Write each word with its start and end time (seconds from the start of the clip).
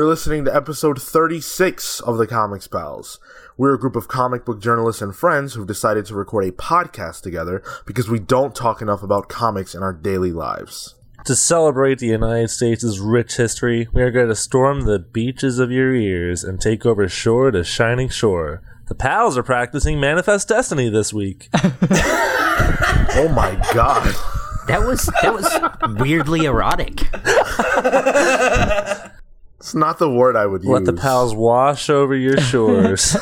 You're 0.00 0.08
listening 0.08 0.46
to 0.46 0.56
episode 0.56 1.00
36 1.02 2.00
of 2.00 2.16
the 2.16 2.26
Comics 2.26 2.66
Pals. 2.66 3.20
We're 3.58 3.74
a 3.74 3.78
group 3.78 3.96
of 3.96 4.08
comic 4.08 4.46
book 4.46 4.58
journalists 4.58 5.02
and 5.02 5.14
friends 5.14 5.52
who've 5.52 5.66
decided 5.66 6.06
to 6.06 6.14
record 6.14 6.46
a 6.46 6.52
podcast 6.52 7.20
together 7.20 7.62
because 7.84 8.08
we 8.08 8.18
don't 8.18 8.54
talk 8.54 8.80
enough 8.80 9.02
about 9.02 9.28
comics 9.28 9.74
in 9.74 9.82
our 9.82 9.92
daily 9.92 10.32
lives. 10.32 10.94
To 11.26 11.36
celebrate 11.36 11.98
the 11.98 12.06
United 12.06 12.48
States' 12.48 12.98
rich 12.98 13.36
history, 13.36 13.88
we 13.92 14.00
are 14.00 14.10
going 14.10 14.28
to 14.28 14.34
storm 14.34 14.86
the 14.86 15.00
beaches 15.00 15.58
of 15.58 15.70
your 15.70 15.94
ears 15.94 16.44
and 16.44 16.58
take 16.58 16.86
over 16.86 17.06
shore 17.06 17.50
to 17.50 17.62
shining 17.62 18.08
shore. 18.08 18.62
The 18.88 18.94
pals 18.94 19.36
are 19.36 19.42
practicing 19.42 20.00
Manifest 20.00 20.48
Destiny 20.48 20.88
this 20.88 21.12
week. 21.12 21.50
Oh 23.12 23.28
my 23.28 23.54
god. 23.74 24.14
That 24.68 24.86
was 24.86 25.10
that 25.20 25.34
was 25.34 26.00
weirdly 26.00 26.44
erotic. 26.44 27.00
It's 29.60 29.74
not 29.74 29.98
the 29.98 30.10
word 30.10 30.36
I 30.36 30.46
would 30.46 30.62
use. 30.62 30.70
Let 30.70 30.80
use. 30.80 30.86
the 30.86 30.92
pals 30.94 31.34
wash 31.34 31.90
over 31.90 32.14
your 32.14 32.40
shores. 32.50 33.14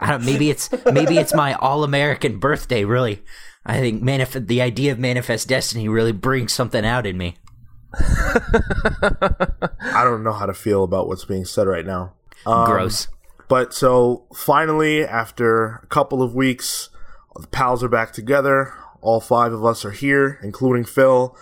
I 0.00 0.12
don't, 0.12 0.24
maybe 0.24 0.50
it's 0.50 0.70
maybe 0.92 1.18
it's 1.18 1.34
my 1.34 1.54
all 1.54 1.82
American 1.82 2.38
birthday. 2.38 2.84
Really, 2.84 3.24
I 3.64 3.80
think 3.80 4.04
manif- 4.04 4.46
the 4.46 4.62
idea 4.62 4.92
of 4.92 5.00
manifest 5.00 5.48
destiny 5.48 5.88
really 5.88 6.12
brings 6.12 6.52
something 6.52 6.86
out 6.86 7.06
in 7.06 7.18
me. 7.18 7.38
I 7.98 10.02
don't 10.04 10.22
know 10.22 10.32
how 10.32 10.46
to 10.46 10.54
feel 10.54 10.84
about 10.84 11.08
what's 11.08 11.24
being 11.24 11.44
said 11.44 11.66
right 11.66 11.84
now. 11.84 12.12
Um, 12.46 12.66
Gross. 12.66 13.08
But 13.48 13.74
so 13.74 14.26
finally, 14.34 15.04
after 15.04 15.80
a 15.82 15.86
couple 15.86 16.22
of 16.22 16.34
weeks, 16.34 16.90
the 17.34 17.46
pals 17.48 17.82
are 17.82 17.88
back 17.88 18.12
together. 18.12 18.72
All 19.00 19.20
five 19.20 19.52
of 19.52 19.64
us 19.64 19.84
are 19.84 19.92
here, 19.92 20.38
including 20.42 20.84
Phil. 20.84 21.36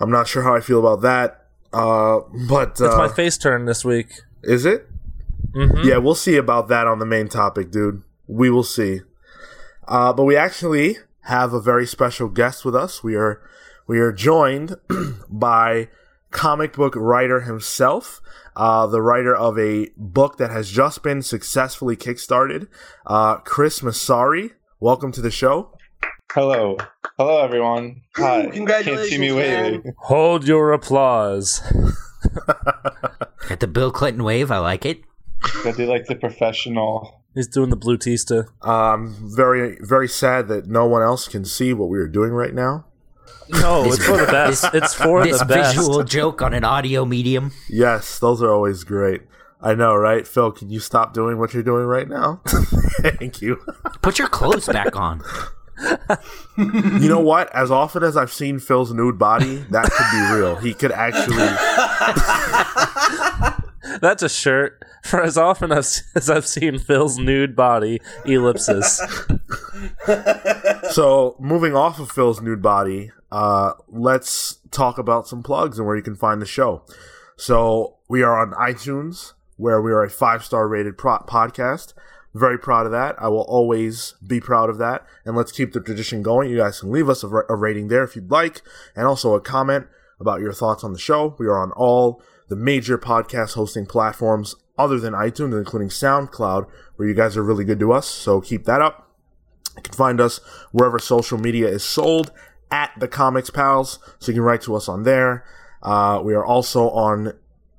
I'm 0.00 0.10
not 0.10 0.28
sure 0.28 0.42
how 0.42 0.54
I 0.54 0.60
feel 0.60 0.78
about 0.78 1.02
that. 1.02 1.37
Uh, 1.72 2.20
but 2.48 2.70
it's 2.70 2.80
uh, 2.80 2.96
my 2.96 3.08
face 3.08 3.36
turn 3.36 3.66
this 3.66 3.84
week. 3.84 4.22
is 4.42 4.64
it? 4.64 4.88
Yeah, 5.82 5.96
we'll 5.98 6.14
see 6.14 6.36
about 6.36 6.68
that 6.68 6.86
on 6.86 6.98
the 6.98 7.06
main 7.06 7.28
topic, 7.28 7.70
dude. 7.70 8.02
We 8.28 8.48
will 8.50 8.62
see. 8.62 9.00
Uh, 9.88 10.12
but 10.12 10.24
we 10.24 10.36
actually 10.36 10.98
have 11.22 11.52
a 11.52 11.60
very 11.60 11.86
special 11.86 12.28
guest 12.28 12.64
with 12.64 12.76
us. 12.76 13.02
We 13.02 13.16
are 13.16 13.42
we 13.86 13.98
are 13.98 14.12
joined 14.12 14.76
by 15.28 15.88
comic 16.30 16.74
book 16.74 16.94
writer 16.94 17.40
himself, 17.40 18.20
uh, 18.54 18.86
the 18.86 19.00
writer 19.00 19.34
of 19.34 19.58
a 19.58 19.88
book 19.96 20.36
that 20.36 20.50
has 20.50 20.70
just 20.70 21.02
been 21.02 21.22
successfully 21.22 21.96
kickstarted, 21.96 22.68
uh, 23.06 23.36
Chris 23.38 23.80
Massari. 23.80 24.52
Welcome 24.80 25.10
to 25.12 25.20
the 25.20 25.30
show. 25.30 25.76
Hello. 26.32 26.76
Hello, 27.16 27.42
everyone. 27.42 28.02
Hi. 28.16 28.48
congratulations, 28.50 29.08
Can't 29.08 29.10
see 29.10 29.18
me 29.18 29.34
man. 29.34 29.94
Hold 29.96 30.46
your 30.46 30.72
applause. 30.72 31.62
At 33.50 33.60
the 33.60 33.66
Bill 33.66 33.90
Clinton 33.90 34.22
wave, 34.22 34.50
I 34.50 34.58
like 34.58 34.84
it. 34.84 35.00
I 35.64 35.72
do 35.72 35.86
like 35.86 36.04
the 36.04 36.16
professional. 36.16 37.22
He's 37.34 37.48
doing 37.48 37.70
the 37.70 37.76
blue 37.76 37.96
tista. 37.96 38.46
I'm 38.60 39.06
um, 39.06 39.32
very 39.34 39.78
very 39.80 40.06
sad 40.06 40.48
that 40.48 40.66
no 40.66 40.84
one 40.86 41.02
else 41.02 41.28
can 41.28 41.46
see 41.46 41.72
what 41.72 41.88
we 41.88 41.98
are 41.98 42.08
doing 42.08 42.32
right 42.32 42.52
now. 42.52 42.84
No, 43.48 43.84
it's 43.86 44.04
for 44.04 44.18
the 44.18 44.26
best. 44.26 44.66
It's 44.74 44.92
for 44.92 45.24
This 45.24 45.38
the 45.38 45.46
best. 45.46 45.76
visual 45.76 46.04
joke 46.04 46.42
on 46.42 46.52
an 46.52 46.64
audio 46.64 47.06
medium. 47.06 47.52
Yes, 47.70 48.18
those 48.18 48.42
are 48.42 48.52
always 48.52 48.84
great. 48.84 49.22
I 49.62 49.74
know, 49.74 49.94
right? 49.94 50.26
Phil, 50.26 50.52
can 50.52 50.68
you 50.68 50.78
stop 50.78 51.14
doing 51.14 51.38
what 51.38 51.54
you're 51.54 51.62
doing 51.62 51.86
right 51.86 52.08
now? 52.08 52.42
Thank 53.00 53.40
you. 53.40 53.56
Put 54.02 54.18
your 54.18 54.28
clothes 54.28 54.66
back 54.66 54.94
on. 54.94 55.22
You 56.56 57.08
know 57.08 57.20
what? 57.20 57.54
As 57.54 57.70
often 57.70 58.02
as 58.02 58.16
I've 58.16 58.32
seen 58.32 58.58
Phil's 58.58 58.92
nude 58.92 59.18
body, 59.18 59.56
that 59.70 59.84
could 59.84 60.10
be 60.10 60.36
real. 60.36 60.56
He 60.56 60.74
could 60.74 60.90
actually. 60.90 61.36
That's 64.00 64.22
a 64.22 64.28
shirt 64.28 64.82
for 65.04 65.22
as 65.22 65.38
often 65.38 65.72
as, 65.72 66.02
as 66.14 66.28
I've 66.28 66.46
seen 66.46 66.78
Phil's 66.78 67.18
nude 67.18 67.54
body. 67.54 68.00
Ellipsis. 68.24 69.00
So, 70.90 71.36
moving 71.38 71.76
off 71.76 72.00
of 72.00 72.10
Phil's 72.10 72.40
nude 72.40 72.62
body, 72.62 73.12
uh, 73.30 73.72
let's 73.88 74.58
talk 74.70 74.98
about 74.98 75.28
some 75.28 75.42
plugs 75.42 75.78
and 75.78 75.86
where 75.86 75.96
you 75.96 76.02
can 76.02 76.16
find 76.16 76.42
the 76.42 76.46
show. 76.46 76.82
So, 77.36 77.96
we 78.08 78.22
are 78.22 78.38
on 78.38 78.52
iTunes, 78.52 79.34
where 79.56 79.80
we 79.80 79.92
are 79.92 80.02
a 80.02 80.10
five 80.10 80.44
star 80.44 80.66
rated 80.66 80.98
pro- 80.98 81.18
podcast. 81.20 81.94
Very 82.34 82.58
proud 82.58 82.86
of 82.86 82.92
that. 82.92 83.16
I 83.18 83.28
will 83.28 83.42
always 83.42 84.14
be 84.26 84.40
proud 84.40 84.68
of 84.70 84.78
that. 84.78 85.04
And 85.24 85.34
let's 85.34 85.52
keep 85.52 85.72
the 85.72 85.80
tradition 85.80 86.22
going. 86.22 86.50
You 86.50 86.58
guys 86.58 86.80
can 86.80 86.92
leave 86.92 87.08
us 87.08 87.24
a, 87.24 87.28
a 87.48 87.56
rating 87.56 87.88
there 87.88 88.04
if 88.04 88.14
you'd 88.14 88.30
like, 88.30 88.62
and 88.94 89.06
also 89.06 89.34
a 89.34 89.40
comment 89.40 89.86
about 90.20 90.40
your 90.40 90.52
thoughts 90.52 90.84
on 90.84 90.92
the 90.92 90.98
show. 90.98 91.34
We 91.38 91.46
are 91.46 91.58
on 91.58 91.72
all 91.72 92.22
the 92.48 92.56
major 92.56 92.98
podcast 92.98 93.54
hosting 93.54 93.86
platforms 93.86 94.54
other 94.76 94.98
than 94.98 95.12
iTunes, 95.12 95.56
including 95.58 95.88
SoundCloud, 95.88 96.68
where 96.96 97.08
you 97.08 97.14
guys 97.14 97.36
are 97.36 97.42
really 97.42 97.64
good 97.64 97.80
to 97.80 97.92
us. 97.92 98.06
So 98.06 98.40
keep 98.40 98.64
that 98.64 98.80
up. 98.80 99.10
You 99.76 99.82
can 99.82 99.94
find 99.94 100.20
us 100.20 100.38
wherever 100.72 100.98
social 100.98 101.38
media 101.38 101.68
is 101.68 101.84
sold 101.84 102.30
at 102.70 102.92
the 102.98 103.08
Comics 103.08 103.50
Pals, 103.50 103.98
so 104.18 104.30
you 104.30 104.34
can 104.34 104.42
write 104.42 104.62
to 104.62 104.74
us 104.74 104.88
on 104.88 105.04
there. 105.04 105.44
Uh, 105.82 106.20
we 106.22 106.34
are 106.34 106.44
also 106.44 106.90
on 106.90 107.32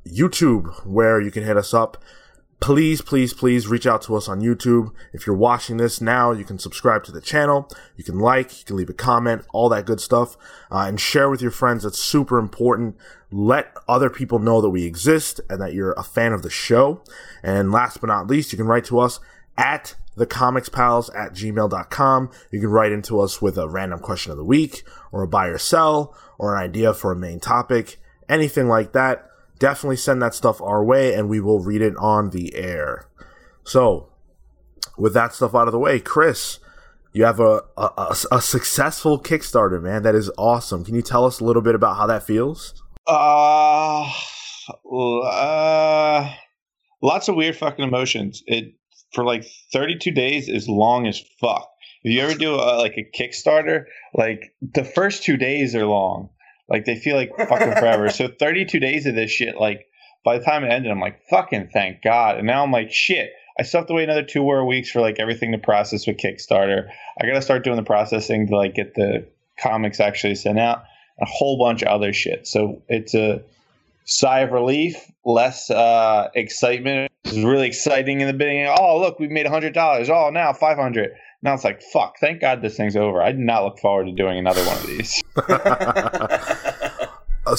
YouTube, 0.07 0.85
where 0.85 1.21
you 1.21 1.29
can 1.29 1.43
hit 1.43 1.57
us 1.57 1.73
up. 1.73 1.97
Please, 2.59 3.01
please, 3.01 3.33
please 3.33 3.67
reach 3.67 3.87
out 3.87 4.01
to 4.01 4.15
us 4.15 4.27
on 4.27 4.41
YouTube. 4.41 4.91
If 5.13 5.25
you're 5.25 5.35
watching 5.35 5.77
this 5.77 6.01
now, 6.01 6.33
you 6.33 6.43
can 6.43 6.59
subscribe 6.59 7.05
to 7.05 7.11
the 7.11 7.21
channel. 7.21 7.69
You 7.95 8.03
can 8.03 8.19
like, 8.19 8.59
you 8.59 8.65
can 8.65 8.75
leave 8.75 8.89
a 8.89 8.93
comment, 8.93 9.45
all 9.53 9.69
that 9.69 9.85
good 9.85 10.01
stuff, 10.01 10.35
uh, 10.69 10.79
and 10.79 10.99
share 10.99 11.29
with 11.29 11.41
your 11.41 11.51
friends. 11.51 11.83
That's 11.83 11.99
super 11.99 12.37
important. 12.37 12.97
Let 13.31 13.73
other 13.87 14.09
people 14.09 14.39
know 14.39 14.59
that 14.59 14.71
we 14.71 14.85
exist 14.85 15.39
and 15.49 15.61
that 15.61 15.73
you're 15.73 15.93
a 15.93 16.03
fan 16.03 16.33
of 16.33 16.41
the 16.41 16.49
show. 16.49 17.01
And 17.41 17.71
last 17.71 18.01
but 18.01 18.07
not 18.07 18.27
least, 18.27 18.51
you 18.51 18.57
can 18.57 18.67
write 18.67 18.85
to 18.85 18.99
us 18.99 19.21
at 19.57 19.95
thecomicspals 20.17 21.15
at 21.15 21.31
gmail.com. 21.31 22.29
You 22.51 22.59
can 22.59 22.69
write 22.69 22.91
into 22.91 23.21
us 23.21 23.41
with 23.41 23.57
a 23.57 23.69
random 23.69 23.99
question 23.99 24.31
of 24.31 24.37
the 24.37 24.43
week 24.43 24.83
or 25.13 25.23
a 25.23 25.27
buy 25.27 25.47
or 25.47 25.57
sell 25.57 26.13
or 26.37 26.55
an 26.55 26.61
idea 26.61 26.93
for 26.93 27.11
a 27.11 27.15
main 27.15 27.39
topic, 27.39 28.01
anything 28.27 28.67
like 28.67 28.91
that. 28.91 29.28
Definitely 29.59 29.97
send 29.97 30.21
that 30.21 30.33
stuff 30.33 30.61
our 30.61 30.83
way 30.83 31.13
and 31.13 31.29
we 31.29 31.39
will 31.39 31.59
read 31.59 31.81
it 31.81 31.95
on 31.97 32.29
the 32.29 32.55
air. 32.55 33.07
So, 33.63 34.09
with 34.97 35.13
that 35.13 35.33
stuff 35.33 35.53
out 35.53 35.67
of 35.67 35.71
the 35.71 35.79
way, 35.79 35.99
Chris, 35.99 36.59
you 37.13 37.25
have 37.25 37.39
a, 37.39 37.63
a, 37.77 38.15
a, 38.31 38.41
successful 38.41 39.21
Kickstarter, 39.21 39.81
man. 39.81 40.03
That 40.03 40.15
is 40.15 40.31
awesome. 40.37 40.85
Can 40.85 40.95
you 40.95 41.01
tell 41.01 41.25
us 41.25 41.39
a 41.39 41.43
little 41.43 41.61
bit 41.61 41.75
about 41.75 41.97
how 41.97 42.07
that 42.07 42.23
feels? 42.23 42.81
Uh, 43.07 44.11
uh, 44.91 46.33
lots 47.01 47.27
of 47.27 47.35
weird 47.35 47.57
fucking 47.57 47.83
emotions. 47.83 48.43
It 48.45 48.75
for 49.13 49.23
like 49.23 49.45
32 49.73 50.11
days 50.11 50.49
is 50.49 50.67
long 50.67 51.07
as 51.07 51.19
fuck. 51.39 51.69
If 52.03 52.13
you 52.13 52.21
ever 52.21 52.35
do 52.35 52.55
a, 52.55 52.77
like 52.77 52.95
a 52.97 53.09
Kickstarter, 53.17 53.85
like 54.13 54.53
the 54.61 54.83
first 54.83 55.23
two 55.23 55.37
days 55.37 55.75
are 55.75 55.85
long. 55.85 56.29
Like 56.69 56.85
they 56.85 56.95
feel 56.95 57.15
like 57.15 57.31
fucking 57.35 57.73
forever. 57.79 58.09
so 58.09 58.27
32 58.27 58.79
days 58.79 59.05
of 59.05 59.15
this 59.15 59.31
shit, 59.31 59.57
like 59.57 59.87
by 60.23 60.37
the 60.37 60.43
time 60.43 60.63
it 60.63 60.71
ended, 60.71 60.91
I'm 60.91 60.99
like, 60.99 61.21
fucking 61.29 61.69
thank 61.73 62.01
God. 62.01 62.37
And 62.37 62.47
now 62.47 62.63
I'm 62.63 62.71
like, 62.71 62.91
shit. 62.91 63.31
I 63.59 63.63
still 63.63 63.81
have 63.81 63.87
to 63.87 63.93
wait 63.93 64.05
another 64.05 64.23
two 64.23 64.41
more 64.41 64.65
weeks 64.65 64.89
for 64.89 65.01
like 65.01 65.19
everything 65.19 65.51
to 65.51 65.57
process 65.57 66.07
with 66.07 66.15
Kickstarter. 66.15 66.87
I 67.21 67.27
gotta 67.27 67.41
start 67.41 67.65
doing 67.65 67.75
the 67.75 67.83
processing 67.83 68.47
to 68.47 68.55
like 68.55 68.73
get 68.73 68.95
the 68.95 69.27
comics 69.59 69.99
actually 69.99 70.35
sent 70.35 70.57
out, 70.57 70.83
and 71.17 71.27
a 71.27 71.29
whole 71.29 71.57
bunch 71.57 71.81
of 71.81 71.89
other 71.89 72.13
shit. 72.13 72.47
So 72.47 72.81
it's 72.87 73.13
a 73.13 73.41
sigh 74.05 74.39
of 74.41 74.51
relief, 74.51 74.95
less 75.25 75.69
uh, 75.69 76.29
excitement. 76.35 77.11
It 77.25 77.33
was 77.33 77.43
really 77.43 77.67
exciting 77.67 78.21
in 78.21 78.27
the 78.27 78.33
beginning. 78.33 78.73
Oh, 78.79 78.99
look, 78.99 79.19
we 79.19 79.27
made 79.27 79.45
a 79.45 79.49
hundred 79.49 79.73
dollars. 79.73 80.09
Oh, 80.09 80.29
now 80.29 80.53
five 80.53 80.77
hundred. 80.77 81.11
Now 81.41 81.53
it's 81.53 81.63
like, 81.63 81.81
fuck, 81.81 82.15
thank 82.19 82.41
God 82.41 82.61
this 82.61 82.75
thing's 82.75 82.95
over. 82.95 83.21
I 83.21 83.31
did 83.31 83.39
not 83.39 83.63
look 83.63 83.79
forward 83.79 84.05
to 84.05 84.11
doing 84.11 84.37
another 84.37 84.63
one 84.65 84.77
of 84.77 84.87
these. 84.87 85.23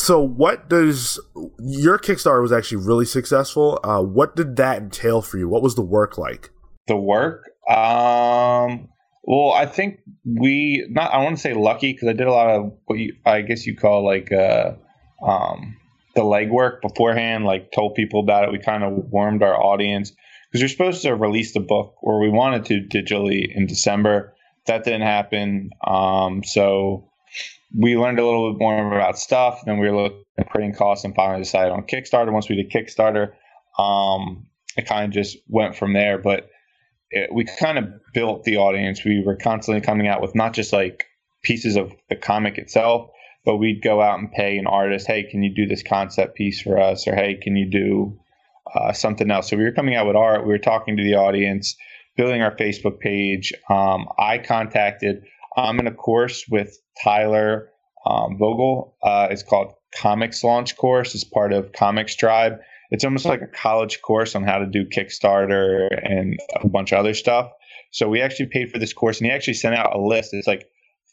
So, 0.01 0.21
what 0.21 0.69
does 0.69 1.21
your 1.59 1.99
Kickstarter 1.99 2.43
was 2.43 2.53
actually 2.53 2.85
really 2.85 3.05
successful? 3.05 3.79
Uh, 3.85 4.03
what 4.03 4.35
did 4.35 4.57
that 4.57 4.79
entail 4.79 5.23
for 5.23 5.39
you? 5.39 5.49
What 5.49 5.63
was 5.63 5.75
the 5.75 5.83
work 5.83 6.17
like? 6.17 6.51
the 6.91 6.97
work, 6.97 7.49
um, 7.69 8.89
well, 9.23 9.53
I 9.53 9.65
think 9.67 10.01
we 10.25 10.87
not. 10.91 11.13
I 11.15 11.23
want 11.23 11.37
to 11.37 11.41
say 11.41 11.55
lucky 11.55 11.93
because 11.93 12.09
I 12.09 12.13
did 12.13 12.27
a 12.27 12.33
lot 12.33 12.51
of 12.51 12.73
what 12.87 12.99
you, 12.99 13.15
I 13.25 13.43
guess 13.43 13.67
you 13.67 13.77
call 13.77 14.05
like 14.05 14.33
uh, 14.33 14.73
um, 15.23 15.77
the 16.15 16.23
legwork 16.23 16.81
beforehand. 16.83 17.45
Like 17.45 17.71
told 17.71 17.95
people 17.95 18.21
about 18.21 18.45
it. 18.45 18.53
We 18.53 18.59
kind 18.59 18.83
of 18.83 18.93
warmed 19.11 19.43
our 19.43 19.55
audience 19.55 20.13
because 20.51 20.61
you're 20.61 20.69
supposed 20.69 21.03
to 21.03 21.15
release 21.15 21.55
the 21.55 21.61
book, 21.61 21.95
or 22.03 22.21
we 22.21 22.29
wanted 22.29 22.65
to 22.67 22.81
digitally 22.81 23.45
in 23.55 23.67
December. 23.67 24.35
That 24.67 24.85
didn't 24.85 25.03
happen. 25.03 25.71
Um, 25.87 26.43
so 26.43 27.10
we 27.77 27.97
learned 27.97 28.19
a 28.19 28.25
little 28.25 28.53
bit 28.53 28.61
more 28.61 28.95
about 28.95 29.19
stuff. 29.19 29.61
Then 29.65 29.79
we 29.79 29.89
were 29.89 30.03
looking 30.03 30.25
at 30.39 30.51
printing 30.51 30.75
costs 30.75 31.05
and 31.05 31.15
finally 31.15 31.43
decided 31.43 31.73
on 31.73 31.83
Kickstarter. 31.83 32.33
Once 32.33 32.49
we 32.49 32.57
did 32.57 32.71
Kickstarter, 32.71 33.33
um, 33.79 34.47
it 34.77 34.87
kind 34.87 35.05
of 35.05 35.11
just 35.11 35.39
went 35.49 35.77
from 35.77 35.93
there. 35.93 36.19
But 36.19 36.49
it, 37.11 37.33
we 37.33 37.45
kind 37.45 37.79
of 37.79 37.85
built 38.13 38.45
the 38.45 38.57
audience. 38.57 39.05
We 39.05 39.23
were 39.25 39.37
constantly 39.37 39.81
coming 39.81 40.09
out 40.09 40.21
with 40.21 40.35
not 40.35 40.53
just 40.53 40.73
like 40.73 41.07
pieces 41.43 41.77
of 41.77 41.93
the 42.09 42.17
comic 42.17 42.59
itself, 42.59 43.11
but 43.45 43.57
we'd 43.57 43.83
go 43.83 44.03
out 44.03 44.19
and 44.19 44.31
pay 44.31 44.59
an 44.59 44.67
artist, 44.67 45.07
hey, 45.07 45.23
can 45.23 45.43
you 45.43 45.55
do 45.55 45.67
this 45.67 45.83
concept 45.83 46.37
piece 46.37 46.61
for 46.61 46.79
us? 46.79 47.07
Or 47.07 47.15
hey, 47.15 47.35
can 47.35 47.57
you 47.57 47.71
do 47.71 48.19
uh, 48.75 48.93
something 48.93 49.31
else? 49.31 49.49
So 49.49 49.57
we 49.57 49.65
were 49.65 49.73
coming 49.73 49.95
out 49.95 50.07
with 50.07 50.17
art, 50.17 50.45
we 50.45 50.53
were 50.53 50.59
talking 50.59 50.97
to 50.97 51.03
the 51.03 51.15
audience, 51.15 51.77
building 52.17 52.43
our 52.43 52.55
Facebook 52.55 53.01
page. 53.01 53.53
Um, 53.71 54.09
I 54.19 54.39
contacted, 54.39 55.25
I'm 55.57 55.79
in 55.81 55.87
a 55.87 55.95
course 55.95 56.47
with 56.49 56.79
Tyler 57.03 57.71
um, 58.07 58.39
Vogel. 58.39 58.97
Uh, 59.03 59.29
it's 59.31 59.43
called 59.43 59.75
ComixLaunch 59.97 60.77
Course, 60.77 61.15
it's 61.15 61.25
part 61.25 61.53
of 61.53 61.73
ComixTribe. 61.73 62.59
It's 62.91 63.05
almost 63.05 63.25
like 63.25 63.43
a 63.43 63.47
college 63.47 64.03
course 64.03 64.35
on 64.35 64.43
how 64.43 64.59
to 64.59 64.67
do 64.67 64.85
Kickstarter 64.85 65.89
and 66.03 66.39
a 66.57 66.69
bunch 66.69 66.93
of 66.93 66.99
other 66.99 67.15
stuff. 67.15 67.51
So 67.93 68.09
we 68.09 68.21
actually 68.21 68.47
paid 68.47 68.71
for 68.71 68.79
this 68.79 68.93
course, 68.93 69.19
and 69.19 69.27
he 69.27 69.33
actually 69.33 69.55
sent 69.55 69.75
out 69.75 69.95
a 69.95 70.01
list. 70.01 70.33
It's 70.33 70.47
like 70.47 70.69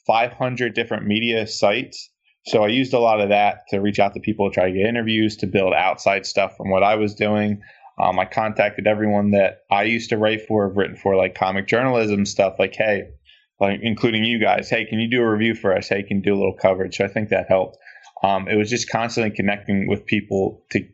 500 0.06 0.74
different 0.74 1.06
media 1.06 1.48
sites. 1.48 2.10
So 2.46 2.64
I 2.64 2.68
used 2.68 2.94
a 2.94 3.00
lot 3.00 3.20
of 3.20 3.30
that 3.30 3.64
to 3.70 3.80
reach 3.80 4.00
out 4.00 4.14
to 4.14 4.20
people, 4.20 4.50
to 4.50 4.54
try 4.54 4.68
to 4.68 4.78
get 4.78 4.88
interviews, 4.88 5.38
to 5.38 5.48
build 5.48 5.74
outside 5.74 6.26
stuff 6.26 6.56
from 6.56 6.70
what 6.70 6.84
I 6.84 6.96
was 6.96 7.14
doing. 7.14 7.62
Um, 8.00 8.20
I 8.20 8.26
contacted 8.26 8.88
everyone 8.88 9.32
that 9.32 9.64
I 9.72 9.84
used 9.84 10.10
to 10.12 10.18
write 10.18 10.48
for, 10.48 10.68
have 10.68 10.78
written 10.78 10.96
for, 10.96 11.16
like 11.16 11.36
comic 11.36 11.68
journalism 11.68 12.26
stuff, 12.26 12.56
like, 12.60 12.76
hey, 12.76 13.10
like 13.60 13.80
including 13.82 14.24
you 14.24 14.40
guys, 14.40 14.70
hey, 14.70 14.86
can 14.86 15.00
you 15.00 15.10
do 15.10 15.22
a 15.22 15.30
review 15.30 15.56
for 15.56 15.76
us? 15.76 15.88
Hey, 15.88 16.04
can 16.04 16.18
you 16.18 16.24
do 16.24 16.34
a 16.34 16.38
little 16.38 16.54
coverage? 16.54 16.98
So 16.98 17.06
I 17.06 17.08
think 17.08 17.30
that 17.30 17.48
helped. 17.48 17.78
Um, 18.24 18.48
it 18.48 18.56
was 18.56 18.70
just 18.70 18.90
constantly 18.90 19.36
connecting 19.36 19.88
with 19.88 20.06
people 20.06 20.64
to. 20.72 20.88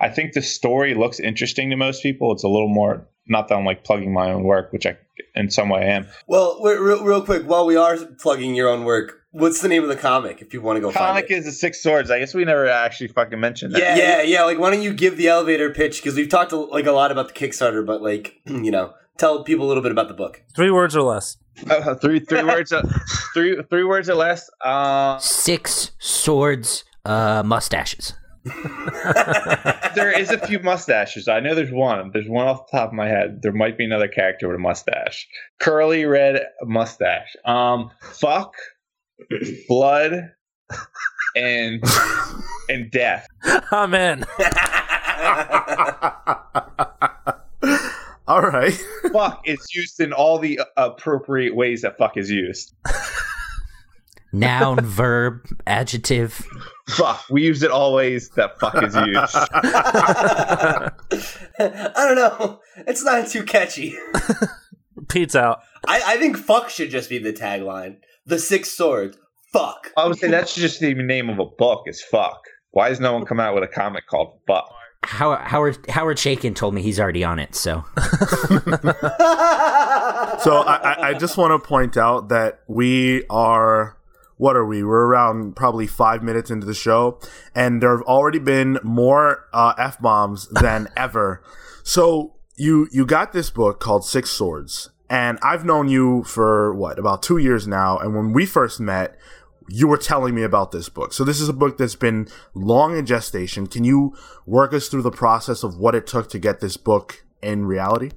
I 0.00 0.08
think 0.08 0.32
the 0.32 0.42
story 0.42 0.94
looks 0.94 1.20
interesting 1.20 1.70
to 1.70 1.76
most 1.76 2.02
people. 2.02 2.32
It's 2.32 2.42
a 2.42 2.48
little 2.48 2.68
more 2.68 3.06
not 3.28 3.48
that 3.48 3.54
I'm 3.56 3.64
like 3.64 3.84
plugging 3.84 4.12
my 4.12 4.30
own 4.30 4.44
work, 4.44 4.72
which 4.72 4.86
I 4.86 4.96
in 5.34 5.50
some 5.50 5.68
way 5.68 5.88
am. 5.88 6.06
Well, 6.26 6.60
real, 6.62 7.04
real 7.04 7.22
quick, 7.22 7.44
while 7.44 7.66
we 7.66 7.76
are 7.76 7.96
plugging 8.18 8.54
your 8.54 8.68
own 8.68 8.84
work, 8.84 9.22
what's 9.30 9.60
the 9.60 9.68
name 9.68 9.82
of 9.82 9.88
the 9.88 9.96
comic 9.96 10.42
if 10.42 10.52
you 10.52 10.60
want 10.60 10.76
to 10.76 10.80
go 10.80 10.92
comic 10.92 11.28
find 11.28 11.30
it? 11.30 11.38
is 11.38 11.44
the 11.44 11.52
Six 11.52 11.82
Swords. 11.82 12.10
I 12.10 12.18
guess 12.18 12.34
we 12.34 12.44
never 12.44 12.66
actually 12.66 13.08
fucking 13.08 13.38
mentioned 13.38 13.74
that. 13.74 13.80
Yeah, 13.80 13.96
yeah, 13.96 14.22
yeah. 14.22 14.44
Like, 14.44 14.58
why 14.58 14.70
don't 14.70 14.82
you 14.82 14.92
give 14.92 15.16
the 15.16 15.28
elevator 15.28 15.70
pitch? 15.70 16.02
Because 16.02 16.16
we've 16.16 16.28
talked 16.28 16.52
like 16.52 16.86
a 16.86 16.92
lot 16.92 17.12
about 17.12 17.28
the 17.28 17.34
Kickstarter, 17.34 17.84
but 17.84 18.02
like, 18.02 18.40
you 18.46 18.70
know, 18.70 18.92
tell 19.18 19.44
people 19.44 19.66
a 19.66 19.68
little 19.68 19.82
bit 19.82 19.92
about 19.92 20.08
the 20.08 20.14
book. 20.14 20.42
Three 20.54 20.70
words 20.70 20.96
or 20.96 21.02
less. 21.02 21.36
Uh, 21.68 21.94
three 21.94 22.20
three 22.20 22.42
words. 22.42 22.72
Uh, 22.72 22.82
three 23.34 23.62
three 23.68 23.84
words 23.84 24.08
or 24.08 24.14
less. 24.14 24.50
Uh, 24.64 25.18
Six 25.18 25.92
swords, 25.98 26.84
uh, 27.04 27.42
mustaches. 27.44 28.14
there 29.94 30.10
is 30.10 30.30
a 30.30 30.38
few 30.46 30.58
mustaches. 30.58 31.28
I 31.28 31.38
know 31.38 31.54
there's 31.54 31.70
one. 31.70 32.10
There's 32.12 32.28
one 32.28 32.48
off 32.48 32.66
the 32.70 32.78
top 32.78 32.88
of 32.88 32.94
my 32.94 33.06
head. 33.06 33.40
There 33.42 33.52
might 33.52 33.78
be 33.78 33.84
another 33.84 34.08
character 34.08 34.48
with 34.48 34.56
a 34.56 34.60
mustache. 34.60 35.28
Curly 35.60 36.04
red 36.06 36.42
mustache. 36.62 37.36
Um, 37.44 37.90
fuck, 38.00 38.54
blood, 39.68 40.32
and 41.36 41.84
and 42.68 42.90
death. 42.90 43.28
Amen. 43.72 44.24
All 48.32 48.40
right. 48.40 48.72
Fuck 49.12 49.42
is 49.46 49.74
used 49.74 50.00
in 50.00 50.14
all 50.14 50.38
the 50.38 50.58
uh, 50.58 50.64
appropriate 50.78 51.54
ways 51.54 51.82
that 51.82 51.98
fuck 51.98 52.16
is 52.16 52.30
used. 52.30 52.72
Noun, 54.32 54.80
verb, 54.80 55.46
adjective. 55.66 56.42
Fuck. 56.88 57.26
We 57.28 57.42
use 57.42 57.62
it 57.62 57.70
always 57.70 58.30
that 58.30 58.58
fuck 58.58 58.82
is 58.82 58.94
used. 58.94 59.36
I 61.58 61.92
don't 61.94 62.16
know. 62.16 62.60
It's 62.86 63.04
not 63.04 63.28
too 63.28 63.42
catchy. 63.42 63.98
Pete's 65.08 65.36
out. 65.36 65.60
I, 65.86 66.00
I 66.06 66.16
think 66.16 66.38
fuck 66.38 66.70
should 66.70 66.88
just 66.88 67.10
be 67.10 67.18
the 67.18 67.34
tagline. 67.34 67.98
The 68.24 68.38
six 68.38 68.70
swords. 68.70 69.18
Fuck. 69.52 69.92
I 69.98 70.06
would 70.06 70.18
say 70.18 70.28
that's 70.28 70.54
just 70.54 70.80
the 70.80 70.94
name 70.94 71.28
of 71.28 71.38
a 71.38 71.44
book 71.44 71.82
is 71.84 72.02
fuck. 72.02 72.40
Why 72.70 72.88
has 72.88 72.98
no 72.98 73.12
one 73.12 73.26
come 73.26 73.40
out 73.40 73.54
with 73.54 73.64
a 73.64 73.68
comic 73.68 74.06
called 74.06 74.38
fuck? 74.46 74.72
Howard 75.04 75.40
Howard 75.40 75.78
Howard 75.90 76.16
Chaykin 76.16 76.54
told 76.54 76.74
me 76.74 76.82
he's 76.82 76.98
already 77.00 77.24
on 77.24 77.38
it. 77.38 77.54
So 77.54 77.84
So 80.40 80.56
I, 80.58 80.76
I- 80.82 81.08
I 81.08 81.14
just 81.14 81.36
want 81.36 81.50
to 81.62 81.66
point 81.68 81.96
out 81.96 82.28
that 82.30 82.60
we 82.66 83.24
are. 83.28 83.96
What 84.38 84.56
are 84.56 84.64
we? 84.66 84.82
We're 84.82 85.06
around 85.06 85.54
probably 85.54 85.86
five 85.86 86.22
minutes 86.22 86.50
into 86.50 86.66
the 86.66 86.74
show, 86.74 87.20
and 87.54 87.80
there 87.80 87.96
have 87.96 88.04
already 88.06 88.40
been 88.40 88.78
more 88.82 89.46
uh, 89.52 89.74
f 89.78 90.00
bombs 90.00 90.48
than 90.48 90.88
ever. 90.96 91.42
So 91.84 92.34
you 92.56 92.88
you 92.90 93.06
got 93.06 93.32
this 93.32 93.50
book 93.50 93.78
called 93.78 94.04
Six 94.04 94.30
Swords, 94.30 94.90
and 95.08 95.38
I've 95.42 95.64
known 95.64 95.88
you 95.88 96.24
for 96.24 96.74
what 96.74 96.98
about 96.98 97.22
two 97.22 97.38
years 97.38 97.68
now. 97.68 97.98
And 97.98 98.16
when 98.16 98.32
we 98.32 98.44
first 98.46 98.80
met, 98.80 99.16
you 99.72 99.88
were 99.88 99.96
telling 99.96 100.34
me 100.34 100.42
about 100.42 100.70
this 100.70 100.90
book. 100.90 101.14
So 101.14 101.24
this 101.24 101.40
is 101.40 101.48
a 101.48 101.52
book 101.54 101.78
that's 101.78 101.94
been 101.94 102.28
long 102.54 102.96
in 102.96 103.06
gestation. 103.06 103.66
Can 103.66 103.84
you 103.84 104.14
work 104.44 104.74
us 104.74 104.88
through 104.88 105.02
the 105.02 105.10
process 105.10 105.62
of 105.62 105.78
what 105.78 105.94
it 105.94 106.06
took 106.06 106.28
to 106.30 106.38
get 106.38 106.60
this 106.60 106.76
book 106.76 107.24
in 107.42 107.64
reality? 107.64 108.10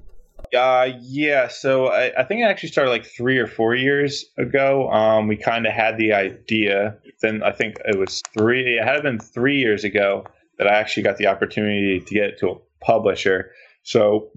Uh, 0.54 0.90
yeah. 1.00 1.48
So 1.48 1.86
I, 1.86 2.12
I 2.18 2.24
think 2.24 2.42
it 2.42 2.44
actually 2.44 2.68
started 2.68 2.90
like 2.90 3.06
three 3.06 3.38
or 3.38 3.46
four 3.46 3.74
years 3.74 4.26
ago. 4.36 4.90
Um, 4.90 5.28
we 5.28 5.36
kind 5.36 5.66
of 5.66 5.72
had 5.72 5.96
the 5.96 6.12
idea. 6.12 6.98
Then 7.22 7.42
I 7.42 7.52
think 7.52 7.76
it 7.86 7.98
was 7.98 8.22
three. 8.36 8.78
It 8.78 8.84
had 8.84 9.02
been 9.02 9.18
three 9.18 9.56
years 9.56 9.82
ago 9.82 10.26
that 10.58 10.66
I 10.66 10.74
actually 10.74 11.04
got 11.04 11.16
the 11.16 11.26
opportunity 11.26 12.00
to 12.00 12.14
get 12.14 12.24
it 12.24 12.38
to 12.40 12.50
a 12.50 12.84
publisher. 12.84 13.50
So 13.82 14.30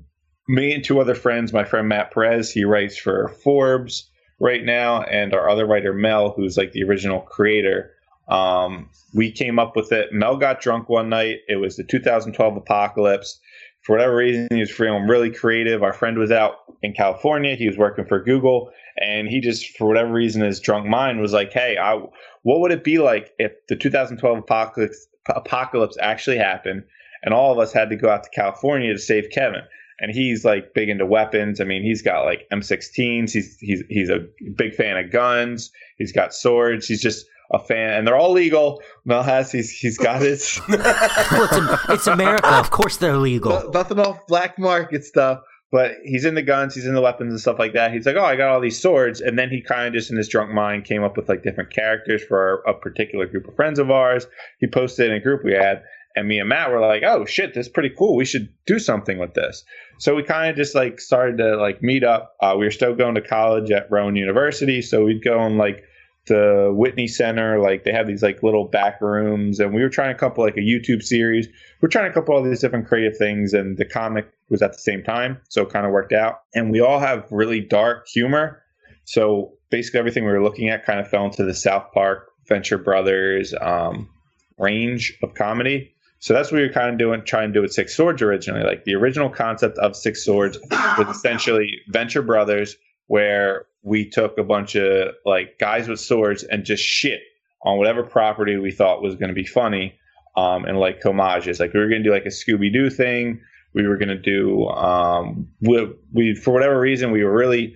me 0.48 0.74
and 0.74 0.84
two 0.84 1.02
other 1.02 1.16
friends, 1.16 1.52
my 1.52 1.66
friend 1.66 1.90
Matt 1.90 2.12
Perez, 2.12 2.50
he 2.52 2.64
writes 2.64 2.98
for 2.98 3.28
Forbes 3.44 4.10
right 4.40 4.64
now, 4.64 5.04
and 5.04 5.34
our 5.34 5.50
other 5.50 5.66
writer 5.66 5.94
Mel, 5.94 6.32
who's 6.32 6.58
like 6.58 6.72
the 6.72 6.84
original 6.84 7.22
creator. 7.22 7.92
Um, 8.28 8.90
we 9.14 9.32
came 9.32 9.58
up 9.58 9.76
with 9.76 9.92
it. 9.92 10.14
Mel 10.14 10.38
got 10.38 10.62
drunk 10.62 10.88
one 10.88 11.10
night. 11.10 11.40
It 11.48 11.56
was 11.56 11.78
the 11.78 11.84
2012 11.84 12.58
apocalypse 12.58 13.40
for 13.82 13.96
whatever 13.96 14.18
reason, 14.18 14.48
he 14.52 14.60
was 14.60 14.72
feeling 14.72 15.08
really 15.08 15.32
creative. 15.32 15.84
Our 15.84 15.94
friend 15.94 16.18
was 16.18 16.32
out 16.32 16.58
in 16.84 16.94
California. 16.94 17.56
He 17.56 17.68
was 17.68 17.78
working 17.78 18.06
for 18.06 18.22
Google, 18.22 18.72
and 19.02 19.28
he 19.28 19.40
just, 19.40 19.78
for 19.78 19.88
whatever 19.88 20.12
reason, 20.12 20.42
his 20.42 20.60
drunk 20.60 20.86
mind 20.86 21.22
was 21.22 21.34
like, 21.34 21.54
"Hey, 21.54 21.78
I, 21.78 21.96
what 22.44 22.60
would 22.60 22.72
it 22.72 22.84
be 22.84 23.00
like 23.00 23.32
if 23.40 23.54
the 23.68 23.76
2012 23.76 24.40
apocalypse 24.40 25.08
apocalypse 25.30 25.98
actually 26.02 26.38
happened, 26.38 26.84
and 27.24 27.34
all 27.34 27.52
of 27.52 27.60
us 27.60 27.72
had 27.72 27.90
to 27.90 27.96
go 27.96 28.10
out 28.10 28.24
to 28.24 28.30
California 28.30 28.92
to 28.94 29.00
save 29.00 29.30
Kevin?" 29.32 29.62
And 30.02 30.12
he's 30.12 30.46
like 30.46 30.74
big 30.74 30.90
into 30.90 31.06
weapons. 31.06 31.60
I 31.60 31.66
mean, 31.66 31.84
he's 31.84 32.02
got 32.02 32.26
like 32.26 32.48
M16s. 32.52 33.32
He's 33.32 33.58
he's 33.60 33.84
he's 33.90 34.10
a 34.10 34.26
big 34.56 34.76
fan 34.76 34.98
of 34.98 35.12
guns. 35.12 35.72
He's 35.98 36.12
got 36.12 36.34
swords. 36.34 36.88
He's 36.88 37.02
just 37.02 37.26
a 37.52 37.60
fan, 37.60 37.94
and 37.94 38.08
they're 38.08 38.18
all 38.18 38.32
legal. 38.32 38.82
Mel 39.06 39.24
has 39.24 39.52
he's 39.52 39.72
he's 39.72 39.98
got 39.98 40.22
his. 40.22 40.60
well, 40.70 40.80
it's, 40.82 41.90
it's 41.90 42.08
America. 42.08 42.48
Of 42.48 42.72
course 42.72 42.98
they're 42.98 43.18
legal. 43.18 43.52
No- 43.52 43.70
nothing 43.72 44.00
off 44.00 44.26
black 44.28 44.58
market 44.60 45.04
stuff. 45.04 45.42
But 45.72 45.98
he's 46.04 46.26
in 46.26 46.34
the 46.34 46.42
guns, 46.42 46.74
he's 46.74 46.88
in 46.88 46.96
the 46.96 47.02
weapons 47.02 47.32
and 47.32 47.40
stuff 47.40 47.60
like 47.60 47.74
that. 47.74 47.94
He's 47.94 48.08
like, 48.08 48.16
oh, 48.16 48.26
I 48.26 48.36
got 48.36 48.50
all 48.50 48.60
these 48.60 48.82
swords, 48.82 49.22
and 49.22 49.38
then 49.38 49.52
he 49.52 49.62
kind 49.62 49.88
of 49.88 49.94
just 49.94 50.10
in 50.10 50.18
his 50.18 50.28
drunk 50.28 50.52
mind 50.52 50.86
came 50.86 51.04
up 51.04 51.16
with 51.16 51.30
like 51.30 51.44
different 51.44 51.72
characters 51.72 52.24
for 52.24 52.64
a 52.68 52.74
particular 52.74 53.28
group 53.28 53.48
of 53.48 53.56
friends 53.56 53.78
of 53.78 53.92
ours. 53.92 54.26
He 54.60 54.66
posted 54.66 55.12
in 55.12 55.18
a 55.18 55.20
group 55.20 55.44
we 55.44 55.54
had, 55.54 55.84
and 56.20 56.28
me 56.28 56.40
and 56.40 56.50
Matt 56.50 56.70
were 56.70 56.80
like, 56.80 57.04
oh 57.04 57.26
shit, 57.26 57.54
this 57.54 57.68
is 57.68 57.72
pretty 57.72 57.92
cool. 57.98 58.16
We 58.16 58.26
should 58.26 58.50
do 58.66 58.78
something 58.78 59.18
with 59.18 59.34
this. 59.34 59.64
So 59.98 60.16
we 60.16 60.24
kind 60.24 60.50
of 60.50 60.56
just 60.56 60.76
like 60.76 61.00
started 61.00 61.38
to 61.38 61.56
like 61.58 61.82
meet 61.82 62.04
up. 62.04 62.36
Uh, 62.42 62.56
we 62.58 62.66
were 62.66 62.72
still 62.72 62.96
going 62.96 63.16
to 63.16 63.22
college 63.22 63.72
at 63.72 63.90
Rowan 63.90 64.16
University, 64.16 64.82
so 64.82 65.06
we'd 65.06 65.24
go 65.24 65.40
and 65.40 65.58
like 65.58 65.84
the 66.28 66.72
Whitney 66.76 67.08
Center. 67.08 67.60
Like 67.60 67.84
they 67.84 67.92
have 67.92 68.08
these 68.08 68.22
like 68.22 68.44
little 68.44 68.66
back 68.66 69.02
rooms, 69.02 69.60
and 69.60 69.74
we 69.74 69.82
were 69.82 69.90
trying 69.90 70.14
to 70.14 70.20
couple 70.20 70.44
like 70.44 70.58
a 70.58 70.62
YouTube 70.62 71.02
series. 71.02 71.48
We 71.82 71.88
are 71.88 71.90
trying 71.90 72.10
to 72.10 72.14
couple 72.14 72.36
all 72.36 72.44
these 72.44 72.62
different 72.62 72.88
creative 72.88 73.18
things, 73.18 73.54
and 73.54 73.78
the 73.78 73.86
comic 73.86 74.32
was 74.50 74.62
at 74.62 74.74
the 74.74 74.80
same 74.80 75.04
time, 75.04 75.40
so 75.50 75.64
it 75.64 75.70
kind 75.70 75.86
of 75.86 75.92
worked 75.92 76.14
out. 76.14 76.42
And 76.54 76.72
we 76.72 76.82
all 76.82 77.00
have 77.00 77.26
really 77.32 77.62
dark 77.62 78.08
humor, 78.08 78.62
so 79.06 79.54
basically 79.70 80.00
everything 80.00 80.26
we 80.26 80.32
were 80.32 80.44
looking 80.44 80.70
at 80.70 80.86
kind 80.86 81.00
of 81.00 81.08
fell 81.08 81.26
into 81.26 81.44
the 81.44 81.54
South 81.54 81.92
Park, 81.94 82.30
Venture 82.48 82.78
Brothers 82.78 83.54
um, 83.62 84.10
range 84.58 85.18
of 85.24 85.34
comedy. 85.34 85.94
So 86.20 86.34
that's 86.34 86.52
what 86.52 86.58
we 86.58 86.68
were 86.68 86.74
kind 86.74 86.90
of 86.90 86.98
doing, 86.98 87.24
trying 87.24 87.50
to 87.50 87.54
do 87.54 87.62
with 87.62 87.72
Six 87.72 87.96
Swords 87.96 88.22
originally. 88.22 88.64
Like 88.64 88.84
the 88.84 88.96
original 88.96 89.30
concept 89.30 89.78
of 89.78 89.96
Six 89.96 90.26
Swords 90.26 90.60
was 90.70 91.08
essentially 91.16 91.80
Venture 91.88 92.22
Brothers, 92.22 92.76
where 93.08 93.66
we 93.84 94.08
took 94.10 94.38
a 94.38 94.44
bunch 94.44 94.76
of 94.76 95.14
like 95.26 95.58
guys 95.60 95.88
with 95.88 96.00
swords 96.00 96.44
and 96.44 96.66
just 96.66 96.84
shit 96.84 97.22
on 97.64 97.78
whatever 97.78 98.04
property 98.04 98.58
we 98.58 98.72
thought 98.72 99.02
was 99.02 99.16
going 99.16 99.30
to 99.30 99.34
be 99.34 99.46
funny 99.46 99.98
um, 100.36 100.66
and 100.66 100.78
like 100.78 101.02
homages. 101.02 101.60
Like 101.60 101.74
we 101.74 101.80
were 101.80 101.88
going 101.88 102.04
to 102.04 102.10
do 102.10 102.14
like 102.14 102.26
a 102.26 102.30
Scooby 102.30 102.72
Doo 102.72 102.90
thing. 102.90 103.42
We 103.74 103.88
were 103.88 103.98
going 103.98 104.10
to 104.10 104.18
do 104.18 104.68
um, 104.68 105.48
we, 105.62 105.90
we 106.12 106.36
for 106.36 106.52
whatever 106.54 106.80
reason 106.80 107.12
we 107.12 107.24
were 107.24 107.34
really 107.34 107.76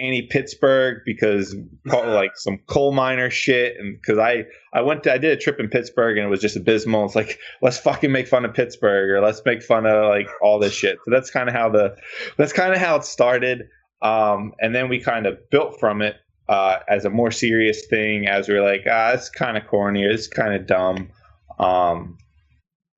anti 0.00 0.22
Pittsburgh 0.22 1.02
because 1.04 1.54
like 1.86 2.32
some 2.36 2.58
coal 2.66 2.92
miner 2.92 3.30
shit 3.30 3.76
and 3.78 3.96
because 4.00 4.18
I 4.18 4.46
I 4.72 4.82
went 4.82 5.02
to 5.04 5.12
I 5.12 5.18
did 5.18 5.32
a 5.32 5.40
trip 5.40 5.60
in 5.60 5.68
Pittsburgh 5.68 6.16
and 6.16 6.26
it 6.26 6.30
was 6.30 6.40
just 6.40 6.56
abysmal. 6.56 7.04
It's 7.04 7.14
like 7.14 7.38
let's 7.62 7.78
fucking 7.78 8.10
make 8.10 8.28
fun 8.28 8.44
of 8.44 8.54
Pittsburgh 8.54 9.10
or 9.10 9.20
let's 9.20 9.42
make 9.44 9.62
fun 9.62 9.86
of 9.86 10.08
like 10.08 10.28
all 10.42 10.58
this 10.58 10.72
shit. 10.72 10.98
So 11.04 11.10
that's 11.10 11.30
kind 11.30 11.48
of 11.48 11.54
how 11.54 11.68
the 11.70 11.96
that's 12.38 12.52
kind 12.52 12.72
of 12.72 12.78
how 12.78 12.96
it 12.96 13.04
started. 13.04 13.68
Um, 14.02 14.52
and 14.60 14.74
then 14.74 14.88
we 14.88 15.00
kind 15.00 15.26
of 15.26 15.38
built 15.50 15.78
from 15.78 16.02
it. 16.02 16.16
uh, 16.48 16.80
as 16.88 17.04
a 17.04 17.10
more 17.10 17.30
serious 17.30 17.86
thing 17.86 18.26
as 18.26 18.48
we 18.48 18.54
are 18.54 18.62
like, 18.62 18.84
ah, 18.90 19.12
it's 19.12 19.30
kind 19.30 19.56
of 19.56 19.66
corny, 19.68 20.02
it's 20.04 20.26
kind 20.26 20.52
of 20.54 20.66
dumb. 20.66 21.08
Um, 21.60 22.18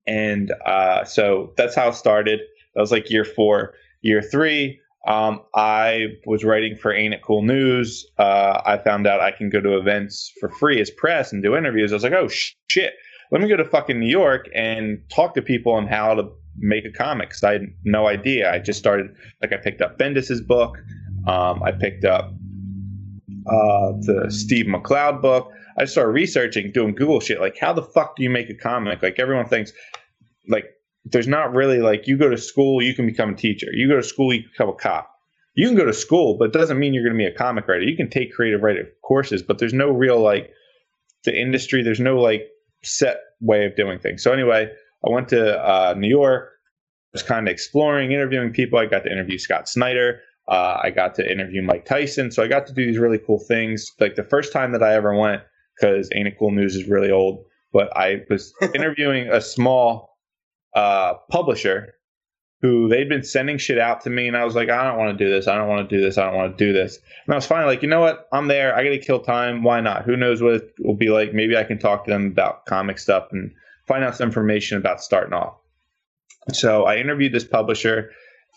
and 0.07 0.51
uh, 0.65 1.03
so 1.05 1.53
that's 1.55 1.75
how 1.75 1.89
it 1.89 1.95
started. 1.95 2.39
That 2.73 2.81
was 2.81 2.91
like 2.91 3.11
year 3.11 3.25
four. 3.25 3.75
Year 4.01 4.21
three, 4.21 4.79
um, 5.07 5.41
I 5.53 6.07
was 6.25 6.43
writing 6.43 6.75
for 6.75 6.93
Ain't 6.93 7.13
It 7.13 7.21
Cool 7.21 7.41
News. 7.41 8.05
Uh, 8.17 8.61
I 8.65 8.77
found 8.77 9.05
out 9.05 9.19
I 9.19 9.31
can 9.31 9.49
go 9.49 9.59
to 9.59 9.77
events 9.77 10.31
for 10.39 10.49
free 10.49 10.79
as 10.79 10.89
press 10.89 11.33
and 11.33 11.43
do 11.43 11.55
interviews. 11.55 11.91
I 11.91 11.95
was 11.95 12.03
like, 12.03 12.13
oh 12.13 12.29
shit, 12.29 12.93
let 13.31 13.41
me 13.41 13.49
go 13.49 13.57
to 13.57 13.65
fucking 13.65 13.99
New 13.99 14.09
York 14.09 14.47
and 14.55 14.99
talk 15.09 15.33
to 15.35 15.41
people 15.41 15.73
on 15.73 15.87
how 15.87 16.15
to 16.15 16.29
make 16.57 16.85
a 16.85 16.91
comic. 16.91 17.31
Cause 17.31 17.43
I 17.43 17.53
had 17.53 17.65
no 17.83 18.07
idea. 18.07 18.51
I 18.51 18.59
just 18.59 18.79
started, 18.79 19.07
like, 19.41 19.51
I 19.51 19.57
picked 19.57 19.81
up 19.81 19.97
Bendis's 19.97 20.41
book. 20.41 20.77
Um, 21.27 21.63
I 21.63 21.71
picked 21.71 22.05
up 22.05 22.33
uh, 23.47 23.91
the 24.01 24.27
Steve 24.29 24.67
McCloud 24.67 25.21
book. 25.21 25.51
I 25.77 25.85
started 25.85 26.11
researching, 26.11 26.71
doing 26.71 26.93
Google 26.93 27.19
shit. 27.19 27.41
Like, 27.41 27.57
how 27.59 27.73
the 27.73 27.81
fuck 27.81 28.15
do 28.15 28.23
you 28.23 28.29
make 28.29 28.49
a 28.49 28.53
comic? 28.53 29.01
Like, 29.01 29.19
everyone 29.19 29.47
thinks, 29.47 29.73
like, 30.47 30.65
there's 31.05 31.27
not 31.27 31.53
really 31.53 31.79
like 31.79 32.07
you 32.07 32.17
go 32.17 32.29
to 32.29 32.37
school, 32.37 32.81
you 32.81 32.93
can 32.93 33.05
become 33.05 33.31
a 33.31 33.35
teacher. 33.35 33.67
You 33.73 33.87
go 33.87 33.97
to 33.97 34.03
school, 34.03 34.33
you 34.33 34.41
can 34.41 34.51
become 34.51 34.69
a 34.69 34.73
cop. 34.73 35.09
You 35.55 35.67
can 35.67 35.75
go 35.75 35.85
to 35.85 35.93
school, 35.93 36.37
but 36.37 36.45
it 36.45 36.53
doesn't 36.53 36.79
mean 36.79 36.93
you're 36.93 37.03
going 37.03 37.17
to 37.17 37.17
be 37.17 37.25
a 37.27 37.37
comic 37.37 37.67
writer. 37.67 37.83
You 37.83 37.95
can 37.95 38.09
take 38.09 38.33
creative 38.33 38.61
writing 38.61 38.87
courses, 39.03 39.43
but 39.43 39.59
there's 39.59 39.73
no 39.73 39.91
real 39.91 40.19
like 40.19 40.51
the 41.25 41.39
industry. 41.39 41.83
There's 41.83 41.99
no 41.99 42.19
like 42.19 42.47
set 42.83 43.17
way 43.41 43.65
of 43.65 43.75
doing 43.75 43.99
things. 43.99 44.23
So 44.23 44.31
anyway, 44.31 44.71
I 45.05 45.09
went 45.09 45.27
to 45.29 45.59
uh, 45.59 45.93
New 45.97 46.09
York. 46.09 46.49
Was 47.11 47.21
kind 47.21 47.47
of 47.47 47.51
exploring, 47.51 48.11
interviewing 48.11 48.51
people. 48.51 48.79
I 48.79 48.87
got 48.87 49.03
to 49.03 49.11
interview 49.11 49.37
Scott 49.37 49.69
Snyder. 49.69 50.21
Uh, 50.47 50.79
I 50.81 50.89
got 50.89 51.13
to 51.15 51.31
interview 51.31 51.61
Mike 51.61 51.85
Tyson. 51.85 52.31
So 52.31 52.41
I 52.41 52.47
got 52.47 52.65
to 52.65 52.73
do 52.73 52.83
these 52.87 52.97
really 52.97 53.19
cool 53.19 53.37
things. 53.37 53.91
Like 53.99 54.15
the 54.15 54.23
first 54.23 54.51
time 54.51 54.71
that 54.71 54.81
I 54.81 54.95
ever 54.95 55.15
went, 55.15 55.43
because 55.79 56.09
Ain't 56.15 56.27
It 56.27 56.37
Cool 56.39 56.49
News 56.49 56.75
is 56.75 56.87
really 56.87 57.11
old, 57.11 57.45
but 57.71 57.95
I 57.95 58.23
was 58.31 58.51
interviewing 58.73 59.27
a 59.29 59.41
small 59.41 60.12
uh, 60.75 61.15
publisher 61.29 61.95
who 62.63 62.87
they'd 62.87 63.09
been 63.09 63.23
sending 63.23 63.57
shit 63.57 63.77
out 63.77 63.99
to 64.01 64.09
me, 64.09 64.25
and 64.25 64.37
I 64.37 64.45
was 64.45 64.55
like, 64.55 64.69
I 64.69 64.85
don't 64.85 64.97
want 64.97 65.17
to 65.17 65.23
do 65.25 65.29
this. 65.29 65.49
I 65.49 65.57
don't 65.57 65.67
want 65.67 65.87
to 65.87 65.95
do 65.95 66.01
this. 66.01 66.17
I 66.17 66.25
don't 66.25 66.35
want 66.35 66.57
to 66.57 66.65
do 66.65 66.71
this. 66.71 66.97
And 67.25 67.33
I 67.33 67.35
was 67.35 67.45
finally 67.45 67.73
like, 67.73 67.83
you 67.83 67.89
know 67.89 67.99
what? 67.99 68.29
I'm 68.31 68.47
there. 68.47 68.73
I 68.73 68.85
got 68.85 68.91
to 68.91 68.99
kill 68.99 69.19
time. 69.19 69.63
Why 69.63 69.81
not? 69.81 70.05
Who 70.05 70.15
knows 70.15 70.41
what 70.41 70.53
it 70.53 70.73
will 70.79 70.95
be 70.95 71.09
like? 71.09 71.33
Maybe 71.33 71.57
I 71.57 71.65
can 71.65 71.77
talk 71.77 72.05
to 72.05 72.11
them 72.11 72.27
about 72.27 72.65
comic 72.65 72.99
stuff 72.99 73.27
and 73.33 73.51
find 73.85 74.05
out 74.05 74.15
some 74.15 74.29
information 74.29 74.77
about 74.77 75.03
starting 75.03 75.33
off. 75.33 75.55
So 76.53 76.85
I 76.85 76.97
interviewed 76.97 77.33
this 77.33 77.43
publisher, 77.43 78.11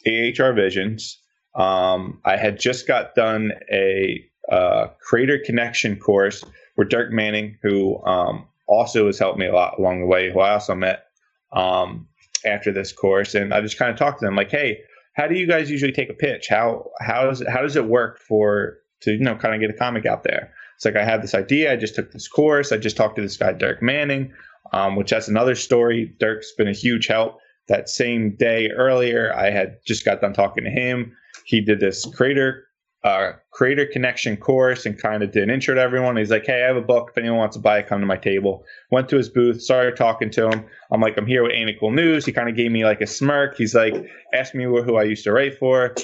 AHR 0.07 0.53
Visions. 0.53 1.19
Um, 1.57 2.21
I 2.25 2.37
had 2.37 2.61
just 2.61 2.87
got 2.87 3.17
done 3.17 3.53
a 3.73 4.25
uh, 4.51 4.87
creator 5.01 5.41
connection 5.45 5.97
course 5.97 6.45
where 6.77 6.87
Dirk 6.87 7.13
Manning, 7.13 7.59
who 7.61 8.01
um, 8.05 8.47
also 8.69 9.07
has 9.07 9.19
helped 9.19 9.39
me 9.39 9.47
a 9.47 9.53
lot 9.53 9.81
along 9.81 9.99
the 9.99 10.07
way, 10.07 10.31
who 10.31 10.39
I 10.39 10.53
also 10.53 10.77
met 10.77 11.06
um, 11.53 12.09
after 12.45 12.73
this 12.73 12.93
course, 12.93 13.35
and 13.35 13.53
I 13.53 13.61
just 13.61 13.79
kind 13.79 13.91
of 13.91 13.97
talked 13.97 14.21
to 14.21 14.26
them 14.26 14.37
like, 14.37 14.50
"Hey, 14.50 14.79
how 15.15 15.26
do 15.26 15.35
you 15.35 15.47
guys 15.47 15.71
usually 15.71 15.93
take 15.93 16.11
a 16.11 16.15
pitch? 16.15 16.47
How 16.49 16.91
how 17.00 17.26
does 17.26 17.41
it, 17.41 17.49
how 17.49 17.62
does 17.62 17.76
it 17.76 17.87
work 17.87 18.19
for 18.19 18.79
to 19.03 19.12
you 19.12 19.21
know 19.21 19.37
kind 19.37 19.55
of 19.55 19.61
get 19.61 19.71
a 19.75 19.79
comic 19.79 20.07
out 20.07 20.25
there?" 20.25 20.53
It's 20.76 20.85
like 20.85 20.97
I 20.97 21.05
had 21.05 21.23
this 21.23 21.35
idea. 21.35 21.73
I 21.73 21.76
just 21.76 21.95
took 21.95 22.12
this 22.12 22.29
course. 22.29 22.71
I 22.71 22.76
just 22.76 22.97
talked 22.97 23.17
to 23.17 23.23
this 23.23 23.37
guy 23.37 23.53
Dirk 23.53 23.83
Manning, 23.83 24.33
um, 24.73 24.97
which 24.97 25.11
that's 25.11 25.29
another 25.29 25.55
story. 25.55 26.15
Dirk's 26.21 26.53
been 26.57 26.69
a 26.69 26.73
huge 26.73 27.07
help. 27.07 27.38
That 27.69 27.88
same 27.88 28.37
day 28.37 28.71
earlier, 28.71 29.35
I 29.35 29.50
had 29.50 29.79
just 29.87 30.05
got 30.05 30.21
done 30.21 30.35
talking 30.35 30.65
to 30.65 30.71
him. 30.71 31.17
He 31.47 31.61
did 31.61 31.81
this 31.81 32.07
creator 32.15 32.67
uh, 33.05 33.33
creator 33.53 33.87
connection 33.87 34.37
course 34.37 34.85
and 34.85 35.00
kind 35.00 35.23
of 35.23 35.31
did 35.31 35.45
an 35.45 35.50
intro 35.50 35.75
to 35.75 35.81
everyone. 35.81 36.17
He's 36.17 36.31
like, 36.31 36.45
Hey, 36.45 36.65
I 36.65 36.67
have 36.67 36.76
a 36.76 36.81
book. 36.81 37.11
If 37.11 37.19
anyone 37.19 37.38
wants 37.38 37.57
to 37.57 37.62
buy 37.62 37.79
it, 37.79 37.87
come 37.87 38.00
to 38.00 38.07
my 38.07 38.17
table. 38.17 38.65
Went 38.91 39.09
to 39.11 39.17
his 39.17 39.29
booth, 39.29 39.62
started 39.62 39.97
talking 39.97 40.31
to 40.31 40.50
him. 40.50 40.65
I'm 40.91 41.00
like, 41.00 41.17
I'm 41.17 41.26
here 41.26 41.43
with 41.43 41.53
Ain't 41.53 41.71
It 41.71 41.79
Cool 41.79 41.93
News. 41.93 42.26
He 42.26 42.33
kind 42.33 42.49
of 42.49 42.57
gave 42.57 42.73
me 42.73 42.85
like 42.85 43.00
a 43.00 43.07
smirk. 43.07 43.57
He's 43.57 43.75
like, 43.75 43.95
asked 44.35 44.55
me 44.55 44.65
who 44.65 44.97
I 44.97 45.05
used 45.05 45.25
to 45.25 45.33
write 45.33 45.59
for. 45.59 45.95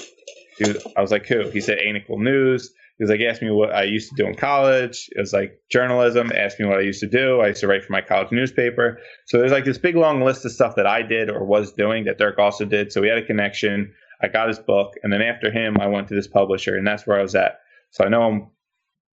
I 0.95 1.01
was 1.01 1.11
like, 1.11 1.25
who? 1.25 1.49
He 1.49 1.61
said, 1.61 1.79
Ain't 1.79 1.97
It 1.97 2.07
Cool 2.07 2.19
News. 2.19 2.73
He 2.97 3.03
was 3.03 3.09
like, 3.09 3.21
asked 3.21 3.41
me 3.41 3.49
what 3.49 3.73
I 3.73 3.83
used 3.83 4.09
to 4.09 4.15
do 4.15 4.27
in 4.27 4.35
college. 4.35 5.09
It 5.15 5.19
was 5.19 5.33
like 5.33 5.59
journalism. 5.69 6.31
Asked 6.31 6.59
me 6.59 6.67
what 6.67 6.77
I 6.77 6.83
used 6.83 6.99
to 6.99 7.07
do. 7.07 7.41
I 7.41 7.47
used 7.47 7.61
to 7.61 7.67
write 7.67 7.83
for 7.83 7.91
my 7.91 8.01
college 8.01 8.31
newspaper. 8.31 8.99
So 9.25 9.39
there's 9.39 9.51
like 9.51 9.65
this 9.65 9.79
big 9.79 9.95
long 9.95 10.21
list 10.21 10.45
of 10.45 10.51
stuff 10.51 10.75
that 10.75 10.85
I 10.85 11.01
did 11.01 11.29
or 11.29 11.43
was 11.43 11.73
doing 11.73 12.05
that 12.05 12.19
Dirk 12.19 12.37
also 12.37 12.65
did. 12.65 12.91
So 12.91 13.01
we 13.01 13.07
had 13.09 13.17
a 13.17 13.25
connection. 13.25 13.93
I 14.21 14.27
got 14.27 14.47
his 14.47 14.59
book, 14.59 14.93
and 15.03 15.11
then 15.11 15.21
after 15.21 15.51
him, 15.51 15.77
I 15.79 15.87
went 15.87 16.07
to 16.09 16.15
this 16.15 16.27
publisher, 16.27 16.77
and 16.77 16.85
that's 16.85 17.05
where 17.05 17.19
I 17.19 17.23
was 17.23 17.35
at. 17.35 17.59
So 17.91 18.03
I 18.03 18.09
know 18.09 18.23
I'm 18.23 18.47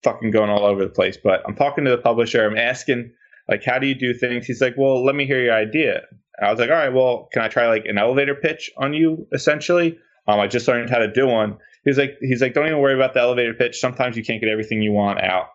fucking 0.02 0.30
going 0.30 0.50
all 0.50 0.64
over 0.64 0.84
the 0.84 0.90
place, 0.90 1.18
but 1.22 1.42
I'm 1.46 1.54
talking 1.54 1.84
to 1.84 1.90
the 1.90 1.98
publisher. 1.98 2.46
I'm 2.46 2.56
asking, 2.56 3.12
like, 3.48 3.64
how 3.64 3.78
do 3.78 3.86
you 3.86 3.94
do 3.94 4.14
things? 4.14 4.46
He's 4.46 4.60
like, 4.60 4.74
well, 4.76 5.04
let 5.04 5.14
me 5.14 5.26
hear 5.26 5.42
your 5.42 5.54
idea. 5.54 6.02
And 6.38 6.46
I 6.46 6.50
was 6.50 6.58
like, 6.58 6.70
all 6.70 6.76
right, 6.76 6.92
well, 6.92 7.28
can 7.32 7.42
I 7.42 7.48
try 7.48 7.68
like 7.68 7.84
an 7.86 7.98
elevator 7.98 8.34
pitch 8.34 8.70
on 8.76 8.94
you, 8.94 9.26
essentially? 9.32 9.98
Um, 10.26 10.40
I 10.40 10.46
just 10.46 10.66
learned 10.68 10.90
how 10.90 10.98
to 10.98 11.12
do 11.12 11.26
one. 11.26 11.58
He's 11.84 11.98
like, 11.98 12.16
he's 12.20 12.40
like, 12.40 12.54
don't 12.54 12.66
even 12.66 12.78
worry 12.78 12.94
about 12.94 13.14
the 13.14 13.20
elevator 13.20 13.54
pitch. 13.54 13.78
Sometimes 13.78 14.16
you 14.16 14.24
can't 14.24 14.40
get 14.40 14.50
everything 14.50 14.82
you 14.82 14.92
want 14.92 15.20
out 15.20 15.48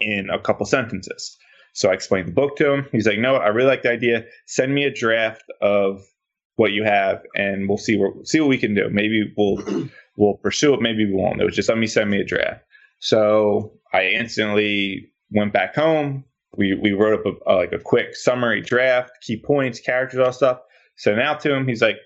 in 0.00 0.28
a 0.30 0.38
couple 0.38 0.66
sentences. 0.66 1.36
So 1.72 1.90
I 1.90 1.94
explained 1.94 2.28
the 2.28 2.32
book 2.32 2.56
to 2.56 2.72
him. 2.72 2.86
He's 2.92 3.06
like, 3.06 3.18
no, 3.18 3.36
I 3.36 3.48
really 3.48 3.68
like 3.68 3.82
the 3.82 3.90
idea. 3.90 4.24
Send 4.46 4.74
me 4.74 4.84
a 4.84 4.92
draft 4.92 5.44
of 5.60 6.04
what 6.60 6.72
you 6.72 6.84
have, 6.84 7.22
and 7.34 7.66
we'll 7.66 7.78
see 7.78 7.96
what 7.96 8.28
see 8.28 8.38
what 8.38 8.50
we 8.50 8.58
can 8.58 8.74
do. 8.74 8.90
Maybe 8.90 9.32
we'll 9.34 9.64
we'll 10.16 10.34
pursue 10.34 10.74
it. 10.74 10.82
Maybe 10.82 11.06
we 11.06 11.14
won't. 11.14 11.40
It 11.40 11.44
was 11.46 11.56
just 11.56 11.70
let 11.70 11.78
me 11.78 11.86
send 11.86 12.10
me 12.10 12.20
a 12.20 12.24
draft. 12.24 12.62
So 12.98 13.72
I 13.94 14.08
instantly 14.08 15.10
went 15.30 15.54
back 15.54 15.74
home. 15.74 16.22
We 16.58 16.74
we 16.74 16.92
wrote 16.92 17.18
up 17.18 17.24
a, 17.24 17.50
a, 17.50 17.54
like 17.54 17.72
a 17.72 17.78
quick 17.78 18.14
summary 18.14 18.60
draft, 18.60 19.10
key 19.22 19.42
points, 19.42 19.80
characters, 19.80 20.20
all 20.20 20.34
stuff. 20.34 20.58
Sent 20.96 21.18
out 21.18 21.40
to 21.40 21.54
him. 21.54 21.66
He's 21.66 21.80
like, 21.80 21.96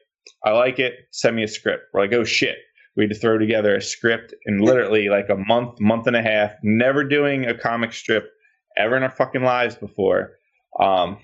I 0.44 0.52
like 0.52 0.78
it. 0.78 1.08
Send 1.11 1.34
me 1.34 1.42
a 1.42 1.49
script. 1.49 1.87
We're 1.92 2.02
like, 2.02 2.12
oh 2.12 2.23
shit. 2.23 2.58
We 2.96 3.02
had 3.02 3.11
to 3.11 3.18
throw 3.18 3.38
together 3.38 3.75
a 3.75 3.82
script 3.82 4.34
in 4.46 4.61
literally 4.61 5.08
like 5.08 5.28
a 5.30 5.34
month, 5.34 5.80
month 5.80 6.06
and 6.06 6.14
a 6.14 6.23
half. 6.23 6.52
Never 6.62 7.02
doing 7.02 7.44
a 7.44 7.58
comic 7.58 7.92
strip 7.92 8.30
ever 8.76 8.96
in 8.96 9.02
our 9.02 9.11
fucking 9.11 9.42
lives 9.42 9.75
before. 9.75 10.34
Um, 10.78 11.18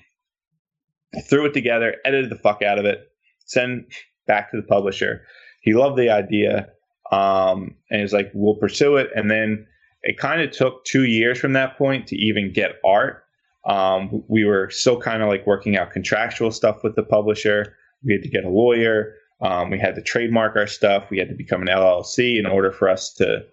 threw 1.29 1.47
it 1.47 1.55
together, 1.55 1.95
edited 2.05 2.29
the 2.29 2.37
fuck 2.37 2.63
out 2.63 2.81
of 2.81 2.87
it, 2.87 3.10
send 3.51 3.85
back 4.27 4.51
to 4.51 4.57
the 4.57 4.63
publisher. 4.67 5.23
He 5.63 5.75
loved 5.75 5.99
the 5.99 6.11
idea, 6.11 6.69
um, 7.11 7.75
and 7.91 8.01
he's 8.01 8.13
like, 8.13 8.31
"We'll 8.33 8.55
pursue 8.55 8.97
it." 8.97 9.11
And 9.15 9.31
then 9.31 9.67
it 10.03 10.19
kind 10.19 10.41
of 10.41 10.51
took 10.51 10.85
two 10.85 11.05
years 11.05 11.39
from 11.39 11.53
that 11.55 11.77
point 11.77 12.07
to 12.09 12.17
even 12.17 12.53
get 12.53 12.77
art. 12.85 13.25
Um, 13.67 14.23
we 14.29 14.45
were 14.45 14.71
still 14.71 14.99
kind 14.99 15.23
of 15.23 15.29
like 15.29 15.47
working 15.47 15.77
out 15.77 15.91
contractual 15.91 16.51
stuff 16.51 16.83
with 16.83 16.97
the 16.97 17.03
publisher. 17.03 17.77
We 18.05 18.15
had 18.15 18.23
to 18.23 18.31
get 18.31 18.45
a 18.45 18.49
lawyer. 18.49 19.15
Um, 19.43 19.71
we 19.71 19.79
had 19.79 19.95
to 19.97 20.03
trademark 20.03 20.57
our 20.57 20.67
stuff. 20.67 21.11
We 21.11 21.19
had 21.19 21.29
to 21.29 21.35
become 21.35 21.63
an 21.63 21.69
LLC 21.69 22.39
in 22.39 22.47
order 22.47 22.73
for 22.73 22.89
us 22.89 23.13
to 23.15 23.45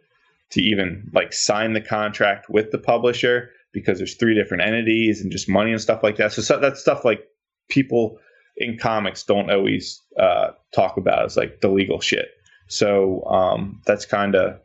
to 0.51 0.62
even 0.62 1.10
like 1.13 1.34
sign 1.34 1.74
the 1.74 1.82
contract 1.82 2.50
with 2.50 2.72
the 2.72 2.77
publisher 2.77 3.50
because 3.74 3.98
there's 3.98 4.16
three 4.16 4.34
different 4.34 4.63
entities 4.63 5.22
and 5.22 5.32
just 5.32 5.50
money 5.50 5.72
and 5.72 5.82
stuff 5.82 6.04
like 6.04 6.16
that. 6.16 6.32
So, 6.32 6.42
so 6.42 6.58
that 6.60 6.77
stuff 6.77 7.04
like 7.04 7.27
people 7.70 8.18
in 8.58 8.78
comics 8.78 9.24
don't 9.24 9.52
always 9.52 10.02
uh, 10.20 10.50
talk 10.74 10.98
about 10.98 11.26
as 11.26 11.38
like 11.38 11.62
the 11.62 11.70
legal 11.70 12.00
shit. 12.00 12.30
So 12.68 13.24
um, 13.26 13.82
that's 13.86 14.06
kind 14.06 14.36
of 14.36 14.60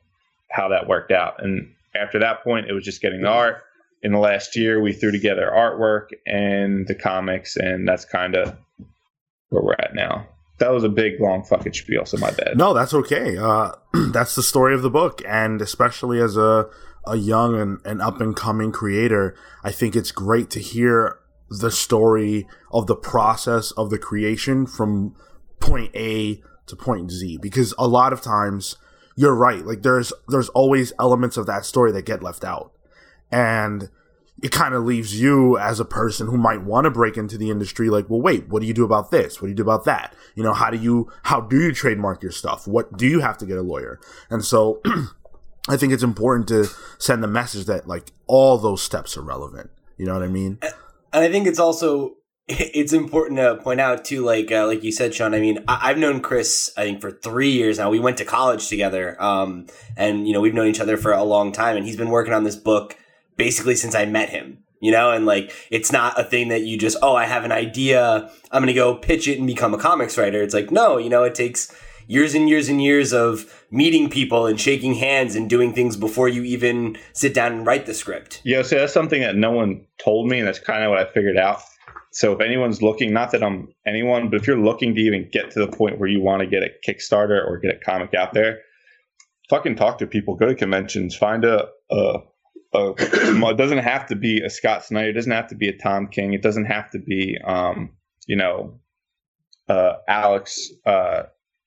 how 0.51 0.69
that 0.69 0.89
worked 0.89 1.13
out. 1.13 1.43
And 1.43 1.73
after 1.95 2.19
that 2.19 2.43
point, 2.43 2.69
it 2.69 2.73
was 2.73 2.85
just 2.85 3.01
getting 3.01 3.23
the 3.23 3.29
art. 3.29 3.63
In 4.03 4.13
the 4.13 4.19
last 4.19 4.57
year, 4.57 4.83
we 4.83 4.93
threw 4.93 5.13
together 5.13 5.51
artwork 5.55 6.09
and 6.27 6.87
the 6.89 6.95
comics, 6.95 7.57
and 7.57 7.87
that's 7.87 8.05
kind 8.05 8.35
of 8.35 8.57
where 9.51 9.63
we're 9.63 9.75
at 9.75 9.95
now. 9.95 10.27
That 10.59 10.73
was 10.73 10.85
a 10.85 10.89
big, 10.89 11.21
long 11.21 11.45
fucking 11.45 11.73
spiel, 11.73 12.05
so 12.05 12.19
my 12.19 12.31
bad. 12.33 12.57
No, 12.57 12.75
that's 12.75 12.95
okay. 12.95 13.37
Uh, 13.37 13.73
that's 14.13 14.35
the 14.35 14.43
story 14.43 14.75
of 14.75 14.83
the 14.83 14.91
book, 14.91 15.23
and 15.27 15.61
especially 15.61 16.21
as 16.21 16.37
a 16.37 16.69
a 17.05 17.17
young 17.17 17.59
and, 17.59 17.79
and 17.85 18.01
up 18.01 18.21
and 18.21 18.37
coming 18.37 18.71
creator, 18.71 19.35
I 19.65 19.73
think 19.73 19.97
it's 19.97 20.13
great 20.13 20.51
to 20.51 20.61
hear 20.61 21.19
the 21.61 21.71
story 21.71 22.47
of 22.71 22.87
the 22.87 22.97
process 22.97 23.71
of 23.73 23.91
the 23.91 23.99
creation 23.99 24.67
from 24.67 25.15
point 25.61 25.95
A 25.95 26.43
to 26.67 26.77
point 26.77 27.11
Z. 27.11 27.39
Because 27.39 27.75
a 27.79 27.87
lot 27.87 28.13
of 28.13 28.21
times 28.21 28.77
you're 29.17 29.35
right. 29.35 29.65
Like 29.65 29.83
there's 29.83 30.13
there's 30.29 30.49
always 30.51 30.93
elements 30.99 31.37
of 31.37 31.47
that 31.47 31.65
story 31.65 31.93
that 31.93 32.07
get 32.07 32.23
left 32.23 32.45
out. 32.45 32.73
And 33.31 33.89
it 34.43 34.51
kind 34.51 34.75
of 34.75 34.85
leaves 34.85 35.21
you 35.21 35.57
as 35.59 35.79
a 35.79 35.85
person 35.85 36.27
who 36.27 36.37
might 36.37 36.63
want 36.63 36.85
to 36.85 36.91
break 36.91 37.17
into 37.17 37.39
the 37.39 37.51
industry 37.51 37.89
like 37.89 38.11
well 38.11 38.21
wait 38.21 38.49
what 38.49 38.61
do 38.61 38.67
you 38.67 38.75
do 38.75 38.85
about 38.85 39.11
this? 39.11 39.41
What 39.41 39.47
do 39.47 39.51
you 39.51 39.57
do 39.57 39.63
about 39.63 39.85
that? 39.85 40.15
You 40.35 40.43
know 40.43 40.55
how 40.55 40.71
do 40.71 40.79
you 40.79 41.11
how 41.23 41.41
do 41.41 41.61
you 41.61 41.73
trademark 41.73 42.23
your 42.23 42.33
stuff? 42.33 42.67
What 42.67 42.97
do 42.97 43.07
you 43.07 43.21
have 43.21 43.39
to 43.39 43.47
get 43.47 43.59
a 43.59 43.63
lawyer? 43.63 44.01
And 44.31 44.45
so 44.45 44.81
i 45.69 45.77
think 45.77 45.93
it's 45.93 46.03
important 46.03 46.49
to 46.49 46.67
send 46.99 47.23
the 47.23 47.29
message 47.29 47.67
that 47.67 47.87
like 47.87 48.11
all 48.27 48.59
those 48.59 48.83
steps 48.83 49.17
are 49.17 49.23
relevant 49.23 49.71
you 49.97 50.07
know 50.07 50.15
what 50.15 50.23
i 50.23 50.29
mean 50.29 50.59
and 51.13 51.25
I 51.25 51.31
think 51.31 51.47
it's 51.47 51.59
also 51.59 52.17
it's 52.49 52.93
important 52.93 53.39
to 53.39 53.57
point 53.57 53.81
out 53.81 54.05
too, 54.05 54.25
like 54.25 54.51
uh, 54.51 54.67
like 54.67 54.83
you 54.83 54.93
said, 54.93 55.15
Sean. 55.15 55.35
I 55.35 55.41
mean, 55.41 55.65
I- 55.69 55.89
have 55.89 55.99
known 55.99 56.21
Chris, 56.21 56.73
I 56.77 56.85
think, 56.85 57.01
for 57.01 57.11
three 57.11 57.51
years 57.51 57.79
now. 57.79 57.91
We 57.91 58.01
went 58.01 58.19
to 58.19 58.25
college 58.25 58.69
together, 58.69 59.21
um, 59.23 59.67
and 59.97 60.27
you 60.27 60.33
know, 60.33 60.41
we've 60.41 60.55
known 60.55 60.69
each 60.69 60.81
other 60.81 60.97
for 60.97 61.13
a 61.13 61.23
long 61.23 61.53
time. 61.53 61.77
And 61.77 61.87
he's 61.87 61.97
been 61.97 62.11
working 62.11 62.35
on 62.35 62.45
this 62.45 62.57
book 62.57 62.97
basically 63.37 63.77
since 63.77 63.95
I 63.95 64.05
met 64.05 64.31
him. 64.31 64.59
You 64.81 64.91
know, 64.91 65.13
and 65.13 65.27
like 65.27 65.53
it's 65.71 65.93
not 65.93 66.19
a 66.19 66.25
thing 66.25 66.49
that 66.49 66.63
you 66.63 66.77
just 66.77 66.97
oh, 67.03 67.15
I 67.15 67.27
have 67.27 67.45
an 67.45 67.53
idea, 67.53 68.29
I'm 68.51 68.63
gonna 68.63 68.75
go 68.75 68.97
pitch 68.97 69.29
it 69.29 69.39
and 69.39 69.47
become 69.47 69.73
a 69.75 69.79
comics 69.79 70.19
writer. 70.19 70.43
It's 70.43 70.55
like 70.55 70.73
no, 70.73 70.99
you 70.99 71.09
know, 71.09 71.23
it 71.23 71.37
takes 71.37 71.73
years 72.07 72.35
and 72.35 72.49
years 72.49 72.69
and 72.69 72.83
years 72.83 73.13
of 73.13 73.65
meeting 73.71 74.11
people 74.11 74.47
and 74.47 74.61
shaking 74.61 74.95
hands 74.95 75.35
and 75.35 75.49
doing 75.49 75.73
things 75.73 75.97
before 75.97 76.29
you 76.29 76.43
even 76.43 76.97
sit 77.13 77.35
down 77.35 77.53
and 77.53 77.67
write 77.67 77.87
the 77.87 77.95
script. 77.95 78.41
Yeah, 78.45 78.63
so 78.63 78.77
that's 78.79 78.93
something 78.93 79.21
that 79.23 79.37
no 79.37 79.51
one 79.51 79.87
told 80.03 80.29
me, 80.29 80.39
and 80.39 80.49
that's 80.49 80.59
kind 80.59 80.85
of 80.85 80.91
what 80.91 80.99
I 80.99 81.11
figured 81.13 81.37
out 81.37 81.63
so 82.13 82.33
if 82.33 82.41
anyone's 82.41 82.83
looking, 82.83 83.13
not 83.13 83.31
that 83.31 83.43
I'm 83.43 83.69
anyone, 83.87 84.29
but 84.29 84.39
if 84.41 84.47
you're 84.47 84.59
looking 84.59 84.95
to 84.95 85.01
even 85.01 85.31
get 85.33 85.51
to 85.53 85.61
the 85.61 85.67
point 85.67 85.99
where 85.99 86.09
you 86.09 86.21
want 86.21 86.41
to 86.41 86.47
get 86.47 86.63
a 86.63 86.69
Kickstarter 86.87 87.43
or 87.43 87.59
get 87.59 87.75
a 87.75 87.79
comic 87.79 88.13
out 88.13 88.35
there, 88.35 88.61
fucking 89.49 89.77
talk 89.77 89.99
to 89.99 90.07
people, 90.07 90.37
go 90.37 90.47
to 90.47 90.55
conventions, 90.55 91.17
find 91.17 91.45
a, 91.47 91.69
a, 91.91 92.19
it 92.75 93.57
doesn't 93.57 93.79
have 93.79 94.07
to 94.07 94.15
be 94.15 94.43
a 94.43 94.51
Scott 94.51 94.85
Snyder, 94.85 95.09
it 95.09 95.15
doesn't 95.15 95.33
have 95.33 95.49
to 95.49 95.55
be 95.55 95.69
a 95.69 95.77
Tom 95.77 96.07
King, 96.07 96.35
it 96.35 96.43
doesn't 96.43 96.67
have 96.67 96.91
to 96.91 96.99
be, 96.99 97.39
um, 97.45 97.91
you 98.27 98.37
know, 98.37 98.79
uh, 99.71 99.95
Alex 100.07 100.69
uh, 100.85 101.23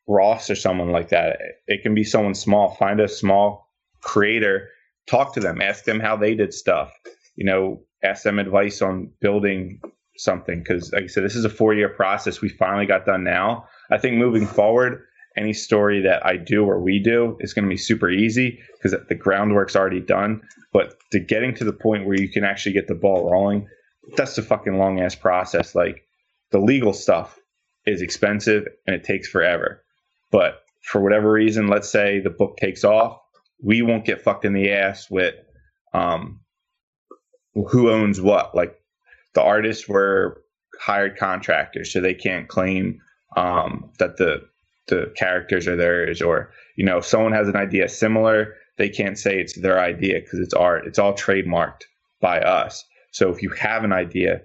Ross 0.07 0.49
or 0.49 0.55
someone 0.55 0.91
like 0.91 1.09
that. 1.09 1.37
It 1.67 1.81
can 1.81 1.95
be 1.95 2.03
someone 2.03 2.35
small. 2.35 2.75
Find 2.75 2.99
a 2.99 3.07
small 3.07 3.69
creator, 4.01 4.69
talk 5.07 5.33
to 5.33 5.39
them, 5.39 5.61
ask 5.61 5.83
them 5.85 5.99
how 5.99 6.15
they 6.15 6.35
did 6.35 6.53
stuff. 6.53 6.91
You 7.35 7.45
know, 7.45 7.81
ask 8.03 8.23
them 8.23 8.39
advice 8.39 8.81
on 8.81 9.11
building 9.19 9.81
something 10.17 10.59
because, 10.59 10.91
like 10.93 11.03
I 11.03 11.07
said, 11.07 11.23
this 11.23 11.35
is 11.35 11.45
a 11.45 11.49
four 11.49 11.73
year 11.73 11.89
process. 11.89 12.41
We 12.41 12.49
finally 12.49 12.85
got 12.85 13.05
done 13.05 13.23
now. 13.23 13.65
I 13.91 13.97
think 13.97 14.15
moving 14.17 14.47
forward, 14.47 15.03
any 15.37 15.53
story 15.53 16.01
that 16.01 16.25
I 16.25 16.37
do 16.37 16.63
or 16.65 16.79
we 16.79 16.99
do 16.99 17.37
is 17.41 17.53
going 17.53 17.65
to 17.65 17.69
be 17.69 17.77
super 17.77 18.09
easy 18.09 18.59
because 18.73 18.97
the 19.07 19.15
groundwork's 19.15 19.75
already 19.75 19.99
done. 19.99 20.41
But 20.71 20.95
to 21.11 21.19
getting 21.19 21.53
to 21.55 21.63
the 21.63 21.73
point 21.73 22.05
where 22.05 22.19
you 22.19 22.29
can 22.29 22.43
actually 22.43 22.73
get 22.73 22.87
the 22.87 22.95
ball 22.95 23.29
rolling, 23.29 23.67
that's 24.15 24.37
a 24.37 24.43
fucking 24.43 24.77
long 24.77 25.01
ass 25.01 25.15
process. 25.15 25.75
Like 25.75 26.05
the 26.51 26.59
legal 26.59 26.93
stuff 26.93 27.37
is 27.85 28.01
expensive 28.01 28.65
and 28.87 28.95
it 28.95 29.03
takes 29.03 29.27
forever. 29.27 29.83
But 30.31 30.61
for 30.83 31.01
whatever 31.01 31.31
reason, 31.31 31.67
let's 31.67 31.89
say 31.89 32.19
the 32.19 32.29
book 32.29 32.57
takes 32.57 32.83
off, 32.83 33.19
we 33.63 33.81
won't 33.81 34.05
get 34.05 34.21
fucked 34.21 34.45
in 34.45 34.53
the 34.53 34.71
ass 34.71 35.09
with 35.09 35.35
um, 35.93 36.41
who 37.53 37.89
owns 37.89 38.21
what. 38.21 38.55
Like 38.55 38.75
the 39.33 39.41
artists 39.41 39.87
were 39.87 40.41
hired 40.79 41.17
contractors, 41.17 41.91
so 41.91 42.01
they 42.01 42.13
can't 42.13 42.47
claim 42.47 42.99
um, 43.35 43.91
that 43.99 44.17
the 44.17 44.47
the 44.87 45.11
characters 45.15 45.67
are 45.67 45.75
theirs. 45.75 46.21
Or 46.21 46.51
you 46.75 46.85
know, 46.85 46.97
if 46.97 47.05
someone 47.05 47.31
has 47.31 47.47
an 47.47 47.55
idea 47.55 47.89
similar, 47.89 48.55
they 48.77 48.89
can't 48.89 49.17
say 49.17 49.39
it's 49.39 49.59
their 49.59 49.79
idea 49.79 50.19
because 50.19 50.39
it's 50.39 50.53
art. 50.53 50.85
It's 50.85 50.99
all 50.99 51.13
trademarked 51.13 51.83
by 52.21 52.39
us. 52.41 52.83
So 53.11 53.29
if 53.29 53.41
you 53.41 53.49
have 53.51 53.83
an 53.83 53.93
idea, 53.93 54.41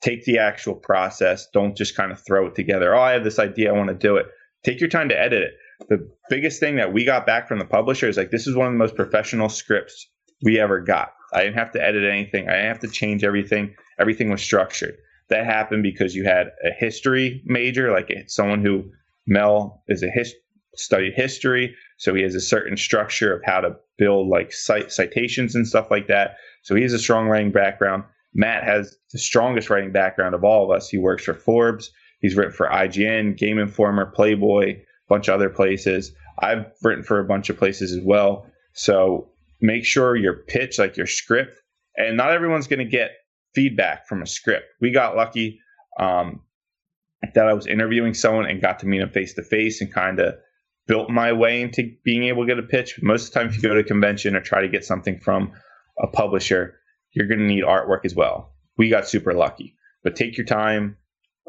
take 0.00 0.24
the 0.24 0.38
actual 0.38 0.74
process. 0.74 1.46
Don't 1.52 1.76
just 1.76 1.96
kind 1.96 2.10
of 2.10 2.24
throw 2.24 2.46
it 2.46 2.54
together. 2.54 2.94
Oh, 2.94 3.00
I 3.00 3.12
have 3.12 3.24
this 3.24 3.38
idea. 3.38 3.68
I 3.68 3.76
want 3.76 3.88
to 3.88 3.94
do 3.94 4.16
it. 4.16 4.26
Take 4.64 4.80
your 4.80 4.88
time 4.88 5.08
to 5.08 5.18
edit 5.18 5.42
it. 5.42 5.54
The 5.88 6.10
biggest 6.28 6.60
thing 6.60 6.76
that 6.76 6.92
we 6.92 7.04
got 7.04 7.26
back 7.26 7.46
from 7.46 7.58
the 7.58 7.64
publisher 7.64 8.08
is 8.08 8.16
like 8.16 8.30
this 8.30 8.46
is 8.46 8.56
one 8.56 8.66
of 8.66 8.72
the 8.72 8.78
most 8.78 8.96
professional 8.96 9.48
scripts 9.48 10.08
we 10.42 10.58
ever 10.58 10.80
got. 10.80 11.12
I 11.32 11.44
didn't 11.44 11.58
have 11.58 11.72
to 11.72 11.82
edit 11.82 12.10
anything. 12.10 12.48
I 12.48 12.52
didn't 12.52 12.68
have 12.68 12.80
to 12.80 12.88
change 12.88 13.22
everything. 13.22 13.74
Everything 13.98 14.30
was 14.30 14.42
structured. 14.42 14.96
That 15.28 15.44
happened 15.44 15.82
because 15.82 16.14
you 16.14 16.24
had 16.24 16.48
a 16.64 16.70
history 16.76 17.42
major, 17.44 17.92
like 17.92 18.10
eh, 18.10 18.22
someone 18.26 18.64
who 18.64 18.90
Mel 19.26 19.82
is 19.88 20.02
a 20.02 20.08
his, 20.08 20.34
studied 20.74 21.14
history, 21.14 21.74
so 21.98 22.14
he 22.14 22.22
has 22.22 22.34
a 22.34 22.40
certain 22.40 22.76
structure 22.76 23.34
of 23.34 23.42
how 23.44 23.60
to 23.60 23.76
build 23.98 24.28
like 24.28 24.52
cite, 24.52 24.92
citations 24.92 25.54
and 25.54 25.66
stuff 25.66 25.90
like 25.90 26.06
that. 26.06 26.36
So 26.62 26.74
he 26.74 26.82
has 26.82 26.92
a 26.92 26.98
strong 26.98 27.26
writing 27.26 27.50
background. 27.50 28.04
Matt 28.34 28.64
has 28.64 28.96
the 29.12 29.18
strongest 29.18 29.70
writing 29.70 29.92
background 29.92 30.34
of 30.34 30.44
all 30.44 30.64
of 30.64 30.76
us. 30.76 30.88
He 30.88 30.98
works 30.98 31.24
for 31.24 31.34
Forbes. 31.34 31.90
He's 32.20 32.36
written 32.36 32.52
for 32.52 32.66
IGN, 32.66 33.36
Game 33.36 33.58
Informer, 33.58 34.06
Playboy, 34.06 34.76
a 34.76 34.84
bunch 35.08 35.28
of 35.28 35.34
other 35.34 35.48
places. 35.50 36.12
I've 36.40 36.66
written 36.82 37.04
for 37.04 37.20
a 37.20 37.24
bunch 37.24 37.48
of 37.50 37.58
places 37.58 37.92
as 37.92 38.02
well. 38.04 38.46
So 38.72 39.30
make 39.60 39.84
sure 39.84 40.16
your 40.16 40.34
pitch, 40.34 40.78
like 40.78 40.96
your 40.96 41.06
script, 41.06 41.60
and 41.96 42.16
not 42.16 42.32
everyone's 42.32 42.68
going 42.68 42.78
to 42.78 42.84
get 42.84 43.12
feedback 43.54 44.06
from 44.06 44.22
a 44.22 44.26
script. 44.26 44.66
We 44.80 44.92
got 44.92 45.16
lucky 45.16 45.60
um, 45.98 46.42
that 47.34 47.48
I 47.48 47.54
was 47.54 47.66
interviewing 47.66 48.14
someone 48.14 48.46
and 48.46 48.60
got 48.60 48.80
to 48.80 48.86
meet 48.86 48.98
them 48.98 49.10
face 49.10 49.34
to 49.34 49.42
face 49.42 49.80
and 49.80 49.92
kind 49.92 50.20
of 50.20 50.34
built 50.86 51.10
my 51.10 51.32
way 51.32 51.60
into 51.62 51.92
being 52.04 52.24
able 52.24 52.44
to 52.44 52.48
get 52.48 52.58
a 52.58 52.66
pitch. 52.66 52.98
Most 53.02 53.28
of 53.28 53.32
the 53.32 53.40
time, 53.40 53.48
if 53.48 53.56
you 53.56 53.62
go 53.62 53.74
to 53.74 53.80
a 53.80 53.84
convention 53.84 54.34
or 54.34 54.40
try 54.40 54.60
to 54.60 54.68
get 54.68 54.84
something 54.84 55.18
from 55.18 55.52
a 56.00 56.06
publisher, 56.06 56.78
you're 57.12 57.26
going 57.26 57.40
to 57.40 57.46
need 57.46 57.64
artwork 57.64 58.04
as 58.04 58.14
well. 58.14 58.54
We 58.76 58.88
got 58.88 59.08
super 59.08 59.34
lucky, 59.34 59.76
but 60.02 60.16
take 60.16 60.36
your 60.36 60.46
time. 60.46 60.96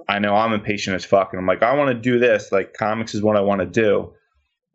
I 0.08 0.20
know 0.20 0.36
I'm 0.36 0.54
impatient 0.54 0.96
as 0.96 1.06
fuck, 1.06 1.34
and 1.34 1.40
I'm 1.40 1.48
like, 1.48 1.64
I 1.64 1.76
want 1.76 1.90
to 1.90 2.00
do 2.00 2.20
this. 2.20 2.52
Like, 2.52 2.74
comics 2.74 3.14
is 3.14 3.22
what 3.22 3.38
I 3.38 3.42
want 3.42 3.62
to 3.62 3.68
do 3.68 4.14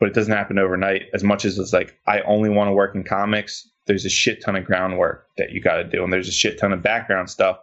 but 0.05 0.09
it 0.09 0.15
doesn't 0.15 0.35
happen 0.35 0.59
overnight 0.59 1.05
as 1.15 1.25
much 1.25 1.45
as 1.45 1.59
it's 1.59 1.73
like 1.73 1.99
i 2.07 2.21
only 2.23 2.51
want 2.51 2.69
to 2.69 2.73
work 2.73 2.95
in 2.95 3.03
comics 3.03 3.69
there's 3.87 4.05
a 4.05 4.11
shit 4.11 4.43
ton 4.43 4.57
of 4.57 4.65
groundwork 4.65 5.29
that 5.39 5.51
you 5.51 5.61
got 5.61 5.77
to 5.77 5.85
do 5.85 6.03
and 6.03 6.13
there's 6.13 6.29
a 6.29 6.33
shit 6.33 6.59
ton 6.59 6.73
of 6.73 6.83
background 6.83 7.31
stuff 7.31 7.59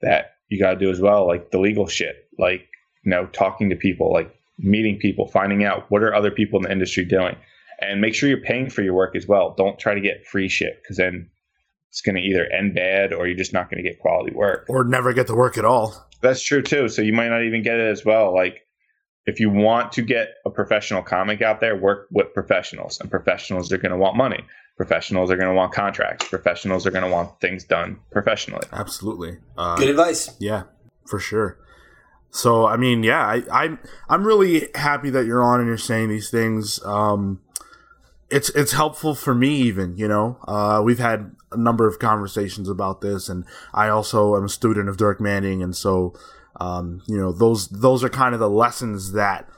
that 0.00 0.34
you 0.48 0.58
got 0.58 0.72
to 0.72 0.78
do 0.78 0.90
as 0.90 1.00
well 1.00 1.26
like 1.26 1.50
the 1.50 1.58
legal 1.58 1.86
shit 1.86 2.28
like 2.38 2.68
you 3.04 3.10
know 3.10 3.26
talking 3.26 3.70
to 3.70 3.76
people 3.76 4.12
like 4.12 4.32
meeting 4.58 4.98
people 4.98 5.26
finding 5.26 5.64
out 5.64 5.90
what 5.90 6.02
are 6.02 6.14
other 6.14 6.30
people 6.30 6.58
in 6.58 6.62
the 6.62 6.70
industry 6.72 7.04
doing 7.04 7.36
and 7.80 8.00
make 8.00 8.14
sure 8.14 8.28
you're 8.28 8.38
paying 8.38 8.70
for 8.70 8.82
your 8.82 8.94
work 8.94 9.16
as 9.16 9.26
well 9.26 9.54
don't 9.56 9.78
try 9.78 9.94
to 9.94 10.00
get 10.00 10.24
free 10.26 10.48
shit 10.48 10.80
because 10.82 10.96
then 10.96 11.28
it's 11.92 12.00
going 12.00 12.16
to 12.16 12.22
either 12.22 12.46
end 12.46 12.74
bad 12.74 13.12
or 13.12 13.28
you're 13.28 13.36
just 13.36 13.52
not 13.52 13.70
going 13.70 13.82
to 13.82 13.88
get 13.88 14.00
quality 14.00 14.34
work 14.34 14.64
or 14.68 14.82
never 14.82 15.12
get 15.12 15.26
the 15.26 15.36
work 15.36 15.58
at 15.58 15.64
all 15.64 15.94
that's 16.22 16.42
true 16.42 16.62
too 16.62 16.88
so 16.88 17.02
you 17.02 17.12
might 17.12 17.28
not 17.28 17.44
even 17.44 17.62
get 17.62 17.78
it 17.78 17.90
as 17.90 18.04
well 18.04 18.34
like 18.34 18.66
if 19.26 19.38
you 19.38 19.50
want 19.50 19.92
to 19.92 20.02
get 20.02 20.34
a 20.44 20.50
professional 20.50 21.02
comic 21.02 21.42
out 21.42 21.60
there, 21.60 21.76
work 21.76 22.08
with 22.10 22.32
professionals, 22.34 23.00
and 23.00 23.10
professionals 23.10 23.72
are 23.72 23.78
going 23.78 23.92
to 23.92 23.96
want 23.96 24.16
money. 24.16 24.44
Professionals 24.76 25.30
are 25.30 25.36
going 25.36 25.48
to 25.48 25.54
want 25.54 25.72
contracts. 25.72 26.28
Professionals 26.28 26.86
are 26.86 26.90
going 26.90 27.04
to 27.04 27.10
want 27.10 27.40
things 27.40 27.64
done 27.64 28.00
professionally. 28.10 28.66
Absolutely. 28.72 29.38
Uh, 29.56 29.76
Good 29.76 29.90
advice. 29.90 30.34
Yeah, 30.40 30.64
for 31.06 31.20
sure. 31.20 31.58
So 32.30 32.66
I 32.66 32.76
mean, 32.76 33.02
yeah, 33.02 33.24
I, 33.24 33.42
I'm 33.52 33.78
I'm 34.08 34.24
really 34.24 34.68
happy 34.74 35.10
that 35.10 35.26
you're 35.26 35.44
on 35.44 35.60
and 35.60 35.68
you're 35.68 35.76
saying 35.76 36.08
these 36.08 36.30
things. 36.30 36.82
Um, 36.84 37.40
it's 38.32 38.48
it's 38.50 38.72
helpful 38.72 39.14
for 39.14 39.34
me 39.34 39.54
even 39.54 39.96
you 39.96 40.08
know 40.08 40.38
uh, 40.48 40.80
we've 40.82 40.98
had 40.98 41.34
a 41.52 41.56
number 41.56 41.86
of 41.86 41.98
conversations 41.98 42.68
about 42.68 43.00
this 43.00 43.28
and 43.28 43.44
i 43.74 43.88
also 43.88 44.36
am 44.36 44.44
a 44.44 44.48
student 44.48 44.88
of 44.88 44.96
dirk 44.96 45.20
manning 45.20 45.62
and 45.62 45.76
so 45.76 46.14
um, 46.60 47.02
you 47.08 47.16
know, 47.16 47.32
those 47.32 47.68
those 47.68 48.04
are 48.04 48.08
kind 48.08 48.34
of 48.34 48.40
the 48.40 48.50
lessons 48.50 49.12
that 49.12 49.48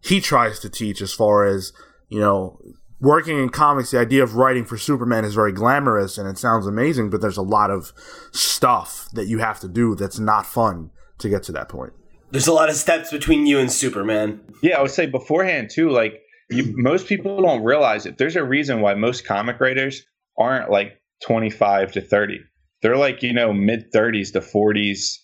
he 0.00 0.20
tries 0.20 0.60
to 0.60 0.68
teach 0.68 1.00
as 1.00 1.12
far 1.12 1.44
as 1.44 1.72
you 2.08 2.20
know 2.20 2.60
working 3.00 3.38
in 3.38 3.48
comics, 3.48 3.90
the 3.90 3.98
idea 3.98 4.22
of 4.22 4.36
writing 4.36 4.64
for 4.64 4.78
Superman 4.78 5.24
is 5.24 5.34
very 5.34 5.52
glamorous 5.52 6.16
and 6.18 6.28
it 6.28 6.38
sounds 6.38 6.66
amazing, 6.66 7.10
but 7.10 7.20
there's 7.20 7.36
a 7.36 7.42
lot 7.42 7.70
of 7.70 7.92
stuff 8.32 9.08
that 9.12 9.26
you 9.26 9.38
have 9.38 9.60
to 9.60 9.68
do 9.68 9.94
that's 9.94 10.18
not 10.18 10.46
fun 10.46 10.90
to 11.18 11.28
get 11.28 11.42
to 11.44 11.52
that 11.52 11.68
point. 11.68 11.92
There's 12.30 12.46
a 12.46 12.52
lot 12.52 12.68
of 12.68 12.76
steps 12.76 13.10
between 13.10 13.46
you 13.46 13.58
and 13.58 13.70
Superman. 13.70 14.40
Yeah, 14.62 14.78
I 14.78 14.82
would 14.82 14.90
say 14.90 15.06
beforehand 15.06 15.70
too. 15.70 15.90
Like 15.90 16.22
you, 16.48 16.64
mm-hmm. 16.64 16.82
most 16.82 17.06
people 17.06 17.40
don't 17.42 17.62
realize 17.62 18.06
it. 18.06 18.18
There's 18.18 18.36
a 18.36 18.44
reason 18.44 18.80
why 18.80 18.94
most 18.94 19.26
comic 19.26 19.60
writers 19.60 20.04
aren't 20.38 20.70
like 20.70 21.00
25 21.22 21.92
to 21.92 22.00
30. 22.00 22.40
They're 22.82 22.96
like 22.96 23.22
you 23.22 23.32
know 23.32 23.52
mid 23.52 23.92
30s 23.92 24.32
to 24.32 24.40
40s 24.40 25.18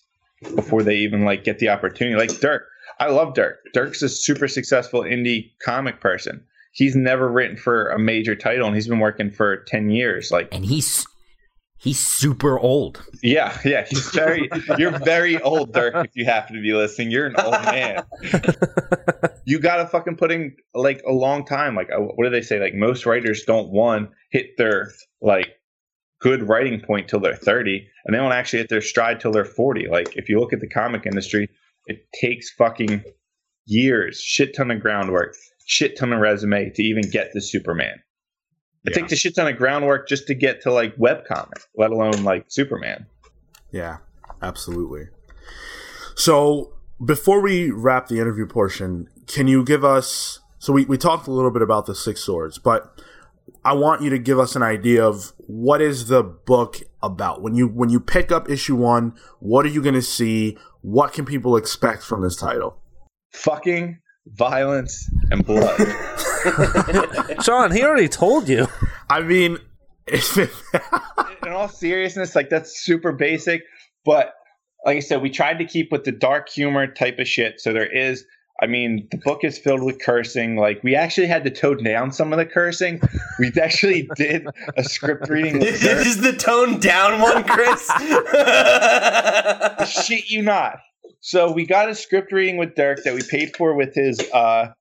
before 0.55 0.83
they 0.83 0.97
even 0.97 1.23
like 1.23 1.43
get 1.43 1.59
the 1.59 1.69
opportunity. 1.69 2.17
Like 2.17 2.39
Dirk, 2.39 2.63
I 2.99 3.07
love 3.07 3.33
Dirk. 3.33 3.59
Dirk's 3.73 4.01
a 4.01 4.09
super 4.09 4.47
successful 4.47 5.01
indie 5.01 5.51
comic 5.63 6.01
person. 6.01 6.43
He's 6.71 6.95
never 6.95 7.31
written 7.31 7.55
for 7.55 7.89
a 7.89 7.99
major 7.99 8.35
title, 8.35 8.65
and 8.65 8.75
he's 8.75 8.87
been 8.87 8.99
working 8.99 9.29
for 9.29 9.57
ten 9.65 9.91
years. 9.91 10.31
Like, 10.31 10.49
and 10.51 10.65
he's 10.65 11.05
he's 11.83 11.99
super 11.99 12.57
old. 12.57 13.03
Yeah, 13.21 13.57
yeah, 13.63 13.85
he's 13.85 14.09
very. 14.09 14.49
you're 14.77 14.97
very 14.99 15.39
old, 15.41 15.73
Dirk. 15.73 15.93
If 16.05 16.15
you 16.15 16.25
happen 16.25 16.55
to 16.55 16.61
be 16.61 16.73
listening, 16.73 17.11
you're 17.11 17.27
an 17.27 17.35
old 17.35 17.51
man. 17.51 18.03
you 19.45 19.59
gotta 19.59 19.85
fucking 19.87 20.15
put 20.15 20.31
in 20.31 20.55
like 20.73 21.03
a 21.07 21.11
long 21.11 21.45
time. 21.45 21.75
Like, 21.75 21.89
uh, 21.91 21.99
what 21.99 22.23
do 22.23 22.31
they 22.31 22.41
say? 22.41 22.59
Like, 22.59 22.73
most 22.73 23.05
writers 23.05 23.43
don't 23.45 23.69
one 23.69 24.09
hit 24.31 24.57
their 24.57 24.91
like 25.21 25.49
good 26.23 26.47
writing 26.47 26.79
point 26.79 27.09
till 27.09 27.19
they're 27.19 27.35
30 27.35 27.85
and 28.05 28.13
they 28.13 28.17
don't 28.17 28.31
actually 28.31 28.59
hit 28.59 28.69
their 28.69 28.81
stride 28.81 29.19
till 29.19 29.33
they're 29.33 29.43
40 29.43 29.89
like 29.89 30.15
if 30.15 30.29
you 30.29 30.39
look 30.39 30.53
at 30.53 30.61
the 30.61 30.69
comic 30.69 31.05
industry 31.05 31.49
it 31.87 32.07
takes 32.13 32.49
fucking 32.51 33.03
years 33.65 34.21
shit 34.21 34.55
ton 34.55 34.71
of 34.71 34.79
groundwork 34.79 35.35
shit 35.65 35.97
ton 35.97 36.13
of 36.13 36.21
resume 36.21 36.69
to 36.69 36.81
even 36.81 37.03
get 37.09 37.33
to 37.33 37.41
superman 37.41 38.01
it 38.85 38.91
yeah. 38.91 39.01
takes 39.01 39.11
a 39.11 39.15
shit 39.15 39.35
ton 39.35 39.47
of 39.47 39.57
groundwork 39.57 40.07
just 40.07 40.27
to 40.27 40.35
get 40.35 40.61
to 40.61 40.71
like 40.71 40.93
web 40.97 41.25
comic 41.25 41.61
let 41.77 41.91
alone 41.91 42.23
like 42.23 42.45
superman 42.47 43.05
yeah 43.71 43.97
absolutely 44.41 45.07
So 46.15 46.73
before 47.03 47.41
we 47.41 47.71
wrap 47.71 48.07
the 48.07 48.19
interview 48.19 48.45
portion, 48.45 49.09
can 49.27 49.47
you 49.47 49.63
give 49.63 49.83
us? 49.83 50.39
So 50.59 50.73
we, 50.73 50.85
we 50.85 50.97
talked 50.97 51.27
a 51.27 51.31
little 51.31 51.51
bit 51.51 51.61
about 51.61 51.85
the 51.85 51.95
six 51.95 52.21
swords, 52.21 52.57
but 52.57 53.01
I 53.65 53.73
want 53.73 54.01
you 54.01 54.09
to 54.09 54.19
give 54.19 54.39
us 54.39 54.55
an 54.55 54.63
idea 54.63 55.05
of 55.05 55.33
what 55.37 55.81
is 55.81 56.07
the 56.07 56.23
book 56.23 56.77
about. 57.01 57.41
When 57.41 57.55
you 57.55 57.67
when 57.67 57.89
you 57.89 57.99
pick 57.99 58.31
up 58.31 58.49
issue 58.49 58.75
one, 58.75 59.15
what 59.39 59.65
are 59.65 59.69
you 59.69 59.81
going 59.81 59.95
to 59.95 60.01
see? 60.01 60.57
What 60.81 61.13
can 61.13 61.25
people 61.25 61.57
expect 61.57 62.03
from 62.03 62.21
this 62.21 62.35
title? 62.35 62.77
Fucking 63.33 63.99
violence 64.27 65.09
and 65.31 65.45
blood. 65.45 65.77
Sean, 67.43 67.71
he 67.71 67.83
already 67.83 68.07
told 68.07 68.49
you. 68.49 68.67
I 69.09 69.21
mean, 69.21 69.57
in 70.07 71.51
all 71.51 71.69
seriousness, 71.69 72.35
like 72.35 72.49
that's 72.49 72.83
super 72.83 73.11
basic, 73.11 73.63
but 74.05 74.33
like 74.85 74.97
I 74.97 74.99
said, 74.99 75.21
we 75.21 75.29
tried 75.29 75.59
to 75.59 75.65
keep 75.65 75.91
with 75.91 76.03
the 76.03 76.11
dark 76.11 76.49
humor 76.49 76.87
type 76.87 77.19
of 77.19 77.27
shit. 77.27 77.61
So 77.61 77.71
there 77.71 77.85
is, 77.87 78.25
I 78.61 78.67
mean, 78.67 79.07
the 79.11 79.17
book 79.17 79.43
is 79.43 79.57
filled 79.57 79.81
with 79.81 79.99
cursing. 80.01 80.57
Like 80.57 80.83
we 80.83 80.95
actually 80.95 81.27
had 81.27 81.43
to 81.45 81.49
tone 81.49 81.83
down 81.83 82.11
some 82.11 82.33
of 82.33 82.37
the 82.37 82.45
cursing. 82.45 83.01
We 83.39 83.51
actually 83.61 84.09
did 84.15 84.45
a 84.75 84.83
script 84.83 85.29
reading. 85.29 85.59
This 85.59 85.83
is 85.83 86.21
the 86.21 86.33
tone 86.33 86.79
down 86.79 87.21
one, 87.21 87.43
Chris. 87.43 87.87
shit 90.05 90.29
you 90.29 90.41
not. 90.41 90.79
So 91.19 91.51
we 91.51 91.65
got 91.65 91.89
a 91.89 91.95
script 91.95 92.31
reading 92.31 92.57
with 92.57 92.75
Dirk 92.75 93.03
that 93.03 93.13
we 93.13 93.21
paid 93.21 93.55
for 93.55 93.75
with 93.75 93.95
his 93.95 94.19
uh 94.31 94.73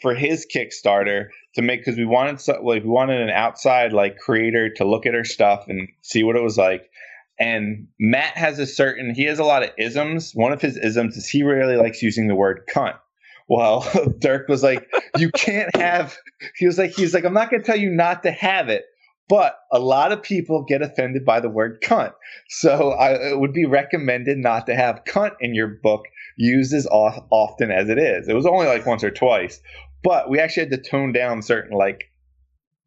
for 0.00 0.14
his 0.14 0.46
Kickstarter 0.46 1.28
to 1.54 1.62
make 1.62 1.80
because 1.80 1.96
we 1.96 2.04
wanted 2.04 2.40
so, 2.40 2.60
like 2.62 2.82
we 2.82 2.88
wanted 2.88 3.20
an 3.20 3.30
outside 3.30 3.92
like 3.92 4.18
creator 4.18 4.70
to 4.74 4.84
look 4.84 5.06
at 5.06 5.14
our 5.14 5.24
stuff 5.24 5.64
and 5.68 5.88
see 6.02 6.22
what 6.22 6.36
it 6.36 6.42
was 6.42 6.56
like. 6.56 6.90
And 7.38 7.88
Matt 7.98 8.36
has 8.36 8.58
a 8.58 8.66
certain 8.66 9.14
he 9.14 9.24
has 9.24 9.38
a 9.38 9.44
lot 9.44 9.62
of 9.62 9.70
isms. 9.78 10.32
One 10.34 10.52
of 10.52 10.60
his 10.60 10.76
isms 10.76 11.16
is 11.16 11.28
he 11.28 11.42
really 11.42 11.76
likes 11.76 12.02
using 12.02 12.28
the 12.28 12.34
word 12.34 12.62
cunt. 12.72 12.96
Well, 13.48 13.86
Dirk 14.18 14.48
was 14.48 14.62
like, 14.62 14.88
you 15.18 15.30
can't 15.30 15.74
have. 15.76 16.16
He 16.56 16.66
was 16.66 16.78
like, 16.78 16.92
he's 16.92 17.12
like, 17.12 17.24
I'm 17.24 17.34
not 17.34 17.50
going 17.50 17.62
to 17.62 17.66
tell 17.66 17.78
you 17.78 17.90
not 17.90 18.22
to 18.22 18.30
have 18.30 18.68
it, 18.68 18.84
but 19.28 19.58
a 19.70 19.78
lot 19.78 20.12
of 20.12 20.22
people 20.22 20.64
get 20.64 20.82
offended 20.82 21.24
by 21.24 21.40
the 21.40 21.48
word 21.48 21.80
cunt. 21.82 22.12
So 22.48 22.92
I, 22.92 23.30
it 23.30 23.38
would 23.40 23.52
be 23.52 23.64
recommended 23.64 24.38
not 24.38 24.66
to 24.66 24.74
have 24.74 25.04
cunt 25.04 25.32
in 25.40 25.54
your 25.54 25.68
book 25.68 26.04
used 26.36 26.72
as 26.72 26.86
off, 26.86 27.18
often 27.30 27.70
as 27.70 27.88
it 27.88 27.98
is. 27.98 28.28
It 28.28 28.34
was 28.34 28.46
only 28.46 28.66
like 28.66 28.86
once 28.86 29.04
or 29.04 29.10
twice, 29.10 29.60
but 30.02 30.28
we 30.28 30.38
actually 30.38 30.68
had 30.68 30.82
to 30.82 30.90
tone 30.90 31.12
down 31.12 31.42
certain 31.42 31.76
like 31.76 32.11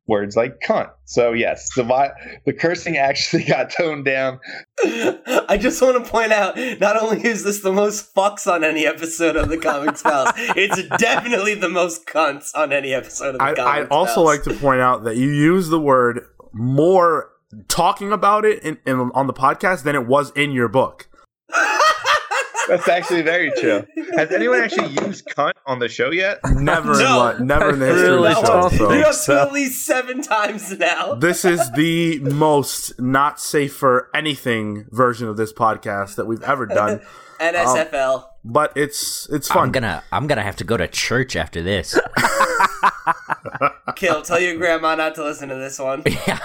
words 0.08 0.36
like 0.36 0.60
cunt. 0.60 0.90
So 1.06 1.34
yes, 1.34 1.70
the 1.76 1.84
vi- 1.84 2.12
the 2.46 2.54
cursing 2.54 2.98
actually 2.98 3.44
got 3.48 3.70
toned 3.70 4.06
down. 4.06 4.40
I 4.84 5.58
just 5.60 5.82
want 5.82 6.04
to 6.04 6.10
point 6.10 6.32
out, 6.32 6.58
not 6.80 7.02
only 7.02 7.26
is 7.26 7.44
this 7.44 7.62
the 7.62 7.72
most 7.72 8.14
fucks 8.14 8.52
on 8.52 8.64
any 8.64 8.86
episode 8.86 9.36
of 9.36 9.50
the 9.50 9.58
Comics 9.58 10.04
Pals, 10.04 10.32
it's 10.38 10.88
definitely 10.98 11.56
the 11.56 11.70
most 11.70 12.06
cunts 12.06 12.52
on 12.56 12.72
any 12.72 12.94
episode 12.94 13.36
of 13.36 13.40
the 13.40 13.44
I, 13.44 13.54
Comics 13.54 13.86
I'd 13.86 13.88
also 13.90 14.16
Pals. 14.16 14.26
like 14.26 14.44
to 14.44 14.54
point 14.54 14.82
out 14.82 15.04
that 15.06 15.18
you 15.18 15.30
use 15.30 15.70
the 15.70 15.80
word 15.80 16.22
more 16.54 17.30
talking 17.68 18.12
about 18.12 18.46
it 18.46 18.62
in, 18.64 18.78
in, 18.86 19.12
on 19.14 19.28
the 19.28 19.34
podcast 19.34 19.84
than 19.84 19.96
it 19.96 20.08
was 20.08 20.32
in 20.32 20.52
your 20.52 20.68
book. 20.68 21.08
That's 22.68 22.88
actually 22.88 23.22
very 23.22 23.52
true. 23.60 23.86
Has 24.16 24.32
anyone 24.32 24.62
actually 24.62 24.90
used 25.06 25.26
cunt 25.28 25.54
on 25.66 25.80
the 25.80 25.88
show 25.90 26.12
yet? 26.12 26.40
Never, 26.56 26.94
No. 26.98 27.30
in, 27.30 27.40
li- 27.40 27.46
never 27.46 27.70
in 27.74 27.80
the 27.80 27.86
history 27.86 28.10
Really 28.10 28.32
of 28.34 28.36
the 28.42 28.42
don't 28.48 28.72
show. 28.72 28.78
think 28.90 29.04
You're 29.04 29.14
So. 29.14 29.36
up 29.38 29.48
at 29.50 29.54
least 29.54 29.86
seven 29.86 30.22
times 30.22 30.72
now. 30.78 31.14
This 31.26 31.46
is 31.46 31.72
the 31.74 32.20
most 32.20 33.00
not 33.00 33.40
safe 33.40 33.76
for 33.76 34.10
anything 34.16 34.86
version 34.92 35.28
of 35.28 35.38
this 35.38 35.54
podcast 35.54 36.16
that 36.16 36.26
we've 36.26 36.44
ever 36.44 36.66
done, 36.66 37.02
NSFL. 37.40 38.16
Um, 38.16 38.24
but 38.44 38.74
it's 38.76 39.28
it's 39.32 39.48
fun. 39.48 39.64
I'm 39.66 39.72
gonna 39.72 40.04
I'm 40.12 40.28
gonna 40.28 40.44
have 40.44 40.56
to 40.58 40.64
go 40.64 40.78
to 40.78 40.88
church 40.88 41.36
after 41.36 41.62
this. 41.64 41.98
Kill, 43.96 44.22
tell 44.22 44.40
your 44.40 44.56
grandma 44.58 44.96
not 44.96 45.16
to 45.16 45.24
listen 45.24 45.50
to 45.50 45.56
this 45.56 45.80
one. 45.80 46.04
yeah. 46.06 46.40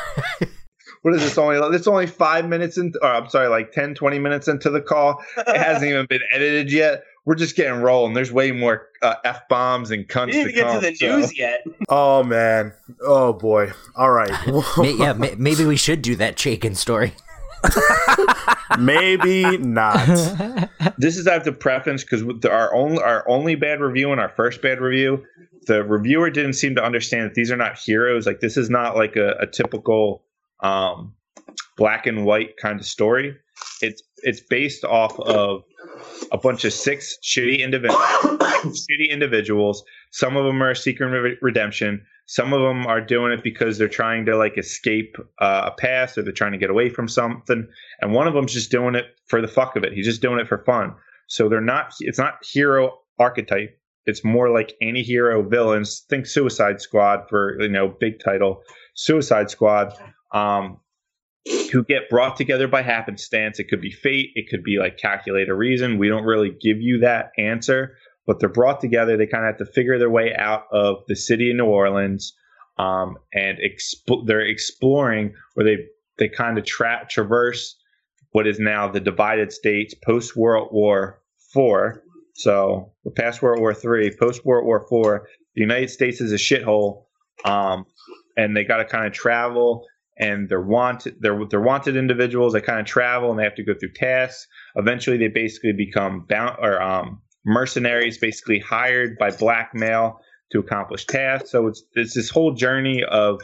What 1.03 1.15
is 1.15 1.23
this 1.23 1.39
only? 1.39 1.57
It's 1.75 1.87
only 1.87 2.07
five 2.07 2.47
minutes 2.49 2.77
in. 2.77 2.93
Or 3.03 3.09
I'm 3.09 3.29
sorry, 3.31 3.49
like 3.49 3.73
10, 3.73 3.95
20 3.95 4.19
minutes 4.19 4.49
into 4.49 4.69
the 4.71 4.81
call. 4.83 5.23
It 5.39 5.57
hasn't 5.57 5.91
even 5.91 6.07
been 6.07 6.21
edited 6.33 6.71
yet. 6.71 7.05
We're 7.25 7.35
just 7.37 7.55
getting 7.57 7.81
rolling. 7.81 8.15
There's 8.15 8.33
way 8.33 8.51
more 8.53 8.89
uh, 9.03 9.15
f 9.25 9.49
bombs 9.49 9.91
and 9.91 10.07
cunts 10.09 10.27
We 10.27 10.33
didn't 10.33 10.53
to 10.53 10.59
even 10.59 10.65
get 10.71 10.75
to 10.75 10.81
the 10.91 10.95
so- 10.97 11.17
news 11.19 11.39
yet. 11.39 11.65
oh 11.89 12.23
man, 12.23 12.73
oh 13.03 13.33
boy. 13.33 13.73
All 13.95 14.11
right, 14.11 14.31
yeah, 14.99 15.13
maybe 15.39 15.65
we 15.65 15.77
should 15.77 16.03
do 16.03 16.17
that 16.17 16.37
Chaykin 16.37 16.77
story. 16.77 17.15
maybe 18.79 19.59
not. 19.59 20.07
this 20.99 21.17
is 21.17 21.27
I 21.27 21.35
have 21.35 21.45
to 21.45 21.53
preference 21.53 22.03
because 22.05 22.23
our 22.47 22.75
only 22.75 23.03
our 23.03 23.29
only 23.29 23.55
bad 23.55 23.81
review 23.81 24.13
and 24.13 24.21
our 24.21 24.31
first 24.31 24.63
bad 24.63 24.81
review, 24.81 25.25
the 25.67 25.83
reviewer 25.85 26.31
didn't 26.31 26.55
seem 26.55 26.75
to 26.77 26.83
understand 26.85 27.27
that 27.31 27.35
these 27.35 27.51
are 27.51 27.57
not 27.57 27.79
heroes. 27.79 28.27
Like 28.27 28.41
this 28.41 28.57
is 28.57 28.71
not 28.71 28.97
like 28.97 29.17
a, 29.17 29.33
a 29.41 29.47
typical 29.47 30.23
um, 30.63 31.15
black 31.77 32.07
and 32.07 32.25
white 32.25 32.57
kind 32.57 32.81
of 32.81 32.87
story. 32.87 33.37
It's 33.83 34.03
it's 34.23 34.41
based 34.41 34.85
off 34.85 35.19
of 35.21 35.63
a 36.33 36.39
bunch 36.39 36.65
of 36.65 36.73
six 36.73 37.17
shitty 37.23 37.61
individuals, 37.61 38.07
shitty 38.65 39.11
individuals. 39.11 39.85
Some 40.13 40.37
of 40.37 40.45
them 40.45 40.63
are 40.63 40.75
seeking 40.75 41.07
re- 41.07 41.39
redemption. 41.41 42.05
Some 42.27 42.53
of 42.53 42.61
them 42.61 42.87
are 42.87 43.01
doing 43.01 43.33
it 43.33 43.43
because 43.43 43.77
they're 43.77 43.89
trying 43.89 44.25
to 44.27 44.37
like 44.37 44.57
escape 44.57 45.17
uh, 45.41 45.71
a 45.73 45.81
past 45.81 46.17
or 46.17 46.23
they're 46.23 46.33
trying 46.33 46.53
to 46.53 46.59
get 46.59 46.71
away 46.71 46.89
from 46.89 47.09
something. 47.09 47.67
And 48.01 48.13
one 48.13 48.29
of 48.29 48.35
them's 48.35 48.53
just 48.53 48.71
doing 48.71 48.95
it 48.95 49.07
for 49.27 49.41
the 49.41 49.49
fuck 49.49 49.75
of 49.75 49.83
it. 49.83 49.93
He's 49.93 50.07
just 50.07 50.23
doing 50.23 50.39
it 50.39 50.47
for 50.47 50.65
fun. 50.65 50.95
So 51.27 51.49
they're 51.49 51.61
not. 51.61 51.93
It's 52.01 52.19
not 52.19 52.45
hero 52.45 52.99
archetype. 53.19 53.77
It's 54.07 54.25
more 54.25 54.51
like 54.51 54.75
anti-hero 54.81 55.43
villains. 55.43 56.05
Think 56.09 56.27
Suicide 56.27 56.81
Squad 56.81 57.29
for 57.29 57.61
you 57.61 57.69
know 57.69 57.89
big 58.01 58.21
title. 58.23 58.63
Suicide 58.95 59.51
Squad. 59.51 59.93
Um, 60.33 60.81
who 61.73 61.85
get 61.85 62.11
brought 62.11 62.37
together 62.37 62.69
by 62.69 62.83
happenstance. 62.83 63.59
It 63.59 63.69
could 63.69 63.81
be 63.81 63.91
fate. 63.91 64.31
It 64.35 64.49
could 64.51 64.63
be 64.63 64.79
like 64.79 64.99
calculated 64.99 65.55
reason. 65.55 65.99
We 65.99 66.09
don't 66.09 66.25
really 66.25 66.51
give 66.51 66.81
you 66.81 66.99
that 67.01 67.33
answer, 67.39 67.97
but 68.27 68.41
they're 68.41 68.49
brought 68.49 68.81
together. 68.81 69.17
They 69.17 69.27
kind 69.27 69.45
of 69.45 69.53
have 69.53 69.67
to 69.67 69.73
figure 69.73 69.99
their 69.99 70.11
way 70.11 70.35
out 70.37 70.65
of 70.73 70.99
the 71.09 71.17
city 71.17 71.51
of 71.51 71.57
New 71.57 71.65
Orleans, 71.65 72.35
um, 72.79 73.17
and 73.33 73.59
exp- 73.59 74.27
they're 74.27 74.47
exploring 74.47 75.35
where 75.55 75.65
they 75.65 75.79
they 76.19 76.29
kind 76.29 76.59
of 76.59 76.65
tra- 76.65 77.07
traverse 77.09 77.77
what 78.33 78.47
is 78.47 78.59
now 78.61 78.87
the 78.87 79.01
divided 79.01 79.53
states 79.53 79.95
post 79.95 80.37
World 80.37 80.69
War 80.73 81.23
Four. 81.53 82.03
So 82.35 82.93
past 83.17 83.43
World 83.43 83.61
War 83.61 83.75
Three, 83.75 84.15
post 84.15 84.45
World 84.45 84.67
War 84.67 84.87
Four. 84.89 85.29
The 85.55 85.63
United 85.63 85.91
States 85.91 86.21
is 86.21 86.33
a 86.33 86.37
shithole, 86.37 87.05
um, 87.45 87.87
and 88.37 88.57
they 88.57 88.63
got 88.63 88.77
to 88.77 88.85
kind 88.85 89.07
of 89.07 89.13
travel 89.13 89.87
and 90.21 90.49
they're 90.51 90.61
wanted 90.61 91.17
they're 91.21 91.45
they're 91.47 91.61
wanted 91.61 91.97
individuals. 91.97 92.53
That 92.53 92.65
kind 92.65 92.79
of 92.79 92.87
travel 92.87 93.31
and 93.31 93.39
they 93.39 93.45
have 93.45 93.57
to 93.57 93.65
go 93.65 93.75
through 93.75 93.95
tasks. 93.95 94.47
Eventually 94.77 95.17
they 95.17 95.29
basically 95.29 95.73
become 95.73 96.27
bound 96.29 96.59
or 96.61 96.81
um, 96.81 97.23
mercenaries 97.45 98.19
basically 98.19 98.61
hired 98.61 99.19
by 99.19 99.31
blackmail 99.31 100.21
to 100.53 100.61
accomplish 100.61 101.07
tasks. 101.07 101.51
So 101.51 101.67
it's 101.67 101.83
it's 101.95 102.15
this 102.15 102.29
whole 102.29 102.53
journey 102.53 103.03
of 103.03 103.41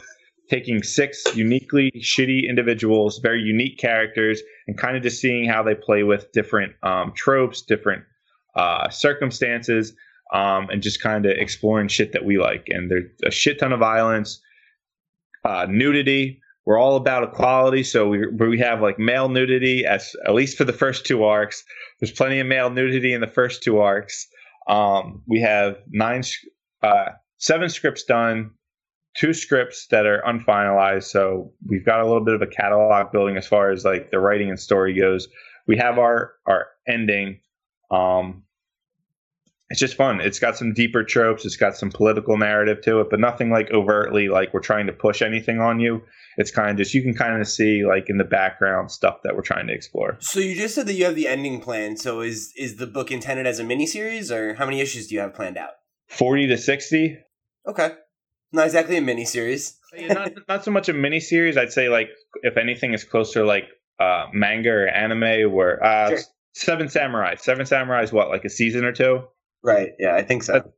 taking 0.49 0.81
six 0.83 1.23
uniquely 1.35 1.91
shitty 1.97 2.47
individuals 2.47 3.19
very 3.21 3.41
unique 3.41 3.77
characters 3.77 4.41
and 4.67 4.77
kind 4.77 4.95
of 4.95 5.03
just 5.03 5.19
seeing 5.19 5.49
how 5.49 5.61
they 5.63 5.75
play 5.75 6.03
with 6.03 6.31
different 6.31 6.73
um, 6.83 7.11
tropes 7.15 7.63
different 7.63 8.03
uh, 8.55 8.87
circumstances 8.89 9.93
um, 10.31 10.69
and 10.69 10.83
just 10.83 11.01
kind 11.01 11.25
of 11.25 11.31
exploring 11.31 11.87
shit 11.87 12.11
that 12.11 12.23
we 12.23 12.37
like. 12.37 12.65
And 12.69 12.91
there's 12.91 13.09
a 13.25 13.31
shit 13.31 13.59
ton 13.59 13.73
of 13.73 13.79
violence 13.79 14.41
uh, 15.43 15.65
nudity 15.69 16.41
we're 16.67 16.77
all 16.77 16.97
about 16.97 17.23
equality, 17.23 17.81
so 17.81 18.09
we 18.09 18.27
we 18.27 18.59
have 18.59 18.81
like 18.81 18.99
male 18.99 19.29
nudity 19.29 19.85
as 19.85 20.13
at 20.25 20.33
least 20.33 20.57
for 20.57 20.65
the 20.65 20.73
first 20.73 21.05
two 21.05 21.23
arcs. 21.23 21.63
There's 21.97 22.11
plenty 22.11 22.41
of 22.41 22.47
male 22.47 22.69
nudity 22.69 23.13
in 23.13 23.21
the 23.21 23.27
first 23.27 23.63
two 23.63 23.79
arcs. 23.79 24.27
Um, 24.67 25.23
we 25.27 25.39
have 25.39 25.77
nine, 25.87 26.23
uh, 26.83 27.11
seven 27.37 27.69
scripts 27.69 28.03
done, 28.03 28.51
two 29.15 29.33
scripts 29.33 29.87
that 29.91 30.05
are 30.05 30.21
unfinalized. 30.27 31.05
So 31.05 31.53
we've 31.65 31.85
got 31.85 32.01
a 32.01 32.05
little 32.05 32.25
bit 32.25 32.33
of 32.33 32.41
a 32.41 32.47
catalog 32.47 33.13
building 33.13 33.37
as 33.37 33.47
far 33.47 33.71
as 33.71 33.85
like 33.85 34.11
the 34.11 34.19
writing 34.19 34.49
and 34.49 34.59
story 34.59 34.93
goes. 34.93 35.29
We 35.67 35.77
have 35.77 35.97
our 35.97 36.33
our 36.47 36.67
ending. 36.85 37.39
Um, 37.91 38.43
it's 39.69 39.79
just 39.79 39.95
fun. 39.95 40.21
It's 40.21 40.39
got 40.39 40.57
some 40.57 40.73
deeper 40.73 41.03
tropes. 41.03 41.45
It's 41.45 41.57
got 41.57 41.75
some 41.75 41.91
political 41.91 42.37
narrative 42.37 42.81
to 42.83 43.01
it, 43.01 43.09
but 43.09 43.19
nothing 43.19 43.49
like 43.49 43.71
overtly 43.71 44.29
like 44.29 44.53
we're 44.53 44.61
trying 44.61 44.87
to 44.87 44.93
push 44.93 45.21
anything 45.21 45.59
on 45.59 45.79
you 45.79 46.01
it's 46.37 46.51
kind 46.51 46.69
of 46.69 46.77
just 46.77 46.93
you 46.93 47.01
can 47.01 47.13
kind 47.13 47.41
of 47.41 47.47
see 47.47 47.85
like 47.85 48.09
in 48.09 48.17
the 48.17 48.23
background 48.23 48.91
stuff 48.91 49.21
that 49.23 49.35
we're 49.35 49.41
trying 49.41 49.67
to 49.67 49.73
explore. 49.73 50.17
So 50.21 50.39
you 50.39 50.55
just 50.55 50.75
said 50.75 50.85
that 50.85 50.93
you 50.93 51.05
have 51.05 51.15
the 51.15 51.27
ending 51.27 51.59
plan. 51.59 51.97
So 51.97 52.21
is 52.21 52.53
is 52.55 52.77
the 52.77 52.87
book 52.87 53.11
intended 53.11 53.47
as 53.47 53.59
a 53.59 53.63
miniseries, 53.63 54.31
or 54.31 54.53
how 54.53 54.65
many 54.65 54.79
issues 54.79 55.07
do 55.07 55.15
you 55.15 55.21
have 55.21 55.33
planned 55.33 55.57
out? 55.57 55.71
Forty 56.07 56.47
to 56.47 56.57
sixty. 56.57 57.17
Okay, 57.67 57.95
not 58.53 58.67
exactly 58.67 58.97
a 58.97 59.01
miniseries. 59.01 59.73
Yeah, 59.97 60.13
not 60.13 60.31
not 60.49 60.65
so 60.65 60.69
much 60.69 60.89
a 60.89 60.93
mini 60.93 61.21
series. 61.21 61.55
I'd 61.55 61.71
say 61.71 61.87
like 61.87 62.09
if 62.43 62.57
anything 62.57 62.93
is 62.93 63.05
closer 63.05 63.45
like 63.45 63.63
uh, 64.01 64.25
manga 64.33 64.69
or 64.69 64.87
anime, 64.87 65.51
where 65.51 65.81
uh, 65.81 66.09
Sure. 66.09 66.19
Seven 66.53 66.89
Samurai. 66.89 67.35
Seven 67.35 67.65
Samurai 67.65 68.03
is 68.03 68.11
what, 68.11 68.27
like 68.27 68.43
a 68.43 68.49
season 68.49 68.83
or 68.83 68.91
two? 68.91 69.23
Right. 69.63 69.93
Yeah, 69.99 70.15
I 70.15 70.23
think 70.23 70.43
so. 70.43 70.71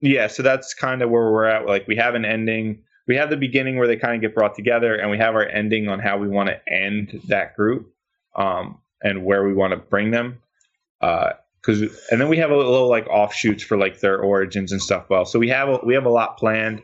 Yeah, 0.00 0.28
so 0.28 0.42
that's 0.42 0.72
kind 0.74 1.02
of 1.02 1.10
where 1.10 1.30
we're 1.30 1.44
at. 1.44 1.66
Like 1.66 1.86
we 1.86 1.96
have 1.96 2.14
an 2.14 2.24
ending. 2.24 2.82
We 3.06 3.16
have 3.16 3.30
the 3.30 3.36
beginning 3.36 3.76
where 3.76 3.86
they 3.86 3.96
kind 3.96 4.14
of 4.14 4.20
get 4.20 4.34
brought 4.34 4.54
together, 4.54 4.94
and 4.94 5.10
we 5.10 5.18
have 5.18 5.34
our 5.34 5.46
ending 5.46 5.88
on 5.88 5.98
how 5.98 6.16
we 6.16 6.28
want 6.28 6.48
to 6.48 6.72
end 6.72 7.20
that 7.28 7.56
group, 7.56 7.92
um, 8.36 8.78
and 9.02 9.24
where 9.24 9.44
we 9.44 9.52
want 9.52 9.72
to 9.72 9.76
bring 9.76 10.10
them. 10.10 10.38
Because 11.00 11.82
and 12.10 12.20
then 12.20 12.28
we 12.28 12.38
have 12.38 12.50
a 12.50 12.56
little 12.56 12.88
like 12.88 13.06
offshoots 13.08 13.62
for 13.62 13.76
like 13.76 14.00
their 14.00 14.18
origins 14.18 14.72
and 14.72 14.80
stuff. 14.80 15.06
Well, 15.10 15.24
so 15.26 15.38
we 15.38 15.48
have 15.48 15.68
a, 15.68 15.80
we 15.84 15.94
have 15.94 16.06
a 16.06 16.10
lot 16.10 16.38
planned. 16.38 16.82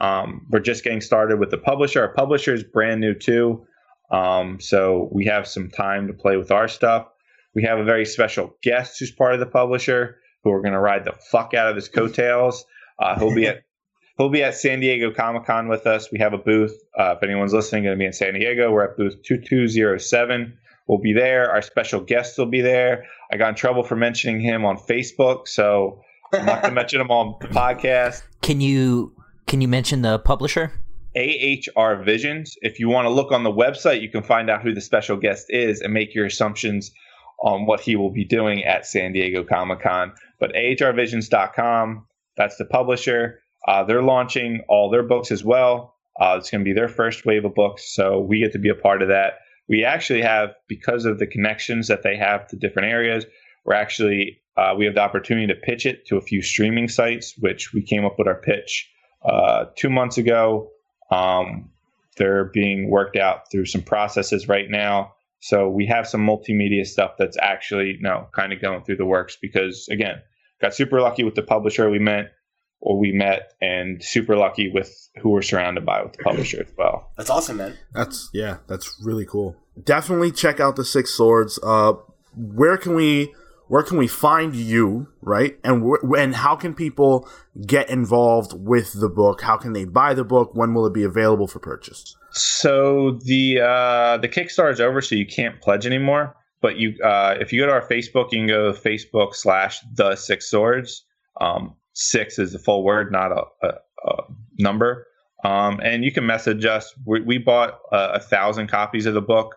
Um, 0.00 0.46
we're 0.50 0.60
just 0.60 0.84
getting 0.84 1.00
started 1.00 1.38
with 1.38 1.50
the 1.50 1.58
publisher. 1.58 2.02
Our 2.02 2.12
publisher 2.12 2.52
is 2.54 2.62
brand 2.62 3.00
new 3.00 3.14
too, 3.14 3.66
um, 4.10 4.60
so 4.60 5.08
we 5.12 5.24
have 5.26 5.46
some 5.46 5.70
time 5.70 6.06
to 6.08 6.12
play 6.12 6.36
with 6.36 6.50
our 6.50 6.68
stuff. 6.68 7.06
We 7.54 7.62
have 7.64 7.78
a 7.78 7.84
very 7.84 8.04
special 8.04 8.54
guest 8.62 8.98
who's 8.98 9.10
part 9.10 9.34
of 9.34 9.40
the 9.40 9.46
publisher 9.46 10.16
who 10.44 10.52
are 10.52 10.60
going 10.60 10.72
to 10.72 10.80
ride 10.80 11.04
the 11.04 11.12
fuck 11.30 11.54
out 11.54 11.68
of 11.68 11.76
his 11.76 11.88
coattails. 11.88 12.64
Uh, 12.98 13.18
he'll 13.18 13.34
be 13.34 13.46
at 13.46 13.62
he'll 14.18 14.28
be 14.28 14.42
at 14.42 14.54
San 14.54 14.80
Diego 14.80 15.12
Comic 15.12 15.46
Con 15.46 15.68
with 15.68 15.86
us. 15.86 16.10
We 16.12 16.18
have 16.18 16.32
a 16.32 16.38
booth. 16.38 16.76
Uh, 16.98 17.14
if 17.16 17.22
anyone's 17.22 17.52
listening, 17.52 17.84
going 17.84 17.96
to 17.96 17.98
be 17.98 18.06
in 18.06 18.12
San 18.12 18.34
Diego. 18.34 18.70
We're 18.72 18.84
at 18.84 18.96
booth 18.96 19.22
two 19.22 19.38
two 19.38 19.68
zero 19.68 19.98
seven. 19.98 20.58
We'll 20.86 20.98
be 20.98 21.12
there. 21.12 21.50
Our 21.50 21.62
special 21.62 22.00
guest 22.00 22.36
will 22.36 22.46
be 22.46 22.60
there. 22.60 23.04
I 23.32 23.36
got 23.36 23.50
in 23.50 23.54
trouble 23.54 23.84
for 23.84 23.94
mentioning 23.94 24.40
him 24.40 24.64
on 24.64 24.76
Facebook, 24.76 25.46
so 25.46 26.02
I'm 26.32 26.44
not 26.44 26.62
going 26.62 26.70
to 26.74 26.80
mention 26.80 27.00
him 27.00 27.10
on 27.10 27.36
the 27.40 27.48
podcast. 27.48 28.22
Can 28.42 28.60
you 28.60 29.14
can 29.46 29.60
you 29.60 29.68
mention 29.68 30.02
the 30.02 30.18
publisher? 30.18 30.72
AHR 31.16 32.02
Visions. 32.04 32.56
If 32.62 32.78
you 32.78 32.88
want 32.88 33.06
to 33.06 33.10
look 33.10 33.32
on 33.32 33.42
the 33.42 33.50
website, 33.50 34.00
you 34.00 34.08
can 34.08 34.22
find 34.22 34.48
out 34.48 34.62
who 34.62 34.72
the 34.72 34.80
special 34.80 35.16
guest 35.16 35.46
is 35.48 35.80
and 35.80 35.92
make 35.92 36.14
your 36.14 36.26
assumptions 36.26 36.92
on 37.40 37.66
what 37.66 37.80
he 37.80 37.96
will 37.96 38.10
be 38.10 38.24
doing 38.24 38.64
at 38.64 38.86
San 38.86 39.12
Diego 39.12 39.44
Comic 39.44 39.80
Con. 39.80 40.12
But 40.38 40.52
ahrvisions.com, 40.52 42.06
that's 42.36 42.56
the 42.56 42.64
publisher. 42.64 43.40
Uh, 43.66 43.84
they're 43.84 44.02
launching 44.02 44.62
all 44.68 44.90
their 44.90 45.02
books 45.02 45.30
as 45.30 45.44
well. 45.44 45.94
Uh, 46.20 46.36
it's 46.38 46.50
going 46.50 46.62
to 46.62 46.68
be 46.68 46.74
their 46.74 46.88
first 46.88 47.24
wave 47.24 47.44
of 47.44 47.54
books, 47.54 47.94
so 47.94 48.20
we 48.20 48.40
get 48.40 48.52
to 48.52 48.58
be 48.58 48.68
a 48.68 48.74
part 48.74 49.00
of 49.02 49.08
that. 49.08 49.38
We 49.68 49.84
actually 49.84 50.22
have, 50.22 50.50
because 50.68 51.04
of 51.04 51.18
the 51.18 51.26
connections 51.26 51.88
that 51.88 52.02
they 52.02 52.16
have 52.16 52.46
to 52.48 52.56
different 52.56 52.88
areas, 52.88 53.24
we're 53.64 53.74
actually 53.74 54.40
uh, 54.56 54.74
we 54.76 54.84
have 54.84 54.94
the 54.94 55.00
opportunity 55.00 55.46
to 55.46 55.54
pitch 55.54 55.86
it 55.86 56.06
to 56.06 56.16
a 56.16 56.20
few 56.20 56.42
streaming 56.42 56.88
sites, 56.88 57.34
which 57.38 57.72
we 57.72 57.80
came 57.80 58.04
up 58.04 58.18
with 58.18 58.26
our 58.26 58.40
pitch 58.40 58.90
uh, 59.24 59.66
two 59.76 59.88
months 59.88 60.18
ago. 60.18 60.70
Um, 61.10 61.70
they're 62.16 62.44
being 62.44 62.90
worked 62.90 63.16
out 63.16 63.50
through 63.50 63.66
some 63.66 63.82
processes 63.82 64.48
right 64.48 64.68
now. 64.68 65.14
So 65.40 65.68
we 65.68 65.86
have 65.86 66.06
some 66.06 66.26
multimedia 66.26 66.86
stuff 66.86 67.12
that's 67.18 67.36
actually 67.40 67.96
you 67.96 68.02
know 68.02 68.28
kind 68.34 68.52
of 68.52 68.60
going 68.60 68.84
through 68.84 68.96
the 68.96 69.06
works 69.06 69.36
because 69.40 69.88
again, 69.90 70.20
got 70.60 70.74
super 70.74 71.00
lucky 71.00 71.24
with 71.24 71.34
the 71.34 71.42
publisher 71.42 71.90
we 71.90 71.98
met 71.98 72.32
or 72.80 72.98
we 72.98 73.12
met 73.12 73.52
and 73.60 74.02
super 74.02 74.36
lucky 74.36 74.70
with 74.70 75.08
who 75.20 75.30
we're 75.30 75.42
surrounded 75.42 75.84
by 75.84 76.02
with 76.02 76.12
the 76.14 76.22
publisher 76.22 76.62
as 76.62 76.72
well. 76.76 77.10
That's 77.16 77.30
awesome, 77.30 77.58
man. 77.58 77.76
That's 77.92 78.30
yeah, 78.32 78.58
that's 78.66 78.98
really 79.02 79.26
cool. 79.26 79.56
Definitely 79.82 80.32
check 80.32 80.60
out 80.60 80.76
the 80.76 80.84
Six 80.84 81.14
Swords. 81.14 81.58
Uh, 81.62 81.94
where 82.36 82.76
can 82.76 82.94
we 82.94 83.34
where 83.70 83.84
can 83.84 83.98
we 83.98 84.08
find 84.08 84.56
you, 84.56 85.06
right? 85.22 85.56
And 85.62 85.84
wh- 85.84 86.18
and 86.18 86.34
how 86.34 86.56
can 86.56 86.74
people 86.74 87.28
get 87.64 87.88
involved 87.88 88.52
with 88.52 88.94
the 88.94 89.08
book? 89.08 89.42
How 89.42 89.56
can 89.56 89.74
they 89.74 89.84
buy 89.84 90.12
the 90.12 90.24
book? 90.24 90.56
When 90.56 90.74
will 90.74 90.86
it 90.86 90.92
be 90.92 91.04
available 91.04 91.46
for 91.46 91.60
purchase? 91.60 92.16
So 92.32 93.20
the 93.22 93.60
uh, 93.60 94.16
the 94.16 94.28
Kickstarter 94.28 94.72
is 94.72 94.80
over, 94.80 95.00
so 95.00 95.14
you 95.14 95.24
can't 95.24 95.60
pledge 95.60 95.86
anymore. 95.86 96.34
But 96.60 96.78
you, 96.78 96.98
uh, 97.04 97.36
if 97.38 97.52
you 97.52 97.60
go 97.60 97.66
to 97.66 97.72
our 97.72 97.86
Facebook, 97.86 98.32
you 98.32 98.40
can 98.40 98.48
go 98.48 98.72
to 98.72 98.80
Facebook 98.80 99.36
slash 99.36 99.78
the 99.94 100.16
Six 100.16 100.50
Swords. 100.50 101.04
Um, 101.40 101.76
six 101.92 102.40
is 102.40 102.52
the 102.52 102.58
full 102.58 102.82
word, 102.82 103.12
not 103.12 103.30
a, 103.30 103.44
a, 103.62 103.68
a 103.68 104.22
number. 104.58 105.06
Um, 105.44 105.78
and 105.80 106.04
you 106.04 106.10
can 106.10 106.26
message 106.26 106.64
us. 106.64 106.92
We, 107.06 107.20
we 107.20 107.38
bought 107.38 107.78
uh, 107.92 108.10
a 108.14 108.20
thousand 108.20 108.66
copies 108.66 109.06
of 109.06 109.14
the 109.14 109.22
book. 109.22 109.54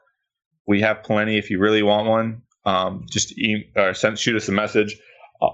We 0.68 0.82
have 0.82 1.02
plenty 1.02 1.40
if 1.40 1.50
you 1.50 1.58
really 1.58 1.82
want 1.82 2.08
one. 2.08 2.44
Um, 2.66 3.06
just 3.10 3.38
e- 3.38 3.70
or 3.76 3.94
send, 3.94 4.18
shoot 4.18 4.36
us 4.36 4.48
a 4.48 4.54
message, 4.54 4.98
uh, 5.42 5.50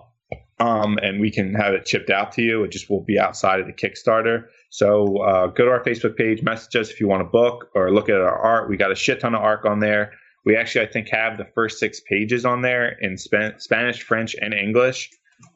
um, 0.59 0.99
and 1.01 1.19
we 1.19 1.31
can 1.31 1.55
have 1.55 1.73
it 1.73 1.85
chipped 1.85 2.09
out 2.09 2.31
to 2.33 2.41
you. 2.41 2.63
It 2.63 2.71
just 2.71 2.89
will 2.89 3.01
be 3.01 3.17
outside 3.17 3.59
of 3.59 3.65
the 3.65 3.73
Kickstarter. 3.73 4.45
So 4.69 5.17
uh, 5.23 5.47
go 5.47 5.65
to 5.65 5.71
our 5.71 5.83
Facebook 5.83 6.15
page, 6.15 6.43
message 6.43 6.75
us 6.75 6.89
if 6.91 6.99
you 6.99 7.07
want 7.07 7.23
a 7.23 7.25
book 7.25 7.69
or 7.73 7.91
look 7.91 8.09
at 8.09 8.15
our 8.15 8.37
art. 8.37 8.69
We 8.69 8.77
got 8.77 8.91
a 8.91 8.95
shit 8.95 9.19
ton 9.21 9.33
of 9.33 9.41
art 9.41 9.65
on 9.65 9.79
there. 9.79 10.13
We 10.45 10.55
actually, 10.55 10.85
I 10.87 10.91
think, 10.91 11.09
have 11.09 11.37
the 11.37 11.45
first 11.45 11.79
six 11.79 11.99
pages 11.99 12.45
on 12.45 12.61
there 12.61 12.97
in 13.01 13.17
Span- 13.17 13.59
Spanish, 13.59 14.03
French, 14.03 14.35
and 14.39 14.53
English, 14.53 15.09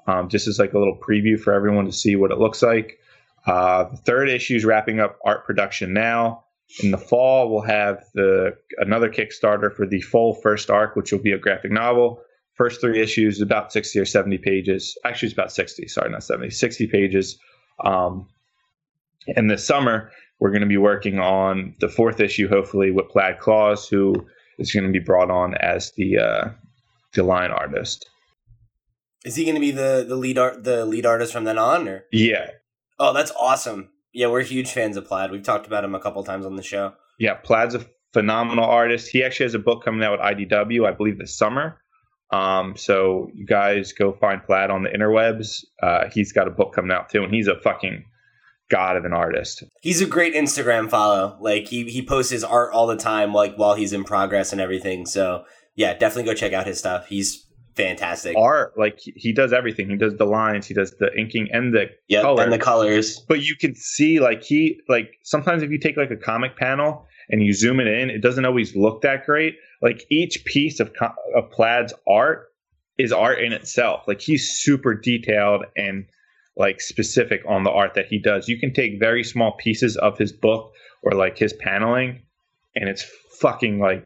um, 0.07 0.29
just 0.29 0.47
as 0.47 0.59
like 0.59 0.73
a 0.73 0.79
little 0.79 0.97
preview 0.97 1.39
for 1.39 1.53
everyone 1.53 1.85
to 1.85 1.91
see 1.91 2.15
what 2.15 2.31
it 2.31 2.39
looks 2.39 2.61
like. 2.61 2.99
Uh, 3.45 3.85
the 3.85 3.97
third 3.97 4.29
issue 4.29 4.55
is 4.55 4.65
wrapping 4.65 4.99
up 4.99 5.19
art 5.25 5.45
production 5.45 5.93
now. 5.93 6.43
In 6.81 6.91
the 6.91 6.97
fall, 6.97 7.51
we'll 7.51 7.61
have 7.61 8.03
the 8.13 8.57
another 8.77 9.09
Kickstarter 9.09 9.73
for 9.73 9.85
the 9.85 10.01
full 10.01 10.35
first 10.35 10.69
arc, 10.69 10.95
which 10.95 11.11
will 11.11 11.19
be 11.19 11.31
a 11.31 11.37
graphic 11.37 11.71
novel. 11.71 12.21
First 12.55 12.81
three 12.81 13.01
issues, 13.01 13.41
about 13.41 13.71
60 13.71 13.99
or 13.99 14.05
70 14.05 14.37
pages. 14.39 14.97
Actually, 15.05 15.27
it's 15.27 15.33
about 15.33 15.51
60. 15.51 15.87
Sorry, 15.87 16.09
not 16.09 16.23
70, 16.23 16.51
60 16.51 16.87
pages. 16.87 17.37
Um, 17.83 18.27
and 19.35 19.49
this 19.49 19.65
summer, 19.65 20.11
we're 20.39 20.51
going 20.51 20.61
to 20.61 20.67
be 20.67 20.77
working 20.77 21.19
on 21.19 21.75
the 21.79 21.87
fourth 21.87 22.19
issue, 22.19 22.47
hopefully, 22.47 22.91
with 22.91 23.09
Plaid 23.09 23.39
Klaus, 23.39 23.87
who 23.87 24.27
is 24.59 24.71
going 24.71 24.85
to 24.85 24.91
be 24.91 24.99
brought 24.99 25.31
on 25.31 25.55
as 25.55 25.91
the 25.93 26.17
uh, 26.17 26.49
the 27.13 27.23
line 27.23 27.51
artist. 27.51 28.09
Is 29.23 29.35
he 29.35 29.43
going 29.43 29.55
to 29.55 29.61
be 29.61 29.71
the 29.71 30.05
the 30.07 30.15
lead 30.15 30.37
art 30.37 30.63
the 30.63 30.85
lead 30.85 31.05
artist 31.05 31.31
from 31.31 31.45
then 31.45 31.57
on? 31.57 31.87
Or 31.87 32.05
Yeah, 32.11 32.51
oh, 32.99 33.13
that's 33.13 33.31
awesome. 33.39 33.89
Yeah, 34.13 34.27
we're 34.27 34.43
huge 34.43 34.71
fans 34.71 34.97
of 34.97 35.05
Plaid. 35.05 35.31
We've 35.31 35.43
talked 35.43 35.67
about 35.67 35.83
him 35.83 35.95
a 35.95 35.99
couple 35.99 36.23
times 36.23 36.45
on 36.45 36.55
the 36.55 36.63
show. 36.63 36.93
yeah. 37.19 37.33
Plaid's 37.35 37.75
a 37.75 37.85
phenomenal 38.13 38.65
artist. 38.65 39.09
He 39.09 39.23
actually 39.23 39.45
has 39.45 39.55
a 39.55 39.59
book 39.59 39.83
coming 39.83 40.03
out 40.03 40.11
with 40.11 40.21
IDW, 40.21 40.87
I 40.87 40.91
believe, 40.91 41.17
this 41.17 41.35
summer. 41.35 41.79
Um, 42.31 42.75
so 42.77 43.29
you 43.33 43.45
guys 43.45 43.91
go 43.91 44.13
find 44.13 44.43
Plaid 44.43 44.69
on 44.69 44.83
the 44.83 44.89
interwebs. 44.89 45.63
Uh, 45.81 46.09
he's 46.11 46.31
got 46.31 46.47
a 46.47 46.51
book 46.51 46.73
coming 46.73 46.91
out 46.91 47.09
too, 47.09 47.23
and 47.23 47.33
he's 47.33 47.47
a 47.47 47.59
fucking 47.59 48.05
god 48.69 48.97
of 48.97 49.05
an 49.05 49.13
artist. 49.13 49.63
He's 49.81 50.01
a 50.01 50.05
great 50.05 50.33
Instagram 50.33 50.89
follow. 50.89 51.37
Like 51.39 51.67
he 51.67 51.83
he 51.85 52.03
posts 52.03 52.31
his 52.31 52.43
art 52.43 52.71
all 52.73 52.87
the 52.87 52.95
time, 52.97 53.33
like 53.33 53.55
while 53.55 53.75
he's 53.75 53.93
in 53.93 54.03
progress 54.03 54.51
and 54.51 54.59
everything. 54.61 55.05
So 55.05 55.45
yeah, 55.75 55.93
definitely 55.93 56.31
go 56.31 56.35
check 56.35 56.53
out 56.53 56.65
his 56.65 56.79
stuff. 56.79 57.07
He's 57.07 57.42
fantastic. 57.75 58.35
Art, 58.37 58.77
like 58.77 58.99
he- 58.99 59.33
does 59.33 59.51
everything. 59.53 59.89
He 59.89 59.97
does 59.97 60.15
the 60.15 60.25
lines, 60.25 60.67
he 60.67 60.73
does 60.73 60.91
the 60.99 61.09
inking 61.17 61.49
and 61.51 61.73
the 61.73 61.85
Yeah, 62.07 62.21
color. 62.21 62.43
and 62.43 62.53
the 62.53 62.57
colors. 62.59 63.19
but 63.27 63.41
you 63.41 63.55
can 63.55 63.75
see 63.75 64.19
like 64.19 64.43
he 64.43 64.81
like 64.87 65.11
sometimes 65.23 65.63
if 65.63 65.71
you 65.71 65.77
take 65.79 65.97
like 65.97 66.11
a 66.11 66.17
comic 66.17 66.55
panel 66.57 67.05
and 67.29 67.41
you 67.41 67.53
zoom 67.53 67.79
it 67.79 67.87
in, 67.87 68.09
it 68.09 68.21
doesn't 68.21 68.45
always 68.45 68.75
look 68.75 69.01
that 69.01 69.25
great. 69.25 69.55
Like 69.81 70.05
each 70.09 70.43
piece 70.45 70.79
of 70.79 70.91
of 71.35 71.49
Plaid's 71.51 71.93
art 72.07 72.49
is 72.97 73.11
art 73.11 73.39
in 73.39 73.53
itself. 73.53 74.03
Like 74.07 74.21
he's 74.21 74.49
super 74.51 74.93
detailed 74.93 75.65
and 75.75 76.05
like 76.55 76.79
specific 76.79 77.41
on 77.47 77.63
the 77.63 77.71
art 77.71 77.95
that 77.95 78.05
he 78.05 78.19
does. 78.19 78.47
You 78.47 78.59
can 78.59 78.71
take 78.73 78.99
very 78.99 79.23
small 79.23 79.53
pieces 79.53 79.97
of 79.97 80.17
his 80.19 80.31
book 80.31 80.71
or 81.01 81.13
like 81.13 81.37
his 81.37 81.51
paneling, 81.53 82.21
and 82.75 82.87
it's 82.87 83.03
fucking 83.39 83.79
like 83.79 84.05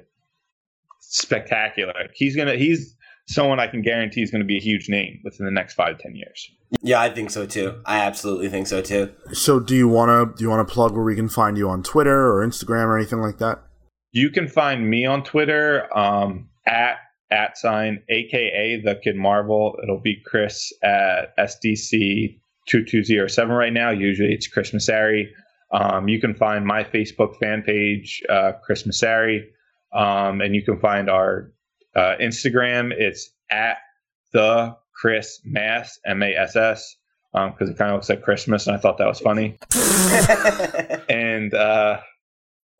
spectacular. 0.99 1.93
He's 2.13 2.36
gonna 2.36 2.56
he's 2.56 2.95
someone 3.28 3.60
I 3.60 3.68
can 3.68 3.82
guarantee 3.82 4.22
is 4.22 4.32
going 4.32 4.42
to 4.42 4.48
be 4.48 4.58
a 4.58 4.62
huge 4.62 4.90
name 4.90 5.20
within 5.24 5.46
the 5.46 5.52
next 5.52 5.76
five 5.76 6.00
ten 6.00 6.16
years. 6.16 6.50
Yeah, 6.82 7.00
I 7.00 7.10
think 7.10 7.30
so 7.30 7.46
too. 7.46 7.82
I 7.86 8.00
absolutely 8.00 8.50
think 8.50 8.68
so 8.68 8.82
too. 8.82 9.13
So 9.34 9.60
do 9.60 9.76
you 9.76 9.88
want 9.88 10.10
to 10.10 10.38
do 10.38 10.44
you 10.44 10.50
want 10.50 10.68
to 10.68 10.74
plug 10.74 10.94
where 10.94 11.04
we 11.04 11.16
can 11.16 11.30
find 11.30 11.58
you 11.58 11.70
on 11.70 11.84
Twitter 11.84 12.28
or 12.28 12.46
Instagram 12.46 12.86
or 12.86 12.98
anything 12.98 13.20
like 13.20 13.38
that? 13.38 13.62
You 14.12 14.30
can 14.30 14.48
find 14.48 14.90
me 14.90 15.06
on 15.06 15.24
Twitter 15.24 15.96
um, 15.98 16.50
at 16.66 16.98
at 17.30 17.58
sign 17.58 18.02
aka 18.10 18.82
the 18.82 18.96
Kid 19.04 19.16
Marvel. 19.16 19.78
It'll 19.84 20.02
be 20.02 20.22
Chris 20.26 20.72
at 20.84 21.38
SDC 21.38 22.40
two 22.68 22.84
two 22.84 23.04
zero 23.04 23.28
seven 23.28 23.56
right 23.56 23.74
now. 23.74 23.92
Usually 23.92 24.34
it's 24.34 24.48
Chris 24.48 24.72
Massari. 24.72 25.28
Um, 25.72 26.08
you 26.08 26.22
can 26.22 26.34
find 26.34 26.66
my 26.66 26.86
Facebook 26.86 27.38
fan 27.40 27.62
page, 27.62 28.24
uh, 28.30 28.54
Chris 28.63 28.84
Massari, 28.84 29.42
um, 29.94 30.40
and 30.40 30.56
you 30.56 30.63
can 30.63 30.80
find 30.80 31.10
our 31.10 31.52
uh, 31.98 32.16
Instagram. 32.22 32.94
It's 32.96 33.32
at 33.52 33.78
the 34.32 34.78
Chris 34.94 35.42
Mass 35.44 36.00
M 36.06 36.24
A 36.24 36.36
S 36.36 36.56
S 36.56 36.96
because 37.34 37.70
it 37.70 37.78
kind 37.78 37.92
of 37.92 37.96
looks 37.96 38.10
like 38.10 38.22
Christmas, 38.22 38.68
and 38.68 38.76
I 38.76 38.80
thought 38.80 38.98
that 38.98 39.08
was 39.08 39.20
funny. 39.20 39.58
and 41.10 41.54
uh, 41.54 42.00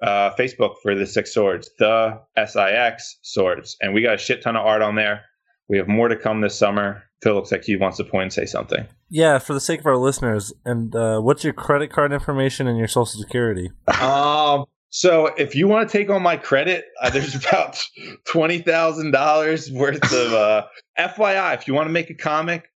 uh, 0.02 0.36
Facebook 0.36 0.76
for 0.82 0.96
the 0.96 1.06
Six 1.06 1.34
Swords, 1.34 1.70
the 1.80 2.20
SIX 2.38 3.18
Swords, 3.22 3.78
and 3.82 3.94
we 3.94 4.02
got 4.02 4.16
a 4.16 4.18
shit 4.18 4.42
ton 4.42 4.56
of 4.56 4.66
art 4.66 4.82
on 4.82 4.96
there. 4.96 5.26
We 5.70 5.78
have 5.78 5.88
more 5.88 6.08
to 6.08 6.16
come 6.16 6.42
this 6.42 6.58
summer. 6.58 7.04
Phil 7.22 7.34
looks 7.34 7.52
like 7.52 7.64
he 7.64 7.76
wants 7.76 7.98
to 7.98 8.04
point 8.04 8.24
and 8.24 8.34
say 8.34 8.46
something. 8.46 8.86
Yeah, 9.10 9.40
for 9.40 9.54
the 9.54 9.60
sake 9.60 9.80
of 9.80 9.86
our 9.88 9.98
listeners, 9.98 10.54
and 10.66 10.96
uh, 10.96 11.20
what's 11.20 11.44
your 11.44 11.54
credit 11.54 11.92
card 11.92 12.14
information 12.14 12.68
and 12.68 12.78
your 12.78 12.88
social 12.88 13.20
security? 13.20 13.72
Um, 14.00 14.66
So 14.90 15.28
if 15.38 15.56
you 15.56 15.68
want 15.68 15.90
to 15.90 15.98
take 15.98 16.10
on 16.10 16.22
my 16.22 16.38
credit, 16.38 16.86
uh, 17.02 17.10
there's 17.10 17.36
about 17.46 17.84
twenty 18.26 18.60
thousand 18.60 19.12
dollars 19.12 19.72
worth 19.72 20.04
of 20.04 20.34
uh, 20.34 20.66
FYI. 20.98 21.56
If 21.56 21.68
you 21.68 21.74
want 21.74 21.88
to 21.88 21.94
make 21.94 22.10
a 22.10 22.16
comic, 22.16 22.72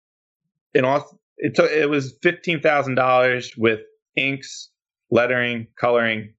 in 0.74 0.86
all 0.86 1.20
it 1.38 1.56
took 1.56 1.72
it 1.72 1.90
was 1.90 2.14
fifteen 2.22 2.62
thousand 2.62 2.96
dollars 2.96 3.54
with 3.58 3.80
inks, 4.16 4.70
lettering, 5.10 5.68
coloring, 5.80 6.34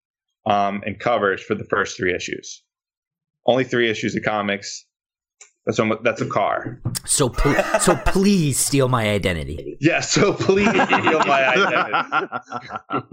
um, 0.46 0.82
and 0.86 0.98
covers 0.98 1.42
for 1.42 1.54
the 1.54 1.64
first 1.64 1.96
three 1.96 2.14
issues. 2.14 2.62
Only 3.46 3.64
three 3.64 3.90
issues 3.90 4.14
of 4.14 4.22
comics. 4.22 4.84
That's 5.64 5.78
almost, 5.78 6.02
that's 6.02 6.20
a 6.20 6.26
car. 6.26 6.80
So, 7.04 7.28
pl- 7.28 7.54
so 7.80 7.94
please 8.06 8.58
steal 8.58 8.88
my 8.88 9.08
identity. 9.10 9.76
Yeah. 9.80 10.00
So 10.00 10.32
please 10.32 10.68
steal 10.68 11.18
my 11.20 11.48
identity. 11.48 13.12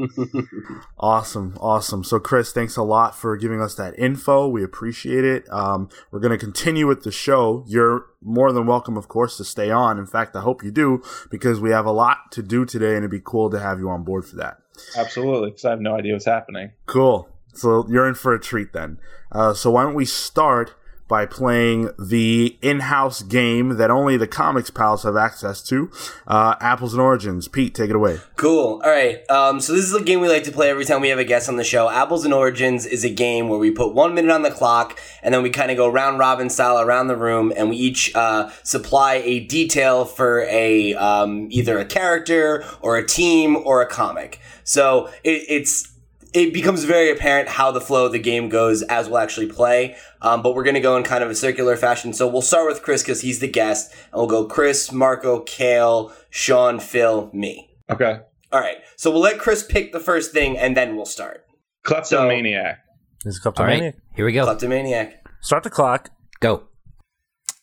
Awesome, 1.01 1.55
awesome. 1.61 2.03
So, 2.03 2.19
Chris, 2.19 2.51
thanks 2.51 2.75
a 2.75 2.83
lot 2.83 3.15
for 3.15 3.37
giving 3.37 3.61
us 3.61 3.75
that 3.75 3.97
info. 3.97 4.47
We 4.47 4.63
appreciate 4.63 5.23
it. 5.23 5.45
Um, 5.49 5.87
we're 6.11 6.19
going 6.19 6.37
to 6.37 6.37
continue 6.37 6.87
with 6.87 7.03
the 7.03 7.11
show. 7.11 7.63
You're 7.67 8.05
more 8.21 8.51
than 8.51 8.65
welcome, 8.65 8.97
of 8.97 9.07
course, 9.07 9.37
to 9.37 9.45
stay 9.45 9.71
on. 9.71 9.97
In 9.97 10.05
fact, 10.05 10.35
I 10.35 10.41
hope 10.41 10.61
you 10.61 10.71
do 10.71 11.01
because 11.31 11.61
we 11.61 11.71
have 11.71 11.85
a 11.85 11.91
lot 11.91 12.31
to 12.31 12.43
do 12.43 12.65
today, 12.65 12.89
and 12.95 12.97
it'd 12.97 13.11
be 13.11 13.21
cool 13.23 13.49
to 13.49 13.59
have 13.59 13.79
you 13.79 13.89
on 13.89 14.03
board 14.03 14.25
for 14.25 14.35
that. 14.37 14.57
Absolutely, 14.97 15.51
because 15.51 15.63
I 15.65 15.69
have 15.71 15.81
no 15.81 15.95
idea 15.95 16.13
what's 16.13 16.25
happening. 16.25 16.71
Cool. 16.85 17.29
So 17.53 17.85
you're 17.89 18.07
in 18.07 18.15
for 18.15 18.33
a 18.33 18.39
treat 18.39 18.73
then. 18.73 18.99
Uh, 19.31 19.53
so 19.53 19.71
why 19.71 19.83
don't 19.83 19.95
we 19.95 20.05
start 20.05 20.75
by 21.09 21.25
playing 21.25 21.89
the 21.99 22.55
in-house 22.61 23.23
game 23.23 23.75
that 23.77 23.91
only 23.91 24.15
the 24.15 24.27
comics 24.27 24.69
pals 24.69 25.03
have 25.03 25.17
access 25.17 25.61
to, 25.63 25.91
uh, 26.27 26.55
Apples 26.61 26.93
and 26.93 27.01
Origins. 27.01 27.49
Pete, 27.49 27.75
take 27.75 27.89
it 27.89 27.95
away. 27.95 28.19
Cool. 28.37 28.79
All 28.81 28.89
right. 28.89 29.29
Um, 29.29 29.59
so 29.59 29.73
this 29.73 29.83
is 29.83 29.93
a 29.93 30.01
game 30.01 30.21
we 30.21 30.29
like 30.29 30.43
to 30.43 30.51
play 30.51 30.69
every 30.69 30.85
time 30.85 31.01
we 31.01 31.09
have 31.09 31.19
a 31.19 31.25
guest 31.25 31.49
on 31.49 31.57
the 31.57 31.63
show. 31.63 31.89
Apples 31.89 32.23
and 32.23 32.33
Origins 32.33 32.85
is 32.85 33.03
a 33.03 33.09
game 33.09 33.49
where 33.49 33.59
we 33.59 33.71
put 33.71 33.93
one 33.93 34.13
minute 34.13 34.31
on 34.31 34.43
the 34.43 34.51
clock, 34.51 34.99
and 35.23 35.33
then 35.33 35.41
we 35.41 35.49
kind 35.49 35.71
of 35.71 35.77
go 35.77 35.89
round 35.89 36.19
robin 36.19 36.49
style 36.49 36.79
around 36.79 37.07
the 37.07 37.17
room, 37.17 37.51
and 37.57 37.69
we 37.69 37.75
each 37.75 38.15
uh, 38.15 38.49
supply 38.63 39.15
a 39.25 39.39
detail 39.41 40.05
for 40.05 40.43
a 40.43 40.93
um, 40.93 41.47
either 41.49 41.79
a 41.79 41.85
character 41.85 42.63
or 42.81 42.97
a 42.97 43.05
team 43.05 43.57
or 43.57 43.81
a 43.81 43.87
comic. 43.87 44.39
So 44.63 45.07
it, 45.23 45.43
it's 45.49 45.88
it 46.33 46.53
becomes 46.53 46.83
very 46.83 47.09
apparent 47.11 47.49
how 47.49 47.71
the 47.71 47.81
flow 47.81 48.05
of 48.05 48.11
the 48.11 48.19
game 48.19 48.49
goes 48.49 48.81
as 48.83 49.07
we'll 49.07 49.17
actually 49.17 49.47
play. 49.47 49.95
Um, 50.21 50.41
but 50.41 50.55
we're 50.55 50.63
going 50.63 50.75
to 50.75 50.79
go 50.81 50.95
in 50.97 51.03
kind 51.03 51.23
of 51.23 51.29
a 51.29 51.35
circular 51.35 51.75
fashion. 51.75 52.13
So 52.13 52.27
we'll 52.27 52.41
start 52.41 52.67
with 52.67 52.83
Chris 52.83 53.01
because 53.01 53.21
he's 53.21 53.39
the 53.39 53.47
guest, 53.47 53.91
and 54.11 54.13
we'll 54.13 54.27
go 54.27 54.45
Chris, 54.45 54.91
Marco, 54.91 55.39
Kale, 55.41 56.13
Sean, 56.29 56.79
Phil, 56.79 57.29
me. 57.33 57.69
Okay. 57.89 58.19
All 58.51 58.59
right. 58.59 58.77
So 58.95 59.09
we'll 59.11 59.21
let 59.21 59.39
Chris 59.39 59.63
pick 59.63 59.91
the 59.91 59.99
first 59.99 60.31
thing, 60.31 60.57
and 60.57 60.75
then 60.77 60.95
we'll 60.95 61.05
start. 61.05 61.45
Kleptomaniac. 61.83 62.79
He's 63.23 63.37
a 63.37 63.39
All 63.39 63.53
kleptomaniac. 63.53 63.81
right, 63.95 64.03
here 64.15 64.25
we 64.25 64.31
go. 64.33 64.43
Kleptomaniac. 64.45 65.25
Start 65.41 65.63
the 65.63 65.69
clock. 65.69 66.09
Go. 66.39 66.63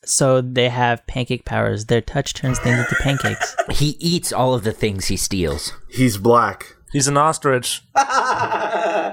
So 0.04 0.40
they 0.40 0.68
have 0.68 1.06
pancake 1.06 1.44
powers. 1.44 1.86
Their 1.86 2.00
touch 2.00 2.34
turns 2.34 2.58
things 2.58 2.78
into 2.78 2.94
pancakes. 3.00 3.56
He 3.70 3.96
eats 3.98 4.32
all 4.32 4.54
of 4.54 4.62
the 4.64 4.72
things 4.72 5.06
he 5.06 5.16
steals. 5.16 5.72
He's 5.88 6.16
black. 6.18 6.75
He's 6.96 7.08
an 7.08 7.18
ostrich. 7.18 7.82
uh, 7.94 9.12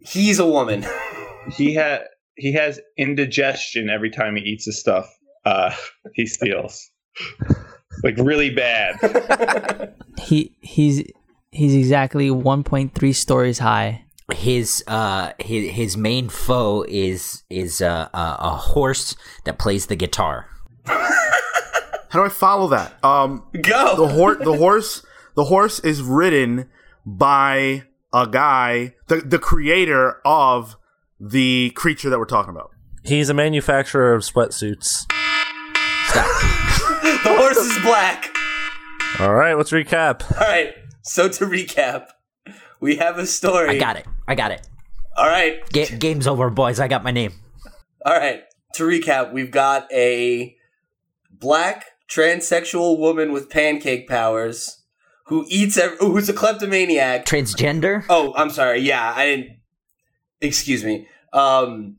he's 0.00 0.40
a 0.40 0.46
woman. 0.46 0.84
he 1.56 1.74
had 1.74 2.06
he 2.34 2.54
has 2.54 2.80
indigestion 2.96 3.88
every 3.88 4.10
time 4.10 4.34
he 4.34 4.42
eats 4.42 4.64
the 4.64 4.72
stuff 4.72 5.08
uh, 5.44 5.72
he 6.14 6.26
steals. 6.26 6.90
like 8.02 8.16
really 8.18 8.50
bad. 8.50 9.94
He 10.18 10.56
he's 10.60 11.08
he's 11.52 11.76
exactly 11.76 12.30
1.3 12.30 13.14
stories 13.14 13.60
high. 13.60 14.04
His 14.34 14.82
uh 14.88 15.34
his 15.38 15.70
his 15.70 15.96
main 15.96 16.28
foe 16.30 16.84
is 16.88 17.44
is 17.48 17.80
uh, 17.80 18.08
a 18.12 18.36
a 18.40 18.56
horse 18.56 19.14
that 19.44 19.60
plays 19.60 19.86
the 19.86 19.94
guitar. 19.94 20.48
How 22.08 22.18
do 22.20 22.24
I 22.24 22.28
follow 22.30 22.66
that? 22.68 22.92
Um, 23.04 23.44
Go. 23.62 23.94
the 23.96 24.08
horse, 24.08 24.38
the 24.38 24.56
horse, 24.56 25.04
the 25.38 25.44
horse 25.44 25.78
is 25.78 26.02
ridden 26.02 26.68
by 27.06 27.84
a 28.12 28.26
guy, 28.26 28.96
the 29.06 29.18
the 29.18 29.38
creator 29.38 30.20
of 30.24 30.76
the 31.20 31.70
creature 31.76 32.10
that 32.10 32.18
we're 32.18 32.24
talking 32.24 32.50
about. 32.50 32.72
He's 33.04 33.30
a 33.30 33.34
manufacturer 33.34 34.14
of 34.14 34.22
sweatsuits. 34.22 35.06
the 36.12 37.36
horse 37.36 37.56
is 37.56 37.80
black. 37.84 38.34
All 39.20 39.32
right, 39.32 39.56
let's 39.56 39.70
recap. 39.70 40.28
All 40.40 40.48
right. 40.48 40.74
So 41.02 41.28
to 41.28 41.46
recap, 41.46 42.08
we 42.80 42.96
have 42.96 43.16
a 43.18 43.24
story. 43.24 43.68
I 43.68 43.78
got 43.78 43.94
it. 43.94 44.06
I 44.26 44.34
got 44.34 44.50
it. 44.50 44.68
All 45.16 45.28
right. 45.28 45.60
Ga- 45.70 45.96
game's 45.98 46.26
over, 46.26 46.50
boys. 46.50 46.80
I 46.80 46.88
got 46.88 47.04
my 47.04 47.12
name. 47.12 47.34
All 48.04 48.16
right. 48.16 48.42
To 48.74 48.82
recap, 48.82 49.32
we've 49.32 49.52
got 49.52 49.86
a 49.92 50.56
black 51.30 51.84
transsexual 52.10 52.98
woman 52.98 53.30
with 53.30 53.48
pancake 53.48 54.08
powers 54.08 54.77
who 55.28 55.44
eats 55.48 55.76
ev- 55.76 55.98
who's 56.00 56.28
a 56.28 56.32
kleptomaniac. 56.32 57.24
Transgender. 57.24 58.04
Oh, 58.08 58.34
I'm 58.36 58.50
sorry. 58.50 58.80
Yeah, 58.80 59.12
I 59.14 59.26
didn't. 59.26 59.58
Excuse 60.40 60.84
me. 60.84 61.06
Um, 61.32 61.96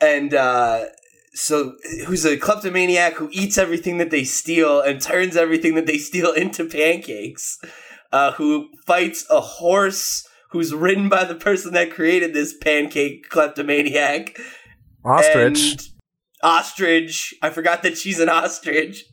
and 0.00 0.34
uh, 0.34 0.84
so 1.32 1.74
who's 2.06 2.24
a 2.24 2.36
kleptomaniac 2.36 3.14
who 3.14 3.28
eats 3.32 3.58
everything 3.58 3.98
that 3.98 4.10
they 4.10 4.24
steal 4.24 4.80
and 4.80 5.00
turns 5.00 5.36
everything 5.36 5.74
that 5.74 5.86
they 5.86 5.98
steal 5.98 6.32
into 6.32 6.64
pancakes. 6.64 7.58
Uh, 8.12 8.32
who 8.32 8.68
fights 8.86 9.24
a 9.30 9.40
horse 9.40 10.26
who's 10.50 10.74
ridden 10.74 11.08
by 11.08 11.24
the 11.24 11.34
person 11.34 11.72
that 11.72 11.92
created 11.92 12.34
this 12.34 12.56
pancake 12.56 13.28
kleptomaniac. 13.28 14.36
Ostrich. 15.04 15.89
And 16.42 16.50
ostrich. 16.50 17.34
I 17.42 17.50
forgot 17.50 17.82
that 17.82 17.98
she's 17.98 18.20
an 18.20 18.28
ostrich. 18.28 19.04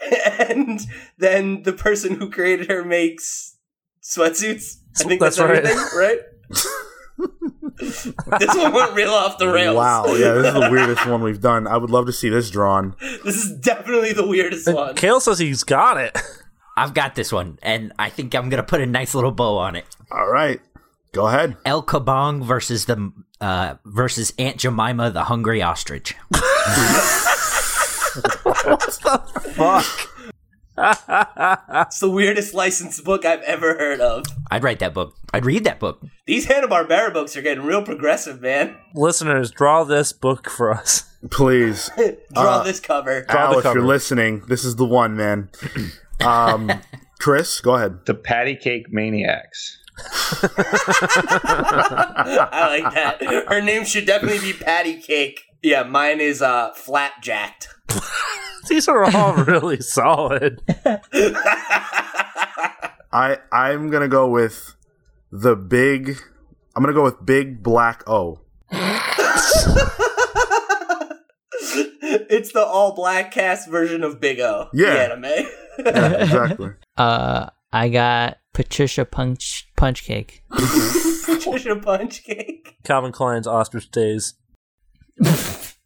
and 0.38 0.80
then 1.18 1.62
the 1.62 1.72
person 1.72 2.16
who 2.16 2.30
created 2.30 2.70
her 2.70 2.84
makes 2.84 3.56
sweatsuits. 4.02 4.76
I 4.98 5.04
think 5.04 5.20
that's, 5.20 5.36
That's 5.36 5.48
right. 5.48 5.64
everything, 5.64 5.98
right? 5.98 6.18
this 8.40 8.56
one 8.56 8.72
went 8.72 8.94
real 8.94 9.10
off 9.10 9.38
the 9.38 9.48
rails. 9.48 9.76
Wow, 9.76 10.06
yeah, 10.06 10.32
this 10.32 10.46
is 10.48 10.54
the 10.54 10.68
weirdest 10.70 11.06
one 11.06 11.22
we've 11.22 11.40
done. 11.40 11.66
I 11.66 11.76
would 11.76 11.90
love 11.90 12.06
to 12.06 12.12
see 12.12 12.28
this 12.28 12.50
drawn. 12.50 12.96
This 13.24 13.36
is 13.36 13.52
definitely 13.60 14.12
the 14.12 14.26
weirdest 14.26 14.72
one. 14.72 14.94
Kale 14.96 15.20
says 15.20 15.38
he's 15.38 15.64
got 15.64 15.96
it. 15.98 16.18
I've 16.76 16.94
got 16.94 17.14
this 17.14 17.32
one, 17.32 17.58
and 17.62 17.92
I 17.98 18.10
think 18.10 18.34
I'm 18.34 18.48
gonna 18.48 18.62
put 18.62 18.80
a 18.80 18.86
nice 18.86 19.14
little 19.14 19.32
bow 19.32 19.58
on 19.58 19.76
it. 19.76 19.84
All 20.10 20.28
right, 20.28 20.60
go 21.12 21.26
ahead. 21.26 21.56
El 21.64 21.82
Kabong 21.82 22.42
versus 22.42 22.86
the 22.86 23.12
uh, 23.40 23.74
versus 23.84 24.32
Aunt 24.38 24.58
Jemima, 24.58 25.10
the 25.10 25.24
hungry 25.24 25.62
ostrich. 25.62 26.14
What 26.30 26.40
the 29.02 29.52
fuck? 29.54 29.86
it's 31.86 32.00
the 32.00 32.10
weirdest 32.10 32.54
licensed 32.54 33.04
book 33.04 33.24
I've 33.24 33.42
ever 33.42 33.74
heard 33.78 34.00
of. 34.00 34.24
I'd 34.50 34.64
write 34.64 34.78
that 34.80 34.94
book. 34.94 35.14
I'd 35.32 35.44
read 35.44 35.64
that 35.64 35.78
book. 35.78 36.02
These 36.26 36.46
Hanna 36.46 36.68
Barbera 36.68 37.12
books 37.12 37.36
are 37.36 37.42
getting 37.42 37.64
real 37.64 37.82
progressive, 37.82 38.40
man. 38.40 38.76
Listeners, 38.94 39.50
draw 39.50 39.84
this 39.84 40.12
book 40.12 40.48
for 40.48 40.72
us. 40.72 41.04
Please, 41.30 41.90
Draw 42.32 42.42
Uh, 42.42 42.62
this 42.62 42.80
cover. 42.80 43.24
Draw 43.28 43.38
Al, 43.40 43.52
the 43.60 43.68
if 43.68 43.74
you're 43.74 43.84
listening, 43.84 44.42
this 44.48 44.64
is 44.64 44.76
the 44.76 44.86
one, 44.86 45.16
man. 45.16 45.50
Um, 46.24 46.70
Chris, 47.20 47.60
go 47.60 47.74
ahead. 47.74 48.06
the 48.06 48.14
patty 48.14 48.56
cake 48.56 48.86
maniacs. 48.90 49.76
I 52.52 52.80
like 52.80 52.94
that. 52.94 53.44
Her 53.48 53.60
name 53.60 53.84
should 53.84 54.06
definitely 54.06 54.40
be 54.40 54.52
Patty 54.52 55.00
Cake. 55.00 55.42
Yeah, 55.62 55.82
mine 55.82 56.20
is 56.20 56.42
uh 56.42 56.72
Flapjacked. 56.74 57.68
These 58.68 58.88
are 58.88 59.04
all 59.04 59.34
really 59.34 59.80
solid. 59.80 60.62
I 63.12 63.38
I'm 63.52 63.90
gonna 63.90 64.08
go 64.08 64.28
with 64.28 64.74
the 65.32 65.56
big. 65.56 66.16
I'm 66.76 66.82
gonna 66.82 66.94
go 66.94 67.04
with 67.04 67.24
Big 67.24 67.62
Black 67.62 68.02
O. 68.08 68.40
it's 72.30 72.52
the 72.52 72.64
all 72.64 72.94
black 72.94 73.32
cast 73.32 73.68
version 73.68 74.02
of 74.04 74.20
Big 74.20 74.40
O. 74.40 74.68
Yeah. 74.72 74.94
The 74.94 75.00
anime. 75.00 75.46
Yeah, 75.84 76.12
exactly. 76.22 76.70
Uh, 76.96 77.48
I 77.72 77.88
got 77.88 78.38
Patricia 78.52 79.04
Punch 79.04 79.68
Punch 79.76 80.04
Cake. 80.04 80.42
Patricia 80.50 81.76
Punch 81.76 82.24
Cake. 82.24 82.76
Calvin 82.84 83.12
Klein's 83.12 83.46
Ostrich 83.46 83.90
Days. 83.90 84.34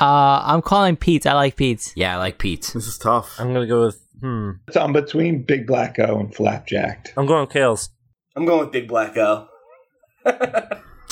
Uh, 0.00 0.40
I'm 0.44 0.62
calling 0.62 0.96
Pete's. 0.96 1.26
I 1.26 1.32
like 1.32 1.56
Pete's. 1.56 1.92
Yeah, 1.96 2.14
I 2.14 2.18
like 2.18 2.38
Pete's. 2.38 2.72
This 2.72 2.86
is 2.86 2.98
tough. 2.98 3.34
I'm 3.40 3.52
gonna 3.52 3.66
go 3.66 3.86
with 3.86 4.00
hmm. 4.20 4.50
It's 4.68 4.76
on 4.76 4.92
between 4.92 5.42
Big 5.42 5.66
Black 5.66 5.98
O 5.98 6.20
and 6.20 6.32
Flapjacked. 6.32 7.14
I'm 7.16 7.26
going 7.26 7.40
with 7.40 7.50
Kale's. 7.50 7.90
I'm 8.36 8.46
going 8.46 8.60
with 8.60 8.70
Big 8.70 8.86
Black 8.86 9.16
O. 9.16 9.48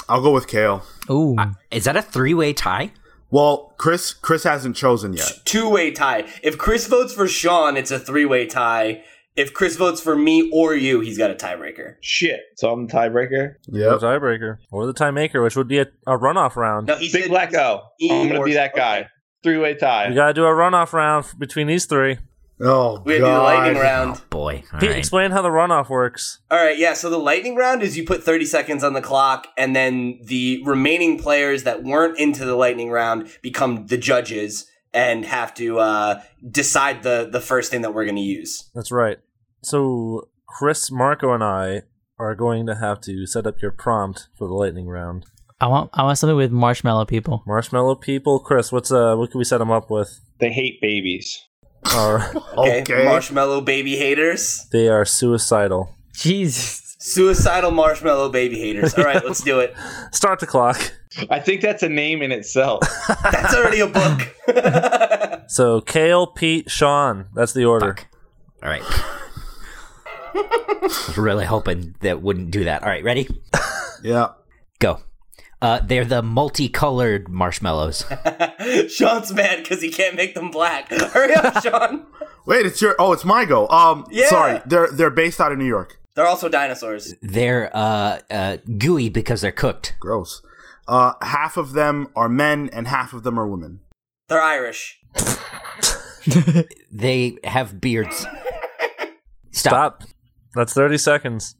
I'll 0.09 0.23
go 0.23 0.31
with 0.31 0.47
Kale. 0.47 0.85
Ooh, 1.11 1.37
Is 1.73 1.85
that 1.85 1.97
a 1.97 2.03
three 2.03 2.35
way 2.35 2.53
tie? 2.53 2.93
Well, 3.31 3.75
Chris 3.77 4.13
Chris 4.13 4.45
hasn't 4.45 4.77
chosen 4.77 5.13
yet. 5.13 5.33
Two 5.45 5.69
way 5.69 5.91
tie. 5.91 6.25
If 6.43 6.59
Chris 6.59 6.87
votes 6.87 7.13
for 7.13 7.27
Sean, 7.27 7.77
it's 7.77 7.91
a 7.91 7.99
three 7.99 8.25
way 8.25 8.47
tie. 8.47 9.03
If 9.35 9.53
Chris 9.53 9.77
votes 9.77 10.01
for 10.01 10.17
me 10.17 10.51
or 10.51 10.75
you, 10.75 11.01
he's 11.01 11.19
got 11.19 11.31
a 11.31 11.35
tiebreaker. 11.35 11.97
Shit. 12.01 12.41
So 12.57 12.73
I'm 12.73 12.87
the 12.87 12.93
tiebreaker. 12.93 13.57
Yeah. 13.67 13.91
The 13.91 13.99
tiebreaker 13.99 14.59
or 14.71 14.87
the 14.87 14.95
time 14.95 15.15
maker, 15.15 15.43
which 15.43 15.57
would 15.57 15.69
be 15.69 15.79
a, 15.79 15.87
a 16.07 16.17
runoff 16.17 16.57
round. 16.57 16.87
No, 16.87 16.97
he 16.97 17.13
Big 17.13 17.25
said 17.25 17.31
Black 17.31 17.55
O. 17.55 17.83
E 18.01 18.11
I'm 18.11 18.29
gonna 18.29 18.45
be 18.45 18.55
that 18.55 18.75
guy. 18.75 19.01
okay. 19.01 19.09
Three 19.43 19.59
way 19.59 19.75
tie. 19.75 20.09
We 20.09 20.15
gotta 20.15 20.33
do 20.33 20.45
a 20.45 20.51
runoff 20.51 20.93
round 20.93 21.27
between 21.39 21.67
these 21.67 21.85
three. 21.85 22.19
Oh, 22.61 23.03
We 23.05 23.19
gotta 23.19 23.25
do 23.31 23.33
the 23.33 23.39
lightning 23.43 23.75
God. 23.75 23.81
round. 23.83 24.17
Oh 24.17 24.25
boy. 24.31 24.63
All 24.73 24.81
Pete, 24.81 24.91
right. 24.91 24.99
explain 24.99 25.31
how 25.31 25.43
the 25.43 25.49
runoff 25.51 25.89
works. 25.91 26.41
All 26.51 26.57
right, 26.59 26.79
yeah. 26.79 26.95
So 26.95 27.11
the 27.11 27.19
lightning 27.19 27.55
round 27.57 27.83
is 27.83 27.97
you 27.99 28.05
put 28.05 28.23
30 28.25 28.47
seconds 28.47 28.83
on 28.83 28.95
the 28.95 29.03
clock, 29.03 29.47
and 29.59 29.77
then 29.77 30.19
the 30.23 30.63
remaining 30.65 31.19
players 31.19 31.65
that 31.65 31.83
weren't 31.85 32.19
into 32.19 32.45
the 32.47 32.57
lightning 32.57 32.91
round 32.91 33.29
become 33.43 33.87
the 33.89 33.99
judges 33.99 34.67
and 34.95 35.27
have 35.27 35.53
to 35.55 35.79
uh, 35.81 36.23
decide 36.51 37.03
the 37.03 37.29
the 37.31 37.41
first 37.41 37.71
thing 37.71 37.83
that 37.83 37.93
we're 37.93 38.05
going 38.07 38.17
to 38.17 38.23
use. 38.23 38.71
That's 38.75 38.91
right. 38.91 39.19
So 39.63 40.29
Chris, 40.49 40.91
Marco, 40.91 41.33
and 41.35 41.45
I 41.45 41.83
are 42.19 42.35
going 42.35 42.67
to 42.67 42.77
have 42.77 43.03
to 43.03 43.27
set 43.27 43.47
up 43.47 43.61
your 43.61 43.71
prompt 43.73 44.29
for 44.39 44.49
the 44.49 44.55
lightning 44.55 44.87
round. 44.89 45.27
I 45.61 45.67
want 45.69 45.91
I 45.93 46.03
want 46.05 46.17
something 46.19 46.37
with 46.37 46.51
marshmallow 46.53 47.05
people. 47.07 47.43
Marshmallow 47.47 47.97
people, 47.97 48.39
Chris. 48.41 48.73
What's 48.73 48.91
uh? 48.91 49.15
What 49.17 49.31
can 49.31 49.39
we 49.39 49.45
set 49.45 49.59
them 49.59 49.71
up 49.71 49.91
with? 49.91 50.21
They 50.39 50.51
hate 50.53 50.81
babies. 50.81 51.43
Or 51.95 52.33
Okay, 52.59 52.81
Okay. 52.83 53.05
marshmallow 53.05 53.61
baby 53.61 53.97
haters, 53.97 54.67
they 54.73 54.89
are 54.89 55.05
suicidal. 55.05 55.95
Jesus. 56.15 56.97
suicidal 56.99 57.71
marshmallow 57.71 58.31
baby 58.31 58.59
haters. 58.59 58.95
All 58.95 59.05
right, 59.05 59.23
let's 59.25 59.43
do 59.43 59.61
it. 59.61 59.75
Start 60.13 60.41
the 60.41 60.47
clock. 60.47 60.93
I 61.31 61.39
think 61.41 61.61
that's 61.61 61.83
a 61.83 61.89
name 61.89 62.21
in 62.23 62.31
itself. 62.33 62.81
That's 63.23 63.55
already 63.55 63.81
a 63.81 63.87
book. 63.87 65.47
So 65.49 65.81
Kale, 65.81 66.27
Pete, 66.27 66.71
Sean. 66.71 67.27
That's 67.35 67.55
the 67.55 67.65
order. 67.65 67.95
Fuck. 67.95 68.07
All 68.63 68.69
right. 68.69 68.83
really 71.17 71.47
hoping 71.47 71.95
that 72.01 72.21
wouldn't 72.21 72.51
do 72.51 72.65
that. 72.65 72.83
All 72.83 72.89
right, 72.91 73.03
ready? 73.03 73.29
Yeah. 74.03 74.29
Go. 74.79 75.01
Uh, 75.67 75.81
they're 75.81 76.05
the 76.05 76.23
multicolored 76.23 77.29
marshmallows. 77.29 78.05
Sean's 78.89 79.33
mad 79.33 79.63
because 79.65 79.83
he 79.83 79.91
can't 79.91 80.15
make 80.15 80.35
them 80.37 80.49
black. 80.53 80.89
Hurry 80.91 81.35
up, 81.35 81.61
Sean. 81.63 82.07
Wait, 82.47 82.65
it's 82.67 82.81
your. 82.81 82.95
Oh, 83.01 83.13
it's 83.13 83.25
my 83.25 83.45
go. 83.45 83.67
Um, 83.69 84.07
Yeah. 84.09 84.29
sorry. 84.29 84.61
They're 84.65 84.89
they're 84.93 85.11
based 85.11 85.41
out 85.41 85.51
of 85.51 85.59
New 85.59 85.67
York. 85.67 85.99
They're 86.15 86.27
also 86.27 86.49
dinosaurs. 86.49 87.15
They're 87.21 87.71
uh, 87.77 88.21
uh, 88.31 88.57
gooey 88.79 89.09
because 89.09 89.41
they're 89.41 89.51
cooked. 89.51 89.97
Gross. 89.99 90.41
Uh, 90.87 91.15
half 91.21 91.57
of 91.57 91.73
them 91.73 92.09
are 92.15 92.29
men 92.29 92.71
and 92.73 92.87
half 92.87 93.13
of 93.13 93.25
them 93.25 93.37
are 93.37 93.49
women. 93.49 93.81
They're 94.29 94.41
Irish. 94.43 95.01
They 96.93 97.39
have 97.45 97.81
beards. 97.81 98.27
Stop. 99.51 99.53
Stop. 99.53 100.03
That's 100.55 100.73
thirty 100.73 100.99
seconds. 100.99 101.55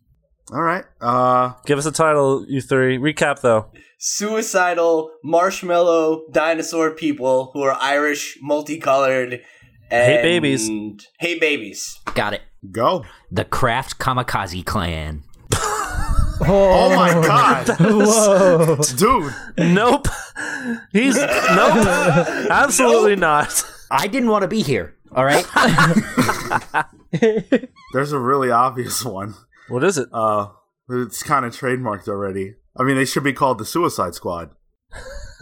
All 0.53 0.63
right. 0.63 0.85
Uh, 1.01 1.53
Give 1.67 1.79
us 1.79 1.87
a 1.87 1.93
title, 1.93 2.45
you 2.49 2.61
three. 2.61 2.99
Recap 2.99 3.41
though. 3.41 3.71
suicidal 3.99 5.11
marshmallow 5.25 6.23
dinosaur 6.31 6.93
people 6.93 7.51
who 7.53 7.63
are 7.63 7.77
Irish, 7.81 8.39
multicolored, 8.41 9.41
and 9.91 10.13
Hate 10.13 10.23
babies. 10.23 10.69
Hate 11.19 11.41
babies. 11.41 11.99
Got 12.15 12.35
it. 12.35 12.43
go. 12.71 13.05
The 13.31 13.45
Kraft 13.45 13.99
Kamikaze 13.99 14.65
Clan. 14.65 15.23
Oh 16.49 16.95
my 16.95 17.13
god, 17.27 17.67
Whoa. 17.81 18.77
dude. 18.97 19.33
Nope. 19.57 20.07
He's 20.93 21.17
nope. 21.17 21.27
Absolutely 22.51 23.17
not. 23.17 23.65
I 23.91 24.07
didn't 24.07 24.29
want 24.29 24.43
to 24.43 24.49
be 24.49 24.61
here. 24.61 24.95
All 25.13 25.25
right. 25.25 25.47
There's 27.95 28.13
a 28.13 28.19
really 28.19 28.51
obvious 28.51 29.03
one. 29.03 29.35
What 29.69 29.85
is 29.85 29.99
it? 29.99 30.09
Uh, 30.13 30.49
it's 30.89 31.23
kind 31.23 31.45
of 31.45 31.53
trademarked 31.53 32.09
already. 32.09 32.55
I 32.77 32.85
mean, 32.85 32.97
they 32.97 33.05
should 33.05 33.25
be 33.25 33.33
called 33.33 33.59
the 33.59 33.65
Suicide 33.65 34.15
Squad. 34.15 34.51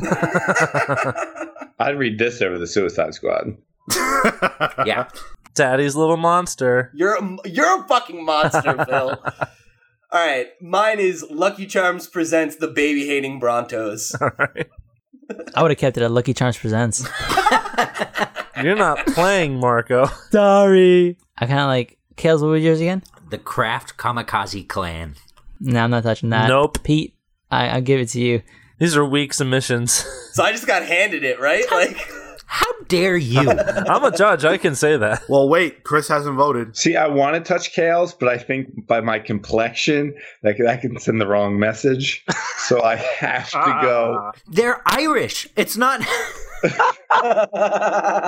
I'd 1.78 1.98
read 1.98 2.18
this 2.18 2.40
over 2.40 2.58
the 2.58 2.66
Suicide 2.66 3.14
Squad. 3.14 3.56
yeah. 4.86 5.08
Daddy's 5.54 5.94
little 5.94 6.16
monster. 6.16 6.90
You're 6.94 7.16
a, 7.16 7.36
you're 7.48 7.84
a 7.84 7.86
fucking 7.86 8.24
monster, 8.24 8.84
Phil. 8.88 9.22
All 10.10 10.26
right, 10.26 10.48
mine 10.60 11.00
is 11.00 11.24
Lucky 11.28 11.66
Charms 11.66 12.06
presents 12.06 12.56
the 12.56 12.68
baby 12.68 13.06
hating 13.06 13.40
Brontos. 13.40 14.20
All 14.20 14.30
right. 14.38 14.68
I 15.54 15.62
would 15.62 15.70
have 15.70 15.78
kept 15.78 15.96
it 15.96 16.02
at 16.02 16.10
Lucky 16.10 16.34
Charms 16.34 16.58
Presents. 16.58 17.08
You're 18.62 18.76
not 18.76 19.06
playing, 19.08 19.58
Marco. 19.58 20.06
Sorry. 20.30 21.16
I 21.38 21.46
kind 21.46 21.60
of 21.60 21.66
like. 21.66 21.98
Kales, 22.16 22.42
what 22.42 22.48
was 22.48 22.62
yours 22.62 22.80
again? 22.80 23.02
The 23.34 23.38
Craft 23.38 23.96
Kamikaze 23.96 24.68
Clan. 24.68 25.16
No, 25.58 25.80
I'm 25.82 25.90
not 25.90 26.04
touching 26.04 26.28
that. 26.30 26.46
Nope. 26.46 26.84
Pete, 26.84 27.16
I, 27.50 27.66
I'll 27.70 27.80
give 27.80 27.98
it 27.98 28.10
to 28.10 28.20
you. 28.20 28.42
These 28.78 28.96
are 28.96 29.04
weak 29.04 29.32
submissions. 29.34 30.06
So 30.34 30.42
I 30.44 30.50
just 30.52 30.66
got 30.68 30.84
handed 30.84 31.22
it, 31.24 31.40
right? 31.40 31.64
Like, 31.70 31.96
How 32.46 32.66
dare 32.88 33.16
you? 33.16 33.50
I'm 33.50 34.02
a 34.04 34.16
judge. 34.16 34.44
I 34.44 34.56
can 34.56 34.74
say 34.76 34.96
that. 34.96 35.28
Well, 35.28 35.48
wait. 35.48 35.82
Chris 35.84 36.06
hasn't 36.08 36.36
voted. 36.36 36.76
See, 36.76 36.96
I 36.96 37.06
want 37.08 37.34
to 37.34 37.40
touch 37.40 37.72
Kales, 37.74 38.16
but 38.18 38.28
I 38.28 38.38
think 38.38 38.86
by 38.86 39.00
my 39.00 39.18
complexion, 39.20 40.14
that 40.42 40.56
that 40.58 40.80
can 40.80 40.98
send 41.00 41.20
the 41.20 41.26
wrong 41.26 41.58
message. 41.58 42.24
So 42.58 42.82
I 42.82 42.96
have 43.18 43.50
to 43.50 43.78
go. 43.82 44.32
They're 44.48 44.80
Irish. 44.86 45.48
It's 45.56 45.76
not. 45.76 46.02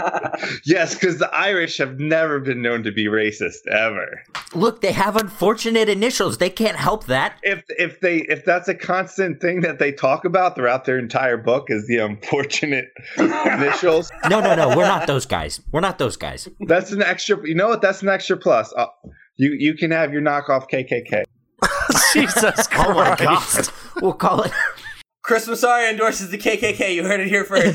Yes, 0.64 0.94
because 0.94 1.18
the 1.18 1.30
Irish 1.32 1.78
have 1.78 1.98
never 1.98 2.40
been 2.40 2.62
known 2.62 2.82
to 2.82 2.92
be 2.92 3.06
racist 3.06 3.66
ever. 3.70 4.22
Look, 4.54 4.80
they 4.80 4.92
have 4.92 5.16
unfortunate 5.16 5.88
initials. 5.88 6.38
They 6.38 6.50
can't 6.50 6.76
help 6.76 7.06
that. 7.06 7.38
If 7.42 7.64
if 7.68 8.00
they 8.00 8.18
if 8.18 8.44
that's 8.44 8.68
a 8.68 8.74
constant 8.74 9.40
thing 9.40 9.60
that 9.62 9.78
they 9.78 9.92
talk 9.92 10.24
about 10.24 10.56
throughout 10.56 10.84
their 10.84 10.98
entire 10.98 11.36
book 11.36 11.66
is 11.68 11.86
the 11.86 11.98
unfortunate 11.98 12.90
initials, 13.18 14.10
No, 14.28 14.40
no, 14.40 14.54
no. 14.54 14.68
We're 14.76 14.86
not 14.86 15.06
those 15.06 15.26
guys. 15.26 15.60
We're 15.72 15.80
not 15.80 15.98
those 15.98 16.16
guys. 16.16 16.48
that's 16.60 16.92
an 16.92 17.02
extra. 17.02 17.38
You 17.46 17.54
know 17.54 17.68
what? 17.68 17.82
That's 17.82 18.02
an 18.02 18.08
extra 18.08 18.36
plus. 18.36 18.72
Uh, 18.76 18.86
you 19.36 19.52
you 19.58 19.74
can 19.74 19.90
have 19.90 20.12
your 20.12 20.22
knockoff 20.22 20.68
KKK. 20.70 21.24
Jesus 22.12 22.66
Christ. 22.66 22.88
Oh 22.88 22.94
my 22.94 23.14
god. 23.16 23.68
We'll 24.02 24.12
call 24.12 24.42
it. 24.42 24.52
Chris 25.26 25.48
Massari 25.48 25.90
endorses 25.90 26.30
the 26.30 26.38
KKK. 26.38 26.94
You 26.94 27.02
heard 27.04 27.18
it 27.20 27.26
here 27.26 27.42
first. 27.44 27.74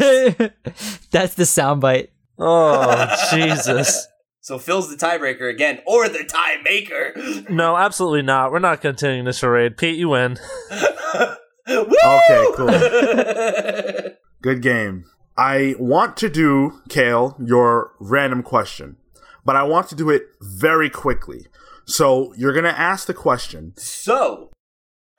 That's 1.11 1.35
the 1.35 1.43
soundbite. 1.43 2.07
Oh, 2.39 3.13
Jesus. 3.31 4.07
so 4.39 4.57
Phil's 4.57 4.89
the 4.89 4.95
tiebreaker 4.95 5.49
again, 5.53 5.79
or 5.85 6.07
the 6.07 6.23
tie 6.23 6.61
maker. 6.63 7.13
No, 7.49 7.75
absolutely 7.75 8.21
not. 8.21 8.51
We're 8.53 8.59
not 8.59 8.79
continuing 8.81 9.25
the 9.25 9.33
charade. 9.33 9.75
Pete, 9.75 9.97
you 9.97 10.07
win. 10.09 10.37
Woo! 11.67 11.85
Okay, 12.05 12.45
cool. 12.55 14.11
Good 14.41 14.61
game. 14.61 15.03
I 15.37 15.75
want 15.77 16.15
to 16.17 16.29
do, 16.29 16.81
Kale, 16.87 17.35
your 17.43 17.91
random 17.99 18.43
question, 18.43 18.95
but 19.43 19.57
I 19.57 19.63
want 19.63 19.89
to 19.89 19.95
do 19.95 20.09
it 20.09 20.23
very 20.39 20.89
quickly. 20.89 21.47
So 21.85 22.33
you're 22.37 22.53
going 22.53 22.63
to 22.63 22.79
ask 22.79 23.07
the 23.07 23.13
question. 23.13 23.73
so, 23.75 24.51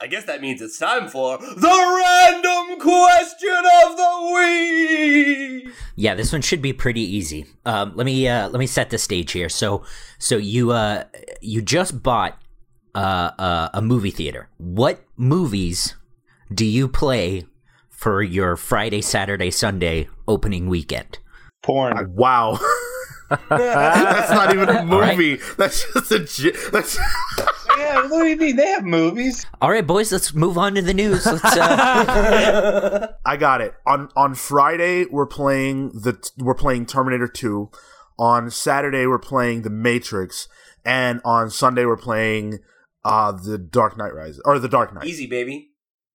I 0.03 0.09
guess 0.09 0.25
that 0.25 0.41
means 0.41 0.61
it's 0.61 0.79
time 0.79 1.09
for 1.09 1.39
the 1.39 2.03
random 2.03 2.81
question 2.81 3.63
of 3.85 3.97
the 3.97 4.33
week. 4.35 5.73
Yeah, 5.95 6.17
this 6.17 6.33
one 6.33 6.43
should 6.43 6.61
be 6.61 6.73
pretty 6.73 7.03
easy. 7.03 7.47
Um, 7.65 7.93
let 7.95 8.05
me 8.05 8.27
uh, 8.27 8.49
let 8.49 8.59
me 8.59 8.67
set 8.67 8.91
the 8.91 8.99
stage 8.99 9.31
here. 9.31 9.49
So, 9.49 9.85
so 10.19 10.39
you 10.39 10.73
uh, 10.73 11.05
you 11.41 11.63
just 11.63 12.03
bought 12.03 12.43
uh, 12.97 13.31
uh, 13.39 13.69
a 13.75 13.81
movie 13.81 14.11
theater. 14.11 14.49
What 14.59 15.05
movies 15.17 15.95
do 16.53 16.65
you 16.65 16.89
play 16.89 17.47
for 17.89 18.25
your 18.25 18.57
Friday, 18.57 19.03
Saturday, 19.03 19.53
Sunday 19.53 20.09
opening 20.27 20.67
weekend? 20.67 21.21
Porn. 21.63 22.13
Wow. 22.17 22.59
That's 23.49 24.33
not 24.33 24.53
even 24.53 24.69
a 24.69 24.85
right. 24.85 25.17
movie. 25.17 25.41
That's 25.57 25.87
just 25.95 26.41
a. 26.41 26.71
That's. 26.73 26.99
yeah, 27.79 28.03
what 28.09 28.23
do 28.23 28.27
you 28.29 28.37
mean? 28.37 28.57
They 28.57 28.67
have 28.69 28.85
movies. 28.85 29.47
All 29.61 29.71
right, 29.71 29.87
boys, 29.87 30.13
let's 30.13 30.35
move 30.35 30.59
on 30.59 30.75
to 30.75 30.83
the 30.83 30.95
news. 30.95 31.25
Let's, 31.27 31.45
uh, 31.45 33.09
I 33.25 33.37
got 33.37 33.61
it. 33.61 33.75
On 33.87 34.09
on 34.17 34.35
Friday 34.35 35.07
we're 35.11 35.27
playing 35.27 35.89
the 35.91 36.19
we're 36.39 36.55
playing 36.55 36.87
Terminator 36.87 37.29
2. 37.29 37.71
On 38.19 38.51
Saturday 38.51 39.07
we're 39.07 39.19
playing 39.19 39.63
The 39.63 39.71
Matrix 39.71 40.49
and 40.85 41.21
on 41.25 41.51
Sunday 41.51 41.85
we're 41.85 41.97
playing 41.97 42.59
uh 43.05 43.33
The 43.33 43.59
Dark 43.59 43.97
Knight 43.97 44.15
Rises 44.15 44.41
or 44.45 44.59
The 44.59 44.69
Dark 44.69 44.95
Knight. 44.95 45.05
Easy, 45.05 45.27
baby. 45.27 45.71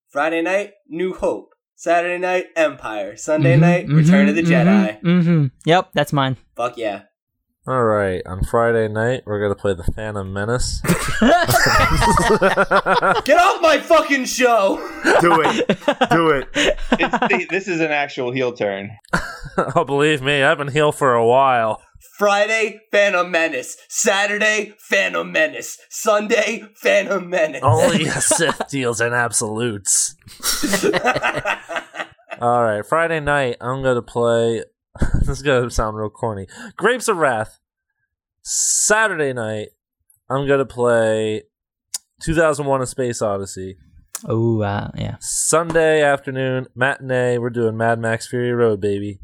Friday 0.10 0.42
night, 0.42 0.74
New 0.88 1.14
Hope. 1.14 1.50
Saturday 1.76 2.18
night, 2.18 2.46
Empire. 2.56 3.16
Sunday 3.18 3.56
Mhm, 3.56 3.60
night, 3.60 3.88
mhm, 3.88 3.98
Return 3.98 4.30
of 4.30 4.36
the 4.36 4.42
mhm, 4.42 4.48
Jedi. 4.48 5.02
mhm. 5.02 5.52
Yep, 5.66 5.90
that's 5.94 6.12
mine. 6.14 6.38
Fuck 6.56 6.78
yeah. 6.78 7.04
All 7.68 7.84
right. 7.84 8.22
On 8.26 8.42
Friday 8.46 8.88
night, 8.88 9.24
we're 9.26 9.40
going 9.40 9.52
to 9.52 9.60
play 9.60 9.74
The 9.74 9.84
Phantom 9.84 10.32
Menace. 10.32 10.80
Get 13.26 13.38
off 13.38 13.62
my 13.62 13.78
fucking 13.82 14.24
show! 14.24 14.78
Do 15.20 15.42
it. 15.42 15.68
Do 16.10 16.30
it. 16.30 16.48
It's, 16.54 17.50
this 17.50 17.68
is 17.68 17.82
an 17.82 17.92
actual 17.92 18.32
heel 18.32 18.54
turn. 18.54 18.92
oh, 19.76 19.84
believe 19.84 20.22
me, 20.22 20.44
I've 20.44 20.58
been 20.58 20.70
heel 20.70 20.94
for 20.94 21.14
a 21.14 21.28
while. 21.28 21.82
Friday, 22.18 22.80
Phantom 22.90 23.30
Menace. 23.30 23.76
Saturday, 23.90 24.74
Phantom 24.80 25.30
Menace. 25.30 25.78
Sunday, 25.90 26.64
Phantom 26.76 27.30
Menace. 27.30 27.64
Only 27.64 28.06
a 28.06 28.12
Sith 28.22 28.62
deals 28.70 29.02
in 29.02 29.12
absolutes. 29.12 30.16
All 32.40 32.64
right, 32.64 32.86
Friday 32.88 33.20
night, 33.20 33.58
I'm 33.60 33.84
gonna 33.84 34.02
play. 34.02 34.64
this 35.20 35.30
is 35.30 35.42
gonna 35.42 35.70
sound 35.70 35.98
real 35.98 36.10
corny. 36.10 36.48
Grapes 36.76 37.08
of 37.08 37.18
Wrath. 37.18 37.60
Saturday 38.42 39.34
night, 39.34 39.70
I'm 40.30 40.48
gonna 40.48 40.66
play 40.66 41.44
2001: 42.22 42.82
A 42.82 42.86
Space 42.86 43.22
Odyssey. 43.22 43.78
Oh, 44.28 44.62
uh, 44.62 44.90
yeah. 44.96 45.18
Sunday 45.20 46.02
afternoon 46.02 46.68
matinee, 46.76 47.38
we're 47.38 47.52
doing 47.52 47.78
Mad 47.78 48.00
Max 48.00 48.28
Fury 48.28 48.52
Road, 48.52 48.82
baby. 48.82 49.20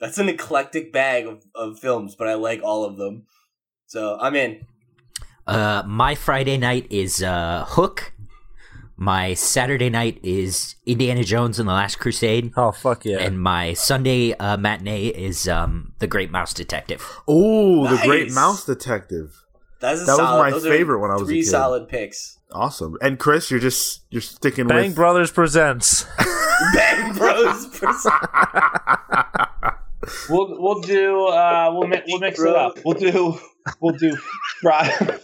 That's 0.00 0.18
an 0.18 0.28
eclectic 0.28 0.92
bag 0.92 1.26
of, 1.26 1.44
of 1.54 1.78
films, 1.78 2.14
but 2.16 2.26
I 2.26 2.34
like 2.34 2.62
all 2.62 2.84
of 2.84 2.96
them. 2.96 3.26
So 3.86 4.18
I'm 4.20 4.34
in. 4.34 4.66
Uh, 5.46 5.82
my 5.86 6.14
Friday 6.14 6.56
night 6.56 6.86
is 6.90 7.22
uh, 7.22 7.64
Hook. 7.68 8.13
My 8.96 9.34
Saturday 9.34 9.90
night 9.90 10.20
is 10.22 10.76
Indiana 10.86 11.24
Jones 11.24 11.58
and 11.58 11.68
the 11.68 11.72
Last 11.72 11.98
Crusade. 11.98 12.52
Oh 12.56 12.70
fuck 12.70 13.04
yeah! 13.04 13.18
And 13.18 13.40
my 13.40 13.72
Sunday 13.72 14.34
uh, 14.34 14.56
matinee 14.56 15.08
is 15.08 15.48
um, 15.48 15.94
The 15.98 16.06
Great 16.06 16.30
Mouse 16.30 16.54
Detective. 16.54 17.04
Oh, 17.26 17.88
the 17.88 18.00
Great 18.06 18.30
Mouse 18.32 18.64
Detective. 18.64 19.42
That's 19.80 20.02
a 20.02 20.04
That 20.04 20.18
was 20.18 20.38
my 20.38 20.50
those 20.52 20.64
favorite 20.66 21.00
when 21.00 21.10
I 21.10 21.14
was 21.14 21.22
a 21.22 21.26
three 21.26 21.42
kid. 21.42 21.50
solid 21.50 21.88
picks. 21.88 22.38
Awesome. 22.52 22.96
And 23.02 23.18
Chris, 23.18 23.50
you're 23.50 23.58
just 23.60 24.02
you're 24.10 24.22
sticking 24.22 24.66
with 24.66 24.76
Bang 24.76 24.86
with 24.90 24.96
Brothers 24.96 25.32
presents. 25.32 26.06
Bang 26.74 27.14
Bros. 27.16 27.66
Presents. 27.66 28.06
we'll 30.30 30.60
we'll 30.62 30.80
do 30.80 31.26
uh 31.26 31.70
we'll 31.74 31.88
mi- 31.88 32.02
we'll 32.06 32.20
mix 32.20 32.38
it 32.40 32.54
up. 32.54 32.78
We'll 32.84 32.94
do 32.94 33.36
we'll 33.80 33.96
do 33.96 34.16
Friday 34.62 35.18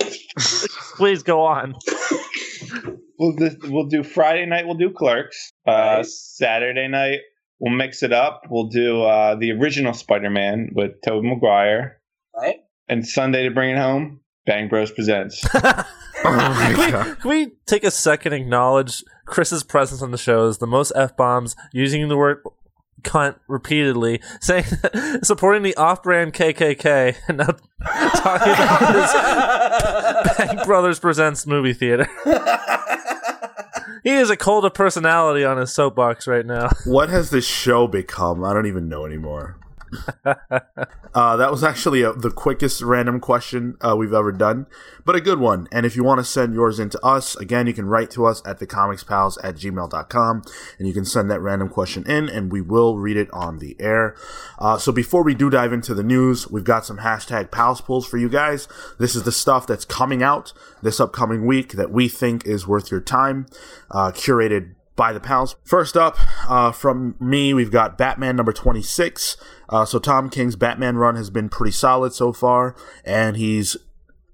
Please 0.97 1.23
go 1.23 1.43
on. 1.43 1.77
we'll 3.21 3.33
do, 3.37 3.51
we'll 3.69 3.87
do 3.87 4.03
Friday 4.03 4.47
night. 4.47 4.67
We'll 4.67 4.75
do 4.75 4.91
Clerks. 4.91 5.53
Uh, 5.67 5.99
Nice. 5.99 6.19
Saturday 6.37 6.89
night 6.89 7.21
we'll 7.61 7.75
mix 7.75 8.03
it 8.03 8.13
up. 8.13 8.43
We'll 8.51 8.69
do 8.69 9.03
uh 9.03 9.37
the 9.37 9.53
original 9.53 9.93
Spider-Man 9.93 10.71
with 10.75 10.93
Tobey 11.07 11.29
Maguire. 11.29 12.01
right? 12.35 12.57
And 12.89 13.07
Sunday 13.07 13.45
to 13.45 13.51
bring 13.51 13.71
it 13.71 13.79
home, 13.79 14.21
Bang 14.47 14.69
Bros 14.69 14.91
presents. 14.91 15.47
Oh 16.23 16.33
my 16.33 16.75
Can 16.75 16.77
we, 17.09 17.15
can 17.17 17.31
we 17.31 17.53
take 17.67 17.83
a 17.83 17.91
second 17.91 18.35
and 18.35 18.43
acknowledge 18.43 19.03
Chris's 19.25 19.65
presence 19.65 20.03
on 20.03 20.11
the 20.11 20.19
show 20.19 20.49
is 20.49 20.59
the 20.59 20.67
most 20.67 20.93
f 20.95 21.17
bombs, 21.17 21.57
using 21.73 22.07
the 22.09 22.17
word 22.17 22.43
cunt 23.01 23.37
repeatedly, 23.49 24.21
saying 24.39 24.65
supporting 25.23 25.63
the 25.63 25.75
off-brand 25.77 26.35
KKK, 26.35 27.17
and 27.29 27.39
now 27.39 27.57
talking 28.17 28.53
about 28.53 28.95
his 30.37 30.37
Bang 30.57 30.67
Brothers 30.67 30.99
presents 30.99 31.47
movie 31.47 31.73
theater. 31.73 32.07
he 34.05 34.11
is 34.11 34.31
a 34.31 34.37
cult 34.37 34.65
of 34.65 34.75
personality 34.75 35.45
on 35.45 35.59
his 35.59 35.73
soapbox 35.73 36.27
right 36.27 36.47
now. 36.47 36.71
What 36.85 37.09
has 37.11 37.31
this 37.31 37.47
show 37.47 37.87
become? 37.87 38.45
I 38.45 38.53
don't 38.53 38.67
even 38.67 38.89
know 38.89 39.07
anymore. 39.07 39.60
uh, 40.25 41.37
that 41.37 41.51
was 41.51 41.65
actually 41.65 42.03
a, 42.03 42.13
the 42.13 42.31
quickest 42.31 42.83
random 42.83 43.21
question 43.21 43.77
uh, 43.81 43.95
we've 43.97 44.13
ever 44.13 44.33
done, 44.33 44.67
but 45.05 45.17
a 45.17 45.21
good 45.21 45.39
one. 45.39 45.69
And 45.73 45.87
if 45.87 45.97
you 45.97 46.05
want 46.05 46.19
to 46.19 46.25
send 46.25 46.55
yours 46.55 46.79
in 46.79 46.91
to 46.91 47.05
us, 47.05 47.37
again, 47.37 47.67
you 47.67 47.73
can 47.73 47.87
write 47.87 48.11
to 48.13 48.27
us 48.27 48.43
at 48.45 48.59
thecomicspals 48.59 49.39
at 49.43 49.57
gmail.com 49.57 50.43
and 50.79 50.89
you 50.89 50.95
can 50.95 51.05
send 51.05 51.31
that 51.31 51.41
random 51.41 51.69
question 51.69 52.05
in 52.09 52.29
and 52.29 52.53
we 52.53 52.61
will 52.61 52.99
read 52.99 53.17
it 53.17 53.31
on 53.33 53.59
the 53.59 53.77
air. 53.81 54.17
Uh, 54.59 54.79
so 54.79 54.93
before 54.93 55.23
we 55.23 55.35
do 55.35 55.51
dive 55.51 55.73
into 55.73 55.95
the 55.95 56.03
news, 56.03 56.51
we've 56.51 56.65
got 56.65 56.87
some 56.87 56.99
hashtag 56.99 57.51
pals 57.51 57.81
pulls 57.81 58.07
for 58.07 58.19
you 58.19 58.29
guys. 58.29 58.69
This 58.99 59.15
is 59.15 59.25
the 59.25 59.33
stuff 59.33 59.67
that's 59.67 59.85
coming 59.85 60.23
out 60.23 60.53
this 60.83 61.01
upcoming 61.01 61.47
week 61.47 61.73
that 61.73 61.91
we 61.91 62.09
think 62.09 62.47
is 62.47 62.67
worth 62.67 62.91
your 62.91 63.01
time, 63.01 63.47
uh, 63.91 64.13
curated 64.13 64.75
by 65.01 65.15
the 65.15 65.21
pals. 65.21 65.57
First 65.65 65.97
up, 65.97 66.19
uh, 66.47 66.73
from 66.73 67.15
me, 67.19 67.55
we've 67.55 67.71
got 67.71 67.97
Batman 67.97 68.37
number 68.37 68.53
26. 68.53 69.39
Uh, 69.71 69.85
so 69.85 69.99
Tom 69.99 70.29
King's 70.29 70.57
Batman 70.57 70.97
run 70.97 71.17
has 71.17 71.31
been 71.31 71.49
pretty 71.49 71.73
solid 71.73 72.13
so 72.13 72.33
far, 72.33 72.77
and 73.05 73.37
he's 73.37 73.77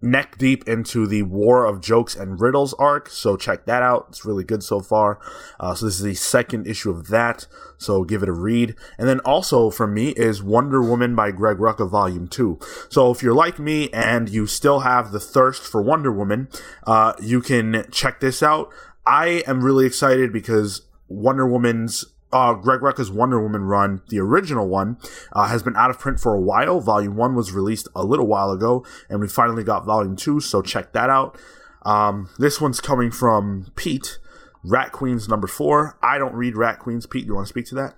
neck 0.03 0.39
deep 0.39 0.67
into 0.69 1.07
the 1.07 1.23
War 1.23 1.65
of 1.65 1.81
Jokes 1.81 2.15
and 2.15 2.41
Riddles 2.41 2.75
arc. 2.75 3.09
So 3.09 3.37
check 3.37 3.67
that 3.67 3.83
out. 3.83 4.07
It's 4.09 4.25
really 4.25 4.45
good 4.45 4.63
so 4.63 4.81
far. 4.81 5.19
Uh, 5.59 5.75
so 5.75 5.87
this 5.87 5.97
is 5.97 6.03
the 6.03 6.15
second 6.15 6.67
issue 6.67 6.91
of 6.91 7.09
that. 7.09 7.47
So 7.79 8.05
give 8.05 8.23
it 8.23 8.29
a 8.29 8.33
read. 8.33 8.75
And 8.99 9.09
then 9.09 9.21
also 9.21 9.71
from 9.71 9.95
me 9.95 10.11
is 10.11 10.43
Wonder 10.43 10.83
Woman 10.83 11.15
by 11.15 11.31
Greg 11.31 11.59
Rucka 11.59 11.89
Volume 11.89 12.29
2. 12.29 12.59
So 12.89 13.11
if 13.11 13.23
you're 13.23 13.35
like 13.35 13.59
me 13.59 13.91
and 13.91 14.29
you 14.29 14.47
still 14.47 14.81
have 14.81 15.13
the 15.13 15.21
thirst 15.21 15.63
for 15.63 15.83
Wonder 15.83 16.13
Woman, 16.13 16.49
uh, 16.87 17.15
you 17.21 17.41
can 17.41 17.87
check 17.91 18.21
this 18.21 18.43
out. 18.43 18.71
I 19.07 19.45
am 19.47 19.63
really 19.63 19.87
excited 19.87 20.33
because 20.33 20.83
Wonder 21.09 21.47
Woman's 21.47 22.05
uh, 22.33 22.55
Greg 22.55 22.81
Rucka's 22.81 23.11
Wonder 23.11 23.41
Woman 23.41 23.63
run, 23.63 24.03
the 24.09 24.19
original 24.19 24.69
one, 24.69 24.99
uh, 25.33 25.47
has 25.47 25.63
been 25.63 25.77
out 25.77 25.91
of 25.91 25.99
print 25.99 26.21
for 26.21 26.35
a 26.35 26.41
while. 26.41 26.81
Volume 26.81 27.17
1 27.17 27.35
was 27.35 27.53
released 27.53 27.89
a 27.95 28.05
little 28.05 28.27
while 28.27 28.51
ago, 28.51 28.85
and 29.09 29.21
we 29.21 29.29
finally 29.29 29.65
got 29.65 29.85
Volume 29.85 30.17
2, 30.17 30.41
so 30.41 30.63
check 30.63 30.93
that 30.93 31.11
out. 31.11 31.39
Um, 31.85 32.31
this 32.39 32.61
one's 32.61 32.81
coming 32.81 33.11
from 33.11 33.73
Pete, 33.77 34.19
Rat 34.65 34.93
Queens 34.93 35.29
number 35.29 35.47
4. 35.47 35.99
I 36.03 36.19
don't 36.19 36.35
read 36.35 36.57
Rat 36.57 36.81
Queens. 36.81 37.07
Pete, 37.07 37.23
do 37.23 37.29
you 37.29 37.35
want 37.35 37.47
to 37.47 37.53
speak 37.53 37.67
to 37.67 37.75
that? 37.77 37.95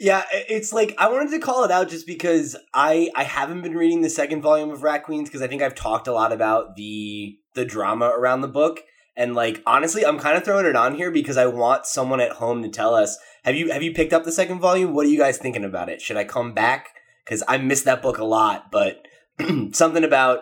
Yeah, 0.00 0.24
it's 0.32 0.72
like 0.72 0.94
I 0.98 1.08
wanted 1.08 1.30
to 1.30 1.38
call 1.38 1.62
it 1.62 1.70
out 1.70 1.88
just 1.88 2.04
because 2.04 2.56
I 2.74 3.10
I 3.14 3.22
haven't 3.22 3.62
been 3.62 3.76
reading 3.76 4.00
the 4.00 4.10
second 4.10 4.42
volume 4.42 4.70
of 4.70 4.82
Rat 4.82 5.04
Queens 5.04 5.28
because 5.28 5.40
I 5.40 5.46
think 5.46 5.62
I've 5.62 5.76
talked 5.76 6.08
a 6.08 6.12
lot 6.12 6.32
about 6.32 6.74
the 6.74 7.38
the 7.54 7.64
drama 7.64 8.06
around 8.06 8.40
the 8.40 8.48
book 8.48 8.80
and 9.16 9.34
like 9.34 9.62
honestly 9.66 10.04
I'm 10.04 10.18
kind 10.18 10.36
of 10.36 10.44
throwing 10.44 10.66
it 10.66 10.76
on 10.76 10.94
here 10.94 11.10
because 11.10 11.36
I 11.36 11.46
want 11.46 11.86
someone 11.86 12.20
at 12.20 12.32
home 12.32 12.62
to 12.62 12.68
tell 12.68 12.94
us 12.94 13.18
have 13.44 13.54
you 13.54 13.70
have 13.70 13.82
you 13.82 13.92
picked 13.92 14.12
up 14.12 14.24
the 14.24 14.32
second 14.32 14.60
volume? 14.60 14.94
What 14.94 15.06
are 15.06 15.10
you 15.10 15.18
guys 15.18 15.38
thinking 15.38 15.64
about 15.64 15.88
it? 15.88 16.00
Should 16.00 16.16
I 16.16 16.24
come 16.24 16.52
back? 16.52 16.88
Because 17.24 17.42
I 17.48 17.56
missed 17.58 17.84
that 17.86 18.02
book 18.02 18.18
a 18.18 18.24
lot, 18.24 18.70
but 18.70 19.06
something 19.72 20.04
about 20.04 20.40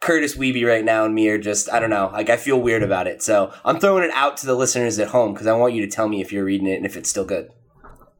Kurtis 0.00 0.36
Wiebe 0.36 0.66
right 0.66 0.84
now 0.84 1.04
and 1.06 1.14
me 1.14 1.28
are 1.28 1.38
just 1.38 1.72
I 1.72 1.78
don't 1.80 1.90
know 1.90 2.10
like 2.12 2.28
I 2.28 2.36
feel 2.36 2.60
weird 2.60 2.82
about 2.82 3.06
it. 3.06 3.22
So 3.22 3.52
I'm 3.64 3.80
throwing 3.80 4.04
it 4.04 4.10
out 4.14 4.36
to 4.38 4.46
the 4.46 4.54
listeners 4.54 4.98
at 4.98 5.08
home 5.08 5.32
because 5.32 5.46
I 5.46 5.52
want 5.54 5.74
you 5.74 5.80
to 5.84 5.90
tell 5.90 6.08
me 6.08 6.20
if 6.20 6.32
you're 6.32 6.44
reading 6.44 6.66
it 6.68 6.76
and 6.76 6.84
if 6.86 6.96
it's 6.96 7.08
still 7.08 7.24
good. 7.24 7.48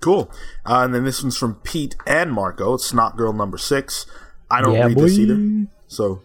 Cool. 0.01 0.31
Uh, 0.67 0.81
and 0.85 0.95
then 0.95 1.05
this 1.05 1.23
one's 1.23 1.37
from 1.37 1.55
Pete 1.57 1.97
and 2.07 2.31
Marco. 2.33 2.75
It's 2.75 2.93
Snotgirl 2.93 3.35
number 3.35 3.57
6. 3.57 4.07
I 4.51 4.61
don't 4.61 4.75
Yeah, 4.75 4.87
read 4.87 4.99
this 4.99 5.17
boy. 5.17 5.23
either. 5.23 5.67
So, 5.89 6.23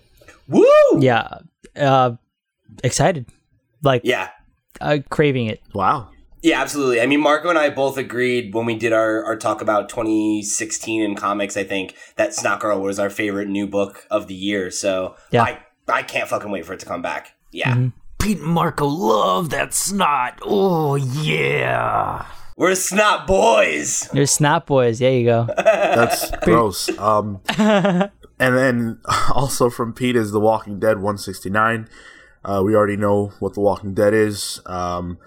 Woo! 0.50 0.66
Yeah. 1.00 1.30
Uh, 1.78 2.16
excited. 2.84 3.26
Like, 3.84 4.02
Yeah. 4.04 4.30
uh, 4.82 5.00
craving 5.10 5.48
it. 5.48 5.62
wow. 5.74 6.10
Yeah, 6.42 6.62
absolutely. 6.62 7.02
I 7.02 7.06
mean, 7.06 7.20
Marco 7.20 7.50
and 7.50 7.60
I 7.60 7.70
both 7.70 7.98
agreed 7.98 8.54
when 8.54 8.66
we 8.66 8.76
did 8.76 8.94
our, 8.94 9.26
our 9.26 9.36
talk 9.36 9.62
about 9.62 9.90
2016 9.90 11.02
in 11.02 11.16
comics, 11.16 11.58
I 11.58 11.66
think, 11.66 11.96
that 12.16 12.30
Snotgirl 12.30 12.82
was 12.82 12.98
our 12.98 13.10
favorite 13.10 13.50
new 13.50 13.68
book 13.68 14.06
of 14.10 14.28
the 14.28 14.34
year. 14.36 14.72
So 14.72 15.16
Yeah. 15.32 15.44
I, 15.44 15.60
I 15.90 16.02
can't 16.04 16.30
fucking 16.30 16.50
wait 16.50 16.66
for 16.66 16.72
it 16.74 16.80
to 16.80 16.86
come 16.86 17.02
back. 17.02 17.34
Yeah. 17.52 17.74
Mhm. 17.74 17.94
Pete 18.20 18.38
and 18.40 18.48
Marco 18.48 18.86
love 18.86 19.50
that 19.50 19.74
snot. 19.74 20.40
Oh, 20.42 20.96
yeah. 20.96 22.26
We're 22.56 22.76
snot 22.76 23.26
boys. 23.28 24.10
You're 24.14 24.26
Snot 24.26 24.66
Boys. 24.68 25.00
There 25.00 25.12
you 25.14 25.26
go. 25.26 25.48
That's 25.58 26.30
gross. 26.44 26.90
Um, 27.00 27.40
and 27.58 28.12
then 28.40 29.00
also 29.34 29.70
from 29.70 29.94
Pete 29.94 30.16
is 30.18 30.32
The 30.32 30.40
Walking 30.42 30.78
Dead 30.80 30.98
169. 30.98 31.88
Uh, 32.44 32.62
we 32.64 32.76
already 32.76 32.98
know 32.98 33.34
what 33.40 33.54
The 33.54 33.62
Walking 33.62 33.94
Dead 33.94 34.14
is. 34.14 34.62
Um, 34.66 35.18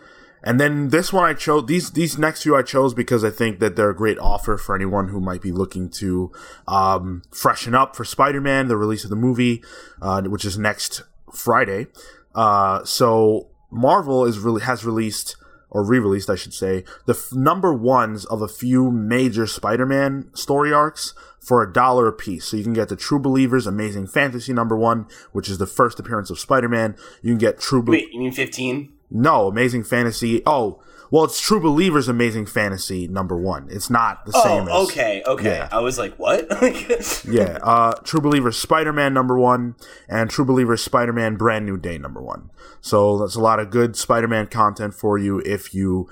and 0.45 0.59
then 0.59 0.89
this 0.89 1.13
one 1.13 1.25
I 1.25 1.35
chose. 1.35 1.67
These 1.67 1.93
these 1.93 2.19
next 2.19 2.43
few 2.43 2.57
I 2.57 2.63
chose 2.63 2.95
because 2.95 3.23
I 3.23 3.31
think 3.31 3.61
that 3.61 3.77
they're 3.77 3.91
a 3.91 3.97
great 3.97 4.19
offer 4.19 4.57
for 4.57 4.75
anyone 4.75 5.09
who 5.09 5.21
might 5.21 5.41
be 5.41 5.53
looking 5.53 5.89
to 5.91 6.33
um, 6.67 7.23
freshen 7.31 7.75
up 7.75 7.95
for 7.95 8.05
Spider-Man, 8.05 8.67
the 8.67 8.77
release 8.77 9.05
of 9.05 9.11
the 9.11 9.17
movie, 9.17 9.63
uh, 10.01 10.23
which 10.23 10.45
is 10.45 10.59
next 10.59 11.03
Friday. 11.33 11.87
Uh, 12.35 12.85
so 12.85 13.49
Marvel 13.71 14.25
is 14.25 14.39
really 14.39 14.63
has 14.63 14.85
released 14.85 15.37
or 15.71 15.83
re-released, 15.83 16.29
I 16.29 16.35
should 16.35 16.53
say, 16.53 16.85
the 17.07 17.15
f- 17.15 17.33
number 17.33 17.73
ones 17.73 18.27
of 18.27 18.43
a 18.43 18.49
few 18.49 18.91
major 18.91 19.47
Spider-Man 19.47 20.29
story 20.35 20.71
arcs 20.71 21.15
for 21.43 21.63
a 21.63 21.71
dollar 21.71 22.07
a 22.07 22.13
piece. 22.13 22.47
So 22.47 22.57
you 22.57 22.63
can 22.63 22.73
get 22.73 22.89
the 22.89 22.97
True 22.97 23.19
Believers 23.19 23.67
Amazing 23.67 24.07
Fantasy 24.07 24.53
number 24.53 24.77
one, 24.77 25.07
which 25.33 25.49
is 25.49 25.59
the 25.59 25.67
first 25.67 25.99
appearance 25.99 26.31
of 26.31 26.39
Spider-Man. 26.39 26.97
You 27.21 27.33
can 27.33 27.39
get 27.39 27.59
True 27.59 27.83
Be- 27.83 27.93
Wait, 27.93 28.13
you 28.13 28.21
mean 28.21 28.33
15? 28.33 28.93
no 29.11 29.49
Amazing 29.49 29.85
Fantasy. 29.85 30.43
Oh, 30.47 30.81
well, 31.11 31.25
it's 31.25 31.41
True 31.41 31.61
Believers 31.61 32.09
Amazing 32.09 32.47
Fantasy 32.47 33.07
number 33.07 33.37
one. 33.37 33.69
It's 33.71 33.91
not 33.91 34.25
the 34.25 34.33
same. 34.33 34.67
Oh, 34.71 34.85
as, 34.85 34.89
okay, 34.89 35.23
okay. 35.27 35.57
Yeah. 35.57 35.69
I 35.71 35.81
was 35.81 35.99
like, 35.99 36.15
what? 36.17 36.47
yeah, 37.29 37.59
uh, 37.61 37.93
True 38.03 38.21
Believers 38.21 38.57
Spider 38.57 38.95
Man 38.95 39.13
number 39.13 39.39
one, 39.39 39.75
and 40.09 40.31
True 40.31 40.47
Believers 40.47 40.83
Spider 40.83 41.13
Man 41.13 41.37
Brand 41.37 41.67
New 41.67 41.77
Day 41.77 41.99
number 41.99 42.23
one. 42.23 42.49
So 42.81 43.19
that's 43.19 43.35
a 43.35 43.41
lot 43.41 43.61
of 43.61 43.69
good 43.69 43.95
Spider 43.97 44.27
Man 44.29 44.47
content 44.47 44.95
for 44.95 45.19
you 45.19 45.41
if 45.41 45.75
you 45.75 46.09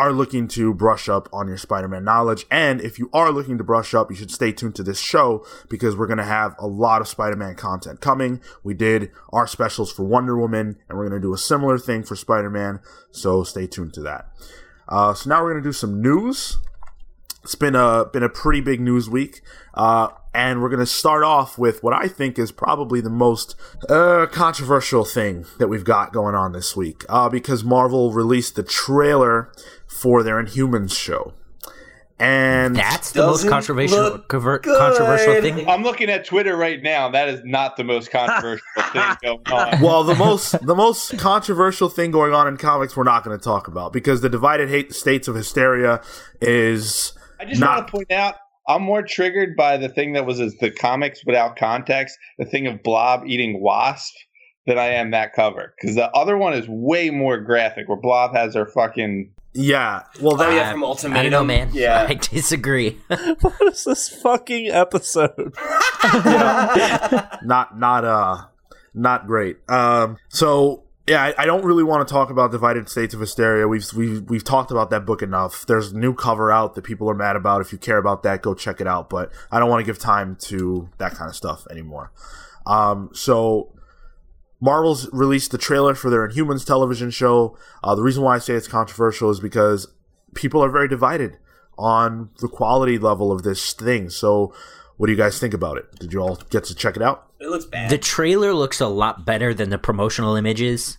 are 0.00 0.12
looking 0.12 0.48
to 0.48 0.72
brush 0.72 1.10
up 1.10 1.28
on 1.30 1.46
your 1.46 1.58
Spider-Man 1.58 2.04
knowledge. 2.04 2.46
And 2.50 2.80
if 2.80 2.98
you 2.98 3.10
are 3.12 3.30
looking 3.30 3.58
to 3.58 3.64
brush 3.64 3.92
up, 3.92 4.10
you 4.10 4.16
should 4.16 4.30
stay 4.30 4.50
tuned 4.50 4.74
to 4.76 4.82
this 4.82 4.98
show 4.98 5.44
because 5.68 5.94
we're 5.94 6.06
going 6.06 6.16
to 6.16 6.24
have 6.24 6.54
a 6.58 6.66
lot 6.66 7.02
of 7.02 7.08
Spider-Man 7.08 7.56
content 7.56 8.00
coming. 8.00 8.40
We 8.64 8.72
did 8.72 9.10
our 9.30 9.46
specials 9.46 9.92
for 9.92 10.04
Wonder 10.04 10.38
Woman 10.38 10.78
and 10.88 10.96
we're 10.96 11.06
going 11.06 11.20
to 11.20 11.26
do 11.26 11.34
a 11.34 11.38
similar 11.38 11.78
thing 11.78 12.02
for 12.02 12.16
Spider-Man. 12.16 12.80
So 13.10 13.44
stay 13.44 13.66
tuned 13.66 13.92
to 13.94 14.00
that. 14.00 14.30
Uh, 14.88 15.12
so 15.12 15.28
now 15.28 15.42
we're 15.42 15.52
going 15.52 15.62
to 15.62 15.68
do 15.68 15.74
some 15.74 16.00
news. 16.00 16.56
It's 17.42 17.54
been 17.54 17.74
a 17.74 18.06
been 18.10 18.22
a 18.22 18.30
pretty 18.30 18.62
big 18.62 18.80
news 18.80 19.08
week, 19.08 19.42
uh, 19.74 20.08
and 20.32 20.62
we're 20.62 20.68
gonna 20.68 20.86
start 20.86 21.22
off 21.24 21.58
with 21.58 21.82
what 21.82 21.92
I 21.92 22.06
think 22.08 22.38
is 22.38 22.52
probably 22.52 23.00
the 23.00 23.10
most 23.10 23.54
uh, 23.88 24.26
controversial 24.30 25.04
thing 25.04 25.46
that 25.58 25.68
we've 25.68 25.84
got 25.84 26.12
going 26.12 26.34
on 26.34 26.52
this 26.52 26.76
week, 26.76 27.04
uh, 27.08 27.28
because 27.28 27.64
Marvel 27.64 28.12
released 28.12 28.54
the 28.56 28.62
trailer 28.62 29.52
for 29.86 30.22
their 30.22 30.42
Inhumans 30.42 30.94
show, 30.96 31.34
and 32.18 32.76
That's 32.76 33.12
the 33.12 33.22
most 33.26 33.48
controversial 33.48 33.98
look 34.02 34.28
conver- 34.28 34.62
controversial 34.62 35.40
thing. 35.40 35.68
I'm 35.68 35.82
looking 35.82 36.08
at 36.10 36.24
Twitter 36.26 36.54
right 36.56 36.80
now. 36.82 37.08
That 37.10 37.28
is 37.28 37.40
not 37.44 37.76
the 37.76 37.84
most 37.84 38.10
controversial 38.10 38.64
thing 38.92 39.02
going 39.22 39.40
on. 39.50 39.80
well, 39.80 40.04
the 40.04 40.14
most 40.14 40.52
the 40.66 40.74
most 40.76 41.18
controversial 41.18 41.88
thing 41.88 42.10
going 42.10 42.32
on 42.34 42.46
in 42.46 42.56
comics 42.56 42.96
we're 42.96 43.04
not 43.04 43.24
going 43.24 43.36
to 43.36 43.42
talk 43.42 43.66
about 43.68 43.92
because 43.92 44.20
the 44.20 44.28
divided 44.28 44.68
hate 44.68 44.92
states 44.94 45.26
of 45.28 45.34
hysteria 45.34 46.02
is 46.40 47.14
I 47.40 47.46
just 47.46 47.60
not- 47.60 47.76
want 47.78 47.86
to 47.88 47.92
point 47.92 48.12
out 48.12 48.34
I'm 48.70 48.82
more 48.82 49.02
triggered 49.02 49.56
by 49.56 49.76
the 49.76 49.88
thing 49.88 50.12
that 50.14 50.26
was 50.26 50.40
as 50.40 50.54
the 50.56 50.70
comics 50.70 51.20
without 51.26 51.56
context, 51.56 52.16
the 52.38 52.44
thing 52.44 52.66
of 52.66 52.82
Blob 52.82 53.22
eating 53.26 53.60
Wasp, 53.60 54.14
than 54.66 54.78
I 54.78 54.88
am 54.88 55.10
that 55.10 55.32
cover. 55.32 55.74
Because 55.80 55.96
the 55.96 56.10
other 56.12 56.36
one 56.36 56.52
is 56.54 56.66
way 56.68 57.10
more 57.10 57.38
graphic, 57.38 57.88
where 57.88 58.00
Blob 58.00 58.34
has 58.34 58.54
her 58.54 58.66
fucking. 58.66 59.32
yeah. 59.54 60.02
Well, 60.20 60.34
Oh 60.34 60.36
that 60.36 60.52
yeah, 60.54 60.70
from 60.72 60.84
Ultimate, 60.84 61.18
I 61.18 61.22
don't 61.22 61.32
know, 61.32 61.44
man. 61.44 61.70
Yeah. 61.72 62.06
I 62.08 62.14
disagree. 62.14 62.98
what 63.08 63.60
is 63.62 63.84
this 63.84 64.08
fucking 64.08 64.68
episode? 64.68 65.54
not 66.14 67.78
not 67.78 68.04
uh 68.04 68.44
not 68.94 69.26
great. 69.26 69.56
Um, 69.68 70.18
so 70.28 70.84
yeah, 71.10 71.24
I, 71.24 71.42
I 71.42 71.46
don't 71.46 71.64
really 71.64 71.82
want 71.82 72.06
to 72.06 72.12
talk 72.12 72.30
about 72.30 72.52
divided 72.52 72.88
states 72.88 73.14
of 73.14 73.20
hysteria. 73.20 73.66
We've 73.66 73.84
we've 73.94 74.22
we've 74.30 74.44
talked 74.44 74.70
about 74.70 74.90
that 74.90 75.04
book 75.04 75.22
enough. 75.22 75.66
There's 75.66 75.90
a 75.90 75.98
new 75.98 76.14
cover 76.14 76.52
out 76.52 76.76
that 76.76 76.82
people 76.82 77.10
are 77.10 77.14
mad 77.14 77.34
about. 77.34 77.60
If 77.60 77.72
you 77.72 77.78
care 77.78 77.98
about 77.98 78.22
that, 78.22 78.42
go 78.42 78.54
check 78.54 78.80
it 78.80 78.86
out. 78.86 79.10
But 79.10 79.32
I 79.50 79.58
don't 79.58 79.68
want 79.68 79.80
to 79.80 79.84
give 79.84 79.98
time 79.98 80.36
to 80.42 80.88
that 80.98 81.14
kind 81.14 81.28
of 81.28 81.34
stuff 81.34 81.66
anymore. 81.68 82.12
Um, 82.64 83.10
so 83.12 83.74
Marvel's 84.60 85.12
released 85.12 85.50
the 85.50 85.58
trailer 85.58 85.96
for 85.96 86.10
their 86.10 86.28
Inhumans 86.28 86.64
television 86.64 87.10
show. 87.10 87.58
Uh, 87.82 87.96
the 87.96 88.02
reason 88.02 88.22
why 88.22 88.36
I 88.36 88.38
say 88.38 88.54
it's 88.54 88.68
controversial 88.68 89.30
is 89.30 89.40
because 89.40 89.88
people 90.34 90.62
are 90.62 90.70
very 90.70 90.86
divided 90.86 91.38
on 91.76 92.30
the 92.38 92.46
quality 92.48 92.98
level 92.98 93.32
of 93.32 93.42
this 93.42 93.72
thing. 93.72 94.10
So, 94.10 94.54
what 94.96 95.06
do 95.06 95.12
you 95.12 95.18
guys 95.18 95.40
think 95.40 95.54
about 95.54 95.76
it? 95.76 95.98
Did 95.98 96.12
you 96.12 96.20
all 96.20 96.36
get 96.50 96.62
to 96.64 96.74
check 96.74 96.94
it 96.94 97.02
out? 97.02 97.26
It 97.40 97.48
looks 97.48 97.64
bad. 97.64 97.90
The 97.90 97.98
trailer 97.98 98.52
looks 98.52 98.80
a 98.80 98.86
lot 98.86 99.24
better 99.24 99.54
than 99.54 99.70
the 99.70 99.78
promotional 99.78 100.36
images, 100.36 100.98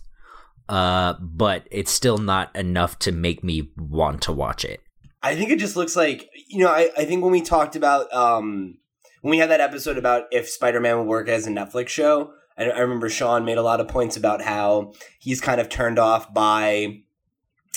uh, 0.68 1.14
but 1.20 1.66
it's 1.70 1.90
still 1.90 2.18
not 2.18 2.54
enough 2.56 2.98
to 3.00 3.12
make 3.12 3.42
me 3.42 3.70
want 3.76 4.22
to 4.22 4.32
watch 4.32 4.64
it. 4.64 4.80
I 5.22 5.36
think 5.36 5.50
it 5.50 5.58
just 5.58 5.76
looks 5.76 5.94
like 5.94 6.28
you 6.48 6.64
know. 6.64 6.70
I, 6.70 6.90
I 6.96 7.04
think 7.04 7.22
when 7.22 7.32
we 7.32 7.42
talked 7.42 7.76
about 7.76 8.12
um 8.12 8.78
when 9.20 9.30
we 9.30 9.38
had 9.38 9.50
that 9.50 9.60
episode 9.60 9.96
about 9.96 10.24
if 10.30 10.48
Spider 10.48 10.80
Man 10.80 10.98
would 10.98 11.06
work 11.06 11.28
as 11.28 11.46
a 11.46 11.50
Netflix 11.50 11.88
show, 11.88 12.32
I, 12.58 12.64
I 12.64 12.80
remember 12.80 13.08
Sean 13.08 13.44
made 13.44 13.58
a 13.58 13.62
lot 13.62 13.80
of 13.80 13.88
points 13.88 14.16
about 14.16 14.42
how 14.42 14.92
he's 15.18 15.40
kind 15.40 15.60
of 15.60 15.68
turned 15.68 15.98
off 15.98 16.32
by 16.34 17.02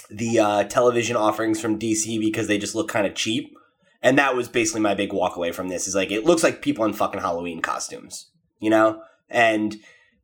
the 0.10 0.40
uh, 0.40 0.64
television 0.66 1.16
offerings 1.16 1.62
from 1.62 1.80
DC 1.80 2.20
because 2.20 2.48
they 2.48 2.58
just 2.58 2.76
look 2.76 2.90
kind 2.90 3.08
of 3.08 3.16
cheap. 3.16 3.56
And 4.02 4.18
that 4.18 4.36
was 4.36 4.48
basically 4.48 4.82
my 4.82 4.94
big 4.94 5.14
walk 5.14 5.36
away 5.36 5.52
from 5.52 5.70
this. 5.70 5.88
Is 5.88 5.96
like 5.96 6.12
it 6.12 6.26
looks 6.26 6.44
like 6.44 6.62
people 6.62 6.86
in 6.86 6.94
fucking 6.94 7.22
Halloween 7.22 7.62
costumes, 7.62 8.30
you 8.60 8.70
know. 8.70 9.02
And 9.30 9.78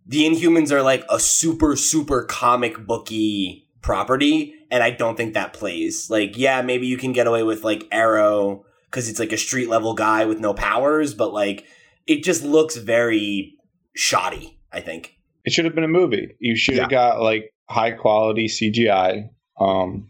the 0.05 0.25
Inhumans 0.25 0.71
are 0.71 0.81
like 0.81 1.05
a 1.09 1.19
super 1.19 1.75
super 1.75 2.23
comic 2.23 2.85
booky 2.85 3.67
property, 3.81 4.53
and 4.69 4.83
I 4.83 4.91
don't 4.91 5.15
think 5.15 5.33
that 5.33 5.53
plays. 5.53 6.09
Like, 6.09 6.37
yeah, 6.37 6.61
maybe 6.61 6.87
you 6.87 6.97
can 6.97 7.13
get 7.13 7.27
away 7.27 7.43
with 7.43 7.63
like 7.63 7.87
Arrow 7.91 8.65
because 8.85 9.09
it's 9.09 9.19
like 9.19 9.31
a 9.31 9.37
street 9.37 9.69
level 9.69 9.93
guy 9.93 10.25
with 10.25 10.39
no 10.39 10.53
powers, 10.53 11.13
but 11.13 11.33
like 11.33 11.65
it 12.07 12.23
just 12.23 12.43
looks 12.43 12.77
very 12.77 13.55
shoddy. 13.95 14.57
I 14.71 14.81
think. 14.81 15.15
It 15.43 15.51
should 15.53 15.65
have 15.65 15.75
been 15.75 15.83
a 15.83 15.89
movie. 15.89 16.35
You 16.39 16.55
should 16.55 16.77
have 16.77 16.89
got 16.89 17.21
like 17.21 17.53
high 17.69 17.91
quality 17.91 18.47
CGI, 18.47 19.29
um, 19.59 20.09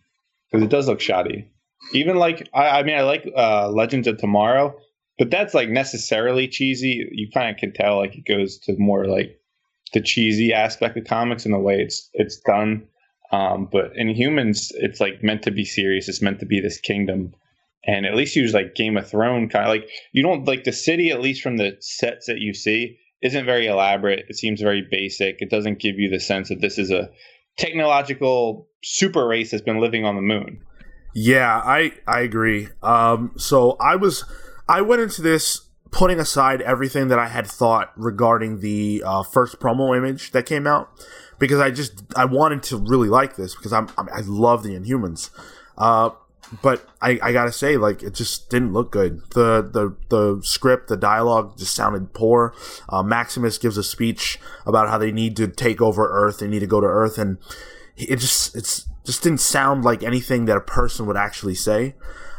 because 0.51 0.63
it 0.63 0.69
does 0.69 0.87
look 0.87 0.99
shoddy. 0.99 1.49
Even 1.93 2.17
like 2.17 2.47
I, 2.53 2.79
I 2.79 2.83
mean, 2.83 2.97
I 2.97 3.01
like 3.01 3.27
uh, 3.35 3.69
Legends 3.69 4.07
of 4.07 4.17
Tomorrow, 4.17 4.75
but 5.17 5.31
that's 5.31 5.53
like 5.53 5.69
necessarily 5.69 6.47
cheesy. 6.47 7.07
You 7.11 7.29
kind 7.33 7.49
of 7.49 7.57
can 7.57 7.73
tell 7.73 7.97
like 7.97 8.15
it 8.15 8.25
goes 8.25 8.59
to 8.59 8.75
more 8.77 9.05
like 9.05 9.39
the 9.93 10.01
cheesy 10.01 10.53
aspect 10.53 10.97
of 10.97 11.05
comics 11.05 11.45
and 11.45 11.53
the 11.53 11.59
way 11.59 11.81
it's 11.81 12.09
it's 12.13 12.37
done. 12.37 12.87
Um, 13.31 13.69
but 13.71 13.93
Inhumans, 13.93 14.71
it's 14.75 14.99
like 14.99 15.23
meant 15.23 15.43
to 15.43 15.51
be 15.51 15.63
serious. 15.63 16.09
It's 16.09 16.21
meant 16.21 16.39
to 16.41 16.45
be 16.45 16.59
this 16.59 16.79
kingdom, 16.79 17.33
and 17.85 18.05
at 18.05 18.15
least 18.15 18.35
use 18.35 18.53
like 18.53 18.75
Game 18.75 18.97
of 18.97 19.09
Thrones 19.09 19.51
kind 19.51 19.65
of 19.65 19.69
like 19.69 19.89
you 20.11 20.23
don't 20.23 20.45
like 20.45 20.63
the 20.63 20.73
city. 20.73 21.11
At 21.11 21.21
least 21.21 21.41
from 21.41 21.57
the 21.57 21.77
sets 21.79 22.27
that 22.27 22.39
you 22.39 22.53
see, 22.53 22.97
isn't 23.21 23.45
very 23.45 23.67
elaborate. 23.67 24.25
It 24.27 24.37
seems 24.37 24.61
very 24.61 24.85
basic. 24.89 25.41
It 25.41 25.49
doesn't 25.49 25.79
give 25.79 25.97
you 25.97 26.09
the 26.09 26.19
sense 26.19 26.49
that 26.49 26.61
this 26.61 26.77
is 26.77 26.91
a 26.91 27.09
technological 27.57 28.67
super 28.83 29.27
race 29.27 29.51
that's 29.51 29.63
been 29.63 29.79
living 29.79 30.05
on 30.05 30.15
the 30.15 30.21
moon. 30.21 30.61
Yeah, 31.13 31.61
I 31.63 31.93
I 32.07 32.21
agree. 32.21 32.69
Um, 32.81 33.33
so 33.37 33.77
I 33.79 33.95
was 33.95 34.25
I 34.67 34.81
went 34.81 35.01
into 35.01 35.21
this 35.21 35.67
putting 35.91 36.19
aside 36.19 36.61
everything 36.61 37.09
that 37.09 37.19
I 37.19 37.27
had 37.27 37.45
thought 37.45 37.91
regarding 37.95 38.59
the 38.61 39.03
uh, 39.05 39.23
first 39.23 39.59
promo 39.59 39.95
image 39.95 40.31
that 40.31 40.45
came 40.45 40.65
out 40.65 40.89
because 41.37 41.59
I 41.59 41.69
just 41.69 42.03
I 42.15 42.25
wanted 42.25 42.63
to 42.63 42.77
really 42.77 43.09
like 43.09 43.35
this 43.35 43.55
because 43.55 43.73
I'm, 43.73 43.89
I'm 43.97 44.09
I 44.09 44.21
love 44.21 44.63
the 44.63 44.69
Inhumans. 44.69 45.29
Uh, 45.77 46.11
but 46.61 46.85
I, 47.01 47.19
I 47.21 47.31
gotta 47.31 47.51
say, 47.51 47.77
like, 47.77 48.03
it 48.03 48.13
just 48.13 48.49
didn't 48.49 48.73
look 48.73 48.91
good. 48.91 49.21
The 49.31 49.61
the 49.61 49.95
the 50.09 50.41
script, 50.43 50.89
the 50.89 50.97
dialogue 50.97 51.57
just 51.57 51.73
sounded 51.73 52.13
poor. 52.13 52.53
Uh, 52.89 53.03
Maximus 53.03 53.57
gives 53.57 53.77
a 53.77 53.83
speech 53.83 54.39
about 54.65 54.89
how 54.89 54.97
they 54.97 55.11
need 55.11 55.37
to 55.37 55.47
take 55.47 55.81
over 55.81 56.09
Earth. 56.09 56.39
They 56.39 56.47
need 56.47 56.59
to 56.59 56.67
go 56.67 56.81
to 56.81 56.87
Earth, 56.87 57.17
and 57.17 57.37
it 57.95 58.17
just 58.17 58.55
it's 58.55 58.87
just 59.05 59.23
didn't 59.23 59.39
sound 59.39 59.83
like 59.83 60.03
anything 60.03 60.45
that 60.45 60.57
a 60.57 60.61
person 60.61 61.05
would 61.05 61.17
actually 61.17 61.55
say. 61.55 61.95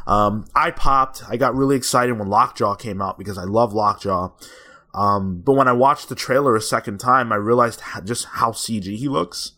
Um, 0.07 0.46
I 0.55 0.70
popped. 0.70 1.22
I 1.28 1.36
got 1.36 1.55
really 1.55 1.76
excited 1.76 2.18
when 2.18 2.28
Lockjaw 2.28 2.74
came 2.76 3.00
out 3.00 3.18
because 3.18 3.38
I 3.38 3.44
love 3.44 3.72
Lockjaw. 3.72 4.30
Um, 4.94 5.40
but 5.40 5.55
when 5.55 5.68
I 5.68 5.72
watched 5.72 6.09
the 6.09 6.14
trailer 6.14 6.55
a 6.55 6.61
second 6.61 6.98
time, 6.98 7.32
I 7.32 7.36
realized 7.36 7.82
just 8.05 8.26
how 8.26 8.53
CG 8.53 8.84
he 8.84 9.09
looks, 9.09 9.53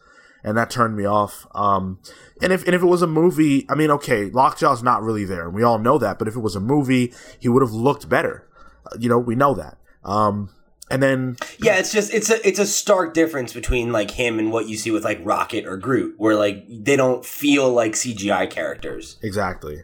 and 0.45 0.57
that 0.57 0.71
turned 0.71 0.97
me 0.97 1.05
off. 1.05 1.47
Um, 1.55 1.99
and 2.41 2.53
if 2.53 2.65
and 2.65 2.75
if 2.75 2.83
it 2.83 2.87
was 2.87 3.03
a 3.03 3.07
movie, 3.07 3.67
I 3.69 3.75
mean, 3.75 3.91
okay, 3.91 4.31
Lockjaw's 4.31 4.83
not 4.83 5.03
really 5.03 5.25
there, 5.25 5.47
and 5.47 5.55
we 5.55 5.63
all 5.63 5.79
know 5.79 5.99
that. 5.99 6.19
But 6.19 6.29
if 6.29 6.37
it 6.37 6.41
was 6.41 6.55
a 6.57 6.61
movie, 6.61 7.13
he 7.39 7.49
would 7.49 7.63
have 7.63 7.73
looked 7.73 8.09
better. 8.09 8.47
Uh, 8.87 8.97
you 8.99 9.09
know, 9.09 9.19
we 9.19 9.35
know 9.35 9.55
that. 9.55 9.79
Um, 10.05 10.51
and 10.95 11.03
then 11.03 11.37
Yeah, 11.59 11.79
it's 11.79 11.93
just 11.93 12.15
it's 12.15 12.31
a 12.31 12.47
it's 12.47 12.61
a 12.61 12.67
stark 12.67 13.15
difference 13.15 13.53
between 13.53 13.91
like 13.91 14.13
him 14.13 14.39
and 14.39 14.53
what 14.53 14.69
you 14.69 14.77
see 14.77 14.93
with 14.93 15.03
like 15.03 15.21
Rocket 15.25 15.67
or 15.67 15.77
Groot, 15.77 16.15
where 16.19 16.37
like 16.37 16.65
they 16.69 16.95
don't 16.95 17.27
feel 17.27 17.69
like 17.73 17.95
CGI 17.95 18.49
characters. 18.49 19.17
Exactly. 19.21 19.83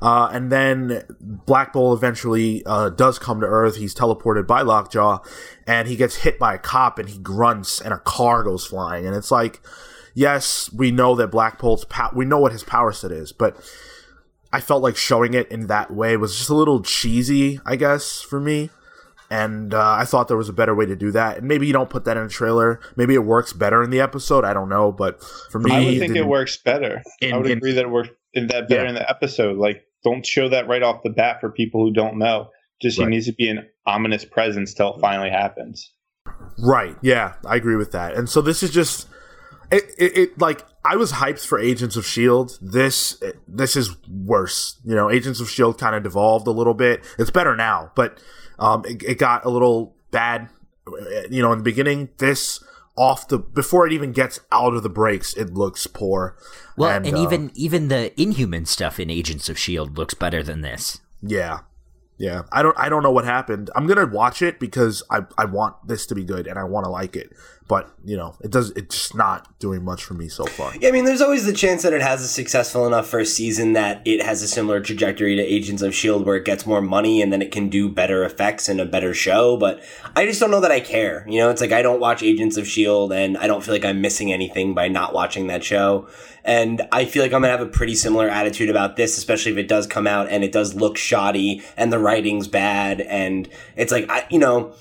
Uh, 0.00 0.28
and 0.32 0.52
then 0.52 1.02
Black 1.20 1.72
Bolt 1.72 1.98
eventually 1.98 2.62
uh, 2.64 2.90
does 2.90 3.18
come 3.18 3.40
to 3.40 3.46
Earth. 3.46 3.76
He's 3.76 3.92
teleported 3.92 4.46
by 4.46 4.62
Lockjaw, 4.62 5.18
and 5.66 5.88
he 5.88 5.96
gets 5.96 6.16
hit 6.16 6.38
by 6.38 6.54
a 6.54 6.58
cop, 6.58 7.00
and 7.00 7.08
he 7.08 7.18
grunts, 7.18 7.80
and 7.80 7.92
a 7.92 7.98
car 7.98 8.44
goes 8.44 8.64
flying. 8.64 9.04
And 9.04 9.16
it's 9.16 9.32
like, 9.32 9.60
yes, 10.14 10.72
we 10.72 10.92
know 10.92 11.16
that 11.16 11.28
Black 11.28 11.58
Bolt's 11.58 11.84
pow- 11.88 12.12
we 12.14 12.24
know 12.24 12.38
what 12.38 12.52
his 12.52 12.62
power 12.62 12.92
set 12.92 13.10
is, 13.10 13.32
but 13.32 13.56
I 14.52 14.60
felt 14.60 14.82
like 14.82 14.96
showing 14.96 15.34
it 15.34 15.50
in 15.50 15.66
that 15.68 15.92
way 15.92 16.16
was 16.16 16.36
just 16.36 16.50
a 16.50 16.54
little 16.54 16.82
cheesy, 16.82 17.60
I 17.66 17.74
guess, 17.76 18.20
for 18.20 18.40
me. 18.40 18.70
And 19.32 19.72
uh, 19.72 19.96
I 19.98 20.04
thought 20.04 20.28
there 20.28 20.36
was 20.36 20.48
a 20.50 20.52
better 20.52 20.74
way 20.74 20.84
to 20.84 20.94
do 20.94 21.10
that. 21.12 21.38
And 21.38 21.48
maybe 21.48 21.66
you 21.66 21.72
don't 21.72 21.88
put 21.88 22.04
that 22.04 22.16
in 22.18 22.24
a 22.24 22.28
trailer. 22.28 22.80
Maybe 22.96 23.14
it 23.14 23.24
works 23.24 23.52
better 23.54 23.82
in 23.82 23.88
the 23.90 24.00
episode. 24.00 24.44
I 24.44 24.52
don't 24.52 24.68
know, 24.68 24.92
but 24.92 25.22
for 25.50 25.58
me, 25.58 25.72
I 25.72 25.78
would 25.78 25.84
think 25.98 26.02
it 26.10 26.14
didn't- 26.14 26.28
works 26.28 26.58
better. 26.62 27.02
In- 27.22 27.32
I 27.32 27.36
would 27.38 27.46
in- 27.50 27.58
agree 27.58 27.72
that 27.72 27.84
it 27.84 27.90
works 27.90 28.10
in 28.34 28.48
that 28.48 28.68
better 28.68 28.82
Yeah. 28.82 28.88
in 28.90 28.94
the 28.94 29.08
episode. 29.08 29.56
Like, 29.56 29.82
don't 30.04 30.24
show 30.26 30.48
that 30.50 30.68
right 30.68 30.82
off 30.82 31.02
the 31.02 31.10
bat 31.10 31.40
for 31.40 31.50
people 31.50 31.82
who 31.84 31.92
don't 31.92 32.18
know. 32.18 32.50
Just 32.82 32.98
Right. 32.98 33.04
he 33.06 33.10
needs 33.10 33.26
to 33.26 33.32
be 33.32 33.48
an 33.48 33.66
ominous 33.86 34.24
presence 34.24 34.74
till 34.74 34.94
it 34.94 35.00
finally 35.00 35.30
happens. 35.30 35.92
Right. 36.58 36.96
Yeah, 37.02 37.34
I 37.46 37.56
agree 37.56 37.76
with 37.76 37.92
that. 37.92 38.14
And 38.14 38.28
so 38.28 38.42
this 38.42 38.62
is 38.62 38.70
just 38.70 39.08
it, 39.70 39.84
it, 39.96 40.18
it 40.18 40.38
like 40.38 40.66
I 40.84 40.96
was 40.96 41.12
hyped 41.12 41.46
for 41.46 41.58
Agents 41.58 41.96
of 41.96 42.04
Shield. 42.04 42.58
This 42.60 43.22
this 43.48 43.76
is 43.76 43.96
worse. 44.10 44.78
You 44.84 44.94
know, 44.94 45.10
Agents 45.10 45.40
of 45.40 45.48
Shield 45.48 45.78
kind 45.78 45.94
of 45.96 46.02
devolved 46.02 46.46
a 46.46 46.50
little 46.50 46.74
bit. 46.74 47.02
It's 47.18 47.30
better 47.30 47.56
now, 47.56 47.90
but 47.96 48.18
um, 48.62 48.84
it, 48.86 49.02
it 49.02 49.18
got 49.18 49.44
a 49.44 49.50
little 49.50 49.96
bad. 50.10 50.48
You 51.30 51.42
know, 51.42 51.52
in 51.52 51.58
the 51.58 51.64
beginning, 51.64 52.10
this 52.18 52.62
off 52.96 53.28
the 53.28 53.38
before 53.38 53.86
it 53.86 53.92
even 53.92 54.12
gets 54.12 54.40
out 54.50 54.74
of 54.74 54.82
the 54.82 54.88
breaks, 54.88 55.34
it 55.34 55.54
looks 55.54 55.86
poor. 55.86 56.36
Well, 56.76 56.90
and, 56.90 57.14
uh, 57.14 57.18
even 57.18 57.50
even 57.54 57.88
the 57.88 58.18
Inhuman 58.20 58.66
stuff 58.66 59.00
in 59.00 59.10
Agents 59.10 59.48
of 59.48 59.58
Shield 59.58 59.98
looks 59.98 60.14
better 60.14 60.42
than 60.42 60.60
this. 60.60 61.00
yeah, 61.22 61.60
yeah. 62.22 62.42
I 62.52 62.62
don't 62.62 62.78
I 62.78 62.88
don't 62.88 63.02
know 63.02 63.10
what 63.10 63.24
happened. 63.24 63.68
I'm 63.74 63.88
gonna 63.88 64.06
watch 64.06 64.42
it 64.42 64.60
because 64.60 65.02
I 65.10 65.22
I 65.36 65.44
want 65.44 65.88
this 65.88 66.06
to 66.06 66.14
be 66.14 66.22
good 66.22 66.46
and 66.46 66.56
I 66.56 66.62
want 66.62 66.84
to 66.84 66.90
like 66.90 67.16
it. 67.16 67.32
But 67.66 67.92
you 68.04 68.16
know, 68.16 68.36
it 68.40 68.52
does. 68.52 68.70
It's 68.72 68.94
just 68.94 69.16
not 69.16 69.58
doing 69.58 69.84
much 69.84 70.04
for 70.04 70.14
me 70.14 70.28
so 70.28 70.44
far. 70.44 70.72
Yeah, 70.80 70.90
I 70.90 70.92
mean, 70.92 71.04
there's 71.04 71.20
always 71.20 71.46
the 71.46 71.52
chance 71.52 71.82
that 71.82 71.92
it 71.92 72.00
has 72.00 72.22
a 72.22 72.28
successful 72.28 72.86
enough 72.86 73.08
first 73.08 73.34
season 73.34 73.72
that 73.72 74.06
it 74.06 74.22
has 74.22 74.40
a 74.42 74.46
similar 74.46 74.80
trajectory 74.80 75.34
to 75.34 75.42
Agents 75.42 75.82
of 75.82 75.88
S.H.I.E.L.D., 75.88 76.24
where 76.24 76.36
it 76.36 76.44
gets 76.44 76.64
more 76.64 76.80
money 76.80 77.22
and 77.22 77.32
then 77.32 77.42
it 77.42 77.50
can 77.50 77.68
do 77.68 77.88
better 77.88 78.24
effects 78.24 78.68
and 78.68 78.80
a 78.80 78.84
better 78.84 79.14
show. 79.14 79.56
But 79.56 79.82
I 80.14 80.26
just 80.26 80.38
don't 80.38 80.50
know 80.50 80.60
that 80.60 80.70
I 80.70 80.78
care. 80.80 81.24
You 81.28 81.40
know, 81.40 81.50
it's 81.50 81.60
like 81.60 81.72
I 81.72 81.82
don't 81.82 81.98
watch 81.98 82.22
Agents 82.22 82.56
of 82.56 82.64
S.H.I.E.L.D., 82.64 83.16
and 83.16 83.38
I 83.38 83.48
don't 83.48 83.64
feel 83.64 83.74
like 83.74 83.84
I'm 83.84 84.00
missing 84.00 84.32
anything 84.32 84.74
by 84.74 84.86
not 84.88 85.12
watching 85.12 85.48
that 85.48 85.64
show. 85.64 86.08
And 86.44 86.82
I 86.90 87.04
feel 87.04 87.22
like 87.22 87.32
I'm 87.32 87.42
to 87.42 87.48
have 87.48 87.60
a 87.60 87.66
pretty 87.66 87.94
similar 87.94 88.28
attitude 88.28 88.68
about 88.68 88.96
this, 88.96 89.16
especially 89.16 89.52
if 89.52 89.58
it 89.58 89.68
does 89.68 89.86
come 89.86 90.06
out 90.06 90.28
and 90.28 90.42
it 90.42 90.52
does 90.52 90.74
look 90.74 90.96
shoddy 90.96 91.62
and 91.76 91.92
the 91.92 91.98
writing's 91.98 92.48
bad. 92.48 93.00
And 93.00 93.48
it's 93.76 93.92
like, 93.92 94.10
I, 94.10 94.26
you 94.30 94.38
know. 94.38 94.74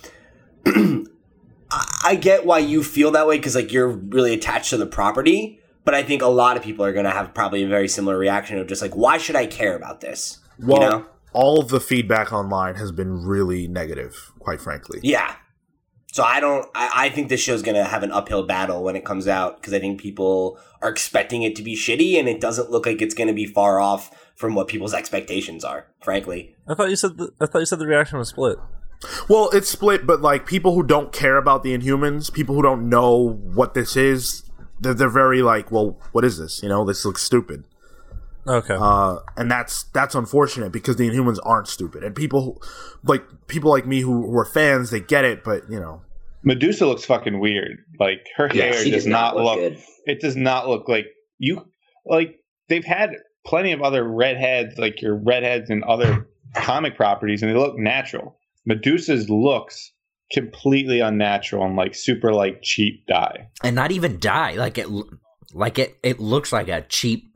I 2.03 2.15
get 2.15 2.45
why 2.45 2.59
you 2.59 2.83
feel 2.83 3.11
that 3.11 3.27
way 3.27 3.37
because 3.37 3.55
like 3.55 3.71
you're 3.71 3.87
really 3.87 4.33
attached 4.33 4.71
to 4.71 4.77
the 4.77 4.85
property, 4.85 5.61
but 5.85 5.93
I 5.93 6.03
think 6.03 6.21
a 6.21 6.27
lot 6.27 6.57
of 6.57 6.63
people 6.63 6.83
are 6.83 6.91
to 7.05 7.11
have 7.11 7.33
probably 7.33 7.63
a 7.63 7.67
very 7.67 7.87
similar 7.87 8.17
reaction 8.17 8.57
of 8.57 8.67
just 8.67 8.81
like, 8.81 8.93
why 8.93 9.17
should 9.17 9.35
I 9.35 9.45
care 9.45 9.75
about 9.75 10.01
this? 10.01 10.39
Well, 10.59 10.81
you 10.81 10.89
know? 10.89 11.05
all 11.33 11.59
of 11.61 11.69
the 11.69 11.79
feedback 11.79 12.33
online 12.33 12.75
has 12.75 12.91
been 12.91 13.25
really 13.25 13.67
negative, 13.67 14.33
quite 14.39 14.59
frankly. 14.59 14.99
Yeah. 15.01 15.35
So 16.11 16.23
I 16.23 16.39
don't. 16.39 16.67
I, 16.75 17.05
I 17.05 17.09
think 17.09 17.29
this 17.29 17.39
show's 17.39 17.61
going 17.61 17.75
to 17.75 17.85
have 17.85 18.03
an 18.03 18.11
uphill 18.11 18.43
battle 18.43 18.83
when 18.83 18.95
it 18.95 19.05
comes 19.05 19.27
out 19.27 19.57
because 19.57 19.73
I 19.73 19.79
think 19.79 19.99
people 19.99 20.59
are 20.81 20.89
expecting 20.89 21.43
it 21.43 21.55
to 21.55 21.63
be 21.63 21.75
shitty, 21.75 22.19
and 22.19 22.27
it 22.27 22.41
doesn't 22.41 22.69
look 22.69 22.85
like 22.85 23.01
it's 23.01 23.13
going 23.13 23.27
to 23.29 23.33
be 23.33 23.45
far 23.45 23.79
off 23.79 24.11
from 24.35 24.53
what 24.53 24.67
people's 24.67 24.93
expectations 24.93 25.63
are. 25.63 25.87
Frankly, 26.03 26.55
I 26.67 26.75
thought 26.75 26.89
you 26.89 26.95
said 26.97 27.17
the, 27.17 27.31
I 27.39 27.45
thought 27.45 27.59
you 27.59 27.65
said 27.65 27.79
the 27.79 27.87
reaction 27.87 28.19
was 28.19 28.29
split. 28.29 28.57
Well, 29.29 29.49
it's 29.51 29.69
split, 29.69 30.05
but 30.05 30.21
like 30.21 30.45
people 30.45 30.75
who 30.75 30.83
don't 30.83 31.11
care 31.11 31.37
about 31.37 31.63
the 31.63 31.75
Inhumans, 31.75 32.31
people 32.31 32.55
who 32.55 32.61
don't 32.61 32.87
know 32.87 33.39
what 33.53 33.73
this 33.73 33.95
is, 33.95 34.43
they're, 34.79 34.93
they're 34.93 35.09
very 35.09 35.41
like, 35.41 35.71
well, 35.71 35.99
what 36.11 36.23
is 36.23 36.37
this? 36.37 36.61
You 36.61 36.69
know, 36.69 36.85
this 36.85 37.03
looks 37.05 37.23
stupid. 37.23 37.65
Okay. 38.47 38.75
Uh, 38.79 39.17
and 39.37 39.49
that's 39.51 39.83
that's 39.93 40.15
unfortunate 40.15 40.71
because 40.71 40.95
the 40.95 41.09
Inhumans 41.09 41.37
aren't 41.43 41.67
stupid, 41.67 42.03
and 42.03 42.15
people 42.15 42.43
who, 42.43 42.59
like 43.03 43.23
people 43.47 43.69
like 43.71 43.85
me 43.85 44.01
who, 44.01 44.25
who 44.25 44.37
are 44.37 44.45
fans, 44.45 44.89
they 44.89 44.99
get 44.99 45.25
it, 45.25 45.43
but 45.43 45.63
you 45.69 45.79
know, 45.79 46.01
Medusa 46.43 46.87
looks 46.87 47.05
fucking 47.05 47.39
weird. 47.39 47.77
Like 47.99 48.25
her 48.37 48.49
Yeah, 48.53 48.63
hair 48.65 48.71
does 48.73 48.85
does 48.89 49.07
not 49.07 49.35
not 49.35 49.35
look 49.35 49.45
look. 49.45 49.55
good. 49.73 49.83
It 50.05 50.21
does 50.21 50.35
not 50.35 50.67
look 50.67 50.89
like 50.89 51.05
you. 51.37 51.67
Like 52.05 52.39
they've 52.67 52.83
had 52.85 53.11
plenty 53.45 53.71
of 53.73 53.81
other 53.81 54.03
redheads, 54.03 54.77
like 54.77 55.01
your 55.01 55.15
redheads 55.15 55.69
and 55.69 55.83
other 55.83 56.27
comic 56.55 56.95
properties, 56.95 57.43
and 57.43 57.51
they 57.51 57.55
look 57.55 57.77
natural. 57.77 58.37
Medusa's 58.65 59.29
looks 59.29 59.91
completely 60.31 60.99
unnatural 60.99 61.65
and 61.65 61.75
like 61.75 61.93
super 61.93 62.33
like 62.33 62.61
cheap 62.63 63.05
dye. 63.07 63.47
and 63.63 63.75
not 63.75 63.91
even 63.91 64.19
dye. 64.19 64.53
Like 64.53 64.77
it, 64.77 64.87
like 65.53 65.77
it, 65.77 65.97
it 66.03 66.19
looks 66.19 66.51
like 66.53 66.69
a 66.69 66.81
cheap 66.83 67.30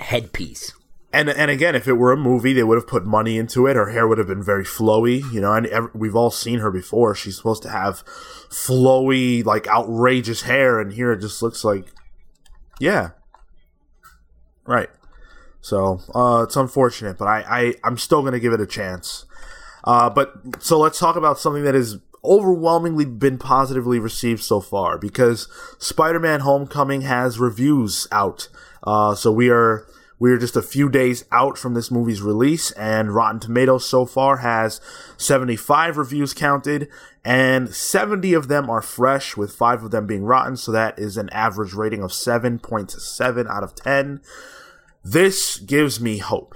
headpiece. 0.00 0.72
and 1.12 1.28
and 1.28 1.50
again, 1.50 1.74
if 1.74 1.88
it 1.88 1.94
were 1.94 2.12
a 2.12 2.16
movie, 2.16 2.52
they 2.52 2.62
would 2.62 2.76
have 2.76 2.86
put 2.86 3.04
money 3.04 3.36
into 3.36 3.66
it. 3.66 3.74
Her 3.76 3.90
hair 3.90 4.06
would 4.06 4.18
have 4.18 4.28
been 4.28 4.42
very 4.44 4.64
flowy, 4.64 5.22
you 5.32 5.40
know. 5.40 5.52
And 5.52 5.66
ev- 5.66 5.90
we've 5.94 6.14
all 6.16 6.30
seen 6.30 6.60
her 6.60 6.70
before. 6.70 7.14
She's 7.14 7.36
supposed 7.36 7.62
to 7.64 7.68
have 7.70 8.04
flowy, 8.48 9.44
like 9.44 9.66
outrageous 9.68 10.42
hair, 10.42 10.78
and 10.80 10.92
here 10.92 11.12
it 11.12 11.20
just 11.20 11.42
looks 11.42 11.64
like, 11.64 11.86
yeah, 12.78 13.10
right. 14.66 14.88
So 15.60 16.00
uh, 16.14 16.44
it's 16.44 16.56
unfortunate, 16.56 17.18
but 17.18 17.26
I, 17.26 17.44
I 17.48 17.74
I'm 17.84 17.98
still 17.98 18.22
gonna 18.22 18.40
give 18.40 18.52
it 18.52 18.60
a 18.60 18.66
chance. 18.66 19.26
Uh, 19.82 20.10
but 20.10 20.62
so 20.62 20.78
let's 20.78 20.98
talk 20.98 21.16
about 21.16 21.38
something 21.38 21.64
that 21.64 21.74
has 21.74 21.98
overwhelmingly 22.24 23.04
been 23.04 23.38
positively 23.38 23.98
received 23.98 24.42
so 24.42 24.60
far 24.60 24.98
because 24.98 25.48
Spider-Man: 25.78 26.40
Homecoming 26.40 27.02
has 27.02 27.38
reviews 27.38 28.06
out. 28.12 28.48
Uh, 28.82 29.14
so 29.14 29.30
we 29.30 29.50
are 29.50 29.86
we 30.20 30.30
are 30.32 30.38
just 30.38 30.54
a 30.54 30.62
few 30.62 30.90
days 30.90 31.24
out 31.32 31.56
from 31.56 31.72
this 31.72 31.90
movie's 31.90 32.20
release, 32.20 32.72
and 32.72 33.14
Rotten 33.14 33.40
Tomatoes 33.40 33.88
so 33.88 34.04
far 34.04 34.36
has 34.36 34.78
75 35.16 35.96
reviews 35.96 36.34
counted, 36.34 36.88
and 37.24 37.74
70 37.74 38.34
of 38.34 38.48
them 38.48 38.68
are 38.68 38.82
fresh, 38.82 39.34
with 39.34 39.54
five 39.54 39.82
of 39.82 39.90
them 39.90 40.06
being 40.06 40.24
rotten. 40.24 40.58
So 40.58 40.72
that 40.72 40.98
is 40.98 41.16
an 41.16 41.30
average 41.30 41.72
rating 41.72 42.02
of 42.02 42.10
7.7 42.10 43.50
out 43.50 43.64
of 43.64 43.74
10. 43.74 44.20
This 45.02 45.58
gives 45.58 46.02
me 46.02 46.18
hope. 46.18 46.54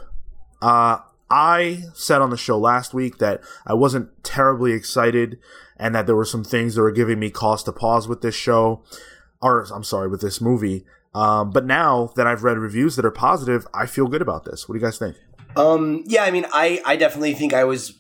Uh, 0.60 0.98
I 1.30 1.84
said 1.94 2.20
on 2.20 2.30
the 2.30 2.36
show 2.36 2.58
last 2.58 2.94
week 2.94 3.18
that 3.18 3.40
I 3.66 3.74
wasn't 3.74 4.22
terribly 4.22 4.72
excited 4.72 5.38
and 5.76 5.94
that 5.94 6.06
there 6.06 6.16
were 6.16 6.24
some 6.24 6.44
things 6.44 6.74
that 6.74 6.82
were 6.82 6.92
giving 6.92 7.18
me 7.18 7.30
cause 7.30 7.62
to 7.64 7.72
pause 7.72 8.06
with 8.06 8.20
this 8.20 8.34
show, 8.34 8.84
or 9.40 9.66
I'm 9.72 9.84
sorry, 9.84 10.08
with 10.08 10.20
this 10.20 10.40
movie. 10.40 10.84
Um, 11.14 11.50
but 11.50 11.64
now 11.64 12.12
that 12.16 12.26
I've 12.26 12.42
read 12.42 12.58
reviews 12.58 12.96
that 12.96 13.04
are 13.04 13.10
positive, 13.10 13.66
I 13.72 13.86
feel 13.86 14.06
good 14.06 14.22
about 14.22 14.44
this. 14.44 14.68
What 14.68 14.74
do 14.74 14.80
you 14.80 14.84
guys 14.84 14.98
think? 14.98 15.16
Um, 15.56 16.02
yeah, 16.06 16.24
I 16.24 16.30
mean, 16.30 16.46
I, 16.52 16.80
I 16.84 16.96
definitely 16.96 17.34
think 17.34 17.54
I 17.54 17.64
was 17.64 17.98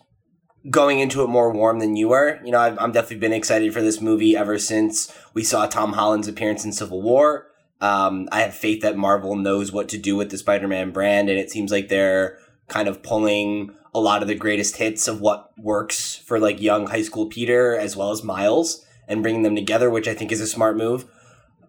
going 0.70 0.98
into 0.98 1.22
it 1.22 1.28
more 1.28 1.52
warm 1.52 1.78
than 1.78 1.94
you 1.94 2.08
were. 2.08 2.40
You 2.44 2.52
know, 2.52 2.60
I've, 2.60 2.78
I'm 2.78 2.92
definitely 2.92 3.18
been 3.18 3.32
excited 3.32 3.72
for 3.72 3.82
this 3.82 4.00
movie 4.00 4.36
ever 4.36 4.58
since 4.58 5.12
we 5.34 5.44
saw 5.44 5.66
Tom 5.66 5.92
Holland's 5.92 6.28
appearance 6.28 6.64
in 6.64 6.72
Civil 6.72 7.02
War. 7.02 7.46
Um, 7.80 8.28
I 8.32 8.40
have 8.40 8.54
faith 8.54 8.82
that 8.82 8.96
Marvel 8.96 9.36
knows 9.36 9.70
what 9.70 9.88
to 9.90 9.98
do 9.98 10.16
with 10.16 10.30
the 10.30 10.38
Spider-Man 10.38 10.90
brand, 10.90 11.28
and 11.28 11.38
it 11.38 11.50
seems 11.50 11.70
like 11.70 11.88
they're 11.88 12.38
kind 12.68 12.88
of 12.88 13.02
pulling 13.02 13.74
a 13.94 14.00
lot 14.00 14.22
of 14.22 14.28
the 14.28 14.34
greatest 14.34 14.76
hits 14.76 15.06
of 15.06 15.20
what 15.20 15.52
works 15.58 16.16
for 16.16 16.38
like 16.38 16.60
young 16.60 16.86
high 16.86 17.02
school 17.02 17.26
Peter 17.26 17.76
as 17.76 17.96
well 17.96 18.10
as 18.10 18.24
Miles 18.24 18.84
and 19.06 19.22
bringing 19.22 19.42
them 19.42 19.54
together, 19.54 19.88
which 19.88 20.08
I 20.08 20.14
think 20.14 20.32
is 20.32 20.40
a 20.40 20.46
smart 20.46 20.76
move. 20.76 21.04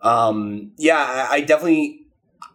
Um, 0.01 0.71
yeah, 0.77 1.27
I, 1.29 1.41
definitely, 1.41 2.07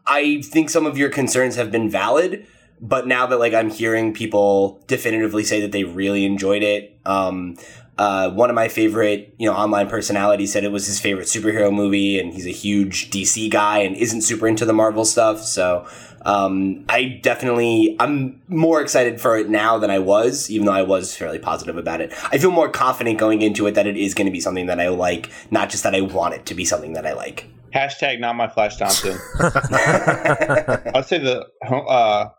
I 0.07 0.41
think 0.43 0.71
some 0.71 0.87
of 0.87 0.97
your 0.97 1.11
concerns 1.11 1.57
have 1.57 1.71
been 1.71 1.91
valid, 1.91 2.47
but 2.81 3.07
now 3.07 3.27
that 3.27 3.39
like 3.39 3.55
I'm 3.55 3.71
hearing 3.71 4.15
people 4.15 4.83
definitively 4.87 5.45
say 5.45 5.61
that 5.61 5.73
they 5.73 5.85
really 5.85 6.25
enjoyed 6.25 6.63
it, 6.63 6.99
um, 7.05 7.57
uh, 8.01 8.31
one 8.31 8.49
of 8.49 8.57
my 8.57 8.69
favorite, 8.69 9.35
you 9.37 9.47
know, 9.47 9.55
online 9.55 9.87
personalities 9.87 10.51
said 10.51 10.65
it 10.65 10.73
was 10.73 10.87
his 10.87 10.99
favorite 10.99 11.27
superhero 11.27 11.71
movie, 11.71 12.19
and 12.19 12.33
he's 12.33 12.47
a 12.47 12.51
huge 12.51 13.11
DC 13.11 13.51
guy 13.51 13.81
and 13.81 13.95
isn't 13.95 14.23
super 14.23 14.49
into 14.49 14.65
the 14.65 14.73
Marvel 14.73 15.05
stuff. 15.05 15.43
So, 15.45 15.87
um, 16.23 16.87
I 16.89 17.21
definitely, 17.23 17.97
I'm 18.01 18.41
more 18.49 18.81
excited 18.81 19.21
for 19.21 19.37
it 19.37 19.51
now 19.51 19.77
than 19.77 19.91
I 19.91 19.99
was, 19.99 20.51
even 20.51 20.65
though 20.65 20.73
I 20.73 20.81
was 20.81 21.15
fairly 21.15 21.39
positive 21.39 21.77
about 21.77 22.01
it. 22.01 22.15
I 22.33 22.39
feel 22.39 22.51
more 22.51 22.71
confident 22.71 23.19
going 23.19 23.43
into 23.43 23.67
it 23.67 23.75
that 23.75 23.87
it 23.87 23.99
is 23.99 24.15
going 24.15 24.27
to 24.27 24.33
be 24.33 24.41
something 24.41 24.65
that 24.65 24.81
I 24.81 24.89
like, 24.89 25.31
not 25.51 25.69
just 25.69 25.83
that 25.83 25.95
I 25.95 26.01
want 26.01 26.33
it 26.33 26.47
to 26.47 26.55
be 26.55 26.65
something 26.65 26.95
that 26.95 27.07
I 27.07 27.13
like. 27.13 27.49
Hashtag 27.75 28.19
not 28.19 28.35
my 28.35 28.49
Flash 28.49 28.79
Thompson. 28.79 29.19
I'd 29.41 31.05
say 31.07 31.19
the 31.19 31.47
uh, 31.69 32.31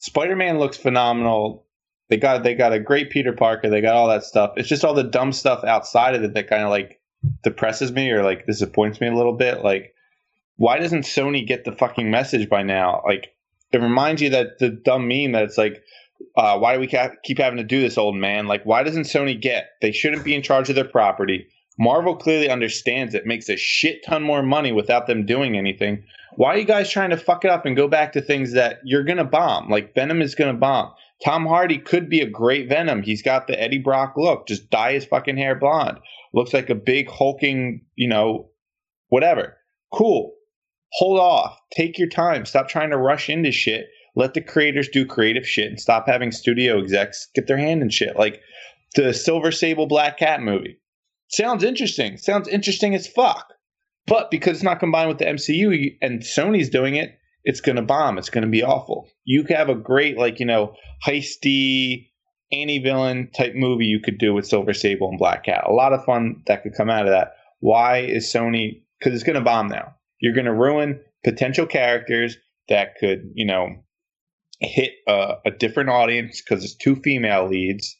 Spider-Man 0.00 0.58
looks 0.58 0.76
phenomenal. 0.76 1.63
They 2.14 2.20
got 2.20 2.44
they 2.44 2.54
got 2.54 2.72
a 2.72 2.78
great 2.78 3.10
Peter 3.10 3.32
Parker. 3.32 3.68
They 3.68 3.80
got 3.80 3.96
all 3.96 4.06
that 4.06 4.22
stuff. 4.22 4.52
It's 4.56 4.68
just 4.68 4.84
all 4.84 4.94
the 4.94 5.02
dumb 5.02 5.32
stuff 5.32 5.64
outside 5.64 6.14
of 6.14 6.22
it 6.22 6.34
that 6.34 6.48
kind 6.48 6.62
of 6.62 6.70
like 6.70 7.00
depresses 7.42 7.90
me 7.90 8.08
or 8.12 8.22
like 8.22 8.46
disappoints 8.46 9.00
me 9.00 9.08
a 9.08 9.14
little 9.16 9.32
bit. 9.32 9.64
Like, 9.64 9.96
why 10.54 10.78
doesn't 10.78 11.02
Sony 11.02 11.44
get 11.44 11.64
the 11.64 11.72
fucking 11.72 12.12
message 12.12 12.48
by 12.48 12.62
now? 12.62 13.02
Like, 13.04 13.34
it 13.72 13.78
reminds 13.78 14.22
you 14.22 14.30
that 14.30 14.60
the 14.60 14.68
dumb 14.68 15.08
meme 15.08 15.32
that 15.32 15.42
it's 15.42 15.58
like, 15.58 15.82
uh, 16.36 16.56
why 16.56 16.74
do 16.74 16.78
we 16.78 16.86
keep 17.24 17.38
having 17.38 17.56
to 17.56 17.64
do 17.64 17.80
this, 17.80 17.98
old 17.98 18.14
man? 18.14 18.46
Like, 18.46 18.62
why 18.62 18.84
doesn't 18.84 19.06
Sony 19.06 19.40
get? 19.40 19.70
They 19.82 19.90
shouldn't 19.90 20.22
be 20.22 20.36
in 20.36 20.42
charge 20.42 20.68
of 20.68 20.76
their 20.76 20.84
property. 20.84 21.48
Marvel 21.80 22.14
clearly 22.14 22.48
understands 22.48 23.16
it, 23.16 23.26
makes 23.26 23.48
a 23.48 23.56
shit 23.56 24.04
ton 24.04 24.22
more 24.22 24.44
money 24.44 24.70
without 24.70 25.08
them 25.08 25.26
doing 25.26 25.58
anything. 25.58 26.04
Why 26.36 26.54
are 26.54 26.58
you 26.58 26.64
guys 26.64 26.92
trying 26.92 27.10
to 27.10 27.16
fuck 27.16 27.44
it 27.44 27.50
up 27.50 27.66
and 27.66 27.74
go 27.74 27.88
back 27.88 28.12
to 28.12 28.20
things 28.20 28.52
that 28.52 28.78
you're 28.84 29.02
gonna 29.02 29.24
bomb? 29.24 29.68
Like 29.68 29.96
Venom 29.96 30.22
is 30.22 30.36
gonna 30.36 30.54
bomb. 30.54 30.92
Tom 31.22 31.46
Hardy 31.46 31.78
could 31.78 32.08
be 32.08 32.20
a 32.20 32.28
great 32.28 32.68
Venom. 32.68 33.02
He's 33.02 33.22
got 33.22 33.46
the 33.46 33.60
Eddie 33.60 33.78
Brock 33.78 34.14
look. 34.16 34.46
Just 34.46 34.70
dye 34.70 34.92
his 34.94 35.04
fucking 35.04 35.36
hair 35.36 35.54
blonde. 35.54 35.98
Looks 36.32 36.52
like 36.52 36.70
a 36.70 36.74
big 36.74 37.08
hulking, 37.08 37.82
you 37.94 38.08
know, 38.08 38.50
whatever. 39.08 39.56
Cool. 39.92 40.34
Hold 40.94 41.20
off. 41.20 41.58
Take 41.72 41.98
your 41.98 42.08
time. 42.08 42.44
Stop 42.44 42.68
trying 42.68 42.90
to 42.90 42.96
rush 42.96 43.28
into 43.28 43.52
shit. 43.52 43.86
Let 44.16 44.34
the 44.34 44.40
creators 44.40 44.88
do 44.88 45.06
creative 45.06 45.46
shit 45.46 45.66
and 45.66 45.80
stop 45.80 46.06
having 46.06 46.30
studio 46.30 46.78
execs 46.78 47.28
get 47.34 47.46
their 47.46 47.56
hand 47.56 47.82
in 47.82 47.90
shit. 47.90 48.16
Like 48.16 48.40
the 48.94 49.12
Silver 49.12 49.50
Sable 49.50 49.86
Black 49.86 50.18
Cat 50.18 50.40
movie. 50.40 50.78
Sounds 51.28 51.64
interesting. 51.64 52.16
Sounds 52.16 52.48
interesting 52.48 52.94
as 52.94 53.08
fuck. 53.08 53.52
But 54.06 54.30
because 54.30 54.58
it's 54.58 54.62
not 54.62 54.80
combined 54.80 55.08
with 55.08 55.18
the 55.18 55.24
MCU 55.24 55.96
and 56.02 56.20
Sony's 56.20 56.68
doing 56.68 56.94
it, 56.94 57.18
it's 57.44 57.60
going 57.60 57.76
to 57.76 57.82
bomb. 57.82 58.18
It's 58.18 58.30
going 58.30 58.44
to 58.44 58.50
be 58.50 58.62
awful. 58.62 59.08
You 59.24 59.44
could 59.44 59.56
have 59.56 59.68
a 59.68 59.74
great, 59.74 60.16
like, 60.16 60.40
you 60.40 60.46
know, 60.46 60.74
heisty, 61.04 62.08
anti 62.50 62.78
villain 62.78 63.30
type 63.36 63.54
movie 63.54 63.86
you 63.86 64.00
could 64.00 64.18
do 64.18 64.32
with 64.32 64.46
Silver 64.46 64.72
Sable 64.72 65.08
and 65.08 65.18
Black 65.18 65.44
Cat. 65.44 65.64
A 65.66 65.72
lot 65.72 65.92
of 65.92 66.04
fun 66.04 66.42
that 66.46 66.62
could 66.62 66.74
come 66.74 66.90
out 66.90 67.06
of 67.06 67.12
that. 67.12 67.34
why 67.60 67.98
is 67.98 68.32
Sony? 68.32 68.82
Because 68.98 69.14
it's 69.14 69.24
going 69.24 69.38
to 69.38 69.44
bomb 69.44 69.68
now. 69.68 69.94
You're 70.20 70.34
going 70.34 70.46
to 70.46 70.54
ruin 70.54 71.00
potential 71.22 71.66
characters 71.66 72.36
that 72.68 72.96
could, 72.98 73.32
you 73.34 73.46
know, 73.46 73.84
hit 74.60 74.92
a, 75.06 75.34
a 75.46 75.50
different 75.50 75.90
audience 75.90 76.40
because 76.40 76.64
it's 76.64 76.74
two 76.74 76.96
female 76.96 77.48
leads, 77.48 77.96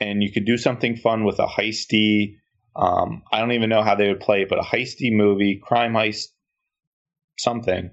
and 0.00 0.22
you 0.22 0.32
could 0.32 0.46
do 0.46 0.56
something 0.56 0.96
fun 0.96 1.24
with 1.24 1.38
a 1.38 1.46
heisty. 1.46 2.36
Um, 2.74 3.22
I 3.30 3.40
don't 3.40 3.52
even 3.52 3.68
know 3.68 3.82
how 3.82 3.96
they 3.96 4.08
would 4.08 4.20
play 4.20 4.42
it, 4.42 4.48
but 4.48 4.58
a 4.58 4.62
heisty 4.62 5.12
movie, 5.12 5.60
crime 5.62 5.92
heist, 5.92 6.28
something, 7.38 7.90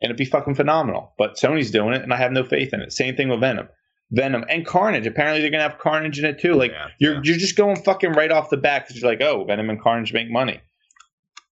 and 0.00 0.10
it'd 0.10 0.16
be 0.16 0.24
fucking 0.24 0.54
phenomenal. 0.54 1.12
But 1.18 1.36
Sony's 1.36 1.70
doing 1.70 1.94
it, 1.94 2.02
and 2.02 2.12
I 2.12 2.16
have 2.16 2.32
no 2.32 2.44
faith 2.44 2.72
in 2.72 2.80
it. 2.80 2.92
Same 2.92 3.16
thing 3.16 3.28
with 3.28 3.40
Venom. 3.40 3.68
Venom 4.12 4.44
and 4.48 4.66
Carnage. 4.66 5.06
Apparently, 5.06 5.40
they're 5.40 5.50
gonna 5.50 5.62
have 5.68 5.78
Carnage 5.78 6.18
in 6.18 6.24
it 6.24 6.40
too. 6.40 6.54
Like 6.54 6.72
Yeah, 6.72 6.88
you're 6.98 7.14
yeah. 7.14 7.20
you're 7.24 7.36
just 7.38 7.56
going 7.56 7.76
fucking 7.82 8.12
right 8.12 8.32
off 8.32 8.50
the 8.50 8.56
bat 8.56 8.84
because 8.86 9.00
you're 9.00 9.10
like, 9.10 9.22
oh, 9.22 9.44
Venom 9.44 9.70
and 9.70 9.80
Carnage 9.80 10.12
make 10.12 10.30
money. 10.30 10.60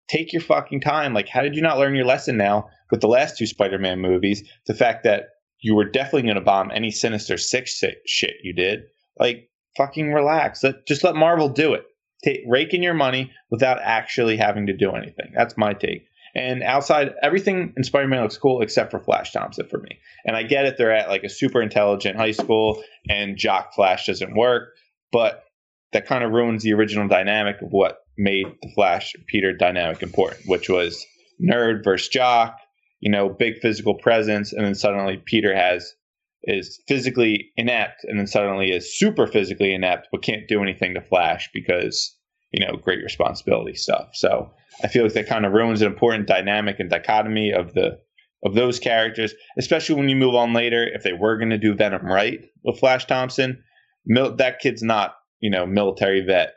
Take 0.09 0.33
your 0.33 0.43
fucking 0.43 0.81
time. 0.81 1.13
Like, 1.13 1.29
how 1.29 1.43
did 1.43 1.57
you 1.57 1.63
not 1.63 1.79
learn 1.79 1.95
your 1.97 2.07
lesson 2.07 2.37
now 2.37 2.69
with 2.91 3.01
the 3.01 3.09
last 3.09 3.37
two 3.37 3.47
Spider-Man 3.47 4.01
movies? 4.01 4.43
The 4.67 4.75
fact 4.75 5.03
that 5.05 5.25
you 5.61 5.75
were 5.75 5.85
definitely 5.85 6.29
gonna 6.29 6.41
bomb 6.41 6.71
any 6.71 6.91
Sinister 6.91 7.37
Six 7.37 7.77
shit 7.77 7.99
shit 8.07 8.35
you 8.43 8.55
did. 8.55 8.85
Like, 9.19 9.51
fucking 9.77 10.13
relax. 10.13 10.63
Let 10.63 10.87
just 10.87 11.05
let 11.05 11.17
Marvel 11.17 11.49
do 11.49 11.75
it. 11.75 11.85
Take, 12.25 12.41
rake 12.47 12.73
in 12.73 12.83
your 12.83 12.95
money 12.95 13.33
without 13.51 13.79
actually 13.83 14.37
having 14.39 14.67
to 14.67 14.73
do 14.73 14.93
anything. 14.93 15.33
That's 15.37 15.57
my 15.59 15.75
take. 15.75 16.07
And 16.37 16.63
outside, 16.63 17.15
everything 17.23 17.73
in 17.79 17.83
Spider-Man 17.83 18.21
looks 18.21 18.37
cool 18.37 18.61
except 18.61 18.91
for 18.91 19.01
Flash 19.01 19.33
Thompson 19.33 19.67
for 19.69 19.79
me. 19.79 19.99
And 20.27 20.37
I 20.37 20.43
get 20.43 20.67
it; 20.67 20.77
they're 20.77 20.95
at 20.95 21.09
like 21.09 21.25
a 21.25 21.31
super 21.31 21.63
intelligent 21.63 22.17
high 22.17 22.33
school, 22.33 22.83
and 23.09 23.39
Jock 23.39 23.73
Flash 23.73 24.07
doesn't 24.07 24.37
work. 24.37 24.75
But 25.11 25.45
that 25.93 26.07
kind 26.07 26.23
of 26.23 26.33
ruins 26.33 26.63
the 26.63 26.75
original 26.75 27.09
dynamic 27.09 27.63
of 27.63 27.71
what 27.71 28.01
made 28.19 28.47
the 28.61 28.71
Flash 28.75 29.15
Peter 29.29 29.55
dynamic 29.55 30.03
important, 30.03 30.43
which 30.47 30.69
was 30.69 31.03
nerd 31.43 31.83
versus 31.83 32.09
jock. 32.09 32.59
You 33.01 33.11
know, 33.11 33.31
big 33.31 33.61
physical 33.63 33.95
presence, 33.95 34.53
and 34.53 34.65
then 34.65 34.75
suddenly 34.75 35.23
Peter 35.25 35.57
has 35.57 35.95
is 36.43 36.83
physically 36.87 37.51
inept, 37.57 38.05
and 38.05 38.19
then 38.19 38.27
suddenly 38.27 38.73
is 38.73 38.99
super 38.99 39.27
physically 39.27 39.73
inept, 39.73 40.09
but 40.13 40.23
can't 40.23 40.49
do 40.49 40.63
anything 40.63 40.93
to 40.95 41.01
Flash 41.01 41.49
because 41.55 42.15
you 42.53 42.65
know 42.67 42.77
great 42.77 43.03
responsibility 43.03 43.75
stuff. 43.75 44.09
So 44.15 44.51
I 44.83 44.89
feel 44.89 45.05
like 45.05 45.15
that 45.15 45.29
kind 45.29 45.45
of 45.47 45.53
ruins 45.53 45.81
an 45.83 45.89
important 45.89 46.27
dynamic 46.27 46.81
and 46.81 46.91
dichotomy 46.91 47.53
of 47.53 47.75
the 47.75 47.99
of 48.45 48.55
those 48.55 48.79
characters, 48.79 49.35
especially 49.59 49.97
when 49.97 50.09
you 50.09 50.17
move 50.17 50.35
on 50.35 50.53
later. 50.53 50.85
If 50.87 51.03
they 51.03 51.13
were 51.13 51.39
going 51.39 51.51
to 51.51 51.59
do 51.59 51.75
Venom 51.75 52.05
right 52.07 52.41
with 52.65 52.79
Flash 52.79 53.07
Thompson, 53.07 53.63
mil- 54.07 54.37
that 54.37 54.61
kid's 54.61 54.83
not 54.83 55.15
you 55.41 55.51
know 55.51 55.67
military 55.67 56.25
vet 56.25 56.53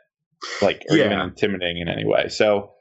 like 0.62 0.84
or 0.90 0.96
Yeah. 0.96 1.06
even 1.06 1.20
intimidating 1.20 1.82
in 1.82 1.88
any 1.88 2.04
way. 2.06 2.28
So 2.28 2.72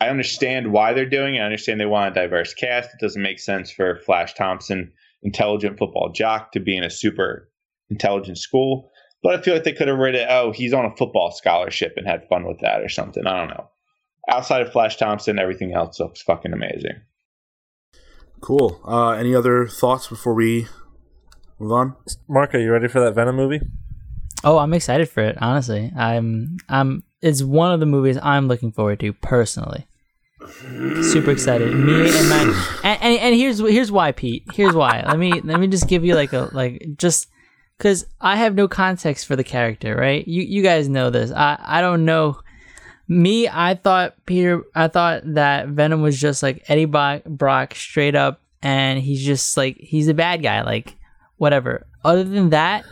I 0.00 0.08
understand 0.08 0.72
why 0.72 0.92
they're 0.92 1.08
doing 1.08 1.34
it. 1.36 1.40
I 1.40 1.44
understand 1.44 1.80
they 1.80 1.86
want 1.86 2.16
a 2.16 2.20
diverse 2.20 2.52
cast. 2.54 2.90
It 2.94 3.00
doesn't 3.00 3.22
make 3.22 3.38
sense 3.38 3.70
for 3.70 4.00
Flash 4.04 4.34
Thompson, 4.34 4.92
intelligent 5.22 5.78
football 5.78 6.10
jock, 6.14 6.52
to 6.52 6.60
be 6.60 6.76
in 6.76 6.82
a 6.84 6.90
super 6.90 7.50
intelligent 7.90 8.38
school. 8.38 8.90
But 9.24 9.34
I 9.34 9.42
feel 9.42 9.54
like 9.54 9.64
they 9.64 9.72
could 9.72 9.88
have 9.88 9.96
read 9.96 10.14
it. 10.14 10.28
Oh, 10.28 10.52
he's 10.52 10.74
on 10.74 10.84
a 10.84 10.94
football 10.94 11.30
scholarship 11.30 11.94
and 11.96 12.06
had 12.06 12.28
fun 12.28 12.46
with 12.46 12.60
that 12.60 12.82
or 12.82 12.90
something. 12.90 13.26
I 13.26 13.38
don't 13.38 13.48
know. 13.48 13.70
Outside 14.28 14.60
of 14.60 14.70
Flash 14.70 14.98
Thompson, 14.98 15.38
everything 15.38 15.72
else 15.72 15.98
looks 15.98 16.20
fucking 16.20 16.52
amazing. 16.52 17.00
Cool. 18.42 18.82
Uh, 18.86 19.12
any 19.12 19.34
other 19.34 19.66
thoughts 19.66 20.08
before 20.08 20.34
we 20.34 20.66
move 21.58 21.72
on? 21.72 21.96
Marco, 22.28 22.58
you 22.58 22.70
ready 22.70 22.86
for 22.86 23.00
that 23.00 23.14
Venom 23.14 23.36
movie? 23.36 23.60
Oh, 24.44 24.58
I'm 24.58 24.74
excited 24.74 25.08
for 25.08 25.22
it. 25.22 25.38
Honestly, 25.40 25.90
I'm. 25.96 26.58
I'm. 26.68 27.02
It's 27.22 27.42
one 27.42 27.72
of 27.72 27.80
the 27.80 27.86
movies 27.86 28.18
I'm 28.22 28.46
looking 28.46 28.72
forward 28.72 29.00
to 29.00 29.14
personally. 29.14 29.86
Super 31.02 31.30
excited. 31.30 31.74
Me 31.74 32.14
and 32.14 32.28
my 32.28 32.80
and, 32.84 33.02
and, 33.02 33.18
and 33.20 33.34
here's 33.34 33.58
here's 33.58 33.90
why, 33.90 34.12
Pete. 34.12 34.44
Here's 34.52 34.74
why. 34.74 35.02
Let 35.06 35.18
me 35.18 35.40
let 35.40 35.58
me 35.58 35.66
just 35.66 35.88
give 35.88 36.04
you 36.04 36.14
like 36.14 36.34
a 36.34 36.50
like 36.52 36.86
just 36.98 37.28
because 37.78 38.06
I 38.20 38.36
have 38.36 38.54
no 38.54 38.68
context 38.68 39.26
for 39.26 39.36
the 39.36 39.44
character, 39.44 39.96
right? 39.96 40.26
You 40.26 40.42
you 40.42 40.62
guys 40.62 40.88
know 40.88 41.10
this. 41.10 41.30
I 41.30 41.58
I 41.60 41.80
don't 41.80 42.04
know. 42.04 42.40
Me, 43.06 43.48
I 43.48 43.74
thought 43.74 44.14
Peter. 44.26 44.62
I 44.74 44.88
thought 44.88 45.22
that 45.34 45.68
Venom 45.68 46.00
was 46.00 46.18
just 46.18 46.42
like 46.42 46.64
Eddie 46.68 46.86
Brock, 46.86 47.24
Brock 47.24 47.74
straight 47.74 48.14
up, 48.14 48.40
and 48.62 48.98
he's 48.98 49.24
just 49.24 49.56
like 49.56 49.76
he's 49.76 50.08
a 50.08 50.14
bad 50.14 50.42
guy, 50.42 50.62
like 50.62 50.96
whatever. 51.36 51.86
Other 52.04 52.24
than 52.24 52.50
that, 52.50 52.84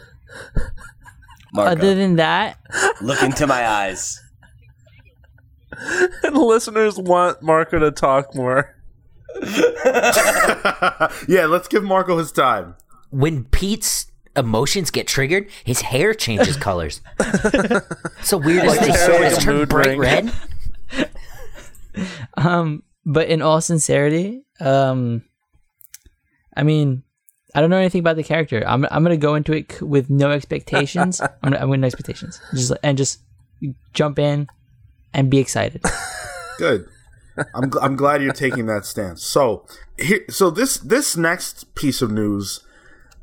Marco, 1.53 1.73
other 1.73 1.95
than 1.95 2.17
that, 2.17 2.59
look 3.01 3.23
into 3.23 3.47
my 3.47 3.67
eyes. 3.67 4.21
And 6.23 6.37
listeners 6.37 6.99
want 6.99 7.43
Marco 7.43 7.79
to 7.79 7.91
talk 7.91 8.35
more. 8.35 8.77
yeah, 11.27 11.47
let's 11.49 11.69
give 11.69 11.83
Marco 11.83 12.19
his 12.19 12.33
time. 12.33 12.77
When 13.11 13.45
Pete's 13.45 14.12
emotions 14.37 14.91
get 14.91 15.07
triggered, 15.07 15.49
his 15.65 15.81
hair 15.83 16.15
changes 16.15 16.57
colors. 16.69 17.01
so 18.23 18.39
weird 18.39 18.65
as 18.65 18.69
Like 18.77 18.81
they 18.81 18.87
hair 18.93 18.97
say, 19.07 19.27
it's 19.27 19.45
turned 19.45 19.69
bright 19.69 19.99
ring. 19.99 20.01
red. 20.01 20.33
Um, 22.37 22.83
but 23.05 23.29
in 23.29 23.43
all 23.43 23.61
sincerity, 23.61 24.45
um, 24.61 25.23
I 26.57 26.63
mean, 26.63 27.03
I 27.55 27.61
don't 27.61 27.69
know 27.69 27.77
anything 27.77 27.99
about 28.01 28.17
the 28.17 28.23
character. 28.23 28.63
I'm 28.67 28.87
I'm 28.91 29.03
gonna 29.03 29.17
go 29.19 29.35
into 29.35 29.53
it 29.53 29.83
with 29.83 30.09
no 30.09 30.31
expectations. 30.31 31.21
I'm 31.21 31.29
gonna, 31.43 31.59
I'm 31.59 31.69
with 31.69 31.81
no 31.81 31.87
expectations, 31.87 32.41
just 32.55 32.73
and 32.83 32.97
just 32.97 33.21
jump 33.93 34.19
in 34.19 34.47
and 35.13 35.31
be 35.31 35.39
excited. 35.39 35.83
Good. 36.59 36.87
I'm 37.55 37.71
I'm 37.81 37.97
glad 37.97 38.23
you're 38.23 38.33
taking 38.33 38.67
that 38.67 38.87
stance. 38.87 39.23
So 39.23 39.67
here, 39.99 40.21
so 40.31 40.51
this 40.51 40.79
this 40.79 41.17
next 41.17 41.75
piece 41.75 42.01
of 42.01 42.11
news 42.11 42.61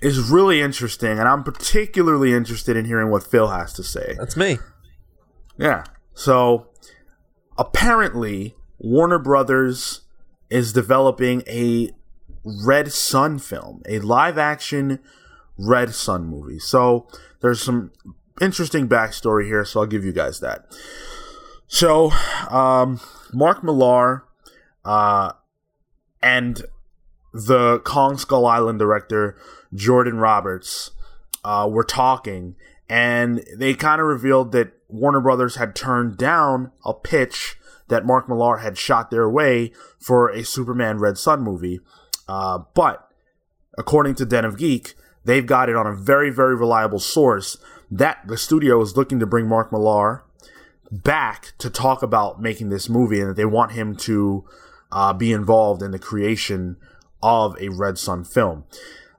is 0.02 0.30
really 0.30 0.62
interesting, 0.62 1.20
and 1.20 1.28
I'm 1.28 1.44
particularly 1.44 2.34
interested 2.34 2.78
in 2.78 2.86
hearing 2.86 3.10
what 3.10 3.24
Phil 3.24 3.50
has 3.50 3.74
to 3.74 3.84
say. 3.84 4.16
That's 4.18 4.38
me. 4.38 4.58
Yeah. 5.58 5.84
So 6.14 6.68
apparently, 7.58 8.56
Warner 8.78 9.20
Brothers 9.20 10.02
is 10.50 10.74
developing 10.74 11.44
a 11.48 11.92
Red 12.44 12.92
Son 12.92 13.40
film, 13.40 13.82
a 13.88 14.00
live 14.00 14.38
action 14.38 15.00
Red 15.58 15.94
Son 15.94 16.26
movie. 16.26 16.60
So 16.60 17.08
there's 17.42 17.62
some 17.62 17.92
interesting 18.42 18.88
backstory 18.88 19.46
here, 19.46 19.66
so 19.66 19.82
I'll 19.82 19.86
give 19.86 20.06
you 20.06 20.14
guys 20.14 20.40
that. 20.40 20.66
So, 21.68 22.12
um, 22.50 23.00
Mark 23.32 23.64
Millar 23.64 24.24
uh, 24.86 25.34
and 26.22 26.64
the 27.34 27.80
Kong 27.80 28.18
Skull 28.18 28.46
Island 28.46 28.80
director, 28.80 29.38
Jordan 29.74 30.18
Roberts, 30.18 30.92
uh, 31.44 31.68
were 31.70 31.84
talking, 31.84 32.56
and 32.90 33.44
they 33.56 33.74
kind 33.74 34.02
of 34.02 34.08
revealed 34.08 34.52
that 34.52 34.74
Warner 34.88 35.22
Brothers 35.22 35.56
had 35.56 35.76
turned 35.76 36.18
down 36.18 36.72
a 36.84 36.94
pitch 36.94 37.58
that 37.90 38.06
Mark 38.06 38.28
Millar 38.28 38.58
had 38.58 38.78
shot 38.78 39.12
their 39.12 39.30
way 39.30 39.72
for 40.00 40.30
a 40.30 40.44
Superman 40.44 41.00
Red 41.00 41.18
Son 41.18 41.42
movie. 41.42 41.80
Uh, 42.28 42.60
but 42.74 43.08
according 43.78 44.16
to 44.16 44.26
Den 44.26 44.46
of 44.46 44.58
Geek, 44.58 44.96
they've 45.26 45.46
got 45.46 45.70
it 45.70 45.76
on 45.76 45.88
a 45.88 45.96
very, 45.96 46.30
very 46.30 46.56
reliable 46.56 47.00
source 47.00 47.58
that 47.92 48.20
the 48.28 48.38
studio 48.38 48.82
is 48.82 48.96
looking 48.96 49.20
to 49.20 49.26
bring 49.26 49.48
Mark 49.48 49.72
Millar 49.72 50.24
back 50.92 51.54
to 51.58 51.70
talk 51.70 52.02
about 52.02 52.42
making 52.42 52.70
this 52.70 52.90
movie 52.90 53.20
and 53.20 53.30
that 53.30 53.36
they 53.36 53.46
want 53.46 53.74
him 53.74 53.96
to 53.96 54.46
uh, 54.92 55.14
be 55.14 55.32
involved 55.32 55.82
in 55.82 55.92
the 55.92 56.00
creation 56.00 56.78
of 57.22 57.56
a 57.60 57.70
Red 57.70 57.98
Son 57.98 58.24
film. 58.24 58.66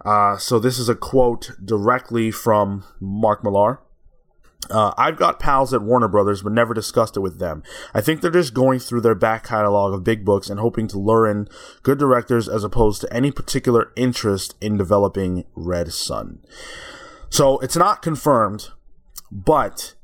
Uh, 0.05 0.39
so 0.39 0.59
this 0.59 0.79
is 0.79 0.89
a 0.89 0.95
quote 0.95 1.53
directly 1.63 2.31
from 2.31 2.85
Mark 3.01 3.45
Millar. 3.45 3.81
Uh, 4.69 4.93
I've 4.97 5.17
got 5.17 5.41
pals 5.41 5.75
at 5.75 5.83
Warner 5.83 6.07
Brothers, 6.07 6.43
but 6.43 6.53
never 6.53 6.75
discussed 6.75 7.17
it 7.17 7.21
with 7.21 7.39
them. 7.39 7.63
I 7.93 8.01
think 8.01 8.21
they're 8.21 8.31
just 8.31 8.55
going 8.55 8.79
through 8.79 9.01
their 9.01 9.15
back 9.15 9.45
catalog 9.45 9.95
of 9.95 10.05
big 10.05 10.25
books 10.25 10.49
and 10.49 10.61
hoping 10.61 10.87
to 10.89 10.99
lure 10.99 11.27
in 11.27 11.49
good 11.83 11.99
directors 11.99 12.49
as 12.49 12.63
opposed 12.63 13.01
to 13.01 13.13
any 13.13 13.33
particular 13.33 13.91
interest 13.97 14.55
in 14.61 14.77
developing 14.77 15.45
Red 15.55 15.93
Son. 15.93 16.41
So 17.31 17.59
it's 17.61 17.77
not 17.77 18.03
confirmed, 18.03 18.69
but 19.33 19.95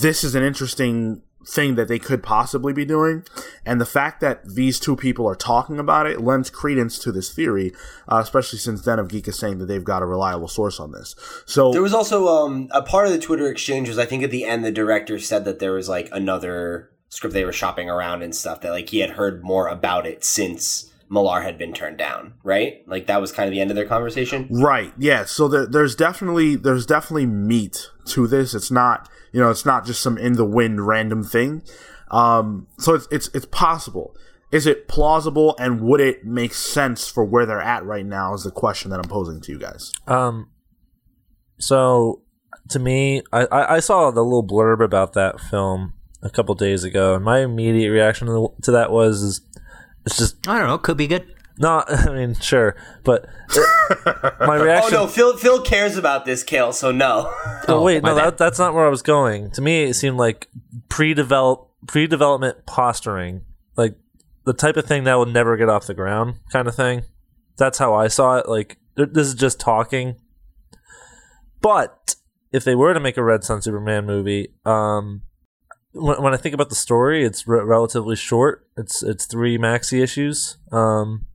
this 0.00 0.24
is 0.24 0.34
an 0.34 0.42
interesting 0.42 1.22
thing 1.48 1.76
that 1.76 1.88
they 1.88 1.98
could 1.98 2.22
possibly 2.22 2.72
be 2.72 2.84
doing. 2.84 3.24
And 3.64 3.80
the 3.80 3.86
fact 3.86 4.20
that 4.20 4.44
these 4.44 4.78
two 4.78 4.96
people 4.96 5.26
are 5.26 5.34
talking 5.34 5.78
about 5.78 6.06
it 6.06 6.20
lends 6.20 6.50
credence 6.50 6.98
to 7.00 7.12
this 7.12 7.32
theory, 7.32 7.72
uh, 8.06 8.20
especially 8.22 8.58
since 8.58 8.82
Den 8.82 8.98
of 8.98 9.08
Geek 9.08 9.26
is 9.28 9.38
saying 9.38 9.58
that 9.58 9.66
they've 9.66 9.84
got 9.84 10.02
a 10.02 10.06
reliable 10.06 10.48
source 10.48 10.78
on 10.78 10.92
this. 10.92 11.14
So 11.46 11.72
There 11.72 11.82
was 11.82 11.94
also 11.94 12.28
um, 12.28 12.68
a 12.70 12.82
part 12.82 13.06
of 13.06 13.12
the 13.12 13.18
Twitter 13.18 13.48
exchange 13.50 13.88
was 13.88 13.98
I 13.98 14.04
think 14.04 14.22
at 14.22 14.30
the 14.30 14.44
end 14.44 14.64
the 14.64 14.70
director 14.70 15.18
said 15.18 15.44
that 15.46 15.58
there 15.58 15.72
was 15.72 15.88
like 15.88 16.08
another 16.12 16.90
script 17.08 17.32
they 17.32 17.44
were 17.44 17.52
shopping 17.52 17.88
around 17.88 18.22
and 18.22 18.34
stuff 18.34 18.60
that 18.60 18.70
like 18.70 18.90
he 18.90 18.98
had 18.98 19.10
heard 19.10 19.42
more 19.42 19.68
about 19.68 20.06
it 20.06 20.24
since 20.24 20.92
Millar 21.10 21.40
had 21.40 21.58
been 21.58 21.72
turned 21.72 21.98
down, 21.98 22.34
right? 22.42 22.86
Like 22.86 23.06
that 23.06 23.20
was 23.20 23.32
kind 23.32 23.48
of 23.48 23.52
the 23.52 23.60
end 23.60 23.70
of 23.70 23.76
their 23.76 23.86
conversation. 23.86 24.48
Right. 24.50 24.92
Yeah. 24.98 25.24
So 25.24 25.48
there, 25.48 25.66
there's 25.66 25.94
definitely 25.94 26.56
there's 26.56 26.86
definitely 26.86 27.26
meat 27.26 27.90
to 28.06 28.26
this. 28.26 28.54
It's 28.54 28.70
not 28.70 29.08
you 29.32 29.40
know 29.40 29.50
it's 29.50 29.66
not 29.66 29.86
just 29.86 30.00
some 30.00 30.18
in 30.18 30.34
the 30.34 30.44
wind 30.44 30.86
random 30.86 31.24
thing. 31.24 31.62
Um, 32.10 32.66
so 32.78 32.94
it's 32.94 33.08
it's 33.10 33.28
it's 33.34 33.46
possible. 33.46 34.16
Is 34.50 34.66
it 34.66 34.88
plausible, 34.88 35.54
and 35.58 35.82
would 35.82 36.00
it 36.00 36.24
make 36.24 36.54
sense 36.54 37.06
for 37.06 37.22
where 37.22 37.44
they're 37.44 37.60
at 37.60 37.84
right 37.84 38.06
now? 38.06 38.32
Is 38.32 38.44
the 38.44 38.50
question 38.50 38.90
that 38.90 38.98
I'm 38.98 39.08
posing 39.08 39.42
to 39.42 39.52
you 39.52 39.58
guys. 39.58 39.92
Um, 40.06 40.48
so 41.58 42.22
to 42.70 42.78
me, 42.78 43.22
I, 43.32 43.46
I, 43.46 43.74
I 43.76 43.80
saw 43.80 44.10
the 44.10 44.22
little 44.22 44.46
blurb 44.46 44.82
about 44.82 45.12
that 45.14 45.40
film 45.40 45.94
a 46.22 46.30
couple 46.30 46.54
days 46.54 46.84
ago, 46.84 47.14
and 47.14 47.24
my 47.24 47.40
immediate 47.40 47.90
reaction 47.90 48.26
to, 48.26 48.32
the, 48.32 48.62
to 48.62 48.70
that 48.72 48.90
was, 48.90 49.22
is, 49.22 49.40
it's 50.12 50.18
just 50.18 50.48
I 50.48 50.58
don't 50.58 50.68
know. 50.68 50.78
Could 50.78 50.96
be 50.96 51.06
good. 51.06 51.34
not. 51.58 51.92
I 52.08 52.12
mean, 52.14 52.34
sure, 52.34 52.76
but 53.04 53.26
it- 53.50 54.36
my 54.40 54.56
reaction. 54.62 54.94
Oh 54.94 55.04
no, 55.04 55.06
Phil 55.06 55.36
Phil 55.36 55.62
cares 55.62 55.96
about 55.96 56.24
this, 56.24 56.42
Kale. 56.42 56.72
So 56.72 56.90
no. 56.92 57.32
Oh, 57.68 57.82
wait, 57.84 58.02
no, 58.02 58.14
that, 58.14 58.38
that's 58.38 58.58
not 58.58 58.74
where 58.74 58.86
I 58.86 58.90
was 58.90 59.02
going. 59.02 59.50
To 59.52 59.62
me, 59.62 59.84
it 59.84 59.94
seemed 59.94 60.16
like 60.16 60.48
pre-develop, 60.88 61.68
pre-development 61.86 62.64
posturing, 62.66 63.42
like 63.76 63.96
the 64.44 64.52
type 64.54 64.76
of 64.76 64.86
thing 64.86 65.04
that 65.04 65.18
would 65.18 65.32
never 65.32 65.56
get 65.56 65.68
off 65.68 65.86
the 65.86 65.94
ground, 65.94 66.36
kind 66.52 66.68
of 66.68 66.74
thing. 66.74 67.02
That's 67.56 67.78
how 67.78 67.94
I 67.94 68.08
saw 68.08 68.36
it. 68.36 68.48
Like 68.48 68.78
this 68.94 69.26
is 69.26 69.34
just 69.34 69.58
talking. 69.60 70.16
But 71.60 72.14
if 72.52 72.64
they 72.64 72.74
were 72.74 72.94
to 72.94 73.00
make 73.00 73.16
a 73.16 73.22
Red 73.24 73.42
Son 73.44 73.60
Superman 73.60 74.06
movie, 74.06 74.54
um, 74.64 75.22
when, 75.98 76.22
when 76.22 76.34
I 76.34 76.36
think 76.36 76.54
about 76.54 76.68
the 76.68 76.74
story, 76.74 77.24
it's 77.24 77.46
re- 77.46 77.62
relatively 77.62 78.16
short. 78.16 78.66
It's 78.76 79.02
it's 79.02 79.26
three 79.26 79.58
maxi 79.58 80.02
issues. 80.02 80.58
Um, 80.70 81.26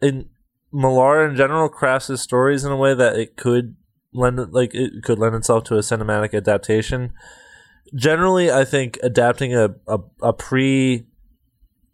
and 0.00 0.26
Millar 0.72 1.28
in 1.28 1.36
general 1.36 1.68
crafts 1.68 2.08
his 2.08 2.20
stories 2.20 2.64
in 2.64 2.72
a 2.72 2.76
way 2.76 2.94
that 2.94 3.16
it 3.16 3.36
could 3.36 3.76
lend 4.12 4.52
like 4.52 4.74
it 4.74 5.02
could 5.04 5.18
lend 5.18 5.34
itself 5.34 5.64
to 5.64 5.76
a 5.76 5.80
cinematic 5.80 6.34
adaptation. 6.34 7.12
Generally, 7.94 8.50
I 8.50 8.64
think 8.64 8.98
adapting 9.02 9.54
a 9.54 9.74
a, 9.86 9.98
a 10.22 10.32
pre 10.32 11.06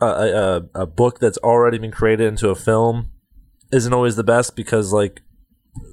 a, 0.00 0.06
a 0.06 0.62
a 0.74 0.86
book 0.86 1.18
that's 1.18 1.38
already 1.38 1.78
been 1.78 1.90
created 1.90 2.28
into 2.28 2.48
a 2.50 2.54
film 2.54 3.10
isn't 3.72 3.92
always 3.92 4.16
the 4.16 4.24
best 4.24 4.56
because 4.56 4.92
like 4.92 5.20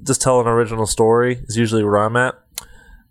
just 0.03 0.21
tell 0.21 0.39
an 0.39 0.47
original 0.47 0.86
story 0.86 1.43
is 1.47 1.57
usually 1.57 1.84
where 1.84 1.97
I'm 1.97 2.15
at. 2.15 2.36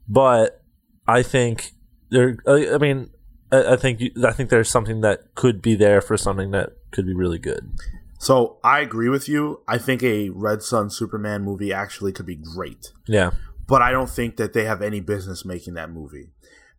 But 0.09 0.63
I 1.07 1.23
think 1.23 1.74
there. 2.15 2.37
I 2.47 2.75
I 2.75 2.79
mean, 2.79 3.11
I, 3.53 3.73
I 3.73 3.77
think 3.77 4.01
you, 4.01 4.11
I 4.25 4.33
think 4.33 4.51
there's 4.51 4.71
something 4.71 5.01
that 5.03 5.35
could 5.35 5.61
be 5.61 5.75
there 5.75 6.01
for 6.01 6.17
something 6.17 6.51
that 6.53 6.71
could 6.91 7.07
be 7.07 7.15
really 7.15 7.39
good. 7.39 7.73
So 8.19 8.59
I 8.65 8.81
agree 8.81 9.11
with 9.11 9.29
you. 9.29 9.61
I 9.69 9.77
think 9.77 10.03
a 10.03 10.31
Red 10.31 10.63
Son 10.63 10.89
Superman 10.89 11.43
movie 11.43 11.73
actually 11.73 12.13
could 12.13 12.27
be 12.27 12.37
great. 12.37 12.93
Yeah. 13.07 13.33
but 13.67 13.83
I 13.83 13.91
don't 13.91 14.09
think 14.11 14.37
that 14.37 14.53
they 14.53 14.65
have 14.65 14.81
any 14.83 15.01
business 15.01 15.45
making 15.45 15.75
that 15.75 15.91
movie 15.91 16.31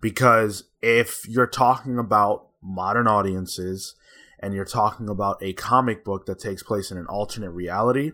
because 0.02 0.66
if 0.82 1.28
you're 1.28 1.48
talking 1.48 1.98
about 2.00 2.48
modern 2.62 3.08
audiences 3.08 3.96
and 4.40 4.54
you're 4.54 4.66
talking 4.66 5.10
about 5.10 5.38
a 5.42 5.54
comic 5.54 6.04
book 6.04 6.26
that 6.26 6.40
takes 6.40 6.64
place 6.64 6.92
in 6.92 6.98
an 6.98 7.08
alternate 7.08 7.52
reality, 7.52 8.12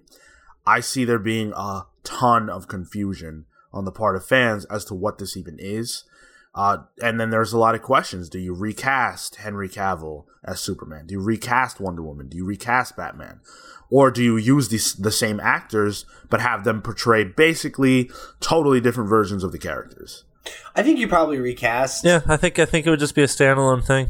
I 0.65 0.79
see 0.79 1.05
there 1.05 1.19
being 1.19 1.53
a 1.55 1.83
ton 2.03 2.49
of 2.49 2.67
confusion 2.67 3.45
on 3.73 3.85
the 3.85 3.91
part 3.91 4.15
of 4.15 4.25
fans 4.25 4.65
as 4.65 4.85
to 4.85 4.93
what 4.93 5.17
this 5.17 5.35
even 5.35 5.57
is. 5.59 6.03
Uh, 6.53 6.79
and 7.01 7.19
then 7.19 7.29
there's 7.29 7.53
a 7.53 7.57
lot 7.57 7.75
of 7.75 7.81
questions. 7.81 8.29
Do 8.29 8.39
you 8.39 8.53
recast 8.53 9.35
Henry 9.37 9.69
Cavill 9.69 10.25
as 10.43 10.59
Superman? 10.59 11.07
Do 11.07 11.13
you 11.13 11.21
recast 11.21 11.79
Wonder 11.79 12.03
Woman? 12.03 12.27
Do 12.27 12.37
you 12.37 12.45
recast 12.45 12.97
Batman? 12.97 13.39
Or 13.89 14.11
do 14.11 14.23
you 14.23 14.37
use 14.37 14.69
these, 14.69 14.93
the 14.93 15.11
same 15.11 15.39
actors 15.39 16.05
but 16.29 16.41
have 16.41 16.63
them 16.63 16.81
portray 16.81 17.23
basically 17.23 18.09
totally 18.39 18.81
different 18.81 19.09
versions 19.09 19.43
of 19.43 19.51
the 19.51 19.59
characters? 19.59 20.23
I 20.75 20.83
think 20.83 20.97
you 20.99 21.07
probably 21.07 21.39
recast. 21.39 22.03
Yeah, 22.03 22.21
I 22.27 22.37
think 22.37 22.57
I 22.57 22.65
think 22.65 22.87
it 22.87 22.89
would 22.89 22.99
just 22.99 23.15
be 23.15 23.21
a 23.21 23.27
standalone 23.27 23.83
thing. 23.83 24.09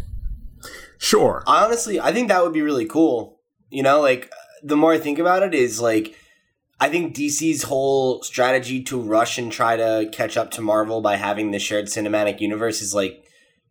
Sure. 0.97 1.43
honestly, 1.47 1.99
I 1.99 2.13
think 2.13 2.27
that 2.29 2.43
would 2.43 2.53
be 2.53 2.61
really 2.61 2.85
cool. 2.85 3.39
You 3.69 3.83
know, 3.83 4.01
like 4.01 4.31
the 4.63 4.77
more 4.77 4.93
I 4.93 4.99
think 4.99 5.19
about 5.19 5.43
it, 5.43 5.53
is 5.53 5.81
like 5.81 6.15
I 6.81 6.89
think 6.89 7.15
DC's 7.15 7.61
whole 7.61 8.23
strategy 8.23 8.81
to 8.85 8.99
rush 8.99 9.37
and 9.37 9.51
try 9.51 9.77
to 9.77 10.09
catch 10.11 10.35
up 10.35 10.49
to 10.51 10.61
Marvel 10.61 10.99
by 10.99 11.15
having 11.15 11.51
the 11.51 11.59
shared 11.59 11.85
cinematic 11.85 12.41
universe 12.41 12.81
is 12.81 12.95
like 12.95 13.23